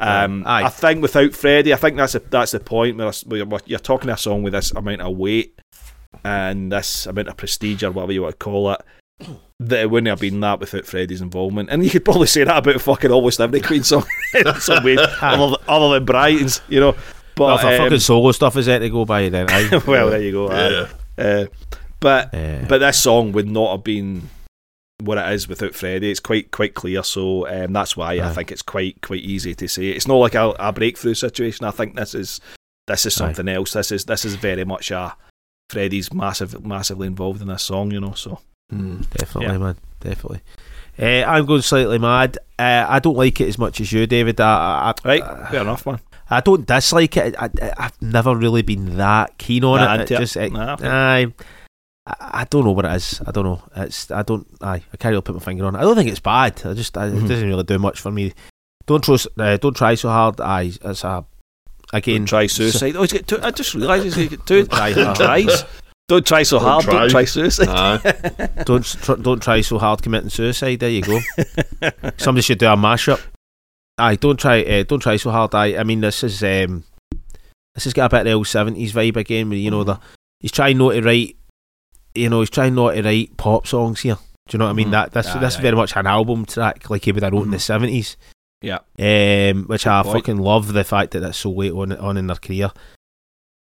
Um, 0.00 0.44
Aye. 0.46 0.64
I 0.64 0.68
think 0.70 1.02
without 1.02 1.32
Freddie, 1.34 1.72
I 1.72 1.76
think 1.76 1.96
that's 1.96 2.14
a, 2.14 2.20
that's 2.20 2.52
the 2.52 2.60
point 2.60 2.96
where, 2.96 3.10
where 3.26 3.38
you're- 3.38 3.58
you're 3.66 3.78
talking 3.78 4.10
a 4.10 4.16
song 4.16 4.42
with 4.42 4.52
this 4.54 4.70
amount 4.72 5.02
of 5.02 5.16
weight 5.16 5.58
and 6.24 6.72
this 6.72 7.06
amount 7.06 7.28
of 7.28 7.36
prestige 7.36 7.82
or 7.82 7.90
whatever 7.92 8.12
you 8.12 8.22
want 8.22 8.32
to 8.38 8.44
call 8.44 8.72
it. 8.72 8.80
That 9.60 9.80
it 9.80 9.90
wouldn't 9.90 10.08
have 10.08 10.20
been 10.20 10.40
that 10.40 10.60
without 10.60 10.84
Freddie's 10.84 11.22
involvement, 11.22 11.70
and 11.70 11.82
you 11.82 11.88
could 11.88 12.04
probably 12.04 12.26
say 12.26 12.44
that 12.44 12.58
about 12.58 12.78
fucking 12.82 13.10
almost 13.10 13.40
every 13.40 13.62
Queen 13.62 13.82
song 13.82 14.04
in 14.34 14.54
some 14.60 14.84
way, 14.84 14.98
other, 15.22 15.56
other 15.66 15.94
than 15.94 16.04
Brian's, 16.04 16.60
you 16.68 16.80
know. 16.80 16.94
But 17.36 17.44
Well, 17.44 17.58
if 17.58 17.64
a 17.64 17.68
um, 17.68 17.76
fucking 17.84 17.98
solo 18.00 18.32
stuff 18.32 18.56
is 18.56 18.66
there 18.66 18.78
to 18.78 18.88
go 18.90 19.04
by, 19.04 19.28
then 19.28 19.46
aye. 19.50 19.80
well, 19.86 20.10
there 20.10 20.22
you 20.22 20.32
go. 20.32 20.50
aye. 20.50 20.70
Yeah. 21.18 21.24
Uh, 21.24 21.46
but 22.00 22.34
Eh, 22.34 22.64
but 22.68 22.78
this 22.78 23.00
song 23.00 23.32
would 23.32 23.48
not 23.48 23.70
have 23.72 23.84
been 23.84 24.28
what 25.02 25.18
it 25.18 25.32
is 25.32 25.46
without 25.48 25.74
Freddie. 25.74 26.10
It's 26.10 26.20
quite 26.20 26.50
quite 26.50 26.74
clear. 26.74 27.02
So 27.02 27.46
um, 27.48 27.72
that's 27.72 27.96
why 27.96 28.14
I 28.14 28.30
think 28.30 28.50
it's 28.50 28.62
quite 28.62 29.00
quite 29.02 29.22
easy 29.22 29.54
to 29.54 29.68
say. 29.68 29.88
It's 29.88 30.06
not 30.08 30.16
like 30.16 30.34
a, 30.34 30.54
a 30.58 30.72
breakthrough 30.72 31.14
situation. 31.14 31.66
I 31.66 31.70
think 31.70 31.94
this 31.96 32.14
is 32.14 32.40
this 32.86 33.04
is 33.06 33.16
Aye. 33.20 33.26
something 33.26 33.48
else. 33.48 33.72
This 33.74 33.92
is 33.92 34.04
this 34.06 34.24
is 34.24 34.34
very 34.36 34.64
much 34.64 34.90
a 34.90 35.14
Freddie's 35.70 36.12
massive 36.12 36.64
massively 36.64 37.06
involved 37.06 37.42
in 37.42 37.48
this 37.48 37.62
song. 37.64 37.90
You 37.90 38.00
know. 38.00 38.12
So 38.12 38.40
Mm. 38.72 39.08
definitely, 39.10 39.52
yeah. 39.52 39.58
man, 39.58 39.76
definitely. 40.00 40.40
Uh, 40.98 41.24
I'm 41.30 41.46
going 41.46 41.62
slightly 41.62 41.98
mad. 41.98 42.36
Uh, 42.58 42.84
I 42.88 42.98
don't 42.98 43.16
like 43.16 43.40
it 43.40 43.46
as 43.48 43.58
much 43.58 43.80
as 43.80 43.92
you, 43.92 44.06
David. 44.08 44.40
I, 44.40 44.92
I, 44.92 44.94
right, 45.08 45.22
I, 45.22 45.50
fair 45.52 45.60
enough, 45.60 45.86
man. 45.86 46.00
I 46.30 46.40
don't 46.40 46.66
dislike 46.66 47.16
it. 47.16 47.34
I, 47.38 47.50
I, 47.62 47.72
I've 47.78 48.02
never 48.02 48.34
really 48.34 48.62
been 48.62 48.96
that 48.96 49.38
keen 49.38 49.64
on 49.64 49.78
Nah, 49.80 49.94
it. 49.94 50.00
It 50.02 50.10
it. 50.12 50.18
just, 50.18 50.36
it, 50.36 50.52
Nah, 50.52 50.76
fair. 50.76 50.92
aye, 50.92 51.32
I, 52.06 52.14
I 52.40 52.44
don't 52.50 52.64
know 52.64 52.72
what 52.72 52.84
it 52.84 52.92
is. 52.94 53.20
I 53.26 53.30
don't 53.30 53.44
know. 53.44 53.62
It's 53.76 54.10
I 54.10 54.22
don't. 54.22 54.46
Aye, 54.60 54.82
I 54.92 54.96
can't 54.96 55.10
really 55.12 55.22
put 55.22 55.34
my 55.36 55.40
finger 55.40 55.64
on. 55.66 55.74
it. 55.74 55.78
I 55.78 55.82
don't 55.82 55.94
think 55.96 56.10
it's 56.10 56.20
bad. 56.20 56.60
I 56.64 56.74
just 56.74 56.96
I, 56.98 57.08
Mhm. 57.10 57.24
it 57.24 57.28
doesn't 57.28 57.48
really 57.48 57.62
do 57.64 57.78
much 57.78 58.00
for 58.00 58.10
me. 58.10 58.32
Don't 58.86 59.02
trust. 59.04 59.28
Uh, 59.38 59.56
don't 59.56 59.76
try 59.76 59.94
so 59.94 60.08
hard. 60.08 60.40
Aye, 60.40 60.72
it's 60.84 61.04
a 61.04 61.24
again. 61.92 62.18
Don't 62.22 62.26
try 62.26 62.46
suicide. 62.46 62.96
Oh, 62.96 63.02
he's 63.02 63.12
got 63.12 63.26
two. 63.26 63.38
I 63.42 63.50
just 63.50 63.74
realised 63.74 64.16
he's 64.16 64.28
got 64.28 64.46
two 64.46 64.66
Try 64.66 64.92
two 64.94 65.04
hard. 65.04 65.16
tries. 65.16 65.64
Don't 66.08 66.24
try 66.24 66.44
so 66.44 66.58
Don't 66.60 66.68
hard. 66.68 66.84
try. 66.84 66.92
Don't 67.00 67.10
try 67.10 67.24
suicide. 67.24 67.68
Aye. 67.68 68.48
don't 68.64 68.84
tr- 68.84 69.14
don't 69.14 69.42
try 69.42 69.60
so 69.60 69.76
hard 69.78 70.02
committing 70.02 70.30
suicide. 70.30 70.78
There 70.80 70.88
you 70.90 71.02
go. 71.02 71.18
Somebody 72.16 72.42
should 72.42 72.58
do 72.58 72.66
a 72.66 72.76
mashup. 72.76 73.20
Aye, 73.98 74.16
don't 74.16 74.38
try. 74.38 74.62
Uh, 74.62 74.82
don't 74.82 75.00
try 75.00 75.16
so 75.16 75.30
hard. 75.30 75.54
Aye, 75.54 75.76
I 75.78 75.82
mean 75.84 76.00
this 76.00 76.22
is 76.22 76.42
um, 76.42 76.84
this 77.74 77.84
has 77.84 77.92
got 77.94 78.06
a 78.06 78.08
bit 78.16 78.18
of 78.20 78.24
the 78.26 78.32
old 78.32 78.46
seventies 78.46 78.92
vibe 78.92 79.16
again. 79.16 79.48
Where 79.48 79.58
you 79.58 79.70
know 79.70 79.84
the 79.84 79.98
he's 80.40 80.52
trying 80.52 80.78
not 80.78 80.92
to 80.92 81.02
write. 81.02 81.36
You 82.14 82.28
know 82.28 82.40
he's 82.40 82.50
trying 82.50 82.74
not 82.74 82.92
to 82.92 83.02
write 83.02 83.36
pop 83.36 83.66
songs 83.66 84.00
here. 84.00 84.16
Do 84.48 84.54
you 84.54 84.58
know 84.58 84.66
what 84.66 84.70
I 84.72 84.74
mean? 84.74 84.88
Mhm. 84.88 84.92
That 84.92 85.12
this 85.12 85.26
Aye, 85.28 85.38
this 85.38 85.54
is 85.54 85.58
aye. 85.58 85.62
very 85.62 85.76
much 85.76 85.96
an 85.96 86.06
album 86.06 86.44
track 86.44 86.88
like 86.90 87.04
he 87.04 87.12
would 87.12 87.22
have 87.22 87.32
wrote 87.32 87.44
in 87.44 87.50
the 87.50 87.56
Mhm. 87.56 87.60
seventies. 87.62 88.16
Yeah. 88.62 88.78
Um, 88.98 89.64
which 89.64 89.86
I 89.86 90.02
point. 90.02 90.14
fucking 90.16 90.38
love 90.38 90.72
the 90.72 90.84
fact 90.84 91.12
that 91.12 91.20
that's 91.20 91.38
so 91.38 91.50
late 91.50 91.72
on 91.72 91.92
on 91.92 92.16
in 92.16 92.26
their 92.26 92.36
career. 92.36 92.70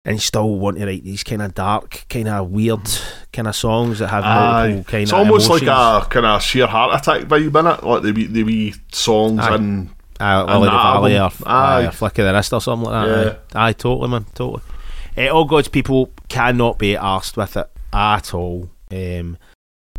And 0.06 0.20
still 0.20 0.54
want 0.58 0.78
to 0.78 0.86
write 0.86 1.04
these 1.04 1.22
kind 1.22 1.42
of 1.42 1.54
dark, 1.54 2.06
kind 2.08 2.26
of 2.26 2.48
weird, 2.50 2.80
kind 3.34 3.46
of 3.46 3.54
songs 3.54 3.98
that 3.98 4.08
have 4.08 4.24
Aye. 4.24 4.68
multiple 4.68 4.84
kind 4.84 4.94
of. 4.96 5.02
It's 5.02 5.12
almost 5.12 5.46
emotions. 5.46 5.68
like 5.68 6.02
a 6.02 6.08
kind 6.08 6.26
of 6.26 6.42
sheer 6.42 6.66
heart 6.66 6.98
attack 6.98 7.22
vibe 7.28 7.54
in 7.60 7.66
it, 7.66 7.84
like 7.84 8.02
the 8.02 8.12
wee, 8.12 8.26
the 8.26 8.42
wee 8.42 8.74
songs 8.92 9.40
Aye. 9.40 9.54
and 9.56 9.90
Uh, 10.20 10.44
Lily 10.58 10.68
Valley 10.68 11.18
or, 11.18 11.30
aye. 11.46 11.86
Or 11.86 11.90
Flick 11.92 12.18
of 12.18 12.26
the 12.26 12.32
Wrist 12.34 12.52
or 12.52 12.60
something 12.60 12.90
like 12.90 13.08
that. 13.10 13.24
Yeah. 13.54 13.60
Aye. 13.60 13.68
aye, 13.68 13.72
totally, 13.72 14.08
man, 14.10 14.26
totally. 14.34 14.62
Uh, 15.16 15.28
all 15.28 15.44
God's 15.44 15.68
people 15.68 16.10
cannot 16.28 16.78
be 16.78 16.94
arsed 16.94 17.36
with 17.36 17.56
it 17.56 17.68
at 17.92 18.34
all. 18.34 18.70
Um, 18.92 19.38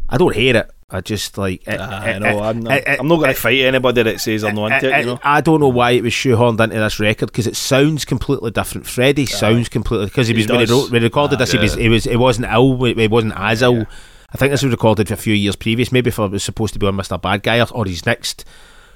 I 0.10 0.18
don't 0.18 0.36
hate 0.36 0.56
it. 0.56 0.70
I 0.94 1.00
just 1.00 1.38
like. 1.38 1.66
It, 1.68 1.80
I 1.80 2.12
it- 2.12 2.20
know. 2.20 2.40
I'm 2.42 2.60
not, 2.60 2.74
it- 2.78 2.88
it- 2.88 3.00
I'm 3.00 3.08
not 3.08 3.16
going 3.18 3.30
it- 3.30 3.36
to 3.36 3.40
fight 3.40 3.60
anybody 3.62 4.04
that 4.04 4.20
says 4.20 4.44
I'm 4.44 4.56
not 4.56 4.74
into 4.74 4.90
it. 4.90 4.94
I, 4.94 5.00
You 5.00 5.06
know. 5.06 5.20
I 5.24 5.40
don't 5.42 5.62
know 5.62 5.70
why 5.70 5.92
it 5.92 6.04
was 6.04 6.12
shoehorned 6.14 6.60
into 6.62 6.76
this 6.76 7.00
record 7.00 7.28
because 7.28 7.48
it 7.48 7.56
sounds 7.56 8.04
completely 8.04 8.52
different. 8.52 8.86
Freddie 8.86 9.26
sounds 9.26 9.70
completely 9.70 10.08
because 10.08 10.28
he 10.28 10.34
He 10.34 10.42
was 10.42 10.50
when 10.50 10.60
he, 10.68 10.72
wrote, 10.72 10.92
when 10.92 11.02
he 11.02 11.06
recorded 11.08 11.40
this. 11.40 11.52
He 11.54 11.58
was 11.60 11.76
Yeah. 11.78 11.84
he 11.84 11.90
was 11.90 12.04
he 12.04 12.16
wasn't 12.18 12.48
ill. 12.52 12.84
He 12.84 13.08
wasn't 13.08 13.34
as 13.38 13.62
Yeah. 13.62 13.68
ill. 13.68 13.86
I 14.34 14.38
think 14.38 14.52
this 14.52 14.64
was 14.64 14.72
recorded 14.72 15.10
a 15.12 15.16
few 15.18 15.34
years 15.34 15.56
previous, 15.56 15.92
maybe 15.92 16.12
for 16.12 16.26
it 16.26 16.32
was 16.32 16.44
supposed 16.44 16.74
to 16.74 16.80
be 16.80 16.88
on 16.88 16.96
Mr. 16.96 17.22
Bad 17.22 17.44
Guy 17.44 17.60
or, 17.60 17.68
or 17.72 17.86
his 17.86 18.06
next 18.06 18.44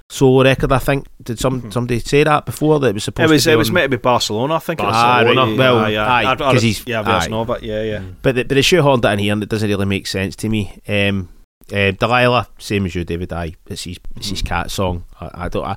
solo 0.10 0.43
record. 0.43 0.72
I 0.72 0.80
think 0.80 1.08
did 1.24 1.39
some 1.39 1.72
somebody 1.72 1.99
say 1.99 2.24
that 2.24 2.45
before 2.45 2.80
that 2.80 2.88
it 2.89 2.93
was 2.93 3.03
supposed 3.03 3.30
It 3.30 3.34
was 3.34 3.43
to 3.43 3.49
be 3.49 3.53
it 3.53 3.58
was 3.58 3.72
meant 3.72 3.91
to 3.91 3.97
be 3.97 4.01
Barcelona, 4.01 4.56
I 4.56 4.60
think. 4.60 4.80
it. 4.80 4.84
Barcelona. 4.84 5.41
Ah, 5.41 5.45
right, 5.45 5.58
Well, 5.58 5.82
yeah, 5.82 5.88
yeah. 5.89 6.06
aye, 6.14 6.20
I'd- 6.32 6.43
I'd- 6.43 6.53
'cause 6.53 6.62
he's- 6.62 6.84
yeah, 6.88 6.99
of. 6.99 7.64
Yeah, 7.64 7.82
yeah. 7.84 8.01
But 8.22 8.36
the, 8.36 8.43
but 8.43 8.56
the 8.56 8.62
shoehorned 8.62 9.06
it 9.06 9.14
in 9.14 9.20
here 9.20 9.34
and 9.34 9.43
it 9.43 9.49
doesn't 9.49 9.70
really 9.70 9.86
make 9.86 10.08
sense 10.08 10.36
to 10.38 10.49
me. 10.49 10.80
Um, 10.88 11.30
uh, 11.74 11.91
Delilah, 11.91 12.47
same 12.60 12.86
as 12.86 12.93
you, 12.95 13.03
David. 13.03 13.34
Aye, 13.34 13.56
it's 13.68 13.84
his 13.84 13.97
it's 14.16 14.30
his 14.30 14.41
cat 14.41 14.70
song. 14.72 15.06
I, 15.20 15.45
I 15.45 15.49
don't. 15.49 15.66
I, 15.66 15.76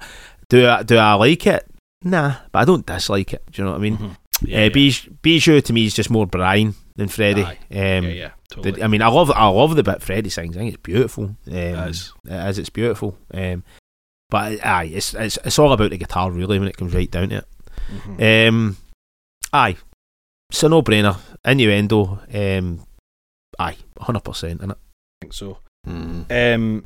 do 0.48 0.66
I, 0.68 0.82
do 0.82 0.96
I 0.96 1.14
like 1.14 1.46
it? 1.46 1.66
Nah, 2.04 2.34
but 2.52 2.58
I 2.60 2.64
don't 2.64 2.86
dislike 2.86 3.32
it. 3.32 3.42
Do 3.50 3.62
you 3.62 3.64
know 3.66 3.72
what 3.72 3.78
I 3.78 3.82
mean? 3.82 3.96
Mhm. 3.96 4.10
Uh, 4.10 4.14
Yeah, 4.46 4.68
Bij- 4.68 5.08
Bijou 5.20 5.60
to 5.60 5.72
me 5.72 5.84
is 5.86 5.94
just 5.94 6.10
more 6.10 6.24
Brian 6.26 6.74
than 6.94 7.08
Freddie. 7.08 7.42
Um, 7.42 7.56
yeah, 7.70 8.00
yeah, 8.00 8.30
totally. 8.52 8.70
the- 8.76 8.84
I 8.84 8.86
mean, 8.86 9.02
I 9.02 9.08
love 9.08 9.32
I 9.32 9.48
love 9.48 9.74
the 9.74 9.82
bit 9.82 10.00
Freddie 10.00 10.30
sings. 10.30 10.54
I 10.56 10.60
think 10.60 10.74
it's 10.74 10.82
beautiful. 10.82 11.24
Um, 11.24 11.52
It 11.54 11.88
is. 11.90 12.12
It 12.24 12.48
is. 12.50 12.58
It's 12.58 12.70
beautiful. 12.70 13.18
Um, 13.34 13.64
but 14.30 14.64
aye, 14.64 14.90
it's, 14.92 15.14
it's 15.14 15.38
it's 15.44 15.58
all 15.58 15.72
about 15.72 15.90
the 15.90 15.98
guitar 15.98 16.30
really 16.30 16.58
when 16.58 16.68
it 16.68 16.76
comes 16.76 16.94
right 16.94 17.10
down 17.10 17.30
to 17.30 17.36
it. 17.38 17.46
Mhm. 17.90 18.48
Um, 18.48 18.76
aye, 19.52 19.76
it's 20.50 20.62
a 20.62 20.68
no 20.68 20.82
brainer. 20.82 21.18
Innuendo. 21.44 22.20
Um, 22.32 22.86
aye, 23.58 23.76
hundred 24.00 24.24
percent 24.24 24.60
in 24.60 24.70
it. 24.72 24.76
I 24.76 25.16
think 25.22 25.32
so. 25.32 25.58
Mm. 25.86 26.54
Um, 26.54 26.84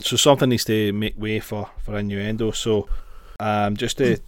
so 0.00 0.16
something 0.16 0.48
needs 0.48 0.64
to 0.64 0.92
make 0.92 1.18
way 1.18 1.40
for 1.40 1.68
for 1.84 1.98
innuendo. 1.98 2.52
So, 2.52 2.88
um, 3.40 3.76
just 3.76 3.98
to 3.98 4.18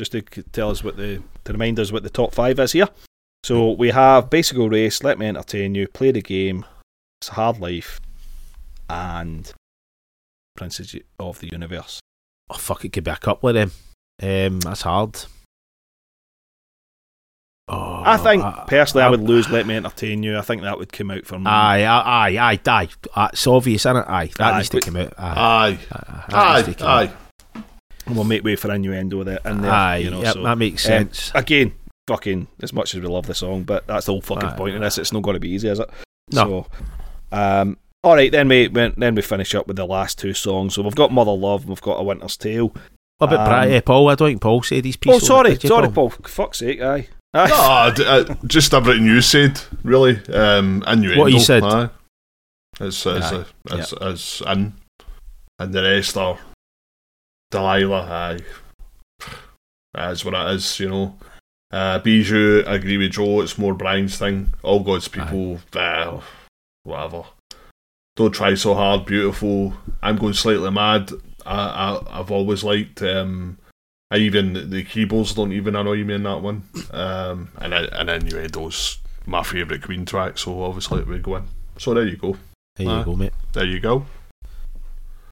just 0.00 0.12
to 0.12 0.22
tell 0.52 0.70
us 0.70 0.82
what 0.82 0.96
the 0.96 1.22
to 1.44 1.52
remind 1.52 1.78
us 1.78 1.92
what 1.92 2.02
the 2.02 2.10
top 2.10 2.32
five 2.32 2.58
is 2.58 2.72
here. 2.72 2.88
So 3.44 3.72
we 3.72 3.90
have 3.90 4.28
Bicycle 4.30 4.68
Race, 4.68 5.02
Let 5.02 5.18
Me 5.18 5.26
Entertain 5.26 5.74
You, 5.74 5.88
Play 5.88 6.10
the 6.12 6.20
Game, 6.22 6.64
It's 7.20 7.30
a 7.30 7.32
Hard 7.32 7.58
Life, 7.58 7.98
and 8.88 9.50
Princes 10.56 10.94
of 11.18 11.38
the 11.40 11.48
Universe. 11.52 12.00
Oh 12.50 12.54
fuck, 12.54 12.84
it 12.84 12.92
could 12.92 13.04
be 13.04 13.10
a 13.10 13.16
couple 13.16 13.48
of 13.50 13.54
them. 13.54 13.70
Um, 14.22 14.60
that's 14.60 14.82
hard. 14.82 15.18
Oh, 17.68 18.02
I 18.04 18.16
think 18.16 18.42
I- 18.42 18.64
personally, 18.66 19.04
I, 19.04 19.06
I- 19.06 19.10
would 19.10 19.20
lose 19.20 19.48
Let 19.48 19.66
Me 19.66 19.76
Entertain 19.76 20.22
You. 20.24 20.36
I 20.38 20.40
think 20.40 20.62
that 20.62 20.78
would 20.78 20.92
come 20.92 21.10
out 21.12 21.24
for 21.24 21.38
me. 21.38 21.46
Aye, 21.46 21.84
aye, 21.84 22.30
aye, 22.32 22.38
aye, 22.38 22.60
aye. 22.66 22.88
Uh, 23.14 23.28
It's 23.32 23.46
obvious, 23.46 23.82
isn't 23.82 23.96
it? 23.96 24.06
Aye, 24.08 24.30
that 24.38 24.54
Aye, 24.54 24.56
needs 24.58 24.68
to 24.70 24.80
come 24.80 24.96
out. 24.96 25.14
Aye, 25.16 25.78
Aye, 25.92 26.24
aye, 26.32 26.62
needs 26.66 26.76
to 26.78 26.84
aye, 26.86 27.02
aye. 27.54 27.62
And 28.06 28.16
we'll 28.16 28.24
make 28.24 28.42
way 28.42 28.56
for 28.56 28.72
innuendo 28.74 29.22
there. 29.22 29.38
In 29.44 29.62
there, 29.62 29.70
Aye, 29.70 29.98
you 29.98 30.10
know, 30.10 30.20
yep, 30.22 30.34
so- 30.34 30.42
that 30.42 30.58
makes 30.58 30.84
um, 30.86 30.88
sense. 30.90 31.30
again, 31.34 31.72
fucking 32.08 32.48
as 32.60 32.72
much 32.72 32.92
as 32.96 33.00
we 33.00 33.06
love 33.06 33.26
the 33.26 33.34
song, 33.34 33.62
but 33.62 33.86
that's 33.86 34.06
the 34.06 34.12
whole 34.12 34.20
fucking 34.22 34.48
Aye. 34.48 34.56
point 34.56 34.74
of 34.74 34.80
this. 34.80 34.98
It's 34.98 35.12
not 35.12 35.22
going 35.22 35.34
to 35.34 35.40
be 35.40 35.50
easy, 35.50 35.68
is 35.68 35.78
it? 35.78 35.88
No. 36.32 36.66
So, 37.30 37.36
um, 37.36 37.76
all 38.02 38.14
right, 38.14 38.32
then 38.32 38.48
we 38.48 38.68
then 38.68 39.14
we 39.14 39.22
finish 39.22 39.54
up 39.54 39.66
with 39.66 39.76
the 39.76 39.86
last 39.86 40.18
two 40.18 40.34
songs. 40.34 40.74
So 40.74 40.82
we've 40.82 40.94
got 40.94 41.12
Mother 41.12 41.32
Love, 41.32 41.62
and 41.62 41.68
we've 41.70 41.80
got 41.82 42.00
A 42.00 42.02
Winter's 42.02 42.36
Tale. 42.36 42.68
what 43.18 43.32
about 43.32 43.46
Bri- 43.48 43.72
um, 43.72 43.78
uh, 43.78 43.80
Paul? 43.82 44.08
I 44.08 44.14
don't 44.14 44.28
think 44.30 44.40
Paul 44.42 44.62
said 44.62 44.82
these 44.84 44.96
people. 44.96 45.14
Oh, 45.14 45.16
pieces. 45.18 45.28
sorry, 45.28 45.56
sorry, 45.56 45.88
Paul. 45.90 46.10
Fuck's 46.10 46.58
sake, 46.58 46.80
aye. 46.80 47.08
aye. 47.34 47.48
No, 47.48 47.54
I 47.56 47.90
d- 47.94 48.06
I- 48.06 48.36
just 48.46 48.72
everything 48.72 49.04
you 49.06 49.20
said, 49.20 49.60
really. 49.82 50.16
Um, 50.32 50.82
innuendo. 50.86 51.20
What 51.20 51.32
you 51.32 51.40
said. 51.40 51.62
Aye. 51.62 51.90
It's, 52.80 53.04
it's, 53.04 53.32
Aye. 53.32 53.44
it's, 53.72 53.92
it's 54.00 54.40
in. 54.42 54.72
And 55.58 55.74
the 55.74 55.82
rest 55.82 56.16
are 56.16 56.38
Delilah, 57.50 58.06
aye. 58.10 58.38
That's 59.92 60.24
what 60.24 60.32
it 60.32 60.54
is, 60.54 60.80
you 60.80 60.88
know. 60.88 61.18
Uh, 61.70 61.98
Bijou, 61.98 62.64
I 62.66 62.76
agree 62.76 62.96
with 62.96 63.12
Joe, 63.12 63.42
it's 63.42 63.58
more 63.58 63.74
Brian's 63.74 64.16
thing. 64.16 64.54
All 64.62 64.80
God's 64.80 65.08
people, 65.08 65.58
uh, 65.74 66.20
whatever. 66.84 67.24
Don't 68.16 68.32
try 68.32 68.54
so 68.54 68.74
hard, 68.74 69.06
beautiful. 69.06 69.72
I'm 70.02 70.16
going 70.16 70.34
slightly 70.34 70.70
mad. 70.70 71.10
I, 71.46 71.56
I 72.00 72.20
I've 72.20 72.30
always 72.30 72.62
liked 72.64 73.02
um 73.02 73.58
I 74.10 74.16
even 74.18 74.70
the 74.70 74.84
keyboards 74.84 75.34
don't 75.34 75.52
even 75.52 75.76
annoy 75.76 76.04
me 76.04 76.14
in 76.14 76.22
that 76.24 76.42
one. 76.42 76.64
Um 76.90 77.50
and 77.56 77.74
I- 77.74 77.88
and 77.92 78.10
innuendo's 78.10 78.98
my 79.26 79.42
favourite 79.42 79.82
Queen 79.82 80.04
track, 80.04 80.38
so 80.38 80.62
obviously 80.62 81.02
we 81.04 81.18
go 81.18 81.36
in. 81.36 81.44
So 81.78 81.94
there 81.94 82.06
you 82.06 82.16
go. 82.16 82.36
There 82.76 82.86
you 82.86 82.92
Aye. 82.92 83.02
go, 83.04 83.16
mate. 83.16 83.32
There 83.52 83.64
you 83.66 83.80
go. 83.80 84.06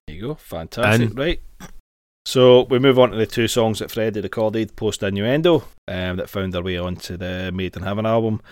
There 0.07 0.17
you 0.17 0.23
go, 0.23 0.35
fantastic. 0.37 1.11
And- 1.11 1.19
right. 1.19 1.41
So 2.25 2.65
we 2.65 2.79
move 2.79 2.99
on 2.99 3.11
to 3.11 3.17
the 3.17 3.27
two 3.27 3.49
songs 3.49 3.79
that 3.79 3.91
Freddie 3.91 4.21
recorded 4.21 4.77
post 4.77 5.03
innuendo 5.03 5.65
um, 5.89 6.17
that 6.19 6.29
found 6.29 6.53
their 6.53 6.63
way 6.63 6.77
onto 6.77 7.17
the 7.17 7.51
Made 7.55 7.75
in 7.77 7.83
Heaven 7.83 8.05
album, 8.05 8.43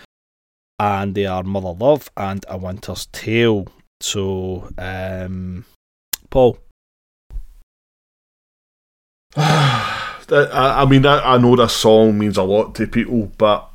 and 0.79 1.13
they 1.13 1.27
are 1.27 1.43
Mother 1.43 1.73
Love 1.79 2.09
and 2.17 2.43
A 2.49 2.57
Winter's 2.57 3.05
Tale. 3.11 3.67
So, 3.99 4.69
um, 4.77 5.65
Paul, 6.29 6.57
I, 9.35 10.03
I 10.29 10.85
mean, 10.85 11.05
I, 11.05 11.35
I 11.35 11.37
know 11.37 11.55
this 11.55 11.73
song 11.75 12.17
means 12.17 12.37
a 12.37 12.43
lot 12.43 12.75
to 12.75 12.87
people, 12.87 13.31
but 13.37 13.69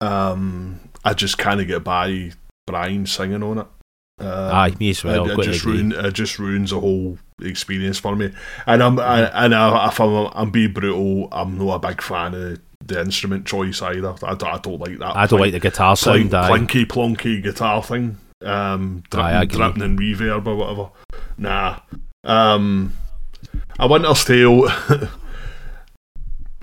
um, 0.00 0.80
I 1.04 1.14
just 1.14 1.38
kind 1.38 1.60
of 1.60 1.66
get 1.66 1.84
by 1.84 2.32
Brian 2.66 3.06
singing 3.06 3.42
on 3.42 3.58
it. 3.58 3.66
Uh, 4.20 4.50
Aye, 4.52 4.74
me 4.78 4.90
as 4.90 5.02
well. 5.02 5.28
it, 5.30 5.38
it 5.38 5.42
just 5.44 5.64
ruin, 5.64 5.92
it 5.92 6.12
just 6.12 6.38
ruins 6.38 6.70
the 6.70 6.78
whole 6.78 7.18
experience 7.40 7.98
for 7.98 8.14
me. 8.14 8.32
And 8.66 8.82
I'm 8.82 8.98
I, 9.00 9.22
and 9.44 9.54
I, 9.54 9.88
if 9.88 10.00
I'm, 10.00 10.28
I'm 10.32 10.50
being 10.50 10.72
brutal, 10.72 11.28
I'm 11.32 11.58
not 11.58 11.84
a 11.84 11.88
big 11.88 12.02
fan 12.02 12.34
of 12.34 12.60
the 12.84 13.00
instrument 13.00 13.46
choice 13.46 13.80
either. 13.82 14.14
I, 14.22 14.34
don't- 14.34 14.44
I 14.44 14.58
don't 14.58 14.78
like 14.78 14.98
that. 14.98 15.16
I 15.16 15.26
don't 15.26 15.40
like 15.40 15.52
the 15.52 15.60
guitar 15.60 15.94
plink, 15.96 16.30
sound. 16.30 16.34
aye. 16.34 16.50
plinky 16.50 16.84
plonky 16.84 17.42
guitar 17.42 17.82
thing. 17.82 18.18
Um, 18.44 19.02
dripping, 19.10 19.82
and 19.82 19.98
reverb 19.98 20.46
or 20.46 20.56
whatever. 20.56 20.90
Nah. 21.38 21.80
Um, 22.24 22.92
a 23.78 23.86
Winter's 23.88 24.24
Tale. 24.24 24.68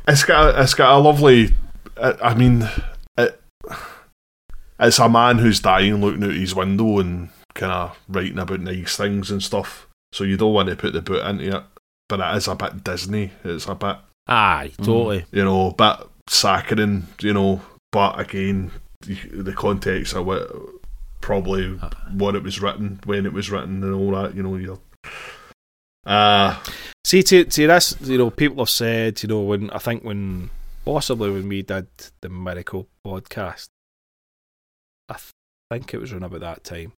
it's 0.07 0.23
got 0.23 0.55
a, 0.55 0.61
it's 0.61 0.73
got 0.73 0.95
a 0.95 0.99
lovely. 0.99 1.53
I, 1.97 2.13
I 2.21 2.33
mean, 2.33 2.67
it, 3.17 3.41
it's 4.79 4.99
a 4.99 5.09
man 5.09 5.39
who's 5.39 5.59
dying, 5.59 6.01
looking 6.01 6.23
out 6.23 6.31
his 6.31 6.55
window 6.55 6.99
and 6.99 7.29
kind 7.55 7.71
of 7.71 7.97
writing 8.07 8.39
about 8.39 8.61
nice 8.61 8.95
things 8.95 9.31
and 9.31 9.43
stuff. 9.43 9.87
So 10.11 10.23
you 10.23 10.37
don't 10.37 10.53
want 10.53 10.69
to 10.69 10.75
put 10.75 10.93
the 10.93 11.01
boot 11.01 11.25
into 11.25 11.57
it, 11.57 11.63
but 12.07 12.19
it 12.19 12.37
is 12.37 12.47
a 12.47 12.55
bit 12.55 12.83
Disney. 12.83 13.31
It's 13.43 13.67
a 13.67 13.75
bit 13.75 13.97
Aye, 14.27 14.71
totally. 14.77 15.25
you 15.31 15.43
know, 15.43 15.67
a 15.69 15.73
bit 15.73 16.07
saccharine, 16.27 17.07
you 17.21 17.33
know, 17.33 17.61
but 17.91 18.19
again, 18.19 18.71
the 19.01 19.15
the 19.31 19.53
context 19.53 20.13
of 20.15 20.25
what 20.25 20.49
probably 21.21 21.69
what 22.13 22.35
it 22.35 22.43
was 22.43 22.61
written, 22.61 22.99
when 23.05 23.25
it 23.25 23.33
was 23.33 23.49
written, 23.49 23.83
and 23.83 23.93
all 23.93 24.11
that, 24.11 24.35
you 24.35 24.43
know, 24.43 24.55
you're. 24.55 24.79
Uh, 26.05 26.57
see, 27.03 27.21
to, 27.23 27.45
to 27.45 27.67
this, 27.67 27.95
you 28.01 28.17
know, 28.17 28.29
people 28.29 28.57
have 28.57 28.69
said, 28.69 29.21
you 29.21 29.29
know, 29.29 29.41
when 29.41 29.69
I 29.71 29.77
think 29.77 30.03
when 30.03 30.49
possibly 30.85 31.29
when 31.29 31.47
we 31.47 31.61
did 31.61 31.87
the 32.21 32.29
Miracle 32.29 32.87
podcast, 33.05 33.67
I 35.07 35.13
th- 35.13 35.31
think 35.71 35.93
it 35.93 35.99
was 35.99 36.11
around 36.11 36.23
about 36.23 36.41
that 36.41 36.63
time. 36.63 36.93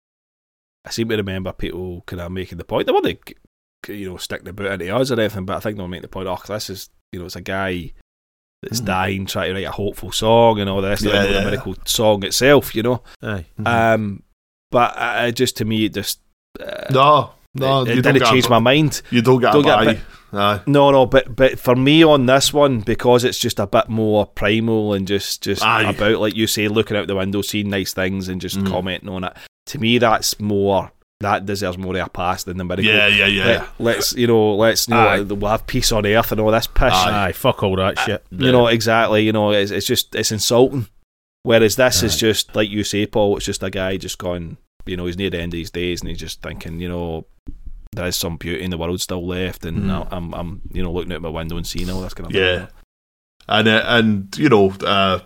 I 0.85 0.91
seem 0.91 1.09
to 1.09 1.17
remember 1.17 1.51
people 1.51 2.03
kind 2.07 2.21
of 2.21 2.31
making 2.31 2.57
the 2.57 2.63
point. 2.63 2.87
They 2.87 2.93
weren't, 2.93 3.33
you 3.87 4.09
know, 4.09 4.17
stick 4.17 4.43
the 4.43 4.53
boot 4.53 4.81
into 4.81 4.95
us 4.95 5.11
or 5.11 5.19
anything, 5.19 5.45
but 5.45 5.57
I 5.57 5.59
think 5.59 5.77
they'll 5.77 5.87
make 5.87 6.01
the 6.01 6.07
point. 6.07 6.27
Oh, 6.27 6.39
this 6.47 6.69
is, 6.69 6.89
you 7.11 7.19
know, 7.19 7.25
it's 7.25 7.35
a 7.35 7.41
guy 7.41 7.91
that's 8.61 8.81
Mhm. 8.81 8.85
dying 8.85 9.25
trying 9.25 9.49
to 9.49 9.53
write 9.55 9.67
a 9.67 9.71
hopeful 9.71 10.11
song 10.11 10.59
and 10.59 10.69
all 10.69 10.81
rest 10.81 11.03
Yeah, 11.03 11.23
yeah. 11.23 11.39
the 11.39 11.45
Miracle 11.51 11.75
song 11.85 12.23
itself, 12.25 12.75
you 12.75 12.83
know. 12.83 13.01
Aye. 13.23 13.45
Um, 13.65 14.23
but 14.71 14.93
uh, 14.97 15.31
just 15.31 15.57
to 15.57 15.65
me, 15.65 15.85
it 15.85 15.93
just 15.93 16.19
uh, 16.59 16.85
no, 16.91 17.31
no, 17.55 17.81
it, 17.83 17.97
it 17.97 18.01
didn't 18.01 18.25
change 18.25 18.49
my 18.49 18.59
mind. 18.59 19.01
You 19.11 19.21
don't 19.21 19.39
get 19.41 19.53
don't 19.53 19.63
get 19.63 19.79
bit- 19.85 19.99
Aye. 20.33 20.61
No, 20.65 20.91
no, 20.91 21.05
but 21.05 21.35
but 21.35 21.59
for 21.59 21.75
me 21.75 22.03
on 22.05 22.25
this 22.25 22.53
one, 22.53 22.79
because 22.79 23.25
it's 23.25 23.37
just 23.37 23.59
a 23.59 23.67
bit 23.67 23.89
more 23.89 24.25
primal 24.25 24.93
and 24.93 25.05
just 25.05 25.43
just 25.43 25.61
Aye. 25.63 25.89
about 25.89 26.19
like 26.21 26.35
you 26.37 26.47
say, 26.47 26.69
looking 26.69 26.95
out 26.95 27.07
the 27.07 27.15
window, 27.17 27.41
seeing 27.41 27.69
nice 27.69 27.93
things 27.93 28.29
and 28.29 28.39
just 28.39 28.57
Mm. 28.57 28.69
commenting 28.69 29.09
on 29.09 29.25
it. 29.25 29.33
To 29.67 29.79
me, 29.79 29.97
that's 29.97 30.39
more 30.39 30.91
that 31.21 31.45
deserves 31.45 31.77
more 31.77 31.95
of 31.97 32.05
a 32.05 32.09
pass 32.09 32.43
than 32.43 32.57
the 32.57 32.63
miracle. 32.63 32.85
Yeah, 32.85 33.07
yeah, 33.07 33.25
yeah. 33.27 33.67
Let, 33.79 33.97
us 33.97 34.13
you 34.15 34.27
know, 34.27 34.55
let's 34.55 34.87
you 34.87 34.93
know, 34.95 35.23
we'll 35.23 35.49
have 35.51 35.65
peace 35.67 35.91
on 35.91 36.05
earth 36.05 36.31
and 36.31 36.41
all 36.41 36.51
this 36.51 36.67
pish. 36.67 36.91
Aye. 36.93 37.27
Aye, 37.27 37.31
fuck 37.31 37.63
all 37.63 37.75
that 37.77 37.97
shit. 37.99 38.25
You 38.31 38.51
know 38.51 38.67
exactly. 38.67 39.23
You 39.23 39.31
know, 39.33 39.51
it's, 39.51 39.71
it's 39.71 39.85
just 39.87 40.13
it's 40.15 40.31
insulting. 40.31 40.87
Whereas 41.43 41.75
this 41.75 42.03
is 42.03 42.17
just 42.17 42.55
like 42.55 42.69
you 42.69 42.83
say, 42.83 43.05
Paul. 43.07 43.37
It's 43.37 43.45
just 43.45 43.63
a 43.63 43.69
guy 43.69 43.97
just 43.97 44.17
going. 44.17 44.57
You 44.85 44.97
know, 44.97 45.05
he's 45.05 45.17
near 45.17 45.29
the 45.29 45.39
end 45.39 45.53
of 45.53 45.59
his 45.59 45.71
days, 45.71 46.01
and 46.01 46.09
he's 46.09 46.19
just 46.19 46.41
thinking. 46.41 46.79
You 46.79 46.89
know, 46.89 47.25
there 47.93 48.05
is 48.07 48.15
some 48.15 48.37
beauty 48.37 48.63
in 48.63 48.69
the 48.71 48.77
world 48.77 48.99
still 49.01 49.25
left, 49.25 49.65
and 49.65 49.83
Mm. 49.83 50.07
I'm, 50.11 50.33
I'm, 50.33 50.61
you 50.71 50.81
know, 50.83 50.91
looking 50.91 51.11
out 51.13 51.21
my 51.21 51.29
window 51.29 51.57
and 51.57 51.65
seeing 51.67 51.89
all 51.89 52.01
this 52.01 52.13
kind 52.13 52.27
of 52.29 52.35
Yeah. 52.35 52.57
thing. 52.59 52.67
and 53.47 53.67
uh, 53.67 53.83
and 53.85 54.37
you 54.37 54.49
know, 54.49 54.71
uh, 54.85 55.19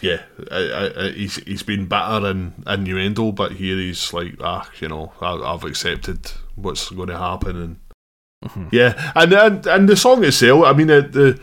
yeah, 0.00 0.22
I, 0.50 0.92
I, 0.96 1.10
he's 1.10 1.36
he's 1.36 1.62
been 1.62 1.86
better 1.86 2.26
in 2.30 2.54
innuendo, 2.66 3.32
but 3.32 3.52
here 3.52 3.76
he's 3.76 4.12
like, 4.12 4.36
ah, 4.40 4.68
you 4.80 4.88
know, 4.88 5.12
I, 5.20 5.34
I've 5.34 5.64
accepted 5.64 6.32
what's 6.56 6.88
going 6.90 7.08
to 7.08 7.18
happen, 7.18 7.56
and 7.62 7.76
Mhm. 8.44 8.68
yeah, 8.72 9.12
and 9.14 9.32
and, 9.32 9.66
and 9.66 9.88
the 9.88 9.96
song 9.96 10.24
itself, 10.24 10.64
I 10.64 10.72
mean, 10.72 10.90
uh, 10.90 11.00
the 11.02 11.38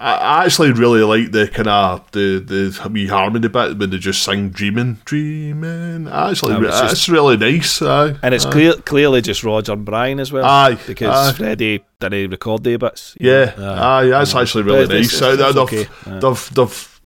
I 0.00 0.44
actually 0.44 0.70
really 0.72 1.02
like 1.02 1.32
the 1.32 1.48
kind 1.48 1.66
of 1.68 2.08
the 2.12 2.38
the 2.38 2.88
wee 2.88 3.08
harmony 3.08 3.48
bit 3.48 3.76
when 3.76 3.90
they 3.90 3.98
just 3.98 4.22
sing 4.22 4.50
"Dreaming, 4.50 4.98
Dreaming." 5.04 6.08
Actually, 6.08 6.54
Um, 6.54 6.64
it's 6.64 6.80
it's 6.80 6.90
just- 6.90 7.08
really 7.08 7.36
nice, 7.36 7.82
aye. 7.82 8.14
And 8.22 8.32
it's 8.32 8.46
aye. 8.46 8.50
clear, 8.52 8.74
clearly 8.74 9.20
just 9.22 9.42
Roger 9.44 9.72
and 9.72 9.84
Brian 9.84 10.20
as 10.20 10.30
well. 10.32 10.44
Aye, 10.44 10.78
because 10.86 11.30
aye. 11.30 11.32
Freddie 11.36 11.84
didn't 12.00 12.30
record 12.30 12.62
the 12.64 12.76
bits. 12.76 13.14
Yeah, 13.20 13.52
know. 13.58 13.72
aye, 13.74 14.06
that's 14.06 14.34
Um, 14.34 14.40
actually 14.42 14.62
really 14.62 14.84
it's- 14.84 14.98
nice. 14.98 15.14
it's- 15.20 15.34
it's 15.40 15.54
they've, 15.54 15.62
okay. 15.64 15.86
Aye. 16.06 16.18
they've 16.20 16.50
they've 16.54 16.97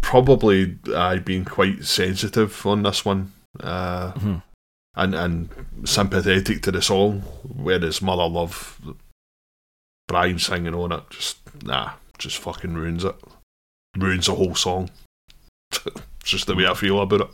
probably 0.00 0.78
uh, 0.94 1.16
been 1.18 1.44
quite 1.44 1.84
sensitive 1.84 2.64
on 2.66 2.82
this 2.82 3.04
one, 3.04 3.32
uh, 3.60 4.12
Mhm. 4.12 4.42
and 4.94 5.14
and 5.14 5.48
sympathetic 5.88 6.62
to 6.62 6.72
the 6.72 6.82
song. 6.82 7.20
Whereas 7.44 8.02
Mother 8.02 8.28
Love, 8.28 8.80
Brian 10.08 10.38
singing 10.38 10.74
on 10.74 10.92
it, 10.92 11.02
just 11.10 11.38
nah, 11.64 11.92
just 12.18 12.38
fucking 12.38 12.74
ruins 12.74 13.04
it. 13.04 13.16
Ruins 13.96 14.26
the 14.26 14.34
whole 14.34 14.54
song. 14.54 14.90
it's 15.70 15.84
just 16.24 16.46
the 16.46 16.54
way 16.54 16.66
I 16.66 16.74
feel 16.74 17.00
about 17.00 17.20
it. 17.22 17.28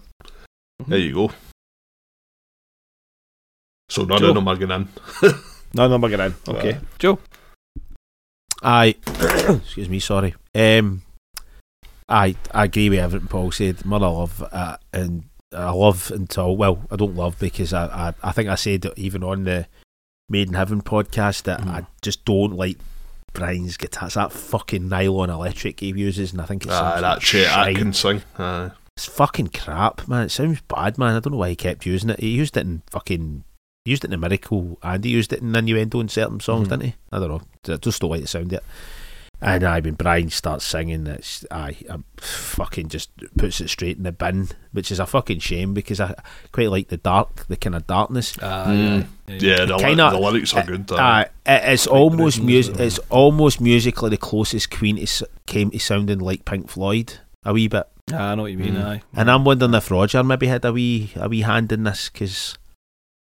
Mm-hmm. 0.82 0.90
There 0.90 0.98
you 0.98 1.14
go. 1.14 1.30
So 3.88 4.04
none 4.04 4.18
Joe. 4.18 4.28
of 4.30 4.34
them 4.34 4.48
are 4.48 4.56
getting 4.56 4.88
in. 5.22 5.34
No, 5.74 5.88
no, 5.88 5.98
we're 5.98 6.08
getting 6.10 6.26
in. 6.26 6.34
Okay, 6.56 6.72
Aye. 6.74 6.80
Joe. 6.98 7.18
Aye, 8.62 8.94
excuse 9.62 9.88
me, 9.88 10.00
sorry. 10.00 10.34
Um, 10.54 11.02
I 12.08 12.36
I 12.52 12.64
agree 12.64 12.88
with 12.90 12.98
everything 13.00 13.28
Paul 13.28 13.50
said. 13.52 13.84
Mother 13.84 14.08
love 14.08 14.42
uh, 14.52 14.76
and 14.92 15.24
I 15.52 15.70
love 15.70 16.10
until 16.10 16.56
well, 16.56 16.84
I 16.90 16.96
don't 16.96 17.16
love 17.16 17.38
because 17.38 17.72
I, 17.72 17.86
I 18.08 18.14
I 18.22 18.32
think 18.32 18.48
I 18.48 18.54
said 18.54 18.84
it 18.84 18.94
even 18.96 19.22
on 19.22 19.44
the 19.44 19.66
Made 20.28 20.48
in 20.48 20.54
Heaven 20.54 20.82
podcast 20.82 21.44
that 21.44 21.60
Mhm. 21.60 21.68
I 21.68 21.86
just 22.02 22.24
don't 22.24 22.54
like 22.54 22.78
Brian's 23.32 23.76
guitar. 23.76 24.06
It's 24.06 24.14
that 24.14 24.32
fucking 24.32 24.88
nylon 24.88 25.30
electric 25.30 25.80
he 25.80 25.88
uses, 25.88 26.32
and 26.32 26.40
I 26.40 26.44
think 26.44 26.64
it's 26.64 26.72
Ah, 26.74 27.00
that 27.00 27.20
Chet 27.20 27.46
Atkins 27.46 28.00
thing. 28.02 28.22
Aye. 28.38 28.70
It's 28.96 29.06
fucking 29.06 29.48
crap, 29.48 30.08
man. 30.08 30.24
It 30.24 30.30
sounds 30.30 30.60
bad, 30.62 30.98
man. 30.98 31.14
I 31.14 31.20
don't 31.20 31.32
know 31.32 31.38
why 31.38 31.50
he 31.50 31.56
kept 31.56 31.86
using 31.86 32.10
it. 32.10 32.20
He 32.20 32.30
used 32.30 32.56
it 32.56 32.60
in 32.66 32.82
fucking. 32.90 33.44
Used 33.84 34.04
it 34.04 34.08
in 34.08 34.12
a 34.14 34.18
Miracle 34.18 34.76
and 34.82 35.02
he 35.02 35.10
used 35.10 35.32
it 35.32 35.40
in 35.40 35.54
Innuendo 35.56 36.00
in 36.00 36.08
certain 36.08 36.40
songs, 36.40 36.66
Mhm. 36.66 36.70
didn't 36.70 36.82
he? 36.84 36.94
I 37.12 37.18
don't 37.20 37.28
know. 37.28 37.42
I 37.74 37.76
just 37.78 38.00
don't 38.02 38.10
like 38.10 38.20
the 38.20 38.26
sound 38.26 38.52
of 38.52 38.58
it. 38.58 38.64
And 39.40 39.62
I 39.62 39.78
when 39.78 39.94
Brian 39.94 40.30
starts 40.30 40.64
singing, 40.64 41.06
it's 41.06 41.46
I, 41.50 41.76
I 41.88 41.98
fucking 42.16 42.88
just 42.88 43.10
puts 43.36 43.60
it 43.60 43.68
straight 43.68 43.96
in 43.96 44.02
the 44.02 44.10
bin, 44.10 44.48
which 44.72 44.90
is 44.90 44.98
a 44.98 45.06
fucking 45.06 45.38
shame 45.38 45.74
because 45.74 46.00
I 46.00 46.20
quite 46.50 46.70
like 46.70 46.88
the 46.88 46.96
dark, 46.96 47.46
the 47.46 47.56
kind 47.56 47.76
of 47.76 47.86
darkness. 47.86 48.32
Mm. 48.36 49.06
Yeah, 49.28 49.64
the, 49.66 49.76
Kinda- 49.76 50.10
the 50.10 50.18
lyrics 50.18 50.54
are 50.54 50.64
good. 50.64 50.90
Uh, 50.90 50.96
aye. 50.96 51.22
it- 51.46 51.62
it's 51.72 51.86
Quite 51.86 51.98
almost 51.98 52.42
music. 52.42 52.74
as. 52.80 52.80
It's 52.80 52.98
almost 53.10 53.60
musically 53.60 54.10
the 54.10 54.16
closest 54.16 54.70
Queen 54.70 54.96
to 55.04 55.28
came 55.46 55.70
to 55.70 55.78
sounding 55.78 56.18
like 56.18 56.44
Pink 56.44 56.68
Floyd 56.68 57.14
a 57.44 57.52
wee 57.52 57.68
bit. 57.68 57.86
I 58.12 58.34
know 58.34 58.42
what 58.42 58.50
you 58.52 58.58
mean. 58.58 58.74
Mm. 58.74 58.84
Aye, 58.84 59.02
And 59.14 59.30
I'm 59.30 59.44
wondering 59.44 59.74
if 59.74 59.90
Roger 59.90 60.24
maybe 60.24 60.46
had 60.48 60.64
a 60.64 60.72
wee 60.72 61.12
a 61.14 61.28
wee 61.28 61.42
hand 61.42 61.70
in 61.70 61.84
this 61.84 62.08
because 62.08 62.58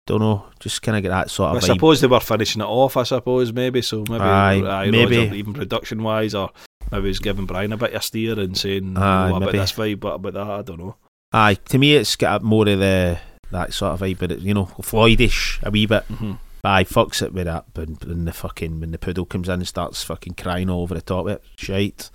don't 0.06 0.20
know, 0.20 0.46
just 0.60 0.82
kind 0.82 0.96
of 0.96 1.02
get 1.02 1.08
that 1.10 1.30
sort 1.30 1.52
I 1.52 1.56
of 1.56 1.62
vibe. 1.62 1.66
suppose 1.66 2.00
they 2.00 2.06
were 2.06 2.20
finishing 2.20 2.62
it 2.62 2.66
off. 2.66 2.96
I 2.96 3.02
suppose 3.02 3.52
maybe 3.52 3.82
so. 3.82 4.04
Maybe, 4.08 4.22
Aye, 4.22 4.62
aye, 4.62 4.90
maybe. 4.90 5.18
Roger, 5.18 5.34
even 5.34 5.52
production 5.52 6.02
wise, 6.02 6.34
or 6.34 6.50
maybe 6.92 7.08
he's 7.08 7.18
giving 7.18 7.46
Brian 7.46 7.72
a 7.72 7.76
bit 7.76 7.92
of 7.92 8.02
steer 8.04 8.38
and 8.38 8.56
saying, 8.56 8.96
Aye, 8.96 9.30
"What 9.30 9.38
about 9.38 9.46
maybe. 9.46 9.58
this 9.58 9.72
vibe? 9.72 10.02
What 10.04 10.14
about 10.14 10.34
that?" 10.34 10.46
I 10.46 10.62
don't 10.62 10.78
know. 10.78 10.96
Aye, 11.32 11.54
to 11.70 11.78
me 11.78 11.96
it's 11.96 12.14
got 12.16 12.42
more 12.42 12.68
of 12.68 12.78
the 12.78 13.18
that 13.50 13.72
sort 13.72 13.92
of 13.94 14.00
vibe, 14.00 14.18
but 14.18 14.32
it, 14.32 14.38
you 14.40 14.54
know, 14.54 14.66
Floydish 14.80 15.62
a 15.62 15.70
wee 15.70 15.86
bit. 15.86 16.06
Mm-hmm. 16.08 16.32
But 16.62 16.68
aye, 16.68 16.84
fucks 16.84 17.22
it 17.22 17.32
with 17.32 17.46
that. 17.46 17.66
But 17.74 18.04
when 18.06 18.24
the 18.24 18.32
fucking 18.32 18.80
when 18.80 18.92
the 18.92 18.98
poodle 18.98 19.26
comes 19.26 19.48
in 19.48 19.54
and 19.54 19.68
starts 19.68 20.02
fucking 20.04 20.34
crying 20.34 20.70
all 20.70 20.82
over 20.82 20.94
the 20.94 21.02
top 21.02 21.26
of 21.26 21.32
it, 21.32 21.42
shite. 21.56 22.10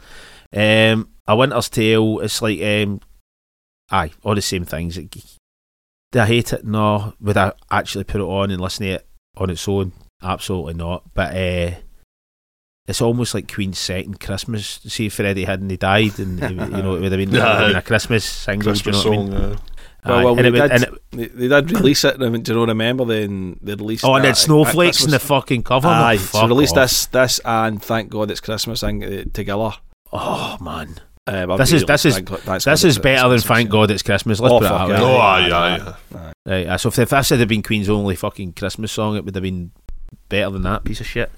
Um, 0.54 1.10
a 1.28 1.36
Winter's 1.36 1.70
Tale. 1.70 2.20
It's 2.20 2.42
like 2.42 2.62
um, 2.62 3.02
aye, 3.92 4.12
all 4.24 4.36
the 4.36 4.42
same 4.42 4.66
things. 4.66 4.98
It, 4.98 5.16
do 6.12 6.20
I 6.20 6.26
hate 6.26 6.54
it? 6.54 6.66
No. 6.66 7.14
Would 7.22 7.38
I 7.38 7.54
actually 7.70 8.04
put 8.04 8.22
it 8.22 8.26
on 8.26 8.52
and 8.52 8.62
listen 8.62 8.86
to 8.86 8.94
it 8.94 9.08
on 9.38 9.50
its 9.50 9.68
own? 9.68 9.94
Absolutely 10.22 10.74
not. 10.76 11.04
But 11.14 11.36
uh, 11.36 11.72
it's 12.88 13.02
almost 13.02 13.34
like 13.34 13.52
Queen's 13.54 13.80
second 13.80 14.20
Christmas. 14.20 14.80
See 14.86 15.06
if 15.08 15.14
Freddie 15.14 15.46
hadn't 15.46 15.80
died, 15.80 16.20
and 16.20 16.40
you 16.40 16.56
know 16.56 16.96
it 16.96 17.02
would 17.02 17.12
have 17.12 17.20
been, 17.20 17.30
it 17.30 17.32
would 17.34 17.42
have 17.42 17.68
been 17.68 17.76
a 17.78 17.82
Christmas 17.82 18.26
single. 18.26 18.74
do 18.74 18.80
you 18.86 18.92
know 18.92 19.02
Christmas 19.02 19.06
I 19.06 19.10
mean? 19.10 19.32
song. 19.32 19.58
Well, 20.04 20.24
well, 20.26 20.40
and 20.40 20.52
we 20.54 20.60
it 20.60 20.62
did, 20.64 20.72
and 20.72 20.84
it- 20.84 21.02
they, 21.38 21.48
they 21.48 21.62
did 21.62 21.72
release 21.74 22.04
it. 22.04 22.20
and 22.20 22.44
Do 22.44 22.52
you 22.52 22.58
know? 22.58 22.66
Remember 22.66 23.06
then 23.06 23.60
they 23.62 23.76
released. 23.76 24.04
oh, 24.04 24.16
and 24.16 24.24
that 24.26 24.30
then 24.30 24.36
snowflakes 24.36 25.06
in 25.06 25.12
the 25.12 25.20
fucking 25.20 25.62
cover. 25.64 25.88
Aye, 25.88 26.14
No, 26.16 26.18
so 26.22 26.40
fuck 26.40 26.50
released 26.50 26.76
off. 26.76 26.90
this, 26.90 27.06
this, 27.08 27.40
and 27.46 27.82
thank 27.82 28.10
God 28.10 28.32
it's 28.32 28.42
Christmas 28.42 28.82
thing 28.82 29.04
uh, 29.04 29.24
together. 29.32 29.72
Oh 30.12 30.58
man, 30.60 30.96
Um, 31.28 31.56
This 31.58 31.72
is- 31.72 31.86
this 31.86 32.06
is- 32.06 32.16
thank 32.16 32.30
thanks 32.30 32.66
this 32.66 32.82
God 32.82 32.88
is 32.88 32.98
better 32.98 33.30
than 33.30 33.40
Thank. 33.40 33.70
God 33.70 33.92
It's 33.92 34.02
Christmas. 34.02 34.40
Let's 34.40 34.54
Oh, 34.54 34.60
put 34.60 34.66
it 34.66 34.70
fuck 34.70 34.88
that 34.90 35.00
yeah. 35.00 35.06
way. 35.06 35.12
Oh, 35.14 35.18
aye, 35.18 35.50
aye, 35.52 35.94
aye. 36.18 36.32
Right, 36.46 36.68
uh, 36.68 36.78
so 36.80 36.90
if, 36.90 36.98
if 36.98 37.10
this 37.10 37.30
had 37.30 37.48
been 37.48 37.62
Queen's 37.62 37.90
only 37.90 38.16
fucking 38.16 38.54
Christmas 38.54 38.92
song, 38.92 39.16
it 39.16 39.24
would 39.24 39.36
have 39.36 39.44
been 39.44 39.72
better 40.30 40.50
than 40.50 40.64
that 40.64 40.84
piece 40.84 41.00
of 41.00 41.06
shit. 41.06 41.32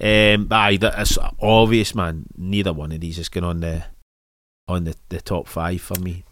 Um, 0.00 0.44
but 0.46 0.56
aye, 0.56 0.76
that 0.76 0.98
is 1.00 1.18
obvious, 1.42 1.94
man. 1.96 2.26
Neither 2.38 2.72
one 2.72 2.92
of 2.92 3.00
these 3.00 3.18
is 3.18 3.28
going 3.28 3.44
on 3.44 3.60
the 3.60 3.84
on 4.68 4.84
the, 4.84 4.94
the 5.08 5.20
top 5.20 5.46
five 5.48 5.80
for 5.82 5.98
me. 5.98 6.24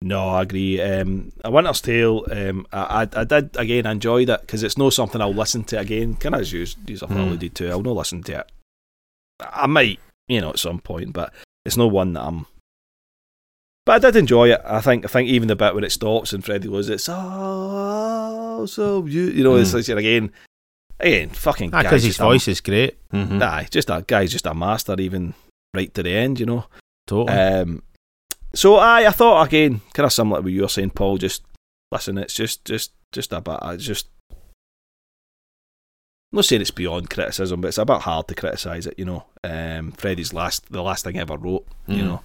No, 0.00 0.28
I 0.28 0.42
agree. 0.42 0.80
Um, 0.80 1.32
A 1.44 1.50
Winter's 1.50 1.80
Tale, 1.80 2.24
um, 2.30 2.66
I, 2.72 3.02
I, 3.02 3.20
I 3.20 3.24
did 3.24 3.50
again 3.56 3.84
enjoyed 3.86 4.28
it 4.30 4.40
because 4.42 4.62
it's 4.62 4.78
not 4.78 4.92
something 4.92 5.20
I'll 5.20 5.34
listen 5.34 5.64
to 5.64 5.78
again. 5.80 6.14
Kind 6.14 6.34
of 6.36 6.42
as 6.42 6.52
you, 6.52 6.60
you 6.86 6.98
have 6.98 7.08
Mm. 7.10 7.16
alluded 7.26 7.54
to, 7.56 7.70
I'll 7.70 7.82
not 7.82 7.96
listen 7.96 8.22
to 8.24 8.40
it. 8.40 8.52
I 9.40 9.66
might, 9.66 9.98
you 10.28 10.40
know, 10.40 10.50
at 10.50 10.58
some 10.58 10.78
point, 10.78 11.12
but 11.12 11.32
it's 11.64 11.76
no 11.76 11.86
one 11.86 12.12
that 12.14 12.22
I'm. 12.22 12.46
But 13.86 13.96
I 14.04 14.10
did 14.10 14.16
enjoy 14.18 14.50
it. 14.52 14.60
I 14.64 14.80
think. 14.80 15.04
I 15.04 15.08
think 15.08 15.28
even 15.28 15.48
the 15.48 15.56
bit 15.56 15.74
when 15.74 15.84
it 15.84 15.92
stops 15.92 16.32
and 16.32 16.44
Freddie 16.44 16.68
goes, 16.68 16.88
"It's 16.88 17.08
oh 17.08 18.66
so 18.66 19.04
you," 19.06 19.24
you 19.24 19.44
know, 19.44 19.56
it's 19.56 19.72
Mm. 19.72 19.88
like 19.88 19.98
again, 19.98 20.32
again, 21.00 21.28
fucking. 21.30 21.70
Ah, 21.74 21.82
because 21.82 22.02
his 22.02 22.12
just 22.16 22.20
a- 22.20 22.24
voice 22.24 22.48
is 22.48 22.60
great. 22.60 22.96
Mm-hmm. 23.10 23.42
Aye, 23.42 23.68
just 23.70 23.88
that 23.88 24.06
guy's 24.06 24.32
just 24.32 24.46
a 24.46 24.54
master, 24.54 24.94
even 24.98 25.34
right 25.74 25.92
to 25.94 26.02
the 26.02 26.10
end, 26.10 26.40
you 26.40 26.46
know. 26.46 26.64
Totally. 27.06 27.36
Um, 27.38 27.82
so 28.54 28.76
I, 28.76 29.06
I 29.06 29.10
thought 29.10 29.42
again, 29.46 29.80
kind 29.92 30.06
of 30.06 30.12
similar 30.12 30.38
to 30.38 30.44
what 30.44 30.52
you 30.52 30.62
were 30.62 30.68
saying, 30.68 30.90
Paul. 30.90 31.18
Just 31.18 31.42
listen, 31.92 32.16
it's 32.18 32.34
just, 32.34 32.64
just, 32.64 32.92
just 33.12 33.32
a 33.32 33.40
bit. 33.40 33.58
I 33.60 33.76
just, 33.76 34.06
I'm 34.06 34.13
not 36.34 36.44
saying 36.44 36.60
it's 36.62 36.70
beyond 36.70 37.10
criticism, 37.10 37.60
but 37.60 37.68
it's 37.68 37.78
a 37.78 37.84
bit 37.84 38.02
hard 38.02 38.28
to 38.28 38.34
criticise 38.34 38.86
it. 38.86 38.94
You 38.98 39.04
know, 39.06 39.24
um, 39.42 39.92
Freddie's 39.92 40.32
last, 40.32 40.70
the 40.72 40.82
last 40.82 41.04
thing 41.04 41.16
I 41.18 41.20
ever 41.22 41.36
wrote. 41.36 41.66
You 41.86 42.02
Mm. 42.02 42.06
know, 42.06 42.20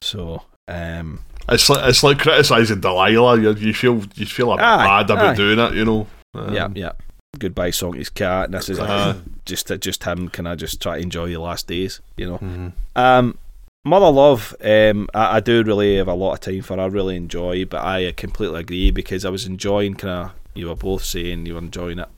so 0.00 0.42
um, 0.68 1.20
It's 1.48 1.68
like 1.70 1.88
it's 1.88 2.02
like 2.02 2.18
criticising 2.18 2.80
Delilah. 2.80 3.40
You, 3.40 3.54
you 3.54 3.72
feel 3.74 4.02
you 4.16 4.26
feel 4.26 4.52
a 4.52 4.56
bit 4.56 4.64
Aye, 4.64 4.84
bad 5.02 5.10
about 5.10 5.24
aye. 5.30 5.34
doing 5.34 5.58
it. 5.58 5.74
You 5.74 5.84
know. 5.84 6.06
Um, 6.34 6.54
yeah, 6.54 6.68
yeah. 6.74 6.92
Goodbye, 7.38 7.70
song 7.70 7.94
his 7.94 8.08
cat. 8.08 8.46
And 8.46 8.54
this 8.54 8.68
is 8.68 8.78
Uh. 8.78 9.14
just, 9.44 9.68
just 9.80 10.04
him. 10.04 10.28
Can 10.28 10.46
I 10.46 10.54
just 10.54 10.80
try 10.82 10.96
to 10.96 11.02
enjoy 11.02 11.26
your 11.26 11.40
last 11.40 11.66
days? 11.66 12.00
You 12.16 12.26
know. 12.30 12.38
mhm. 12.38 12.72
Um, 12.96 13.38
Mother 13.84 14.10
Love, 14.10 14.52
um, 14.64 15.08
I, 15.14 15.36
I 15.36 15.40
do 15.40 15.62
really 15.62 15.96
have 15.98 16.08
a 16.08 16.14
lot 16.14 16.32
of 16.32 16.40
time 16.40 16.62
for. 16.62 16.80
I 16.80 16.86
really 16.86 17.14
enjoy, 17.14 17.64
but 17.66 17.84
I 17.84 18.10
completely 18.16 18.58
agree 18.58 18.90
because 18.90 19.24
I 19.24 19.28
was 19.30 19.46
enjoying 19.46 19.94
kind 19.94 20.24
of. 20.26 20.32
You 20.54 20.68
were 20.68 20.74
both 20.74 21.04
saying 21.04 21.46
you 21.46 21.52
were 21.54 21.60
enjoying 21.60 22.00
it, 22.00 22.08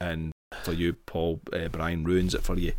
and 0.00 0.32
for 0.62 0.72
you, 0.72 0.94
Paul, 1.06 1.40
uh, 1.52 1.68
Brian 1.68 2.04
ruins 2.04 2.34
it 2.34 2.42
for 2.42 2.56
you, 2.58 2.72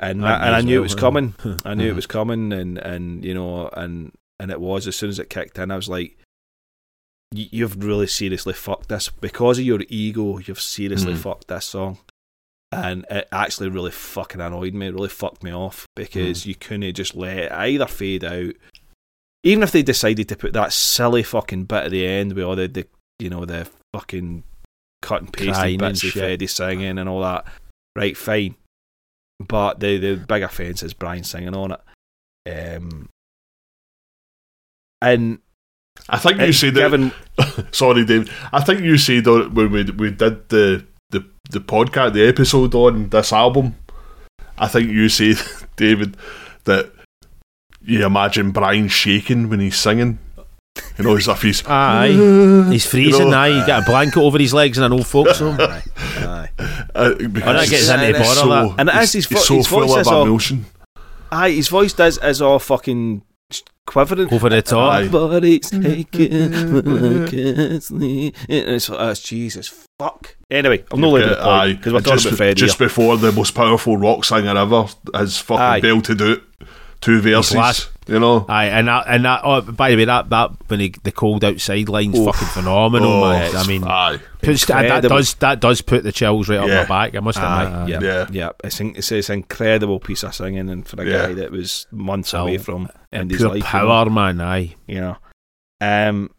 and 0.00 0.24
I 0.26 0.46
and 0.46 0.56
I 0.56 0.60
knew 0.60 0.78
it 0.78 0.82
was 0.82 0.94
coming. 0.94 1.34
I 1.64 1.74
knew 1.74 1.88
it 1.88 1.92
Mhm. 1.92 1.96
was 1.96 2.06
coming, 2.06 2.52
and 2.52 2.78
and 2.78 3.24
you 3.24 3.34
know, 3.34 3.68
and 3.68 4.12
and 4.40 4.50
it 4.50 4.60
was 4.60 4.86
as 4.86 4.96
soon 4.96 5.10
as 5.10 5.18
it 5.18 5.30
kicked 5.30 5.58
in. 5.58 5.70
I 5.70 5.76
was 5.76 5.88
like, 5.88 6.16
"Y- 7.34 7.48
"You've 7.50 7.82
really 7.82 8.06
seriously 8.06 8.52
fucked 8.52 8.88
this 8.88 9.08
because 9.08 9.58
of 9.58 9.64
your 9.64 9.80
ego. 9.88 10.38
You've 10.38 10.60
seriously 10.60 11.14
Mhm. 11.14 11.18
fucked 11.18 11.48
this 11.48 11.66
song." 11.66 11.98
and 12.72 13.06
it 13.08 13.28
actually 13.30 13.68
really 13.68 13.92
fucking 13.92 14.40
annoyed 14.40 14.74
me. 14.74 14.88
Really 14.90 15.08
fucked 15.08 15.44
me 15.44 15.52
off 15.52 15.86
because 15.94 16.44
you 16.44 16.56
couldn't 16.56 16.92
just 16.94 17.14
let 17.14 17.36
it 17.38 17.52
either 17.52 17.86
fade 17.86 18.24
out, 18.24 18.52
even 19.44 19.62
if 19.62 19.70
they 19.70 19.84
decided 19.84 20.28
to 20.28 20.34
put 20.34 20.52
that 20.54 20.72
silly 20.72 21.22
fucking 21.22 21.66
bit 21.66 21.84
at 21.84 21.90
the 21.92 22.04
end 22.04 22.32
with 22.32 22.44
all 22.44 22.56
the, 22.56 22.66
the 22.66 22.84
you 23.20 23.30
know 23.30 23.44
the 23.44 23.68
fucking 23.92 24.42
cut 25.04 25.20
and 25.22 25.32
pasted 25.32 25.54
Crying 25.54 25.82
and 25.82 25.92
bits 25.92 26.04
of. 26.04 26.10
Freddie 26.12 26.46
singing 26.46 26.98
and 26.98 27.08
all 27.08 27.20
that. 27.20 27.46
Right, 27.96 28.16
fine, 28.16 28.56
but 29.38 29.78
the 29.80 29.98
the 29.98 30.16
big 30.16 30.42
offence 30.42 30.82
is 30.82 30.94
Brian 30.94 31.24
singing 31.24 31.54
on 31.54 31.72
it. 31.72 31.80
Um, 32.50 33.08
and 35.00 35.38
I 36.08 36.18
think 36.18 36.38
you 36.38 36.46
it's 36.46 36.58
said 36.58 36.74
that. 36.74 37.68
Sorry, 37.72 38.04
David. 38.04 38.30
I 38.52 38.62
think 38.62 38.80
you 38.80 38.98
said 38.98 39.26
on- 39.28 39.54
when 39.54 39.70
we 39.70 39.84
we 39.84 40.10
did 40.10 40.48
the 40.48 40.84
the 41.10 41.24
the 41.50 41.60
podcast, 41.60 42.14
the 42.14 42.26
episode 42.26 42.74
on 42.74 43.10
this 43.10 43.32
album. 43.32 43.76
I 44.56 44.68
think 44.68 44.90
you 44.90 45.08
said, 45.08 45.36
David, 45.76 46.16
that 46.64 46.92
you 47.82 48.04
imagine 48.06 48.50
Brian 48.52 48.88
shaking 48.88 49.48
when 49.48 49.60
he's 49.60 49.78
singing. 49.78 50.18
You 50.98 51.04
know, 51.04 51.16
as 51.16 51.26
if 51.28 51.42
he's 51.42 51.66
Aye. 51.66 52.08
He's 52.70 52.86
freezing 52.86 53.12
You 53.12 53.24
know, 53.26 53.30
now. 53.30 53.44
You 53.46 53.66
got 53.66 53.82
a 53.82 53.86
blanket 53.86 54.18
over 54.20 54.38
his 54.38 54.54
legs 54.54 54.78
and 54.78 54.84
an 54.84 54.92
old 54.92 55.06
folks 55.06 55.38
home. 55.40 55.56
aye. 55.60 56.48
Uh, 56.94 57.14
because 57.14 57.32
that 57.42 57.68
gets 57.68 57.88
into 57.88 58.08
it's 58.10 58.18
bother 58.18 58.34
so, 58.40 58.48
that. 58.48 58.74
And 58.80 58.90
as 58.90 59.12
his 59.12 59.26
vo- 59.26 59.38
so 59.38 59.54
his 59.56 59.66
voice 59.66 59.86
full 59.90 59.98
is 59.98 60.06
all- 60.06 60.22
emotion. 60.26 60.66
Aye, 61.32 61.50
his 61.50 61.68
voice 61.68 61.92
does 61.92 62.18
is 62.18 62.40
all 62.40 62.60
fucking 62.60 63.22
quivering. 63.86 64.32
Over 64.32 64.48
the 64.48 64.62
top. 64.62 64.92
Aye. 64.94 65.08
Body's 65.08 65.70
taken 65.70 66.72
when 66.74 67.28
I 67.74 67.78
sleep. 67.80 68.36
It's, 68.48 68.88
uh, 68.88 69.08
it's 69.10 69.20
Jesus 69.20 69.86
fuck. 69.98 70.36
Anyway, 70.50 70.84
I'm 70.92 71.00
not 71.00 71.08
leaving 71.12 71.30
the 71.30 71.40
Aye, 71.44 71.72
because 71.72 71.92
we're 71.92 71.98
and 71.98 72.06
talking 72.06 72.16
just, 72.18 72.26
about 72.26 72.36
Freddie. 72.36 72.54
just 72.60 72.78
before 72.78 73.16
the 73.16 73.32
most 73.32 73.54
powerful 73.56 73.96
rock 73.96 74.24
singer 74.24 74.56
ever 74.56 74.86
has 75.12 75.38
fucking 75.38 75.60
Aye. 75.62 75.80
belted 75.80 76.22
out 76.22 76.38
two 77.00 77.20
verses. 77.20 77.56
last- 77.56 77.90
you 78.06 78.18
know, 78.20 78.44
Aye, 78.48 78.66
and 78.66 78.88
that, 78.88 79.04
and 79.08 79.24
that. 79.24 79.40
Oh, 79.44 79.60
by 79.62 79.90
the 79.90 79.96
way, 79.96 80.04
that 80.04 80.28
that 80.30 80.50
when 80.68 80.80
he, 80.80 80.94
the 81.04 81.10
cold 81.12 81.42
outside 81.44 81.88
line's 81.88 82.18
Oof. 82.18 82.26
fucking 82.34 82.48
phenomenal, 82.48 83.10
Oh, 83.24 83.30
man. 83.30 83.56
I 83.56 83.66
mean, 83.66 83.84
aye, 83.84 84.18
puts, 84.42 84.66
that, 84.66 84.82
that 85.02 85.08
does 85.08 85.34
that 85.36 85.60
does 85.60 85.80
put 85.80 86.04
the 86.04 86.12
chills 86.12 86.48
right 86.48 86.58
up 86.60 86.68
my 86.68 86.84
back. 86.84 87.14
I 87.16 87.20
must 87.20 87.38
admit. 87.38 87.50
Aye, 87.50 87.86
yeah, 87.88 88.00
Yeah. 88.02 88.26
yeah, 88.30 88.48
It's, 88.62 88.80
in, 88.80 88.94
it's, 88.96 89.10
it's 89.12 89.30
an 89.30 89.36
incredible 89.38 90.00
piece 90.00 90.22
of 90.22 90.34
singing, 90.34 90.68
and 90.68 90.86
for 90.86 91.00
a 91.02 91.06
Yeah. 91.06 91.26
guy 91.28 91.34
that 91.34 91.50
was 91.50 91.86
months 91.90 92.34
Oh, 92.34 92.42
away 92.42 92.58
from 92.58 92.88
end 93.12 93.30
his 93.30 93.38
Pure 93.40 93.50
life, 93.50 93.56
you 93.56 93.62
know. 93.62 93.86
power, 93.86 94.10
man. 94.10 94.40
Aye. 94.40 94.74
you 94.86 95.00
know. 95.00 95.16
Um, 95.80 96.30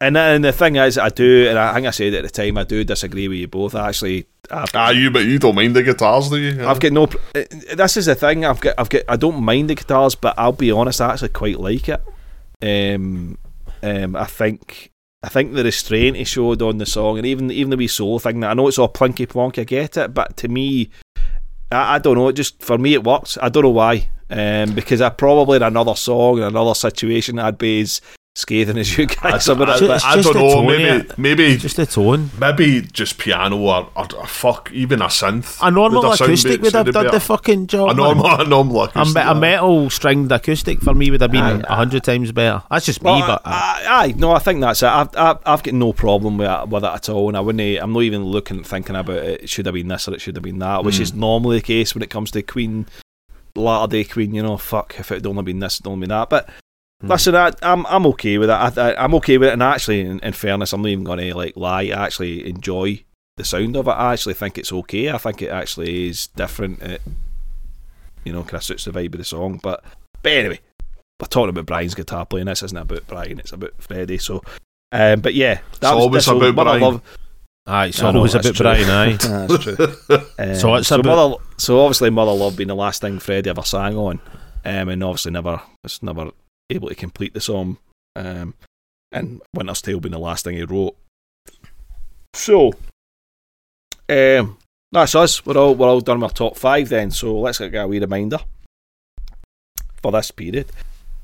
and 0.00 0.16
then 0.16 0.42
the 0.42 0.52
thing 0.52 0.76
is, 0.76 0.98
I 0.98 1.08
do, 1.08 1.48
and 1.48 1.58
I 1.58 1.74
think 1.74 1.86
I 1.86 1.90
said 1.90 2.14
at 2.14 2.22
the 2.24 2.30
time, 2.30 2.58
I 2.58 2.64
do 2.64 2.84
disagree 2.84 3.28
with 3.28 3.38
you 3.38 3.48
both. 3.48 3.74
I 3.74 3.88
actually, 3.88 4.26
I've, 4.50 4.70
ah, 4.74 4.90
you 4.90 5.10
but 5.10 5.24
you 5.24 5.38
don't 5.38 5.54
mind 5.54 5.76
the 5.76 5.82
guitars, 5.82 6.28
do 6.28 6.36
you? 6.36 6.66
I've 6.66 6.80
got 6.80 6.92
no. 6.92 7.04
uh, 7.04 7.42
This 7.76 7.96
is 7.96 8.06
the 8.06 8.14
thing. 8.14 8.44
I've 8.44 8.60
got. 8.60 8.74
I've 8.78 8.88
got. 8.90 9.02
I 9.08 9.16
don't 9.16 9.42
mind 9.42 9.70
the 9.70 9.74
guitars, 9.74 10.14
but 10.14 10.34
I'll 10.36 10.52
be 10.52 10.70
honest. 10.72 11.00
I 11.00 11.12
actually 11.12 11.28
quite 11.30 11.60
like 11.60 11.88
it. 11.88 12.02
Um, 12.62 13.38
um, 13.82 14.16
I 14.16 14.24
think. 14.24 14.90
I 15.22 15.28
think 15.28 15.54
the 15.54 15.64
restraint 15.64 16.18
he 16.18 16.24
showed 16.24 16.60
on 16.60 16.76
the 16.76 16.84
song, 16.84 17.16
and 17.16 17.26
even 17.26 17.50
even 17.50 17.70
the 17.70 17.78
wee 17.78 17.88
soul 17.88 18.18
thing. 18.18 18.40
That 18.40 18.50
I 18.50 18.54
know 18.54 18.68
it's 18.68 18.78
all 18.78 18.90
plinky 18.90 19.26
plonky. 19.26 19.60
I 19.60 19.64
get 19.64 19.96
it, 19.96 20.12
but 20.12 20.36
to 20.38 20.48
me, 20.48 20.90
I, 21.72 21.94
I 21.94 21.98
don't 21.98 22.16
know. 22.16 22.28
It 22.28 22.34
just 22.34 22.62
for 22.62 22.76
me, 22.76 22.92
it 22.92 23.04
works. 23.04 23.38
I 23.40 23.48
don't 23.48 23.62
know 23.62 23.70
why. 23.70 24.08
Um, 24.28 24.74
because 24.74 25.00
I 25.00 25.08
probably 25.10 25.56
in 25.56 25.62
another 25.62 25.94
song, 25.94 26.38
in 26.38 26.44
another 26.44 26.74
situation, 26.74 27.38
I'd 27.38 27.56
be 27.56 27.80
as 27.80 28.00
scathing 28.36 28.76
as 28.78 28.98
you 28.98 29.06
guys 29.06 29.48
I, 29.48 29.52
about 29.52 29.68
I, 29.68 29.76
it. 29.76 29.80
But 29.88 30.04
I 30.04 30.20
don't 30.20 30.34
know. 30.34 30.52
tone, 30.54 30.66
Maybe, 30.66 30.82
yeah. 30.82 31.02
maybe, 31.16 31.56
Just 31.56 31.76
the 31.76 31.86
tone. 31.86 32.30
maybe 32.38 32.80
just 32.82 33.16
piano 33.18 33.56
or, 33.58 33.88
or, 33.94 34.06
or 34.16 34.26
fuck 34.26 34.70
even 34.72 35.00
a 35.02 35.06
synth. 35.06 35.58
A 35.62 35.70
normal 35.70 36.02
Would 36.02 36.08
have 36.10 36.18
sound 36.18 36.28
acoustic 36.30 36.50
be- 36.50 36.56
would 36.58 36.64
have 36.64 36.72
sounded 36.72 36.92
done 36.94 37.04
the 37.04 37.10
better. 37.12 37.20
fucking 37.20 37.66
job. 37.68 37.90
A 37.90 37.94
man. 37.94 37.96
normal, 37.96 38.40
a 38.40 38.44
normal 38.44 38.80
A, 38.80 38.84
acoustic. 38.86 39.14
me- 39.14 39.30
a 39.30 39.34
metal 39.36 39.88
stringed 39.90 40.32
acoustic 40.32 40.80
for 40.80 40.94
me 40.94 41.10
would 41.12 41.20
have 41.20 41.30
been 41.30 41.64
a 41.64 41.74
hundred 41.76 42.02
times 42.02 42.32
better. 42.32 42.62
That's 42.70 42.86
just 42.86 43.02
me, 43.04 43.20
but 43.24 43.42
I, 43.44 43.84
I, 43.88 44.12
no, 44.16 44.32
I 44.32 44.40
think 44.40 44.60
that's 44.60 44.82
it. 44.82 44.86
I've, 44.86 45.16
I've, 45.16 45.38
I've 45.46 45.62
got 45.62 45.74
no 45.74 45.92
problem 45.92 46.36
with 46.38 46.50
it, 46.50 46.68
with 46.68 46.84
it 46.84 46.90
at 46.92 47.08
all, 47.08 47.28
and 47.28 47.36
I 47.36 47.40
wouldn't. 47.40 47.80
I'm 47.82 47.92
not 47.92 48.02
even 48.02 48.24
looking, 48.24 48.64
thinking 48.64 48.96
about 48.96 49.16
it. 49.16 49.42
It 49.44 49.48
should 49.48 49.66
have 49.66 49.74
been 49.74 49.88
this 49.88 50.08
or 50.08 50.14
it 50.14 50.20
should 50.20 50.34
have 50.36 50.42
been 50.42 50.58
that, 50.58 50.82
which 50.84 50.96
Mm. 50.96 51.00
is 51.02 51.14
normally 51.14 51.58
the 51.58 51.62
case 51.62 51.94
when 51.94 52.02
it 52.02 52.10
comes 52.10 52.30
to 52.32 52.42
Queen, 52.42 52.86
latter 53.54 53.90
day 53.92 54.04
Queen. 54.04 54.34
You 54.34 54.42
know, 54.42 54.56
fuck 54.56 54.96
if 54.98 55.12
it'd 55.12 55.24
only 55.26 55.44
been 55.44 55.60
this, 55.60 55.76
it'd 55.76 55.86
only 55.86 56.00
been 56.00 56.08
that. 56.10 56.28
But. 56.30 56.48
Listen, 57.08 57.34
I, 57.34 57.52
I'm, 57.62 57.86
I'm 57.86 58.06
okay 58.08 58.38
with 58.38 58.48
that. 58.48 58.78
I, 58.78 58.90
I, 58.92 59.04
I'm 59.04 59.14
okay 59.16 59.38
with 59.38 59.48
it, 59.48 59.52
and 59.52 59.62
actually, 59.62 60.00
in, 60.00 60.18
in 60.20 60.32
fairness, 60.32 60.72
I'm 60.72 60.82
not 60.82 60.88
even 60.88 61.04
going 61.04 61.18
to 61.18 61.34
like 61.36 61.56
lie. 61.56 61.82
I 61.84 62.04
actually 62.04 62.48
enjoy 62.48 63.02
the 63.36 63.44
sound 63.44 63.76
of 63.76 63.86
it. 63.88 63.92
I 63.92 64.12
actually 64.12 64.34
think 64.34 64.58
it's 64.58 64.72
okay. 64.72 65.10
I 65.10 65.18
think 65.18 65.42
it 65.42 65.50
actually 65.50 66.08
is 66.08 66.28
different. 66.28 66.82
It, 66.82 67.02
you 68.24 68.32
know, 68.32 68.42
kind 68.42 68.54
of 68.54 68.64
suits 68.64 68.84
the 68.84 68.90
vibe 68.92 69.12
of 69.14 69.18
the 69.18 69.24
song. 69.24 69.60
But, 69.62 69.84
but 70.22 70.32
anyway, 70.32 70.60
we're 71.20 71.26
talking 71.28 71.50
about 71.50 71.66
Brian's 71.66 71.94
guitar 71.94 72.24
playing. 72.26 72.46
This 72.46 72.62
isn't 72.62 72.76
about 72.78 73.06
Brian; 73.06 73.38
it's 73.38 73.52
about 73.52 73.72
Freddie. 73.78 74.18
So, 74.18 74.42
um, 74.92 75.20
but 75.20 75.34
yeah, 75.34 75.60
that 75.80 75.94
It's 75.94 76.04
was 76.16 76.28
always 76.28 76.28
about 76.28 76.54
Mother 76.54 76.70
Brian. 76.78 76.82
Love. 76.82 77.02
aye, 77.66 77.86
it's 77.86 78.02
I 78.02 78.10
know, 78.12 78.18
always 78.18 78.34
a 78.34 78.38
bit 78.40 78.54
true. 78.54 78.64
Brian. 78.64 78.88
Aye. 78.90 79.16
That's 79.20 79.58
true. 79.62 79.76
Um, 80.38 80.54
So 80.56 80.74
it's 80.76 80.88
so 80.88 81.00
about- 81.00 81.16
Mother, 81.16 81.36
so 81.58 81.80
obviously 81.80 82.10
Mother 82.10 82.32
Love 82.32 82.56
being 82.56 82.68
the 82.68 82.74
last 82.74 83.00
thing 83.00 83.18
Freddie 83.18 83.50
ever 83.50 83.62
sang 83.62 83.96
on, 83.96 84.20
um, 84.64 84.88
and 84.88 85.02
obviously 85.04 85.32
never 85.32 85.60
it's 85.84 86.02
never 86.02 86.30
able 86.70 86.88
to 86.88 86.94
complete 86.94 87.34
the 87.34 87.40
song, 87.40 87.78
um, 88.16 88.54
and 89.12 89.40
Winter's 89.54 89.82
Tale 89.82 90.00
being 90.00 90.12
the 90.12 90.18
last 90.18 90.44
thing 90.44 90.56
he 90.56 90.62
wrote. 90.64 90.96
So, 92.34 92.74
um, 94.08 94.58
that's 94.90 95.14
us. 95.14 95.44
We're 95.44 95.56
all 95.56 95.74
we're 95.74 95.88
all 95.88 96.00
done 96.00 96.20
with 96.20 96.30
our 96.30 96.34
top 96.34 96.56
five 96.56 96.88
then. 96.88 97.10
So 97.10 97.38
let's 97.38 97.58
get 97.58 97.74
a 97.74 97.86
wee 97.86 97.98
reminder 97.98 98.38
for 100.02 100.12
this 100.12 100.30
period. 100.30 100.70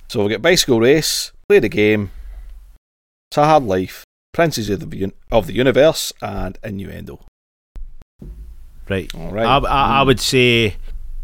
So 0.09 0.25
we 0.25 0.31
get 0.31 0.43
bicycle 0.43 0.81
race, 0.81 1.33
play 1.49 1.61
the 1.61 1.69
game, 1.69 2.11
It's 3.31 3.39
a 3.39 3.45
Hard 3.45 3.63
Life, 3.63 4.05
Princes 4.33 4.69
of 4.71 4.91
the 4.91 5.13
of 5.31 5.47
the 5.47 5.53
Universe, 5.53 6.13
and 6.21 6.59
Innuendo. 6.65 7.21
Right. 8.89 9.15
All 9.15 9.31
right. 9.31 9.47
I, 9.47 9.59
I, 9.59 10.01
I 10.01 10.03
would 10.03 10.19
say, 10.19 10.75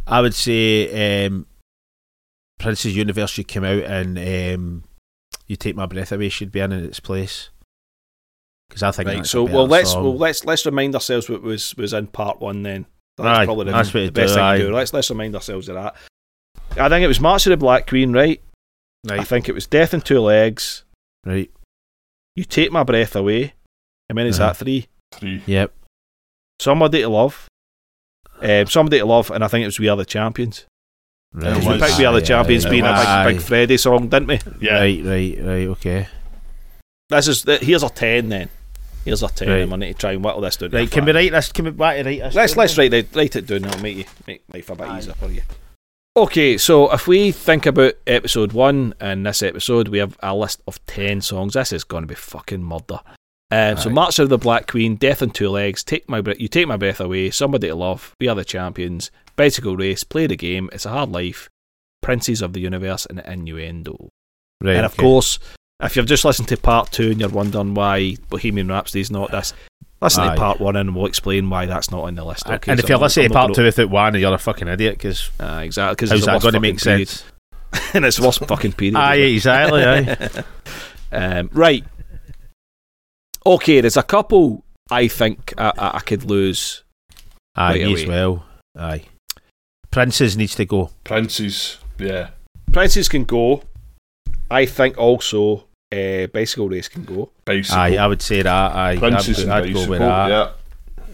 I 0.06 0.20
would 0.20 0.34
say, 0.34 1.26
um, 1.26 1.46
Princes 2.58 2.96
Universe 2.96 3.30
should 3.30 3.48
come 3.48 3.64
out 3.64 3.82
and 3.84 4.18
um, 4.18 4.84
you 5.46 5.56
take 5.56 5.76
my 5.76 5.86
breath 5.86 6.12
away 6.12 6.28
should 6.28 6.50
be 6.52 6.60
in 6.60 6.72
its 6.72 7.00
place. 7.00 7.50
Because 8.68 8.82
I 8.82 8.90
think 8.90 9.08
Right. 9.08 9.26
So 9.26 9.44
well, 9.44 9.66
let's 9.66 9.92
song. 9.92 10.02
well 10.04 10.16
let's 10.16 10.44
let's 10.44 10.66
remind 10.66 10.94
ourselves 10.94 11.28
what 11.28 11.42
was 11.42 11.76
was 11.76 11.92
in 11.92 12.08
part 12.08 12.40
one. 12.40 12.62
Then 12.62 12.86
that's 13.16 13.38
Aye, 13.40 13.44
probably 13.44 13.66
the, 13.66 13.70
that's 13.72 13.92
the 13.92 14.10
best 14.10 14.32
do, 14.32 14.34
thing 14.34 14.42
aye. 14.44 14.58
to 14.58 14.66
do. 14.66 14.74
Let's 14.74 14.92
let's 14.92 15.10
remind 15.10 15.34
ourselves 15.34 15.68
of 15.68 15.76
that. 15.76 15.94
I 16.78 16.88
think 16.88 17.04
it 17.04 17.08
was 17.08 17.20
March 17.20 17.46
of 17.46 17.50
the 17.50 17.56
Black 17.56 17.86
Queen, 17.86 18.12
right? 18.12 18.40
I 19.08 19.18
right, 19.18 19.26
think 19.26 19.48
it 19.48 19.54
was 19.54 19.66
Death 19.68 19.94
in 19.94 20.00
Two 20.00 20.20
Legs. 20.20 20.84
right, 21.24 21.50
You 22.34 22.44
take 22.44 22.72
my 22.72 22.82
breath 22.82 23.14
away. 23.14 23.54
I 24.10 24.14
mean, 24.14 24.26
is 24.26 24.40
Uh-huh. 24.40 24.48
that 24.50 24.56
three? 24.56 24.88
Three. 25.12 25.42
yep, 25.46 25.72
Somebody 26.60 27.02
to 27.02 27.08
love. 27.08 27.48
Um, 28.42 28.66
somebody 28.66 28.98
to 28.98 29.06
love, 29.06 29.30
and 29.30 29.44
I 29.44 29.48
think 29.48 29.62
it 29.62 29.66
was 29.66 29.78
We 29.78 29.88
Are 29.88 29.96
the 29.96 30.04
Champions. 30.04 30.66
Right. 31.32 31.56
It 31.56 31.64
we 31.68 31.78
picked 31.78 31.98
We 31.98 32.04
Are 32.04 32.12
the 32.12 32.20
Aye, 32.20 32.24
Champions 32.24 32.66
aye, 32.66 32.70
being 32.70 32.84
a 32.84 33.24
big, 33.26 33.36
big 33.36 33.44
Freddy 33.46 33.76
song, 33.76 34.08
didn't 34.08 34.28
we? 34.28 34.40
Yeah. 34.60 34.80
Right, 34.80 35.04
right, 35.04 35.38
right. 35.40 35.66
Okay. 35.68 36.08
This 37.08 37.28
is 37.28 37.44
here's 37.60 37.82
a 37.82 37.88
ten 37.90 38.28
then. 38.28 38.48
Here's 39.04 39.22
a 39.22 39.28
ten. 39.28 39.48
Right. 39.48 39.58
and 39.60 39.72
I 39.72 39.76
need 39.76 39.92
to 39.92 39.98
try 39.98 40.12
and 40.12 40.24
whittle 40.24 40.40
this 40.40 40.56
down. 40.56 40.70
to 40.70 40.76
Right, 40.76 40.88
a 40.88 40.90
can 40.90 41.04
we 41.04 41.10
five. 41.12 41.14
write 41.16 41.32
this? 41.32 41.52
Can 41.52 41.64
we 41.66 41.70
back 41.70 41.96
to 41.98 42.04
write 42.04 42.18
this? 42.20 42.34
Let's 42.34 42.56
let's 42.56 42.74
then? 42.74 42.90
write 42.90 42.94
it 42.94 43.08
write 43.16 43.36
it 43.36 43.46
down. 43.46 43.62
That'll 43.62 43.80
make 43.82 43.96
you 43.98 44.04
make 44.26 44.42
life 44.52 44.70
a 44.70 44.74
bit 44.76 44.88
Aye. 44.88 44.98
easier 44.98 45.14
for 45.14 45.30
you. 45.30 45.42
Okay, 46.16 46.56
so 46.56 46.90
if 46.92 47.06
we 47.06 47.30
think 47.30 47.66
about 47.66 47.92
episode 48.06 48.52
one 48.52 48.94
and 48.98 49.26
this 49.26 49.42
episode, 49.42 49.88
we 49.88 49.98
have 49.98 50.16
a 50.22 50.34
list 50.34 50.62
of 50.66 50.84
ten 50.86 51.20
songs. 51.20 51.52
This 51.52 51.72
is 51.72 51.84
going 51.84 52.02
to 52.04 52.08
be 52.08 52.14
fucking 52.14 52.64
murder. 52.64 53.00
Um, 53.50 53.76
so 53.76 53.90
Aye. 53.90 53.92
March 53.92 54.18
of 54.18 54.28
the 54.28 54.38
Black 54.38 54.66
Queen, 54.66 54.96
Death 54.96 55.22
on 55.22 55.30
Two 55.30 55.48
Legs, 55.48 55.84
Take 55.84 56.08
My 56.08 56.20
Breath, 56.20 56.40
You 56.40 56.48
Take 56.48 56.66
My 56.66 56.76
Breath 56.76 57.00
Away, 57.00 57.30
Somebody 57.30 57.68
to 57.68 57.74
Love, 57.76 58.14
We 58.20 58.28
Are 58.28 58.34
the 58.34 58.44
Champions, 58.44 59.10
Bicycle 59.36 59.76
Race, 59.76 60.02
Play 60.04 60.26
the 60.26 60.36
Game, 60.36 60.68
It's 60.72 60.86
a 60.86 60.90
Hard 60.90 61.10
Life, 61.12 61.48
Princes 62.02 62.42
of 62.42 62.52
the 62.54 62.60
Universe, 62.60 63.06
and 63.06 63.20
Innuendo. 63.20 64.10
Right, 64.62 64.76
and 64.76 64.86
of 64.86 64.94
okay. 64.94 65.02
course, 65.02 65.38
if 65.82 65.94
you've 65.96 66.06
just 66.06 66.24
listened 66.24 66.48
to 66.48 66.56
part 66.56 66.90
two 66.90 67.10
and 67.10 67.20
you're 67.20 67.28
wondering 67.28 67.74
why 67.74 68.16
Bohemian 68.30 68.68
Rhapsody 68.68 69.00
is 69.00 69.10
not 69.10 69.30
this, 69.30 69.52
listen 70.00 70.24
Aye. 70.24 70.34
to 70.34 70.40
part 70.40 70.60
one 70.60 70.74
and 70.76 70.96
we'll 70.96 71.06
explain 71.06 71.48
why 71.50 71.66
that's 71.66 71.90
not 71.90 72.04
on 72.04 72.14
the 72.14 72.24
list. 72.24 72.46
And- 72.46 72.54
Okay, 72.56 72.72
and 72.72 72.80
so 72.80 72.94
if 72.94 73.00
listening 73.00 73.26
I'm 73.26 73.30
to 73.30 73.34
part 73.34 73.54
two 73.54 73.62
without 73.64 73.90
one, 73.90 74.14
you're 74.18 74.34
a 74.34 74.38
fucking 74.38 74.66
idiot. 74.66 74.94
Because 74.96 75.30
Ah, 75.38 75.60
exactly. 75.60 75.94
Because 75.94 76.10
how's 76.10 76.24
that 76.26 76.42
going 76.42 76.54
to 76.54 76.60
make 76.60 76.80
period. 76.82 77.08
sense? 77.08 77.24
and 77.94 78.04
it's 78.04 78.16
the 78.16 78.24
worst 78.24 78.38
fucking 78.46 78.72
period. 78.72 78.96
Aye, 78.96 79.16
exactly. 79.16 79.84
Aye. 79.84 80.44
um, 81.12 81.50
right. 81.52 81.84
Okay, 83.46 83.80
there's 83.80 83.96
a 83.96 84.02
couple 84.02 84.64
I 84.90 85.08
think 85.08 85.54
I, 85.56 85.72
I, 85.78 85.96
I 85.96 86.00
could 86.00 86.24
lose. 86.24 86.82
Aye, 87.54 87.70
Right 87.72 87.80
as 87.82 88.02
away. 88.02 88.08
well. 88.08 88.44
Aye. 88.78 89.02
Princes 89.90 90.36
needs 90.36 90.54
to 90.56 90.64
go. 90.66 90.90
Princes. 91.04 91.78
Yeah. 91.98 92.30
Princes 92.72 93.08
can 93.08 93.24
go. 93.24 93.62
I 94.50 94.66
think 94.66 94.98
also 94.98 95.64
uh, 95.92 96.26
Bicycle 96.26 96.68
Race 96.68 96.88
can 96.88 97.04
go. 97.04 97.30
Bicycle. 97.44 97.78
Aye, 97.78 97.96
I 97.96 98.06
would 98.06 98.20
say 98.20 98.42
that. 98.42 98.72
Aye, 98.74 98.96
Princes 98.98 99.38
I'd, 99.38 99.42
and 99.44 99.52
I'd 99.52 99.60
bicycle. 99.62 99.84
go 99.84 99.90
with 99.90 99.98
that. 100.00 100.28
Yeah. 100.28 100.50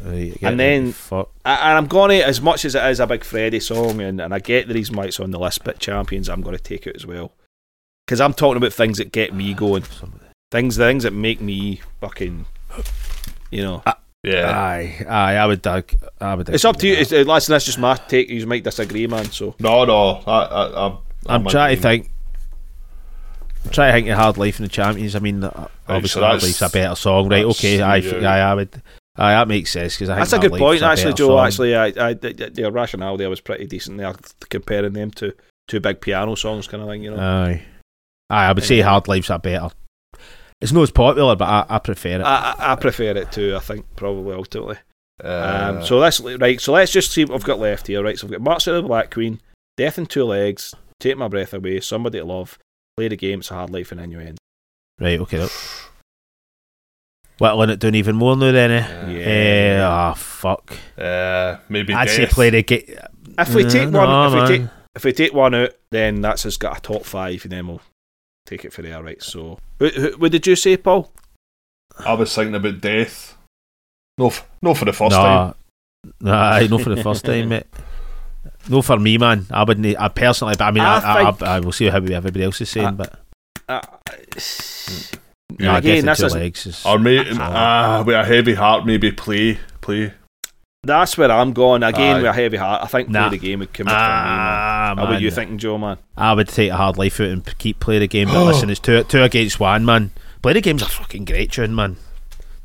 Right, 0.04 0.36
And 0.42 0.58
then- 0.58 0.92
fuck. 0.92 1.30
And 1.44 1.78
I'm 1.78 1.86
going 1.86 2.10
to, 2.18 2.26
as 2.26 2.40
much 2.40 2.64
as 2.64 2.74
it 2.74 2.84
is 2.86 2.98
a 2.98 3.06
big 3.06 3.22
Freddie 3.24 3.60
song, 3.60 4.00
and, 4.00 4.20
and 4.20 4.34
I 4.34 4.40
get 4.40 4.66
the 4.66 4.74
reason 4.74 4.96
why 4.96 5.04
it's 5.04 5.20
on 5.20 5.30
the 5.30 5.38
list, 5.38 5.62
but 5.64 5.78
Champions, 5.78 6.28
I'm 6.28 6.40
going 6.42 6.56
to 6.56 6.62
take 6.62 6.86
it 6.88 6.96
as 6.96 7.06
well. 7.06 7.32
Because 8.06 8.20
I'm 8.20 8.34
talking 8.34 8.56
about 8.56 8.72
things 8.72 8.98
that 8.98 9.12
get 9.12 9.32
me 9.32 9.54
going. 9.54 9.84
Things, 10.52 10.76
things 10.76 11.02
that 11.04 11.12
make 11.14 11.40
me 11.40 11.80
fucking, 12.00 12.44
you 13.50 13.62
know. 13.62 13.82
Yeah. 14.22 14.56
Aye, 14.56 15.04
aye, 15.08 15.34
I 15.36 15.46
would. 15.46 15.66
I, 15.66 15.82
I 16.20 16.34
would. 16.34 16.48
It's 16.50 16.64
up 16.66 16.76
to 16.76 16.86
you. 16.86 16.94
It's, 16.94 17.10
uh, 17.12 17.24
listen, 17.26 17.52
that's 17.52 17.64
just 17.64 17.78
my 17.78 17.96
take. 17.96 18.28
You 18.28 18.46
might 18.46 18.62
disagree, 18.62 19.06
man. 19.06 19.24
So 19.32 19.56
No, 19.58 19.84
no. 19.86 20.22
I, 20.26 20.38
I, 20.44 20.86
I'm, 20.86 20.98
I'm 21.26 21.44
trying 21.46 21.74
to 21.74 21.82
think. 21.82 22.10
I'm 23.64 23.70
trying 23.70 23.88
to 23.92 23.96
think 23.96 24.08
of 24.08 24.18
Hard 24.18 24.36
Life 24.38 24.60
in 24.60 24.64
the 24.64 24.68
Champions. 24.68 25.16
I 25.16 25.20
mean, 25.20 25.42
uh, 25.42 25.68
obviously, 25.88 26.20
so 26.20 26.26
Hard 26.26 26.34
that's- 26.40 26.60
Life's 26.60 26.74
a 26.74 26.78
better 26.78 26.94
song, 26.94 27.28
right? 27.30 27.44
Okay, 27.46 27.80
aye, 27.80 28.00
the, 28.00 28.16
f- 28.18 28.22
uh, 28.22 28.26
aye, 28.26 28.38
I 28.40 28.54
would. 28.54 28.82
Aye, 29.16 29.32
that 29.32 29.48
makes 29.48 29.70
sense 29.70 29.94
because 29.94 30.10
I 30.10 30.14
think 30.16 30.28
that's 30.28 30.32
a 30.34 30.38
good 30.38 30.52
Life's 30.52 30.60
point, 30.62 30.82
a 30.82 30.86
actually, 30.86 31.14
Joe. 31.14 31.28
song. 31.28 31.46
Actually, 31.46 31.74
I, 31.76 31.86
I, 31.86 32.14
the, 32.14 32.50
the 32.54 32.70
rationale 32.70 33.16
there 33.16 33.28
was 33.30 33.40
pretty 33.40 33.66
decent 33.66 33.96
there, 33.98 34.14
comparing 34.50 34.92
them 34.92 35.10
to 35.12 35.34
two 35.68 35.80
big 35.80 36.00
piano 36.00 36.34
songs, 36.34 36.68
kind 36.68 36.82
of 36.82 36.88
thing. 36.90 37.02
You 37.02 37.10
know. 37.12 37.18
Aye, 37.18 37.62
aye, 38.30 38.46
I 38.48 38.52
would 38.52 38.64
say 38.64 38.80
Hard 38.80 39.08
Life's 39.08 39.30
a 39.30 39.38
better. 39.38 39.70
It's 40.62 40.72
not 40.72 40.82
as 40.82 40.90
popular, 40.90 41.36
but 41.36 41.44
I, 41.48 41.66
I 41.68 41.78
prefer 41.80 42.20
it. 42.20 42.22
I, 42.22 42.54
I, 42.58 42.72
I 42.72 42.76
prefer 42.76 43.10
it 43.16 43.30
too. 43.32 43.54
I 43.56 43.58
think 43.58 43.84
probably 43.96 44.34
ultimately. 44.34 44.76
Uh, 45.22 45.74
Um, 45.78 45.84
so 45.84 46.00
that's 46.00 46.20
right. 46.20 46.60
So 46.60 46.72
let's 46.72 46.92
just 46.92 47.10
see 47.12 47.24
what 47.24 47.34
I've 47.34 47.44
got 47.44 47.58
left 47.58 47.88
here. 47.88 48.02
Right. 48.02 48.18
So 48.18 48.26
I've 48.26 48.30
got 48.32 48.40
March 48.40 48.66
of 48.66 48.74
the 48.74 48.82
Black 48.82 49.10
Queen, 49.12 49.40
Death 49.76 49.98
in 49.98 50.06
Two 50.06 50.24
Legs, 50.24 50.74
Take 51.00 51.18
My 51.18 51.28
Breath 51.28 51.52
Away, 51.52 51.80
Somebody 51.80 52.18
to 52.20 52.24
Love, 52.24 52.58
Play 52.96 53.08
the 53.08 53.16
Game, 53.16 53.40
It's 53.40 53.50
a 53.50 53.54
Hard 53.54 53.70
Life, 53.70 53.92
and 53.92 54.00
Innuendo. 54.00 54.38
right, 55.00 55.20
okay. 55.20 55.40
Look. 55.40 55.52
Whittling 57.38 57.70
it 57.70 57.80
down 57.80 57.94
even 57.94 58.16
more 58.16 58.36
now, 58.36 58.52
then. 58.52 58.70
Eh? 58.70 59.18
Eh, 59.24 59.80
ah, 59.82 60.14
fuck. 60.14 60.76
uh, 60.98 61.56
maybe 61.68 61.92
I'd 61.92 62.08
say 62.10 62.26
play 62.26 62.50
the 62.50 62.62
game. 62.62 62.84
If 63.38 63.54
we 63.54 63.64
take 63.64 63.90
one, 63.90 64.08
no, 64.08 64.26
if 64.42 64.48
we 64.50 64.58
take 64.58 64.68
if 64.94 65.04
we 65.04 65.12
take 65.12 65.32
one 65.32 65.54
out, 65.54 65.70
then 65.90 66.20
that's 66.20 66.42
just 66.44 66.60
got 66.60 66.78
a 66.78 66.80
top 66.80 67.04
five, 67.04 67.42
and 67.44 67.50
then 67.52 67.66
we'll 67.66 67.80
take 68.46 68.64
it 68.64 68.72
for 68.72 68.82
there. 68.82 69.02
Right. 69.02 69.22
So 69.22 69.58
who, 69.78 69.88
who, 69.88 70.08
what 70.18 70.32
did 70.32 70.46
you 70.46 70.56
say, 70.56 70.76
Paul? 70.76 71.10
I 71.98 72.14
was 72.14 72.34
thinking 72.34 72.54
about 72.54 72.80
Death. 72.80 73.36
No, 74.18 74.26
f- 74.28 74.48
no 74.60 74.74
for 74.74 74.84
the 74.84 74.92
first 74.92 75.14
time. 75.14 75.54
no, 76.20 76.30
Nah, 76.32 76.60
no 76.60 76.78
for 76.78 76.90
the 76.94 77.02
first 77.02 77.24
time, 77.24 77.48
mate. 77.50 77.66
No 78.68 78.82
for 78.82 78.98
me, 78.98 79.18
man. 79.18 79.46
I 79.50 79.64
wouldn't. 79.64 80.00
I 80.00 80.08
personally, 80.08 80.54
but 80.58 80.64
I 80.66 80.70
mean, 80.70 80.82
I, 80.84 80.98
I 80.98 80.98
I, 81.28 81.32
think- 81.32 81.42
I, 81.42 81.56
I 81.56 81.60
will 81.60 81.72
see 81.72 81.86
how 81.88 81.96
everybody 81.98 82.42
else 82.44 82.60
is 82.60 82.68
saying, 82.70 82.86
Uh, 82.86 82.92
but 82.92 83.18
Uh, 83.68 83.80
nah, 85.58 85.76
again, 85.76 86.04
Death 86.04 86.18
that's 86.18 86.20
in 86.20 86.26
a- 86.26 86.28
two 86.30 86.34
legs. 86.34 86.66
Is, 86.66 86.84
Or 86.86 86.98
maybe, 86.98 87.30
ah, 87.38 88.02
with 88.06 88.16
a 88.16 88.24
heavy 88.24 88.54
heart, 88.54 88.84
maybe 88.86 89.12
play, 89.12 89.58
play. 89.80 90.12
That's 90.84 91.16
where 91.16 91.30
I'm 91.30 91.52
going 91.52 91.84
again 91.84 92.16
Aye. 92.16 92.18
with 92.18 92.24
a 92.26 92.32
heavy 92.32 92.56
heart. 92.56 92.82
I 92.82 92.86
think 92.86 93.08
Nah. 93.08 93.28
play 93.28 93.38
the 93.38 93.46
game 93.46 93.60
would 93.60 93.72
come 93.72 93.86
up 93.86 93.92
for 93.92 93.98
me, 93.98 94.00
man. 94.00 94.38
ah, 94.40 94.94
How 94.96 95.10
man. 95.10 95.22
you 95.22 95.30
thinking, 95.30 95.58
Joe? 95.58 95.78
Man, 95.78 95.98
I 96.16 96.32
would 96.32 96.48
take 96.48 96.70
a 96.70 96.76
hard 96.76 96.98
life 96.98 97.20
out 97.20 97.28
and 97.28 97.58
keep 97.58 97.78
play 97.78 98.00
the 98.00 98.08
game. 98.08 98.28
But 98.28 98.44
listen, 98.46 98.68
it's 98.68 98.80
two 98.80 99.04
two 99.04 99.22
against 99.22 99.60
one, 99.60 99.84
man. 99.84 100.10
Play 100.42 100.54
the 100.54 100.60
game's 100.60 100.82
a 100.82 100.86
fucking 100.86 101.24
great 101.24 101.52
tune, 101.52 101.74
man. 101.74 101.98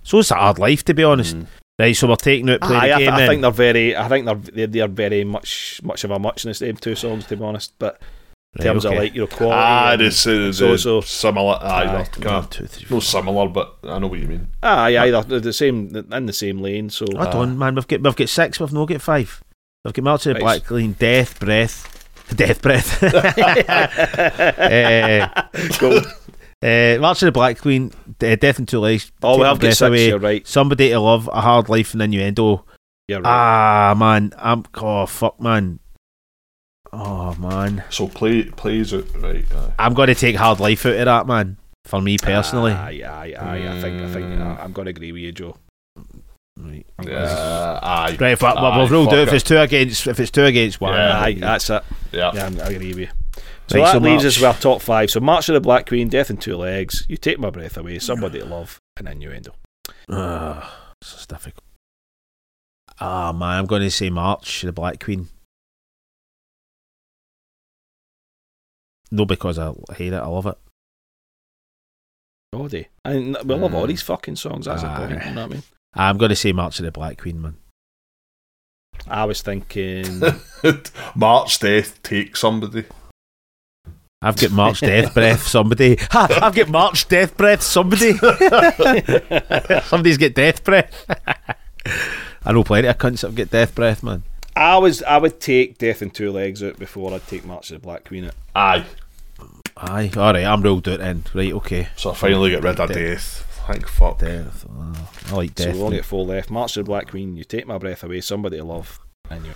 So 0.02 0.18
it's 0.19 0.31
a 0.31 0.35
hard 0.35 0.57
life, 0.57 0.84
to 0.85 0.94
be 0.95 1.03
honest. 1.03 1.38
Right, 1.80 1.95
so 1.95 2.07
we're 2.07 2.15
taking 2.15 2.49
out 2.49 2.61
play 2.61 2.76
Aye, 2.76 2.88
the 2.88 2.94
I, 2.95 2.98
th- 2.98 3.10
I 3.11 3.27
think 3.27 3.41
they're 3.44 3.52
very. 3.52 3.95
I 3.95 4.07
think 4.07 4.26
they're 4.26 4.35
they're, 4.35 4.68
they're 4.68 4.88
very 4.88 5.23
much 5.23 5.80
much 5.84 6.03
of 6.03 6.10
a 6.10 6.18
muchness. 6.18 6.57
Them 6.57 6.76
two 6.77 6.95
songs, 6.95 7.27
to 7.27 7.38
be 7.38 7.44
honest. 7.44 7.73
But 7.77 8.02
in 8.58 8.64
terms 8.64 8.86
okay. 8.86 8.96
of 8.96 9.02
like 9.04 9.14
you 9.16 9.22
know 9.22 9.28
quality, 9.28 9.56
Ah, 9.58 9.92
and- 9.94 10.02
it's 10.02 10.26
uh, 10.28 10.52
so- 10.52 10.72
the 10.72 10.78
so- 10.78 11.02
similar. 11.02 11.58
Aye, 11.62 11.84
Aye. 11.84 11.86
they're 11.94 12.06
kinda- 12.06 12.48
two, 12.50 12.68
no 12.90 13.00
similar, 13.00 13.48
but 13.48 13.76
I 13.84 14.00
know 14.00 14.08
what 14.08 14.20
you 14.20 14.28
mean. 14.28 14.48
aye, 14.64 14.98
aye, 14.98 15.12
they're, 15.12 15.24
they're 15.24 15.40
the 15.40 15.54
same 15.54 15.96
in 16.12 16.26
the 16.26 16.34
same 16.34 16.60
lane. 16.60 16.90
So 16.90 17.06
I 17.18 17.32
don't, 17.32 17.58
man. 17.58 17.76
We've 17.76 17.88
got 17.88 18.02
we've 18.02 18.16
got 18.16 18.30
six. 18.30 18.60
We've 18.60 18.74
not 18.74 18.86
got 18.88 19.02
five. 19.02 19.44
We've 19.86 19.94
got 19.94 20.04
March 20.04 20.26
of 20.26 20.34
the 20.36 20.40
Black 20.42 20.66
Queen, 20.66 20.94
Death, 21.00 21.40
Breath, 21.40 22.08
Death, 22.36 22.62
Breath. 22.62 23.02
Eh, 24.60 25.28
Go. 25.80 26.02
Uh, 26.62 26.98
March 27.00 27.22
of 27.22 27.28
the 27.28 27.32
Black 27.32 27.60
Queen, 27.60 27.92
uh, 28.22 28.36
Death 28.36 28.58
in 28.60 28.66
Two 28.66 28.80
Legs. 28.80 29.12
oh, 29.22 29.34
Take 29.34 29.40
we 29.42 29.46
have 29.46 29.60
got 29.60 29.68
six. 29.74 29.82
Away, 29.82 30.12
right. 30.14 30.48
Somebody 30.48 30.90
to 30.90 31.00
Love, 31.00 31.30
A 31.32 31.40
Hard 31.42 31.70
Life, 31.70 31.94
and 31.94 32.02
Innuendo. 32.02 32.66
You're 33.08 33.22
right. 33.22 33.30
Ah, 33.30 33.96
man. 33.98 34.34
I'm. 34.38 34.66
Oh, 34.76 35.06
fuck, 35.06 35.40
man. 35.40 35.80
Oh, 36.99 37.36
man. 37.36 37.84
So 37.90 38.07
play 38.07 38.44
plays 38.44 38.91
it 38.94 39.06
right. 39.18 39.45
Aye. 39.53 39.74
I'm 39.78 39.94
going 39.94 40.07
to 40.07 40.15
take 40.15 40.36
Hard 40.36 40.60
Life 40.60 40.86
out 40.86 40.95
of 40.95 41.06
that, 41.06 41.28
man. 41.28 41.57
For 41.86 42.02
me 42.02 42.18
personally. 42.18 42.72
aye, 42.74 43.02
aye, 43.07 43.34
aye. 43.40 43.78
I 43.78 43.82
think 43.82 44.02
I 44.02 44.11
think 44.11 44.26
Mm. 44.26 44.41
uh, 44.41 44.61
I'm 44.61 44.74
going 44.74 44.86
to 44.88 44.90
agree 44.90 45.11
with 45.11 45.22
you, 45.22 45.32
Joe. 45.32 45.57
right. 46.60 46.86
I'm 46.99 47.07
Uh, 47.07 47.80
aye. 47.82 48.18
Right, 48.19 48.32
if 48.34 48.44
I, 48.44 48.52
Aye, 48.52 48.82
we've 48.82 48.91
ruled 48.91 49.10
fuck 49.10 49.19
out 49.19 49.28
if 49.28 49.34
it's 49.34 49.44
two 49.44 49.57
against 49.60 50.07
if 50.07 50.19
it's 50.19 50.32
two 50.32 50.44
against 50.45 50.82
one. 50.82 50.94
Yeah. 50.94 51.19
aye, 51.22 51.34
that's 51.36 51.69
it. 51.69 51.84
Yeah. 52.11 52.32
Yeah, 52.34 52.44
I'm- 52.45 52.60
I 52.60 52.69
agree 52.72 52.90
with 52.90 52.98
you. 52.99 53.07
So 53.68 53.78
Right, 53.80 53.86
that 53.86 53.91
so 53.94 53.98
leaves 53.99 54.24
March. 54.24 54.26
us 54.26 54.38
with 54.38 54.45
our 54.45 54.53
top 54.56 54.82
five. 54.82 55.11
So 55.11 55.19
March 55.19 55.48
of 55.49 55.53
the 55.53 55.61
Black 55.61 55.88
Queen, 55.88 56.07
Death 56.10 56.30
in 56.30 56.38
Two 56.38 56.56
Legs, 56.57 57.06
You 57.07 57.15
Take 57.18 57.38
My 57.40 57.49
Breath 57.52 57.78
Away, 57.78 57.99
Somebody 57.99 58.40
to 58.40 58.45
Love, 58.45 58.80
and 58.98 59.07
Innuendo. 59.07 59.53
Ugh, 60.10 60.64
this 61.02 61.14
is 61.19 61.26
difficult. 61.28 61.64
Ah, 62.99 63.32
man, 63.32 63.60
I'm 63.60 63.65
going 63.65 63.82
to 63.84 63.91
say 63.91 64.10
March, 64.10 64.61
the 64.64 64.72
Black 64.72 65.03
Queen. 65.03 65.28
No, 69.12 69.26
because 69.26 69.58
I 69.60 69.72
hate 69.96 70.14
it. 70.14 70.18
I 70.18 70.28
love 70.28 70.46
it. 70.48 70.58
Body. 72.52 72.88
And 73.06 73.38
we 73.46 73.56
love 73.56 73.74
all 73.74 73.86
Mm. 73.86 73.88
these 73.90 74.02
fucking 74.02 74.36
songs. 74.38 74.66
That's 74.66 74.82
the 74.82 74.90
point. 74.90 75.12
You 75.12 75.18
know 75.34 75.42
what 75.44 75.52
I 75.52 75.54
mean? 75.56 75.64
I'm 75.94 76.18
going 76.18 76.30
to 76.30 76.36
say 76.36 76.52
March 76.54 76.80
of 76.80 76.86
the 76.86 76.92
Black 76.92 77.18
Queen, 77.22 77.42
man. 77.42 77.56
I 79.08 79.26
was 79.26 79.42
thinking. 79.42 80.22
March 81.16 81.60
Death 81.60 82.02
take 82.04 82.36
somebody. 82.36 82.86
I've 84.22 84.36
got 84.38 84.52
March 84.52 84.80
death 84.80 85.14
breath. 85.14 85.44
Somebody, 85.48 85.96
ha, 86.10 86.28
I've 86.42 86.56
got 86.56 86.70
March 86.70 87.08
death 87.08 87.38
breath. 87.38 87.62
Somebody, 87.62 88.14
somebody's 89.84 90.18
got 90.18 90.34
death 90.34 90.64
breath. 90.64 91.06
I 92.44 92.52
know 92.52 92.64
plenty 92.64 92.88
of 92.88 92.98
cunts 92.98 93.22
that 93.22 93.28
have 93.28 93.36
got 93.36 93.52
death 93.52 93.76
breath, 93.76 94.02
man. 94.02 94.24
I 94.58 94.78
was 94.78 95.02
I 95.04 95.18
would 95.18 95.40
take 95.40 95.78
Death 95.78 96.02
in 96.02 96.10
Two 96.12 96.32
Legs 96.32 96.64
out 96.64 96.78
before 96.80 97.14
I'd 97.14 97.26
take 97.28 97.46
March 97.46 97.72
of 97.72 97.82
the 97.82 97.86
Black 97.86 98.06
Queen 98.06 98.26
out. 98.26 98.34
Aye. 98.56 98.86
Aye, 99.78 100.12
all 100.18 100.34
right, 100.34 100.44
I'm 100.46 100.62
ruled 100.62 100.88
out 100.90 101.00
then. 101.00 101.24
Right, 101.34 101.54
okay. 101.54 101.90
So 101.96 102.12
I 102.12 102.16
finally 102.16 102.50
get 102.50 102.64
rid 102.64 102.80
of 102.80 102.90
death. 102.90 103.44
Thank 103.68 103.88
fuck. 103.88 104.20
Death. 104.20 104.66
oh, 104.70 105.10
I 105.28 105.36
like 105.36 105.52
So 105.58 105.66
death. 105.66 105.76
we 105.76 105.82
only 105.82 105.98
get 105.98 106.06
four 106.06 106.26
left. 106.26 106.50
March 106.50 106.76
of 106.78 106.86
the 106.86 106.90
Black 106.90 107.10
Queen, 107.10 107.36
you 107.36 107.44
take 107.44 107.68
my 107.68 107.78
breath 107.78 108.04
away, 108.04 108.22
somebody 108.22 108.58
to 108.58 108.64
love. 108.64 109.00
And 109.30 109.46
you 109.46 109.52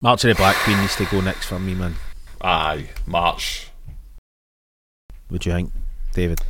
March 0.00 0.24
of 0.24 0.28
the 0.30 0.34
Black 0.34 0.56
Queen 0.56 0.78
needs 0.80 0.96
to 0.96 1.04
go 1.04 1.20
next 1.20 1.46
for 1.46 1.58
me, 1.60 1.74
man. 1.74 1.94
Aye. 2.40 2.88
March. 3.06 3.68
Would 5.30 5.46
you 5.46 5.52
think, 5.52 5.72
David? 6.12 6.40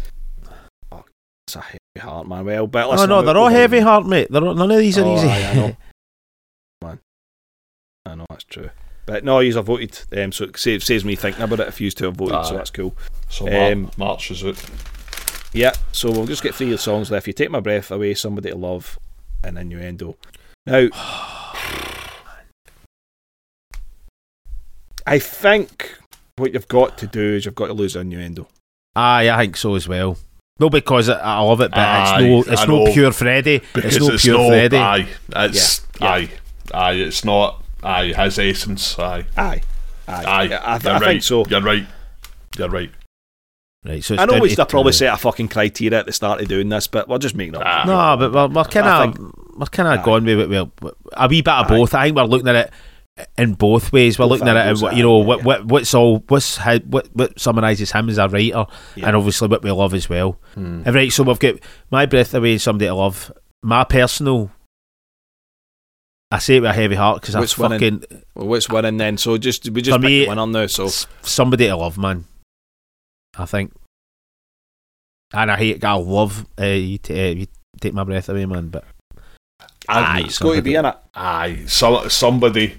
Oh, 0.91 1.05
it's 1.47 1.57
a 1.57 1.61
heavy 1.61 1.79
heart, 2.01 2.27
man. 2.27 2.45
Well, 2.47 2.67
but 2.67 2.87
Oh 2.87 2.91
listen, 2.93 3.09
no, 3.11 3.19
I'm 3.19 3.27
they're 3.27 3.37
all 3.37 3.49
heavy 3.49 3.79
them. 3.79 3.87
heart, 3.87 4.07
mate. 4.07 4.29
They're 4.31 4.43
all, 4.43 4.55
none 4.55 4.71
of 4.71 4.79
these 4.79 4.97
are 4.99 5.05
Oh, 5.05 5.15
easy. 5.17 5.29
aye, 5.29 5.77
that's 8.33 8.45
true. 8.45 8.71
But 9.07 9.25
no, 9.25 9.41
he's 9.41 9.57
have 9.57 9.67
voted, 9.67 9.99
um, 10.17 10.31
so 10.33 10.45
it 10.45 10.57
saves, 10.57 10.85
saves 10.85 11.05
me 11.05 11.17
thinking 11.17 11.43
about 11.43 11.61
it 11.61 11.69
if 11.69 11.81
you 11.81 11.91
two 11.91 12.05
have 12.07 12.17
voted, 12.17 12.45
so 12.47 12.55
that's 12.57 12.71
cool. 12.71 12.95
So 13.29 13.47
Mar- 13.47 13.73
Um, 13.73 13.91
March 13.97 14.31
is 14.31 14.45
out. 14.45 14.63
Yeah, 15.53 15.73
so 15.91 16.11
we'll 16.11 16.27
just 16.27 16.43
get 16.43 16.55
three 16.55 16.73
of 16.73 16.81
songs 16.81 17.11
left. 17.11 17.25
If 17.25 17.29
you 17.29 17.33
take 17.35 17.51
my 17.51 17.61
breath 17.61 17.91
away, 17.91 18.15
somebody 18.15 18.51
to 18.51 18.57
love, 18.57 18.99
and 19.43 19.59
innuendo. 19.59 20.17
Now, 20.67 20.89
I 25.07 25.19
think 25.19 25.99
what 26.37 26.53
you've 26.55 26.69
got 26.69 26.97
to 26.99 27.07
do 27.07 27.35
is 27.35 27.45
you've 27.45 27.55
got 27.57 27.67
to 27.67 27.73
lose 27.73 27.97
innuendo. 27.97 28.47
Aye, 28.95 29.31
I 29.31 29.37
think 29.39 29.57
so 29.57 29.75
as 29.75 29.89
well. 29.89 30.17
No, 30.61 30.71
because 30.71 31.09
I, 31.09 31.19
I 31.19 31.41
love 31.41 31.61
it, 31.61 31.71
but 31.71 31.79
Aye, 31.81 32.23
it's 32.23 32.47
no, 32.47 32.53
it's 32.53 32.67
no 32.69 32.93
pure 32.93 33.13
Freddy. 33.13 33.63
Because 33.73 33.97
It's 33.97 34.07
no 34.07 34.15
it's 34.15 34.23
pure 34.23 34.39
no, 34.39 34.49
Freddy. 34.49 34.77
Aye. 34.77 35.09
It's 35.35 35.85
yeah. 36.01 36.07
aye. 36.09 36.31
Aye. 36.73 36.93
It's 36.93 37.25
not 37.25 37.62
aye, 37.83 38.13
his 38.13 38.39
essence, 38.39 38.99
aye. 38.99 39.25
Aye, 39.37 39.63
aye, 40.09 40.25
Aye. 40.25 40.43
I, 40.45 40.79
th- 40.79 40.85
You're 40.85 40.93
I 40.93 40.99
right. 40.99 41.03
think 41.05 41.23
so. 41.23 41.45
You're 41.49 41.61
right. 41.63 41.87
You're 42.59 42.69
right. 42.69 42.91
Right, 43.85 44.05
so 44.05 44.15
I 44.17 44.27
know 44.27 44.35
we 44.35 44.43
to 44.43 44.49
should 44.51 44.59
have 44.61 44.69
probably 44.69 44.93
set 44.93 45.13
a 45.13 45.17
fucking 45.17 45.49
criteria 45.49 45.99
at 45.99 46.07
the 46.07 46.13
start 46.13 46.41
of 46.41 46.47
doing 46.47 46.69
this, 46.69 46.87
but 46.87 47.09
we're 47.09 47.19
just 47.19 47.35
making 47.35 47.57
up. 47.57 47.63
Ah. 47.65 47.83
No, 47.85 48.17
but 48.17 48.33
we're, 48.33 48.55
we're 48.55 48.65
kind 48.65 48.87
of 49.19 49.33
we're 49.57 49.67
kind 49.67 49.89
of 49.89 49.99
Aye. 50.01 50.05
going 50.05 50.25
with. 50.25 50.49
Well, 50.51 50.71
a 51.15 51.27
wee 51.29 51.43
bit 51.43 51.53
of 51.53 51.67
Aye. 51.67 51.77
both. 51.77 51.93
I 51.95 52.05
think 52.05 52.17
we're 52.17 52.23
looking 52.23 52.47
at 52.49 52.55
it 52.55 52.73
in 53.37 53.55
both 53.55 53.93
ways. 53.93 54.21
We're 54.21 54.27
Both 54.27 54.39
looking 54.41 54.49
at 54.49 54.57
it, 54.69 54.83
and 54.85 54.97
you 54.97 55.03
know, 55.03 55.19
what, 55.19 55.39
yeah. 55.41 55.45
what 55.45 55.65
what's 55.67 55.95
all 55.95 56.19
what's 56.29 56.59
how, 56.59 56.79
what 56.81 57.09
what 57.13 57.41
summarises 57.41 57.91
him 57.91 58.09
as 58.09 58.19
a 58.19 58.29
writer, 58.29 58.67
Yeah. 58.95 59.09
and 59.09 59.17
obviously 59.17 59.49
what 59.49 59.65
we 59.65 59.73
love 59.73 59.95
as 59.95 60.09
well. 60.09 60.39
Hmm. 60.55 60.83
Uh, 60.87 60.93
Right, 60.93 61.13
so 61.13 61.25
we've 61.25 61.39
got 61.41 61.57
my 61.91 62.07
breath 62.07 62.35
away, 62.35 62.59
somebody 62.59 62.87
to 62.87 62.95
love. 62.95 63.33
My 63.65 63.83
personal, 63.83 64.53
I 66.33 66.39
say 66.39 66.57
it 66.57 66.61
with 66.61 66.71
a 66.71 66.75
heavy 66.75 66.95
heart 66.95 67.21
because 67.21 67.35
I 67.35 67.41
Which 67.41 67.59
winning? 67.59 68.01
fucking 68.01 68.23
Well, 68.35 68.47
what's 68.49 68.69
winning 68.69 68.97
then? 68.97 69.19
So 69.19 69.37
just 69.39 69.69
we 69.71 69.83
just 69.83 69.95
For 69.97 70.01
pick 70.01 70.07
me- 70.07 70.25
the 70.25 70.29
winner 70.31 70.47
now. 70.47 70.67
So 70.67 70.89
somebody 71.23 71.67
to 71.67 71.77
love, 71.77 71.99
man. 71.99 72.25
I 73.37 73.45
think, 73.47 73.73
and 75.33 75.51
I 75.51 75.57
hate. 75.57 75.83
I 75.85 75.93
love 75.95 76.47
uh, 76.61 76.65
you, 76.65 76.99
t- 76.99 77.15
uh, 77.31 77.33
you 77.35 77.47
take 77.81 77.95
my 77.95 78.05
breath 78.05 78.29
away, 78.29 78.45
man. 78.47 78.69
But 78.69 78.85
aye, 79.89 80.23
it's 80.27 80.39
going 80.39 80.57
to 80.57 80.63
be 80.63 80.75
in 80.75 80.85
it. 80.85 80.97
Aye. 81.15 81.65
So, 81.67 82.09
somebody 82.09 82.75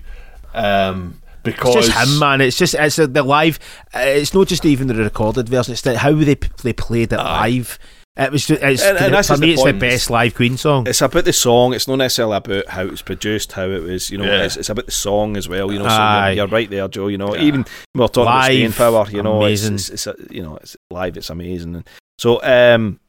um 0.53 1.19
because 1.43 1.75
It's 1.75 1.87
just 1.87 2.07
him, 2.07 2.19
man. 2.19 2.41
It's 2.41 2.57
just 2.57 2.75
it's 2.75 2.99
uh, 2.99 3.07
the 3.07 3.23
live. 3.23 3.59
Uh, 3.93 3.99
it's 4.05 4.33
not 4.33 4.47
just 4.47 4.65
even 4.65 4.87
the 4.87 4.95
recorded 4.95 5.49
version. 5.49 5.73
It's 5.73 5.81
the, 5.81 5.97
how 5.97 6.13
they 6.13 6.35
they 6.63 6.73
played 6.73 7.11
it 7.13 7.19
Aye. 7.19 7.49
live. 7.49 7.79
It 8.15 8.31
was 8.31 8.45
just 8.45 8.61
it's, 8.61 8.83
And- 8.83 8.97
and 9.15 9.25
for 9.25 9.37
me. 9.37 9.47
the 9.47 9.53
it's 9.53 9.63
the 9.63 9.73
best 9.73 10.09
live 10.11 10.35
Queen 10.35 10.55
song. 10.55 10.85
It's 10.87 11.01
about 11.01 11.25
the 11.25 11.33
song. 11.33 11.73
It's 11.73 11.87
not 11.87 11.95
necessarily 11.95 12.37
about 12.37 12.67
how 12.67 12.83
it 12.83 12.91
was 12.91 13.01
produced, 13.01 13.53
how 13.53 13.65
it 13.65 13.81
was. 13.81 14.11
You 14.11 14.19
know, 14.19 14.25
Yeah. 14.25 14.43
it's, 14.43 14.55
it's 14.55 14.69
about 14.69 14.85
the 14.85 14.91
song 14.91 15.35
as 15.35 15.49
well. 15.49 15.71
You 15.71 15.79
know, 15.79 15.89
so 15.89 16.25
you're, 16.27 16.33
you're 16.33 16.47
right 16.47 16.69
there, 16.69 16.87
Joe. 16.87 17.07
You 17.07 17.17
know, 17.17 17.33
Yeah. 17.35 17.41
even 17.41 17.65
we 17.95 17.99
we're 18.01 18.07
talking 18.07 18.23
about 18.23 18.43
staying 18.45 18.73
power. 18.73 19.07
You 19.09 19.23
know, 19.23 19.43
it's, 19.45 19.65
amazing. 19.65 19.75
it's, 19.75 19.89
it's 19.89 20.07
a, 20.07 20.15
you 20.29 20.43
know, 20.43 20.57
it's 20.57 20.77
live. 20.91 21.17
It's 21.17 21.31
amazing. 21.31 21.83
So, 22.19 22.39
um, 22.43 22.99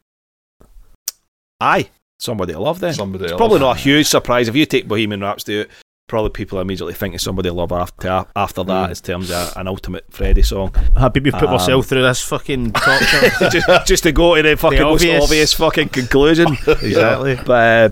aye, 1.60 1.90
somebody 2.18 2.54
I 2.54 2.58
love 2.58 2.80
then. 2.80 2.94
somebody 2.94 3.24
It's 3.24 3.32
else. 3.32 3.38
probably 3.38 3.60
not 3.60 3.76
a 3.76 3.80
huge 3.80 4.06
surprise 4.06 4.48
if 4.48 4.56
you 4.56 4.64
take 4.64 4.88
Bohemian 4.88 5.20
Rhapsody 5.20 5.60
out. 5.60 5.66
Probably 6.06 6.28
people 6.30 6.60
immediately 6.60 6.92
think 6.92 7.14
of 7.14 7.22
somebody 7.22 7.48
love 7.48 7.72
after 7.72 8.26
after 8.36 8.62
that 8.64 8.90
Mm. 8.90 8.90
in 8.90 8.94
terms 8.96 9.30
of 9.30 9.56
an 9.56 9.66
ultimate 9.66 10.04
Freddie 10.10 10.42
song. 10.42 10.70
Happy 10.98 11.20
to 11.20 11.32
put 11.32 11.44
Um, 11.44 11.52
myself 11.52 11.86
through 11.86 12.02
this 12.02 12.20
fucking 12.20 12.72
torture. 12.72 13.30
just, 13.50 13.86
just 13.86 14.02
to 14.02 14.12
go 14.12 14.34
to 14.36 14.42
the 14.42 14.54
fucking 14.58 14.82
most 14.82 15.00
obvious. 15.02 15.24
obvious 15.24 15.52
fucking 15.54 15.88
conclusion. 15.88 16.48
exactly. 16.66 17.36
But 17.36 17.48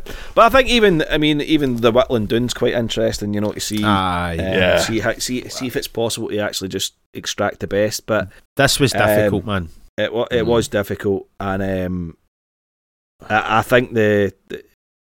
uh, 0.09 0.13
but 0.35 0.43
I 0.45 0.49
think 0.51 0.69
even 0.69 1.03
I 1.11 1.17
mean 1.17 1.41
even 1.41 1.77
the 1.77 1.91
Whitland 1.91 2.29
Dune's 2.29 2.53
quite 2.53 2.75
interesting. 2.75 3.33
You 3.33 3.41
know 3.41 3.53
to 3.53 3.61
see 3.61 3.83
uh, 3.83 4.33
Yeah. 4.33 4.79
see 4.81 5.01
how, 5.01 5.15
see 5.15 5.49
see 5.49 5.67
if 5.67 5.75
it's 5.75 5.89
possible 5.89 6.29
to 6.29 6.37
actually 6.39 6.69
just 6.69 6.93
extract 7.15 7.61
the 7.61 7.67
best. 7.67 8.05
But 8.05 8.29
This 8.57 8.79
was 8.79 8.95
Um, 8.95 9.07
difficult, 9.07 9.47
man. 9.47 9.69
it 9.97 10.13
wa- 10.13 10.29
it 10.31 10.43
Mm. 10.43 10.47
was 10.49 10.69
difficult, 10.69 11.29
and 11.41 11.63
um, 11.63 12.17
I, 13.27 13.61
I 13.61 13.63
think 13.63 13.95
the, 13.95 14.35
the 14.49 14.63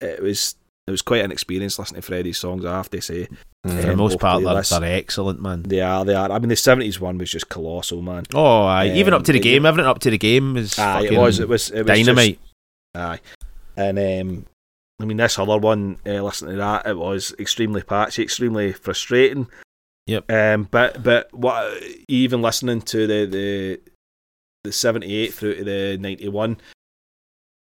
it 0.01 0.21
was 0.21 0.55
it 0.89 0.91
was 0.91 1.01
quite 1.01 1.23
an 1.23 1.31
experience 1.31 1.79
listening 1.79 2.01
to 2.01 2.05
Freddie's 2.07 2.37
songs. 2.37 2.65
I 2.65 2.75
have 2.77 2.89
to 2.89 3.01
say 3.01 3.25
For 3.63 3.69
Mm. 3.69 3.81
the 3.81 3.91
um, 3.91 3.97
most 3.97 4.19
part, 4.19 4.43
they're, 4.43 4.79
they're 4.79 4.97
excellent, 4.97 5.41
man. 5.41 5.63
they 5.63 5.81
are 5.81 6.03
they 6.05 6.15
are. 6.15 6.31
I 6.31 6.39
mean 6.39 6.49
the 6.49 6.55
seventies 6.55 6.99
one 6.99 7.17
was 7.17 7.29
just 7.31 7.49
colossal, 7.49 8.01
man. 8.01 8.23
Oh, 8.33 8.63
aye. 8.63 8.91
even 8.95 9.13
Um, 9.13 9.19
up 9.19 9.25
to 9.25 9.31
the 9.33 9.39
it- 9.39 9.43
game, 9.43 9.65
everything 9.65 9.87
up 9.89 9.99
to 9.99 10.09
the 10.09 10.17
game 10.17 10.57
is 10.57 10.77
Aye, 10.79 11.05
it 11.11 11.17
was 11.17 11.39
it 11.39 11.47
was 11.49 11.69
it 11.69 11.85
was 11.85 11.97
just- 11.97 12.05
dynamite. 12.05 12.39
Aye. 12.95 13.19
And 13.77 13.97
um, 13.99 14.45
I 15.01 15.05
mean, 15.05 15.17
this 15.17 15.39
other 15.39 15.57
one, 15.57 15.97
uh, 16.05 16.21
listening 16.23 16.51
to 16.51 16.57
that, 16.57 16.85
it 16.85 16.97
was 16.97 17.33
extremely 17.39 17.81
patchy, 17.81 18.21
extremely 18.23 18.73
frustrating. 18.73 19.47
Yep. 20.07 20.31
Um, 20.31 20.67
but 20.71 21.03
but 21.03 21.31
what 21.33 21.71
even 22.07 22.41
listening 22.41 22.81
to 22.81 23.07
the 23.07 23.25
the 23.25 23.79
the 24.63 24.71
seventy 24.71 25.13
eight 25.15 25.33
through 25.33 25.55
to 25.55 25.63
the 25.63 25.97
ninety 25.99 26.27
one, 26.29 26.57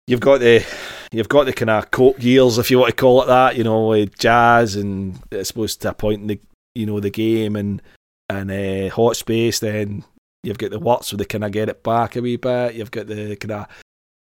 you've 0.07 0.21
got 0.21 0.41
the 0.41 0.65
you've 1.13 1.29
got 1.29 1.45
the 1.45 1.53
kind 1.53 1.71
of 1.71 1.91
coke 1.91 2.23
years, 2.23 2.59
if 2.59 2.71
you 2.71 2.79
want 2.79 2.91
to 2.91 2.97
call 2.97 3.23
it 3.23 3.27
that. 3.27 3.57
You 3.57 3.65
know, 3.65 3.89
with 3.89 4.19
jazz 4.19 4.77
and 4.77 5.19
it's 5.31 5.49
supposed 5.49 5.83
to 5.83 5.91
a 5.91 5.95
point 5.95 6.23
in 6.23 6.27
the 6.29 6.41
you 6.75 6.87
know 6.87 7.01
the 7.01 7.11
game 7.11 7.57
and 7.57 7.83
and 8.29 8.51
uh, 8.51 8.95
hot 8.95 9.17
space. 9.17 9.59
Then 9.59 10.05
you've 10.43 10.59
got 10.59 10.71
the 10.71 10.79
Works 10.79 11.13
where 11.13 11.19
they 11.19 11.25
kind 11.25 11.45
of 11.45 11.53
get 11.53 11.69
it 11.69 11.83
back 11.83 12.17
a 12.17 12.23
wee 12.23 12.37
bit. 12.37 12.75
You've 12.75 12.91
got 12.91 13.07
the 13.07 13.37
kind 13.37 13.53
of 13.53 13.67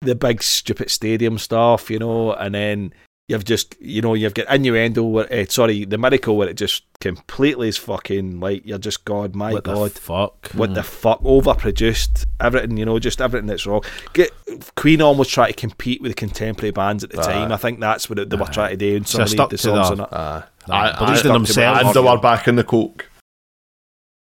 the 0.01 0.15
big 0.15 0.43
stupid 0.43 0.91
stadium 0.91 1.39
stuff, 1.39 1.91
you 1.91 1.99
know, 1.99 2.33
and 2.33 2.55
then 2.55 2.93
you've 3.29 3.45
just 3.45 3.77
you 3.81 4.01
know 4.03 4.15
you've 4.15 4.35
got 4.35 4.53
innuendo. 4.53 5.03
Where, 5.05 5.33
uh, 5.33 5.45
sorry, 5.49 5.85
the 5.85 5.99
miracle 5.99 6.37
where 6.37 6.49
it 6.49 6.55
just 6.57 6.85
completely 7.01 7.69
is 7.69 7.77
fucking 7.77 8.41
like 8.41 8.67
you're 8.67 8.79
just 8.79 9.05
God, 9.05 9.35
my 9.37 9.53
what 9.53 9.65
God. 9.65 9.91
the 9.91 10.01
fuck? 10.01 10.49
what 10.55 10.75
the 10.75 10.83
fuck? 10.83 11.21
Overproduced 11.23 12.25
everything, 12.41 12.77
you 12.77 12.85
know, 12.85 12.99
just 12.99 13.21
everything 13.21 13.47
that's 13.47 13.67
wrong. 13.67 13.83
Get, 14.15 14.33
Queen 14.77 15.01
almost 15.03 15.31
try 15.31 15.49
to 15.49 15.53
compete 15.55 16.01
with 16.03 16.11
the 16.13 16.17
contemporary 16.17 16.71
bands 16.73 17.05
at 17.05 17.11
the 17.11 17.21
Aye. 17.21 17.25
time. 17.25 17.53
I 17.53 17.57
think 17.57 17.81
that's 17.81 18.09
what 18.11 18.19
it, 18.19 18.31
they 18.31 18.37
were 18.37 18.45
Aye. 18.47 18.53
trying 18.53 18.71
to 18.71 18.77
do. 18.77 18.97
And 18.97 19.07
So 19.07 19.19
some 19.19 19.23
of 19.23 19.29
stuck 19.31 19.51
the, 19.51 19.57
to 19.59 19.63
songs 19.63 19.89
the- 19.89 19.95
on 19.95 20.01
it. 20.01 20.09
Aye. 20.13 20.43
Aye, 20.71 20.91
Aye, 20.91 20.99
believed 20.99 21.25
themselves. 21.25 21.81
And 21.85 21.95
they 21.95 22.01
were 22.01 22.19
back 22.19 22.49
in 22.49 22.57
the 22.57 22.65
coke. 22.65 23.09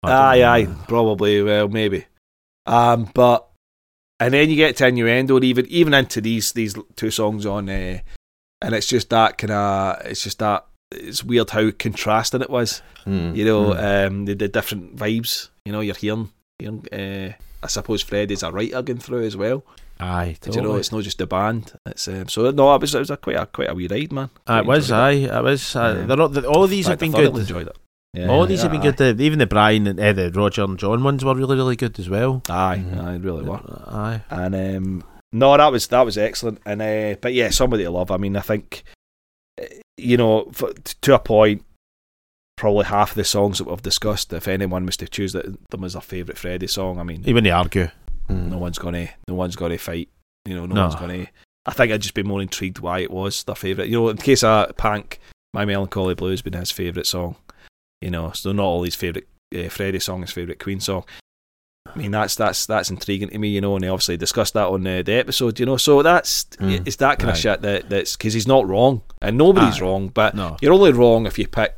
Aye, 0.02 0.38
know, 0.38 0.48
aye, 0.48 0.66
probably. 0.86 1.42
Well, 1.42 1.68
maybe. 1.68 2.06
Um, 2.66 3.10
but 3.14 3.46
and 4.20 4.32
then 4.34 4.48
you 4.50 4.56
get 4.56 4.76
to 4.76 4.86
innuendo, 4.86 5.36
and 5.36 5.44
even 5.44 5.66
even 5.66 5.94
into 5.94 6.20
these 6.20 6.52
these 6.52 6.74
two 6.96 7.10
songs 7.10 7.44
on, 7.46 7.68
uh, 7.68 7.98
and 8.62 8.74
it's 8.74 8.86
just 8.86 9.10
that 9.10 9.38
kind 9.38 9.50
of 9.52 10.06
it's 10.06 10.22
just 10.24 10.38
that 10.40 10.66
it's 10.90 11.22
weird 11.22 11.50
how 11.50 11.70
contrasting 11.72 12.40
it 12.42 12.50
was. 12.50 12.82
Mm. 13.06 13.36
You 13.36 13.44
know, 13.44 13.64
Mm. 13.74 14.06
um, 14.06 14.24
the, 14.24 14.34
the 14.34 14.48
different 14.48 14.96
vibes. 14.96 15.48
You 15.64 15.72
know, 15.72 15.80
you're 15.80 15.94
hearing, 15.94 16.30
hearing 16.58 16.86
uh, 16.92 17.32
I 17.62 17.66
suppose 17.66 18.02
Freddie's 18.02 18.42
a 18.42 18.50
writer 18.50 18.80
going 18.82 18.98
through 19.00 19.24
as 19.24 19.36
well. 19.36 19.64
Aye, 20.00 20.36
Did 20.40 20.54
you 20.54 20.62
know 20.62 20.76
it's 20.76 20.92
not 20.92 21.02
just 21.02 21.18
the 21.18 21.26
band? 21.26 21.72
It's 21.84 22.06
um, 22.08 22.28
so 22.28 22.50
no, 22.52 22.72
it 22.74 22.80
was 22.80 22.94
it 22.94 23.00
was 23.00 23.10
a 23.10 23.16
quite 23.16 23.36
a 23.36 23.46
quite 23.46 23.68
a 23.68 23.74
wee 23.74 23.88
ride, 23.88 24.12
man. 24.12 24.30
Aye, 24.46 24.60
it 24.60 24.66
was, 24.66 24.92
aye, 24.92 25.10
it 25.12 25.42
was. 25.42 25.74
Uh, 25.76 25.96
Yeah. 25.98 26.06
they're 26.06 26.16
not, 26.16 26.32
the, 26.34 26.48
all 26.48 26.62
of 26.64 26.70
these 26.70 26.86
have 26.86 26.98
been 27.00 27.14
I 27.14 27.18
good. 27.22 27.36
Enjoyed 27.36 27.66
it. 27.66 27.76
Yeah, 28.14 28.28
all 28.28 28.44
of 28.44 28.48
these 28.48 28.62
have 28.62 28.72
yeah, 28.72 28.80
been 28.80 28.94
good. 28.96 29.16
The, 29.18 29.22
even 29.24 29.38
the 29.40 29.46
Brian 29.46 29.86
and 29.88 29.98
uh, 30.00 30.12
the 30.12 30.30
Roger 30.30 30.62
and 30.62 30.78
John 30.78 31.02
ones 31.02 31.24
were 31.24 31.34
really, 31.34 31.56
really 31.56 31.74
good 31.76 31.98
as 31.98 32.08
well. 32.08 32.42
Aye, 32.48 32.82
Mhm. 32.86 33.04
aye, 33.04 33.16
really 33.16 33.42
were. 33.42 33.60
Aye. 33.88 34.22
And 34.30 34.54
um, 34.76 35.04
no, 35.32 35.56
that 35.56 35.72
was 35.72 35.86
that 35.88 36.02
was 36.02 36.16
excellent. 36.18 36.60
And 36.64 36.80
uh, 36.82 37.16
but 37.20 37.34
yeah, 37.34 37.50
somebody 37.50 37.84
to 37.84 37.90
love. 37.90 38.10
I 38.10 38.16
mean, 38.16 38.36
I 38.36 38.40
think 38.40 38.84
uh, 39.60 39.64
you 39.96 40.16
know 40.16 40.48
for, 40.52 40.72
to 40.72 41.14
a 41.14 41.18
point, 41.18 41.64
probably 42.56 42.86
half 42.86 43.10
of 43.10 43.16
the 43.16 43.24
songs 43.24 43.58
that 43.58 43.64
we've 43.68 43.82
discussed, 43.82 44.32
if 44.32 44.48
anyone 44.48 44.86
was 44.86 44.96
to 44.98 45.08
choose 45.08 45.32
that, 45.34 45.46
them 45.70 45.84
as 45.84 45.92
their 45.92 46.02
favourite 46.02 46.38
Freddie 46.38 46.66
song, 46.66 46.98
I 46.98 47.02
mean, 47.02 47.22
Even 47.26 47.44
they 47.44 47.50
argue. 47.50 47.88
No 48.28 48.58
one's 48.58 48.78
gonna 48.78 49.08
no 49.26 49.34
one's 49.34 49.56
gonna 49.56 49.78
fight. 49.78 50.08
You 50.44 50.54
know, 50.54 50.66
no, 50.66 50.74
No. 50.74 50.82
one's 50.88 50.94
gonna. 50.96 51.26
I 51.66 51.72
think 51.72 51.92
I'd 51.92 52.00
just 52.02 52.14
be 52.14 52.22
more 52.22 52.40
intrigued 52.40 52.78
why 52.78 53.00
it 53.00 53.10
was 53.10 53.42
their 53.44 53.54
favourite. 53.54 53.90
You 53.90 54.00
know, 54.00 54.08
in 54.08 54.16
case 54.16 54.42
of 54.42 54.76
Pank, 54.76 55.18
My 55.52 55.64
Melancholy 55.64 56.14
Blue 56.14 56.30
has 56.30 56.40
been 56.42 56.54
his 56.54 56.70
favourite 56.70 57.06
song. 57.06 57.36
You 58.00 58.10
know, 58.10 58.32
so 58.32 58.52
not 58.52 58.64
all 58.64 58.82
his 58.84 58.94
favourite 58.94 59.26
uh, 59.54 59.68
Freddie 59.68 59.98
song, 59.98 60.22
his 60.22 60.30
favourite 60.30 60.60
Queen 60.60 60.80
song. 60.80 61.04
I 61.94 61.98
mean, 61.98 62.10
that's 62.10 62.34
that's 62.36 62.66
that's 62.66 62.90
intriguing 62.90 63.30
to 63.30 63.38
me, 63.38 63.48
you 63.48 63.60
know, 63.60 63.74
and 63.74 63.82
they 63.82 63.88
obviously 63.88 64.16
discussed 64.16 64.54
that 64.54 64.66
on 64.66 64.82
the, 64.84 65.02
the 65.02 65.14
episode, 65.14 65.58
you 65.58 65.66
know. 65.66 65.76
So 65.76 66.02
that's 66.02 66.44
Mm. 66.60 66.86
it's 66.86 66.96
that 66.96 67.18
kind 67.18 67.30
of 67.30 67.36
shit 67.36 67.62
that 67.62 67.88
that's 67.88 68.16
because 68.16 68.34
he's 68.34 68.46
not 68.46 68.68
wrong, 68.68 69.02
and 69.22 69.36
nobody's 69.38 69.78
Aye. 69.80 69.84
wrong, 69.84 70.08
but 70.08 70.34
No. 70.34 70.56
you're 70.60 70.72
only 70.72 70.92
wrong 70.92 71.26
if 71.26 71.38
you 71.38 71.46
pick 71.48 71.76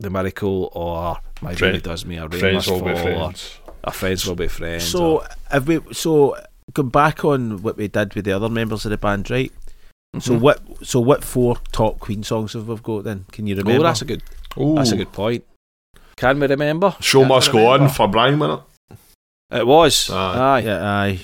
the 0.00 0.10
miracle 0.10 0.70
or 0.72 1.18
my 1.40 1.54
Friend- 1.54 1.74
baby 1.74 1.82
does 1.82 2.04
me 2.04 2.16
a 2.16 2.26
rain 2.26 2.40
Friends 2.40 2.54
must 2.54 2.70
will 2.70 2.78
fall, 2.80 2.88
or 2.90 2.96
friends. 3.02 3.58
our 3.84 3.92
friends 3.92 4.26
will 4.26 4.34
be 4.34 4.48
friends. 4.48 4.84
So 4.84 5.04
or- 5.18 5.26
have 5.50 5.68
we? 5.68 5.80
So 5.92 6.36
going 6.74 6.88
back 6.90 7.24
on 7.24 7.62
what 7.62 7.76
we 7.76 7.88
did 7.88 8.14
with 8.14 8.24
the 8.24 8.32
other 8.32 8.48
members 8.48 8.84
of 8.84 8.90
the 8.90 8.98
band, 8.98 9.30
right? 9.30 9.52
So 10.18 10.34
Mhm. 10.34 10.40
what? 10.40 10.60
So 10.82 11.00
what 11.00 11.24
four 11.24 11.56
top 11.72 11.98
Queen 12.00 12.22
songs 12.22 12.52
have 12.54 12.68
we 12.68 12.76
got 12.76 13.04
then? 13.04 13.24
Can 13.32 13.46
you 13.46 13.54
remember? 13.56 13.80
Oh, 13.80 13.84
that's 13.84 14.02
a 14.02 14.04
good 14.04 14.22
Ooh. 14.58 14.74
that's 14.74 14.92
a 14.92 14.96
good 14.96 15.12
point. 15.12 15.44
Can 16.16 16.38
we 16.40 16.46
remember? 16.46 16.94
Show 17.00 17.20
Can 17.20 17.28
we 17.28 17.34
must 17.34 17.52
go 17.52 17.66
on 17.68 17.88
for 17.88 18.06
Brian, 18.08 18.38
wasn't 18.38 18.62
it? 19.52 19.58
It 19.60 19.66
was. 19.66 20.10
Aye. 20.10 20.38
Aye. 20.38 20.58
yeah, 20.60 20.84
aye. 20.84 21.20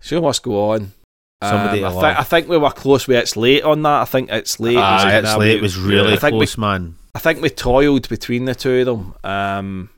Show 0.00 0.20
must 0.20 0.42
go 0.42 0.70
on. 0.72 0.92
Somebody 1.42 1.82
Um, 1.84 1.98
I, 1.98 2.12
to. 2.14 2.20
I 2.20 2.22
think 2.24 2.48
we 2.48 2.56
were 2.56 2.70
close 2.70 3.06
with 3.06 3.18
It's 3.18 3.36
Late 3.36 3.62
on 3.64 3.82
that. 3.82 4.02
I 4.02 4.04
think 4.06 4.30
It's 4.30 4.58
Late. 4.60 4.76
Aye, 4.78 4.94
was 4.94 5.04
Aye, 5.04 5.10
kinda- 5.10 5.28
it's 5.28 5.38
we- 5.38 5.44
late. 5.44 5.56
It 5.56 5.62
was 5.62 5.76
really 5.78 6.12
I 6.14 6.16
think 6.16 6.32
we- 6.34 6.38
close, 6.46 6.58
man. 6.58 6.96
I 7.14 7.18
think 7.18 7.40
we 7.42 7.50
toiled 7.50 8.08
between 8.08 8.44
the 8.46 8.54
two 8.54 8.80
of 8.80 8.86
them. 8.86 9.14
Um, 9.22 9.90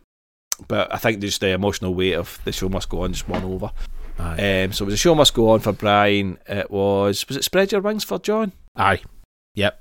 but 0.69 0.93
I 0.93 0.97
think 0.99 1.21
just 1.21 1.41
the 1.41 1.49
emotional 1.51 1.95
weight 1.95 2.15
of 2.15 2.39
the 2.45 2.53
show 2.53 2.69
must 2.69 2.89
go 2.89 3.03
on 3.03 3.13
just 3.13 3.29
won 3.29 3.45
over. 3.45 3.71
Aye. 4.19 4.65
Um, 4.65 4.73
so 4.73 4.85
it 4.85 4.87
was 4.87 4.95
a 4.95 4.99
show 4.99 5.15
must 5.15 5.35
go 5.35 5.51
on 5.51 5.61
for 5.61 5.73
Brian. 5.73 6.39
It 6.49 6.71
was 6.71 7.27
was 7.29 7.37
it 7.37 7.45
Spread 7.45 7.73
Your 7.73 7.81
Wings 7.81 8.05
for 8.05 8.19
John? 8.19 8.53
aye. 8.77 9.01
Yep. 9.55 9.81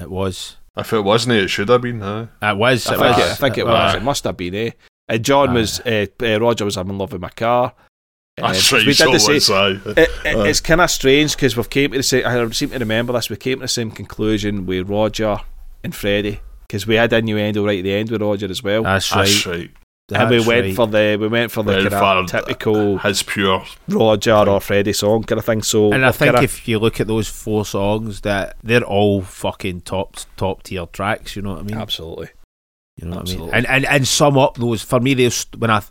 It 0.00 0.10
was. 0.10 0.56
If 0.76 0.92
it 0.92 1.00
wasn't, 1.02 1.36
it 1.36 1.48
should 1.48 1.68
have 1.68 1.82
been. 1.82 2.02
Aye. 2.02 2.26
It 2.42 2.56
was. 2.56 2.86
I 2.88 2.94
it 2.94 2.98
think 2.98 3.16
was. 3.16 3.26
it, 3.26 3.30
I 3.30 3.34
think 3.34 3.58
it 3.58 3.66
was. 3.66 3.94
It 3.94 4.02
must 4.02 4.24
have 4.24 4.36
been. 4.36 4.54
Eh? 4.54 4.70
Uh, 5.08 5.18
John 5.18 5.50
Aye. 5.50 5.52
was 5.54 5.80
uh, 5.80 6.06
uh, 6.22 6.40
Roger 6.40 6.64
was 6.64 6.76
I'm 6.76 6.88
in 6.90 6.98
love 6.98 7.12
with 7.12 7.20
my 7.20 7.28
car. 7.30 7.74
Uh, 8.40 8.52
That's 8.52 8.72
we 8.72 8.78
right, 8.78 8.84
did 8.86 8.96
so 8.96 9.12
the 9.12 9.18
same- 9.40 9.82
it, 9.86 9.98
it, 9.98 10.08
it's 10.24 10.60
kind 10.60 10.80
of 10.80 10.90
strange 10.90 11.36
because 11.36 11.56
we've 11.56 11.70
came 11.70 11.92
to 11.92 11.98
the 11.98 12.02
same. 12.02 12.26
I 12.26 12.48
seem 12.50 12.70
to 12.70 12.78
remember 12.78 13.12
this. 13.12 13.30
We 13.30 13.36
came 13.36 13.58
to 13.58 13.62
the 13.64 13.68
same 13.68 13.90
conclusion 13.92 14.66
with 14.66 14.88
Roger 14.88 15.38
and 15.84 15.94
Freddie 15.94 16.40
because 16.66 16.86
we 16.86 16.96
had 16.96 17.12
innuendo 17.12 17.64
right 17.64 17.78
at 17.78 17.84
the 17.84 17.92
end 17.94 18.10
with 18.10 18.22
Roger 18.22 18.46
as 18.50 18.62
well. 18.62 18.82
That's 18.82 19.14
right. 19.14 19.26
That's 19.26 19.46
right. 19.46 19.70
and 20.12 20.30
we 20.30 20.36
That's 20.38 20.48
went 20.48 20.66
right. 20.66 20.74
for 20.74 20.86
the 20.88 21.16
we 21.20 21.28
went 21.28 21.52
for 21.52 21.62
the 21.62 21.88
kind 21.88 22.18
of 22.18 22.26
typical 22.26 22.98
His 22.98 23.22
pure. 23.22 23.64
Roger 23.88 24.34
or 24.34 24.60
Freddie 24.60 24.92
song 24.94 25.22
kind 25.22 25.38
of 25.38 25.44
thing. 25.44 25.62
So 25.62 25.92
And 25.92 26.04
I 26.04 26.10
think 26.10 26.32
kinda- 26.32 26.42
if 26.42 26.66
you 26.66 26.80
look 26.80 27.00
at 27.00 27.06
those 27.06 27.28
four 27.28 27.64
songs, 27.64 28.22
that 28.22 28.56
they're 28.64 28.82
all 28.82 29.22
fucking 29.22 29.82
top 29.82 30.16
top 30.36 30.64
tier 30.64 30.86
tracks. 30.86 31.36
You 31.36 31.42
know 31.42 31.50
what 31.52 31.60
I 31.60 31.62
mean? 31.62 31.76
absolutely, 31.78 32.30
You 32.96 33.08
know 33.08 33.16
what 33.16 33.30
I 33.30 33.36
mean? 33.36 33.50
And 33.52 33.66
and 33.66 33.84
and 33.86 34.06
sum 34.08 34.38
up 34.38 34.56
those 34.56 34.82
for 34.82 35.00
me. 35.00 35.14
Those 35.14 35.46
when 35.58 35.70
I 35.70 35.82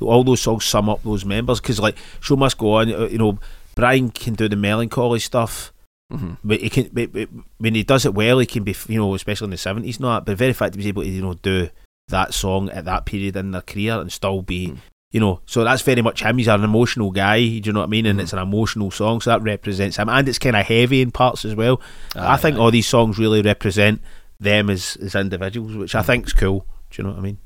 all 0.00 0.24
those 0.24 0.40
songs 0.40 0.64
sum 0.64 0.88
up 0.88 1.02
those 1.02 1.24
members 1.24 1.60
because 1.60 1.80
like 1.80 1.96
show 2.20 2.36
must 2.36 2.58
go 2.58 2.74
on. 2.74 2.92
uh, 2.92 3.06
You 3.08 3.18
know, 3.18 3.38
Brian 3.74 4.10
can 4.10 4.34
do 4.34 4.48
the 4.48 4.56
melancholy 4.56 5.18
stuff, 5.20 5.72
Mhm. 6.12 6.38
but 6.44 6.60
he 6.60 6.70
can. 6.70 6.90
But, 6.92 7.12
but 7.12 7.28
when 7.58 7.74
he 7.74 7.82
does 7.82 8.04
it 8.06 8.14
well, 8.14 8.38
he 8.38 8.46
can 8.46 8.62
be 8.64 8.76
you 8.88 8.98
know, 9.00 9.14
especially 9.14 9.46
in 9.46 9.50
the 9.50 9.56
seventies, 9.58 9.98
not. 10.00 10.24
But 10.24 10.32
the 10.32 10.36
very 10.36 10.52
fact 10.52 10.74
he 10.74 10.78
was 10.78 10.86
able 10.86 11.02
to 11.02 11.08
you 11.08 11.22
know 11.22 11.34
do 11.34 11.68
that 12.08 12.34
song 12.34 12.68
at 12.70 12.84
that 12.84 13.06
period 13.06 13.36
in 13.36 13.50
their 13.52 13.62
career 13.62 14.00
and 14.00 14.12
still 14.12 14.42
be. 14.42 14.68
Mm. 14.68 14.76
You 15.12 15.20
know, 15.20 15.40
so 15.44 15.62
that's 15.62 15.82
very 15.82 16.00
much 16.00 16.22
him. 16.22 16.38
He's 16.38 16.48
an 16.48 16.64
emotional 16.64 17.10
guy. 17.10 17.38
Do 17.40 17.44
you 17.68 17.72
know 17.74 17.80
what 17.80 17.86
I 17.86 17.90
mean? 17.90 18.06
And 18.06 18.18
Mhm. 18.18 18.22
it's 18.22 18.32
an 18.32 18.38
emotional 18.38 18.90
song, 18.90 19.20
so 19.20 19.28
that 19.30 19.42
represents 19.42 19.98
him. 19.98 20.08
And 20.08 20.26
it's 20.26 20.38
kind 20.38 20.56
of 20.56 20.64
heavy 20.64 21.02
in 21.02 21.10
parts 21.10 21.44
as 21.44 21.54
well. 21.54 21.82
I 22.16 22.38
think 22.38 22.56
all 22.56 22.70
these 22.70 22.86
songs 22.88 23.18
really 23.18 23.42
represent 23.42 24.00
them 24.42 24.70
as, 24.70 24.96
as 24.96 25.14
individuals, 25.14 25.74
which 25.76 25.94
I 25.94 26.02
think's 26.02 26.32
cool. 26.32 26.66
Do 26.90 27.02
you 27.02 27.04
know 27.08 27.10
what 27.14 27.20
I 27.20 27.22
mean? 27.22 27.38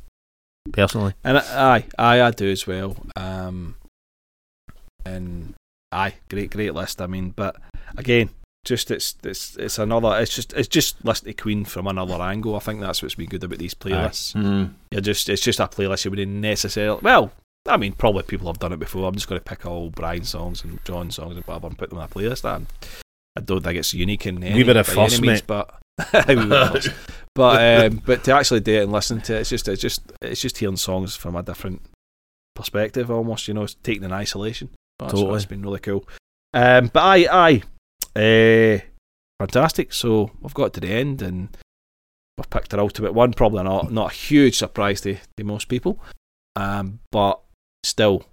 Personally, 0.72 1.14
And 1.22 1.38
I- 1.38 1.76
aye, 1.76 1.84
aye, 1.98 2.22
I 2.22 2.30
do 2.32 2.50
as 2.50 2.66
well. 2.66 2.96
Um, 3.14 3.76
and 5.04 5.54
aye, 5.92 6.14
great, 6.28 6.50
great 6.50 6.74
list. 6.74 7.00
I 7.00 7.06
mean, 7.06 7.30
but 7.30 7.56
again, 7.96 8.30
just 8.64 8.90
it's 8.90 9.14
it's 9.22 9.56
it's 9.56 9.78
another. 9.78 10.18
It's 10.20 10.34
just 10.34 10.52
it's 10.54 10.66
just 10.68 11.04
listening 11.04 11.34
to 11.34 11.42
Queen 11.42 11.64
from 11.64 11.86
another 11.86 12.20
angle. 12.20 12.56
I 12.56 12.58
think 12.58 12.80
that's 12.80 13.00
what's 13.02 13.14
been 13.14 13.28
good 13.28 13.44
about 13.44 13.58
these 13.60 13.74
playlists. 13.74 14.34
Mm. 14.34 14.72
You're 14.90 15.00
just 15.02 15.28
it's 15.28 15.42
just 15.42 15.60
a 15.60 15.68
playlist 15.68 16.04
you 16.04 16.10
wouldn't 16.10 16.32
necessarily. 16.32 17.00
Well, 17.02 17.30
I 17.68 17.76
mean, 17.76 17.92
probably 17.92 18.24
people 18.24 18.48
have 18.48 18.58
done 18.58 18.72
it 18.72 18.80
before. 18.80 19.06
I'm 19.08 19.14
just 19.14 19.28
going 19.28 19.40
to 19.40 19.44
pick 19.44 19.64
all 19.66 19.90
Brian 19.90 20.24
songs 20.24 20.64
and 20.64 20.84
John 20.84 21.12
songs 21.12 21.36
and 21.36 21.44
whatever 21.44 21.68
and 21.68 21.78
put 21.78 21.90
them 21.90 21.98
in 21.98 22.04
a 22.04 22.08
playlist. 22.08 22.44
And 22.44 22.66
I 23.36 23.40
don't 23.40 23.62
think 23.62 23.78
it's 23.78 23.92
unique 23.92 24.26
in 24.26 24.42
any, 24.42 24.64
were 24.64 24.74
the 24.74 24.92
by 24.94 25.04
any 25.04 25.20
means, 25.20 25.42
but. 25.42 25.74
we 26.28 26.36
were. 26.36 26.80
But 27.36 27.84
um, 27.84 28.02
but 28.06 28.24
to 28.24 28.32
actually 28.32 28.60
do 28.60 28.76
it 28.76 28.84
and 28.84 28.92
listen 28.92 29.20
to 29.20 29.36
it, 29.36 29.40
it's 29.40 29.50
just 29.50 29.68
it's 29.68 29.82
just 29.82 30.10
it's 30.22 30.40
just 30.40 30.56
hearing 30.56 30.78
songs 30.78 31.14
from 31.14 31.36
a 31.36 31.42
different 31.42 31.82
perspective, 32.54 33.10
almost. 33.10 33.46
You 33.46 33.52
know, 33.52 33.64
it's 33.64 33.74
taken 33.74 34.04
in 34.04 34.12
isolation. 34.12 34.70
That's, 34.98 35.12
Totally. 35.12 35.32
that's 35.32 35.44
been 35.44 35.60
really 35.60 35.80
cool. 35.80 36.08
Um, 36.54 36.86
but 36.86 37.02
aye, 37.02 37.28
aye, 37.30 37.62
uh, 38.18 38.80
fantastic. 39.38 39.92
So 39.92 40.30
we've 40.40 40.54
got 40.54 40.72
to 40.72 40.80
the 40.80 40.88
end 40.88 41.20
and 41.20 41.54
we've 42.38 42.48
picked 42.48 42.72
our 42.72 42.80
ultimate 42.80 43.12
one. 43.12 43.34
Probably 43.34 43.62
not 43.64 43.92
not 43.92 44.12
a 44.12 44.14
huge 44.14 44.56
surprise 44.56 45.02
to, 45.02 45.18
to 45.36 45.44
most 45.44 45.68
people, 45.68 46.00
um, 46.56 47.00
but 47.12 47.40
still. 47.84 48.24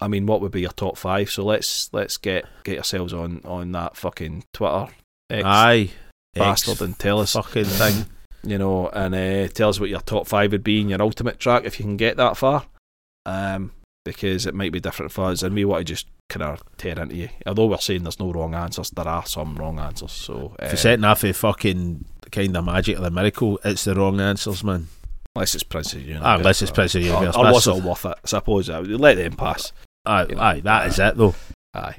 I 0.00 0.08
mean, 0.08 0.26
what 0.26 0.40
would 0.40 0.52
be 0.52 0.60
your 0.60 0.70
top 0.72 0.96
five? 0.98 1.30
So 1.30 1.44
let's 1.44 1.88
let's 1.92 2.16
get 2.18 2.44
get 2.64 2.74
yourselves 2.74 3.12
on 3.12 3.40
on 3.44 3.72
that 3.72 3.96
fucking 3.96 4.44
Twitter 4.52 4.88
X 5.30 5.42
aye, 5.44 5.90
bastard 6.34 6.72
X 6.72 6.80
and 6.82 6.98
tell 6.98 7.20
us 7.20 7.32
fucking 7.32 7.64
thing. 7.64 8.06
you 8.44 8.58
know, 8.58 8.88
and 8.88 9.14
uh, 9.14 9.48
tell 9.48 9.70
us 9.70 9.80
what 9.80 9.88
your 9.88 10.00
top 10.00 10.26
five 10.26 10.52
would 10.52 10.62
be 10.64 10.80
in 10.80 10.88
your 10.90 11.00
ultimate 11.02 11.38
track 11.40 11.64
if 11.64 11.78
you 11.80 11.84
can 11.84 11.96
get 11.96 12.16
that 12.18 12.36
far. 12.36 12.66
Um, 13.24 13.72
because 14.04 14.46
it 14.46 14.54
might 14.54 14.70
be 14.70 14.78
different 14.78 15.10
for 15.10 15.24
us, 15.24 15.42
and 15.42 15.52
we 15.54 15.64
want 15.64 15.80
to 15.84 15.92
just 15.92 16.06
kind 16.28 16.44
of 16.44 16.62
tear 16.76 16.96
into 17.00 17.16
you. 17.16 17.28
Although 17.44 17.66
we're 17.66 17.78
saying 17.78 18.04
there's 18.04 18.20
no 18.20 18.30
wrong 18.32 18.54
answers, 18.54 18.90
there 18.90 19.08
are 19.08 19.26
some 19.26 19.56
wrong 19.56 19.80
answers. 19.80 20.12
So, 20.12 20.54
uh, 20.62 20.66
If 20.66 20.72
you're 20.72 20.76
setting 20.76 21.04
off 21.04 21.24
a 21.24 21.32
fucking 21.32 22.04
kind 22.30 22.56
of 22.56 22.64
magic 22.64 22.98
or 22.98 23.00
the 23.02 23.10
miracle, 23.10 23.58
it's 23.64 23.82
the 23.84 23.96
wrong 23.96 24.20
answers, 24.20 24.62
man. 24.62 24.86
unless 25.34 25.54
it's 25.56 25.64
Prince 25.64 25.92
of 25.94 26.00
the 26.00 26.06
Universe, 26.06 26.24
Ah, 26.24 26.36
unless 26.36 26.62
it's 26.62 26.70
or- 26.70 26.74
Prince 26.74 26.94
of 26.94 27.02
the 27.02 27.08
or, 27.10 27.14
Universe. 27.14 27.36
or 27.36 27.44
That's- 27.44 27.66
was 27.66 27.78
it 27.78 27.84
worth 27.84 28.04
it? 28.06 28.14
I 28.24 28.26
suppose 28.28 28.70
I 28.70 28.78
would 28.80 28.90
let 29.00 29.16
them 29.16 29.32
pass. 29.32 29.72
Aye, 30.06 30.26
you 30.28 30.34
know, 30.36 30.40
aye, 30.42 30.60
that 30.60 30.86
is 30.88 30.98
it 30.98 31.16
though. 31.16 31.34
Aye, 31.74 31.96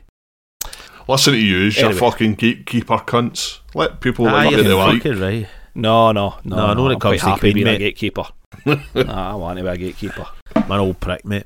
Listen 1.07 1.33
to 1.33 1.39
you, 1.39 1.57
you 1.57 1.71
Anyway. 1.85 1.93
fucking 1.99 2.35
gatekeeper 2.35 2.97
cunts. 2.97 3.59
Let 3.73 4.01
people 4.01 4.27
Aye, 4.27 4.31
like 4.31 4.45
what 4.45 4.53
you're 4.55 4.63
they 4.63 4.73
like. 4.73 5.05
right. 5.43 5.47
no, 5.75 6.11
no, 6.11 6.35
no. 6.43 6.55
No, 6.55 6.65
I 6.65 6.73
know 6.73 6.83
when 6.83 6.91
it 6.91 6.95
I'm 6.95 6.99
quite 6.99 7.19
comes 7.19 7.21
to 7.21 7.27
happy 7.29 7.39
Queen, 7.39 7.53
being 7.55 7.67
a 7.67 7.77
gatekeeper. 7.77 8.23
nah, 8.65 9.31
I 9.31 9.35
want 9.35 9.57
to 9.57 9.63
be 9.63 9.69
a 9.69 9.77
gatekeeper. 9.77 10.25
Man, 10.67 10.79
old 10.79 10.99
prick, 10.99 11.23
mate. 11.25 11.45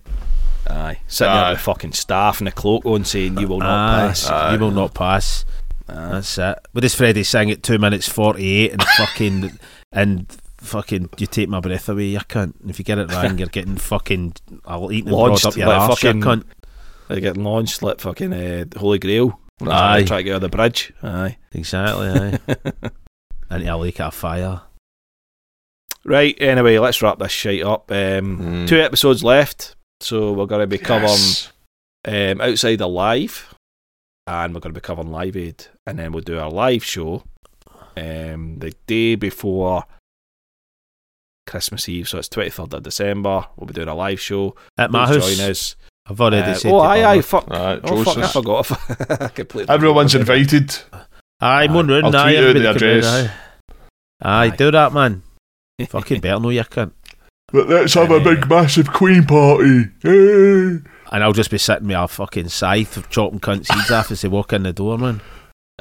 Aye, 0.70 1.00
sitting 1.08 1.34
there 1.34 1.44
Aye. 1.44 1.50
with 1.52 1.60
the 1.60 1.64
fucking 1.64 1.92
staff 1.94 2.40
and 2.40 2.48
the 2.48 2.52
cloak 2.52 2.86
on 2.86 3.04
saying 3.04 3.38
you 3.40 3.48
will 3.48 3.60
not 3.60 3.70
Aye, 3.70 4.08
pass. 4.08 4.30
Aye. 4.30 4.54
You 4.54 4.60
will 4.60 4.72
not 4.72 4.94
pass. 4.94 5.46
Aye. 5.90 5.94
That's 6.12 6.38
it. 6.38 6.60
What 6.72 6.82
does 6.82 6.96
Freddie 6.96 7.24
sang 7.24 7.52
at 7.52 7.62
two 7.64 7.78
minutes 7.78 8.08
forty 8.08 8.54
eight 8.62 8.72
and 8.74 8.84
fucking 8.84 9.60
and 9.92 10.26
fucking 10.62 11.10
you 11.18 11.28
take 11.28 11.50
my 11.50 11.60
breath 11.60 11.90
away, 11.90 12.06
you 12.06 12.20
cunt. 12.20 12.60
And 12.62 12.70
if 12.70 12.80
you 12.80 12.86
get 12.86 12.98
it 13.00 13.12
wrong, 13.12 13.38
you're 13.40 13.48
getting 13.48 13.78
fucking 13.78 14.34
I'll 14.66 14.92
eat 14.92 15.06
the 15.06 15.12
Launched 15.16 15.44
broad 15.44 15.52
up 15.54 15.58
your 15.58 15.68
like 15.68 15.82
arse, 15.90 16.04
you 16.04 16.10
fucking- 16.10 16.22
cunt. 16.22 16.44
They 17.10 17.20
get 17.20 17.36
launched 17.36 17.84
like 17.84 18.00
fucking 18.00 18.32
uh, 18.34 18.66
Holy 18.78 18.98
Grail. 19.00 19.38
When 19.58 19.70
they're 19.70 19.78
Aye. 19.78 20.04
trying 20.06 20.20
to 20.20 20.24
get 20.24 20.32
out 20.32 20.36
of 20.38 20.42
the 20.44 20.50
bridge. 20.58 20.94
Aye. 21.04 21.38
Exactly, 21.52 22.08
aye. 22.08 22.40
Into 23.56 23.76
a 23.76 23.78
lake 23.78 24.00
of 24.00 24.14
fire. 24.16 24.62
right, 26.06 26.36
anyway, 26.42 26.80
let's 26.80 27.02
wrap 27.02 27.20
this 27.20 27.32
shit 27.32 27.66
up. 27.66 27.92
Um, 27.92 28.40
Mm. 28.40 28.68
Two 28.68 28.80
episodes 28.80 29.24
left, 29.24 29.76
so 30.00 30.32
we're 30.32 30.46
going 30.46 30.62
to 30.62 30.68
be 30.68 30.78
covering 30.78 31.10
Yes. 31.12 31.52
um, 32.08 32.42
Outside 32.42 32.82
Alive, 32.82 33.54
and 34.26 34.54
we're 34.54 34.62
going 34.62 34.74
to 34.74 34.80
be 34.80 34.84
covering 34.84 35.12
Live 35.12 35.36
Aid, 35.38 35.66
and 35.86 36.00
then 36.00 36.12
we'll 36.14 36.24
do 36.24 36.40
our 36.40 36.50
live 36.50 36.84
show 36.84 37.24
um, 37.98 38.58
the 38.60 38.74
day 38.88 39.16
before 39.16 39.84
Christmas 41.52 41.88
Eve, 41.90 42.08
so 42.10 42.18
it's 42.18 42.30
23rd 42.30 42.74
of 42.74 42.84
December. 42.84 43.46
We'll 43.58 43.68
be 43.68 43.74
doing 43.74 43.88
a 43.90 43.94
live 43.96 44.20
show. 44.20 44.56
At 44.78 44.90
my 44.90 45.06
Please 45.06 45.16
house. 45.24 45.36
Join 45.38 45.50
us. 45.52 45.76
I've 46.10 46.20
already 46.22 46.38
Uh, 46.52 46.54
said 46.56 46.72
oh, 46.72 46.80
aye, 46.80 47.04
aye, 47.12 47.22
fuck. 47.22 47.48
Aye, 47.52 47.80
Oh, 47.84 48.04
fuck, 48.04 48.18
I 48.18 48.22
Joseph's- 48.22 48.34
forgot. 48.34 49.22
I 49.22 49.28
completely 49.28 49.74
Everyone's 49.74 50.14
forgot. 50.14 50.36
invited. 50.38 50.76
Aye, 50.94 51.04
Aye. 51.42 51.68
one 51.74 51.88
round, 51.88 52.06
I'll 52.08 52.16
aye, 52.16 52.24
tweet 52.34 52.38
out 52.38 52.44
everybody 52.44 52.60
the 52.60 52.80
can 52.80 52.88
round, 52.88 52.98
address. 52.98 53.06
Aye. 53.06 53.34
Aye, 54.24 54.46
Aye. 54.46 54.56
do 54.56 54.72
that, 54.72 54.94
man. 54.94 55.24
Fucking 55.90 56.22
better 56.22 56.40
know 56.40 56.50
you 56.50 56.62
cunt. 56.64 56.92
But 57.52 57.68
let's 57.68 57.94
have 57.96 58.10
a 58.12 58.16
Uh, 58.16 58.24
big, 58.24 58.50
massive 58.50 58.92
Queen 58.94 59.26
party. 59.26 59.90
Hey. 60.02 60.80
And 61.14 61.24
I'll 61.24 61.34
just 61.34 61.52
be 61.52 61.58
sitting 61.58 61.88
with 61.90 61.98
a 61.98 62.08
fucking 62.08 62.48
scythe 62.48 62.96
of 62.96 63.10
chopping 63.10 63.42
cunts' 63.42 63.70
heads 63.70 63.92
off 63.92 64.10
as 64.12 64.22
they 64.22 64.30
walk 64.30 64.54
in 64.54 64.64
the 64.64 64.72
door, 64.72 64.98
man. 64.98 65.20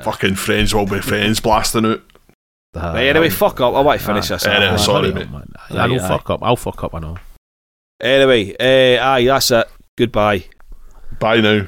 Fucking 0.03 0.35
friends 0.35 0.75
will 0.75 0.87
be 0.87 1.01
friends 1.01 1.39
blasting 1.39 1.87
out. 1.87 2.03
Right, 2.75 3.07
anyway, 3.09 3.31
fuck 3.31 3.61
up. 3.61 3.75
I 3.75 3.81
want 3.81 4.01
to 4.01 4.07
finish 4.07 4.31
Aye. 4.31 4.35
this. 4.37 4.47
Up, 4.47 4.79
sorry, 4.79 5.13
mate. 5.13 5.29
up. 5.35 5.43
I 5.71 5.75
Right, 5.77 5.87
don't 5.89 6.01
aye. 6.01 6.09
fuck 6.09 6.31
up. 6.31 6.43
I'll 6.43 6.57
fuck 6.57 6.85
up, 6.85 6.95
I 6.95 7.01
know. 7.01 7.17
Anyway, 8.01 8.55
uh, 8.59 9.05
aye, 9.05 9.25
that's 9.25 9.51
it. 9.51 9.69
Goodbye. 9.97 10.45
Bye 11.19 11.41
now. 11.41 11.67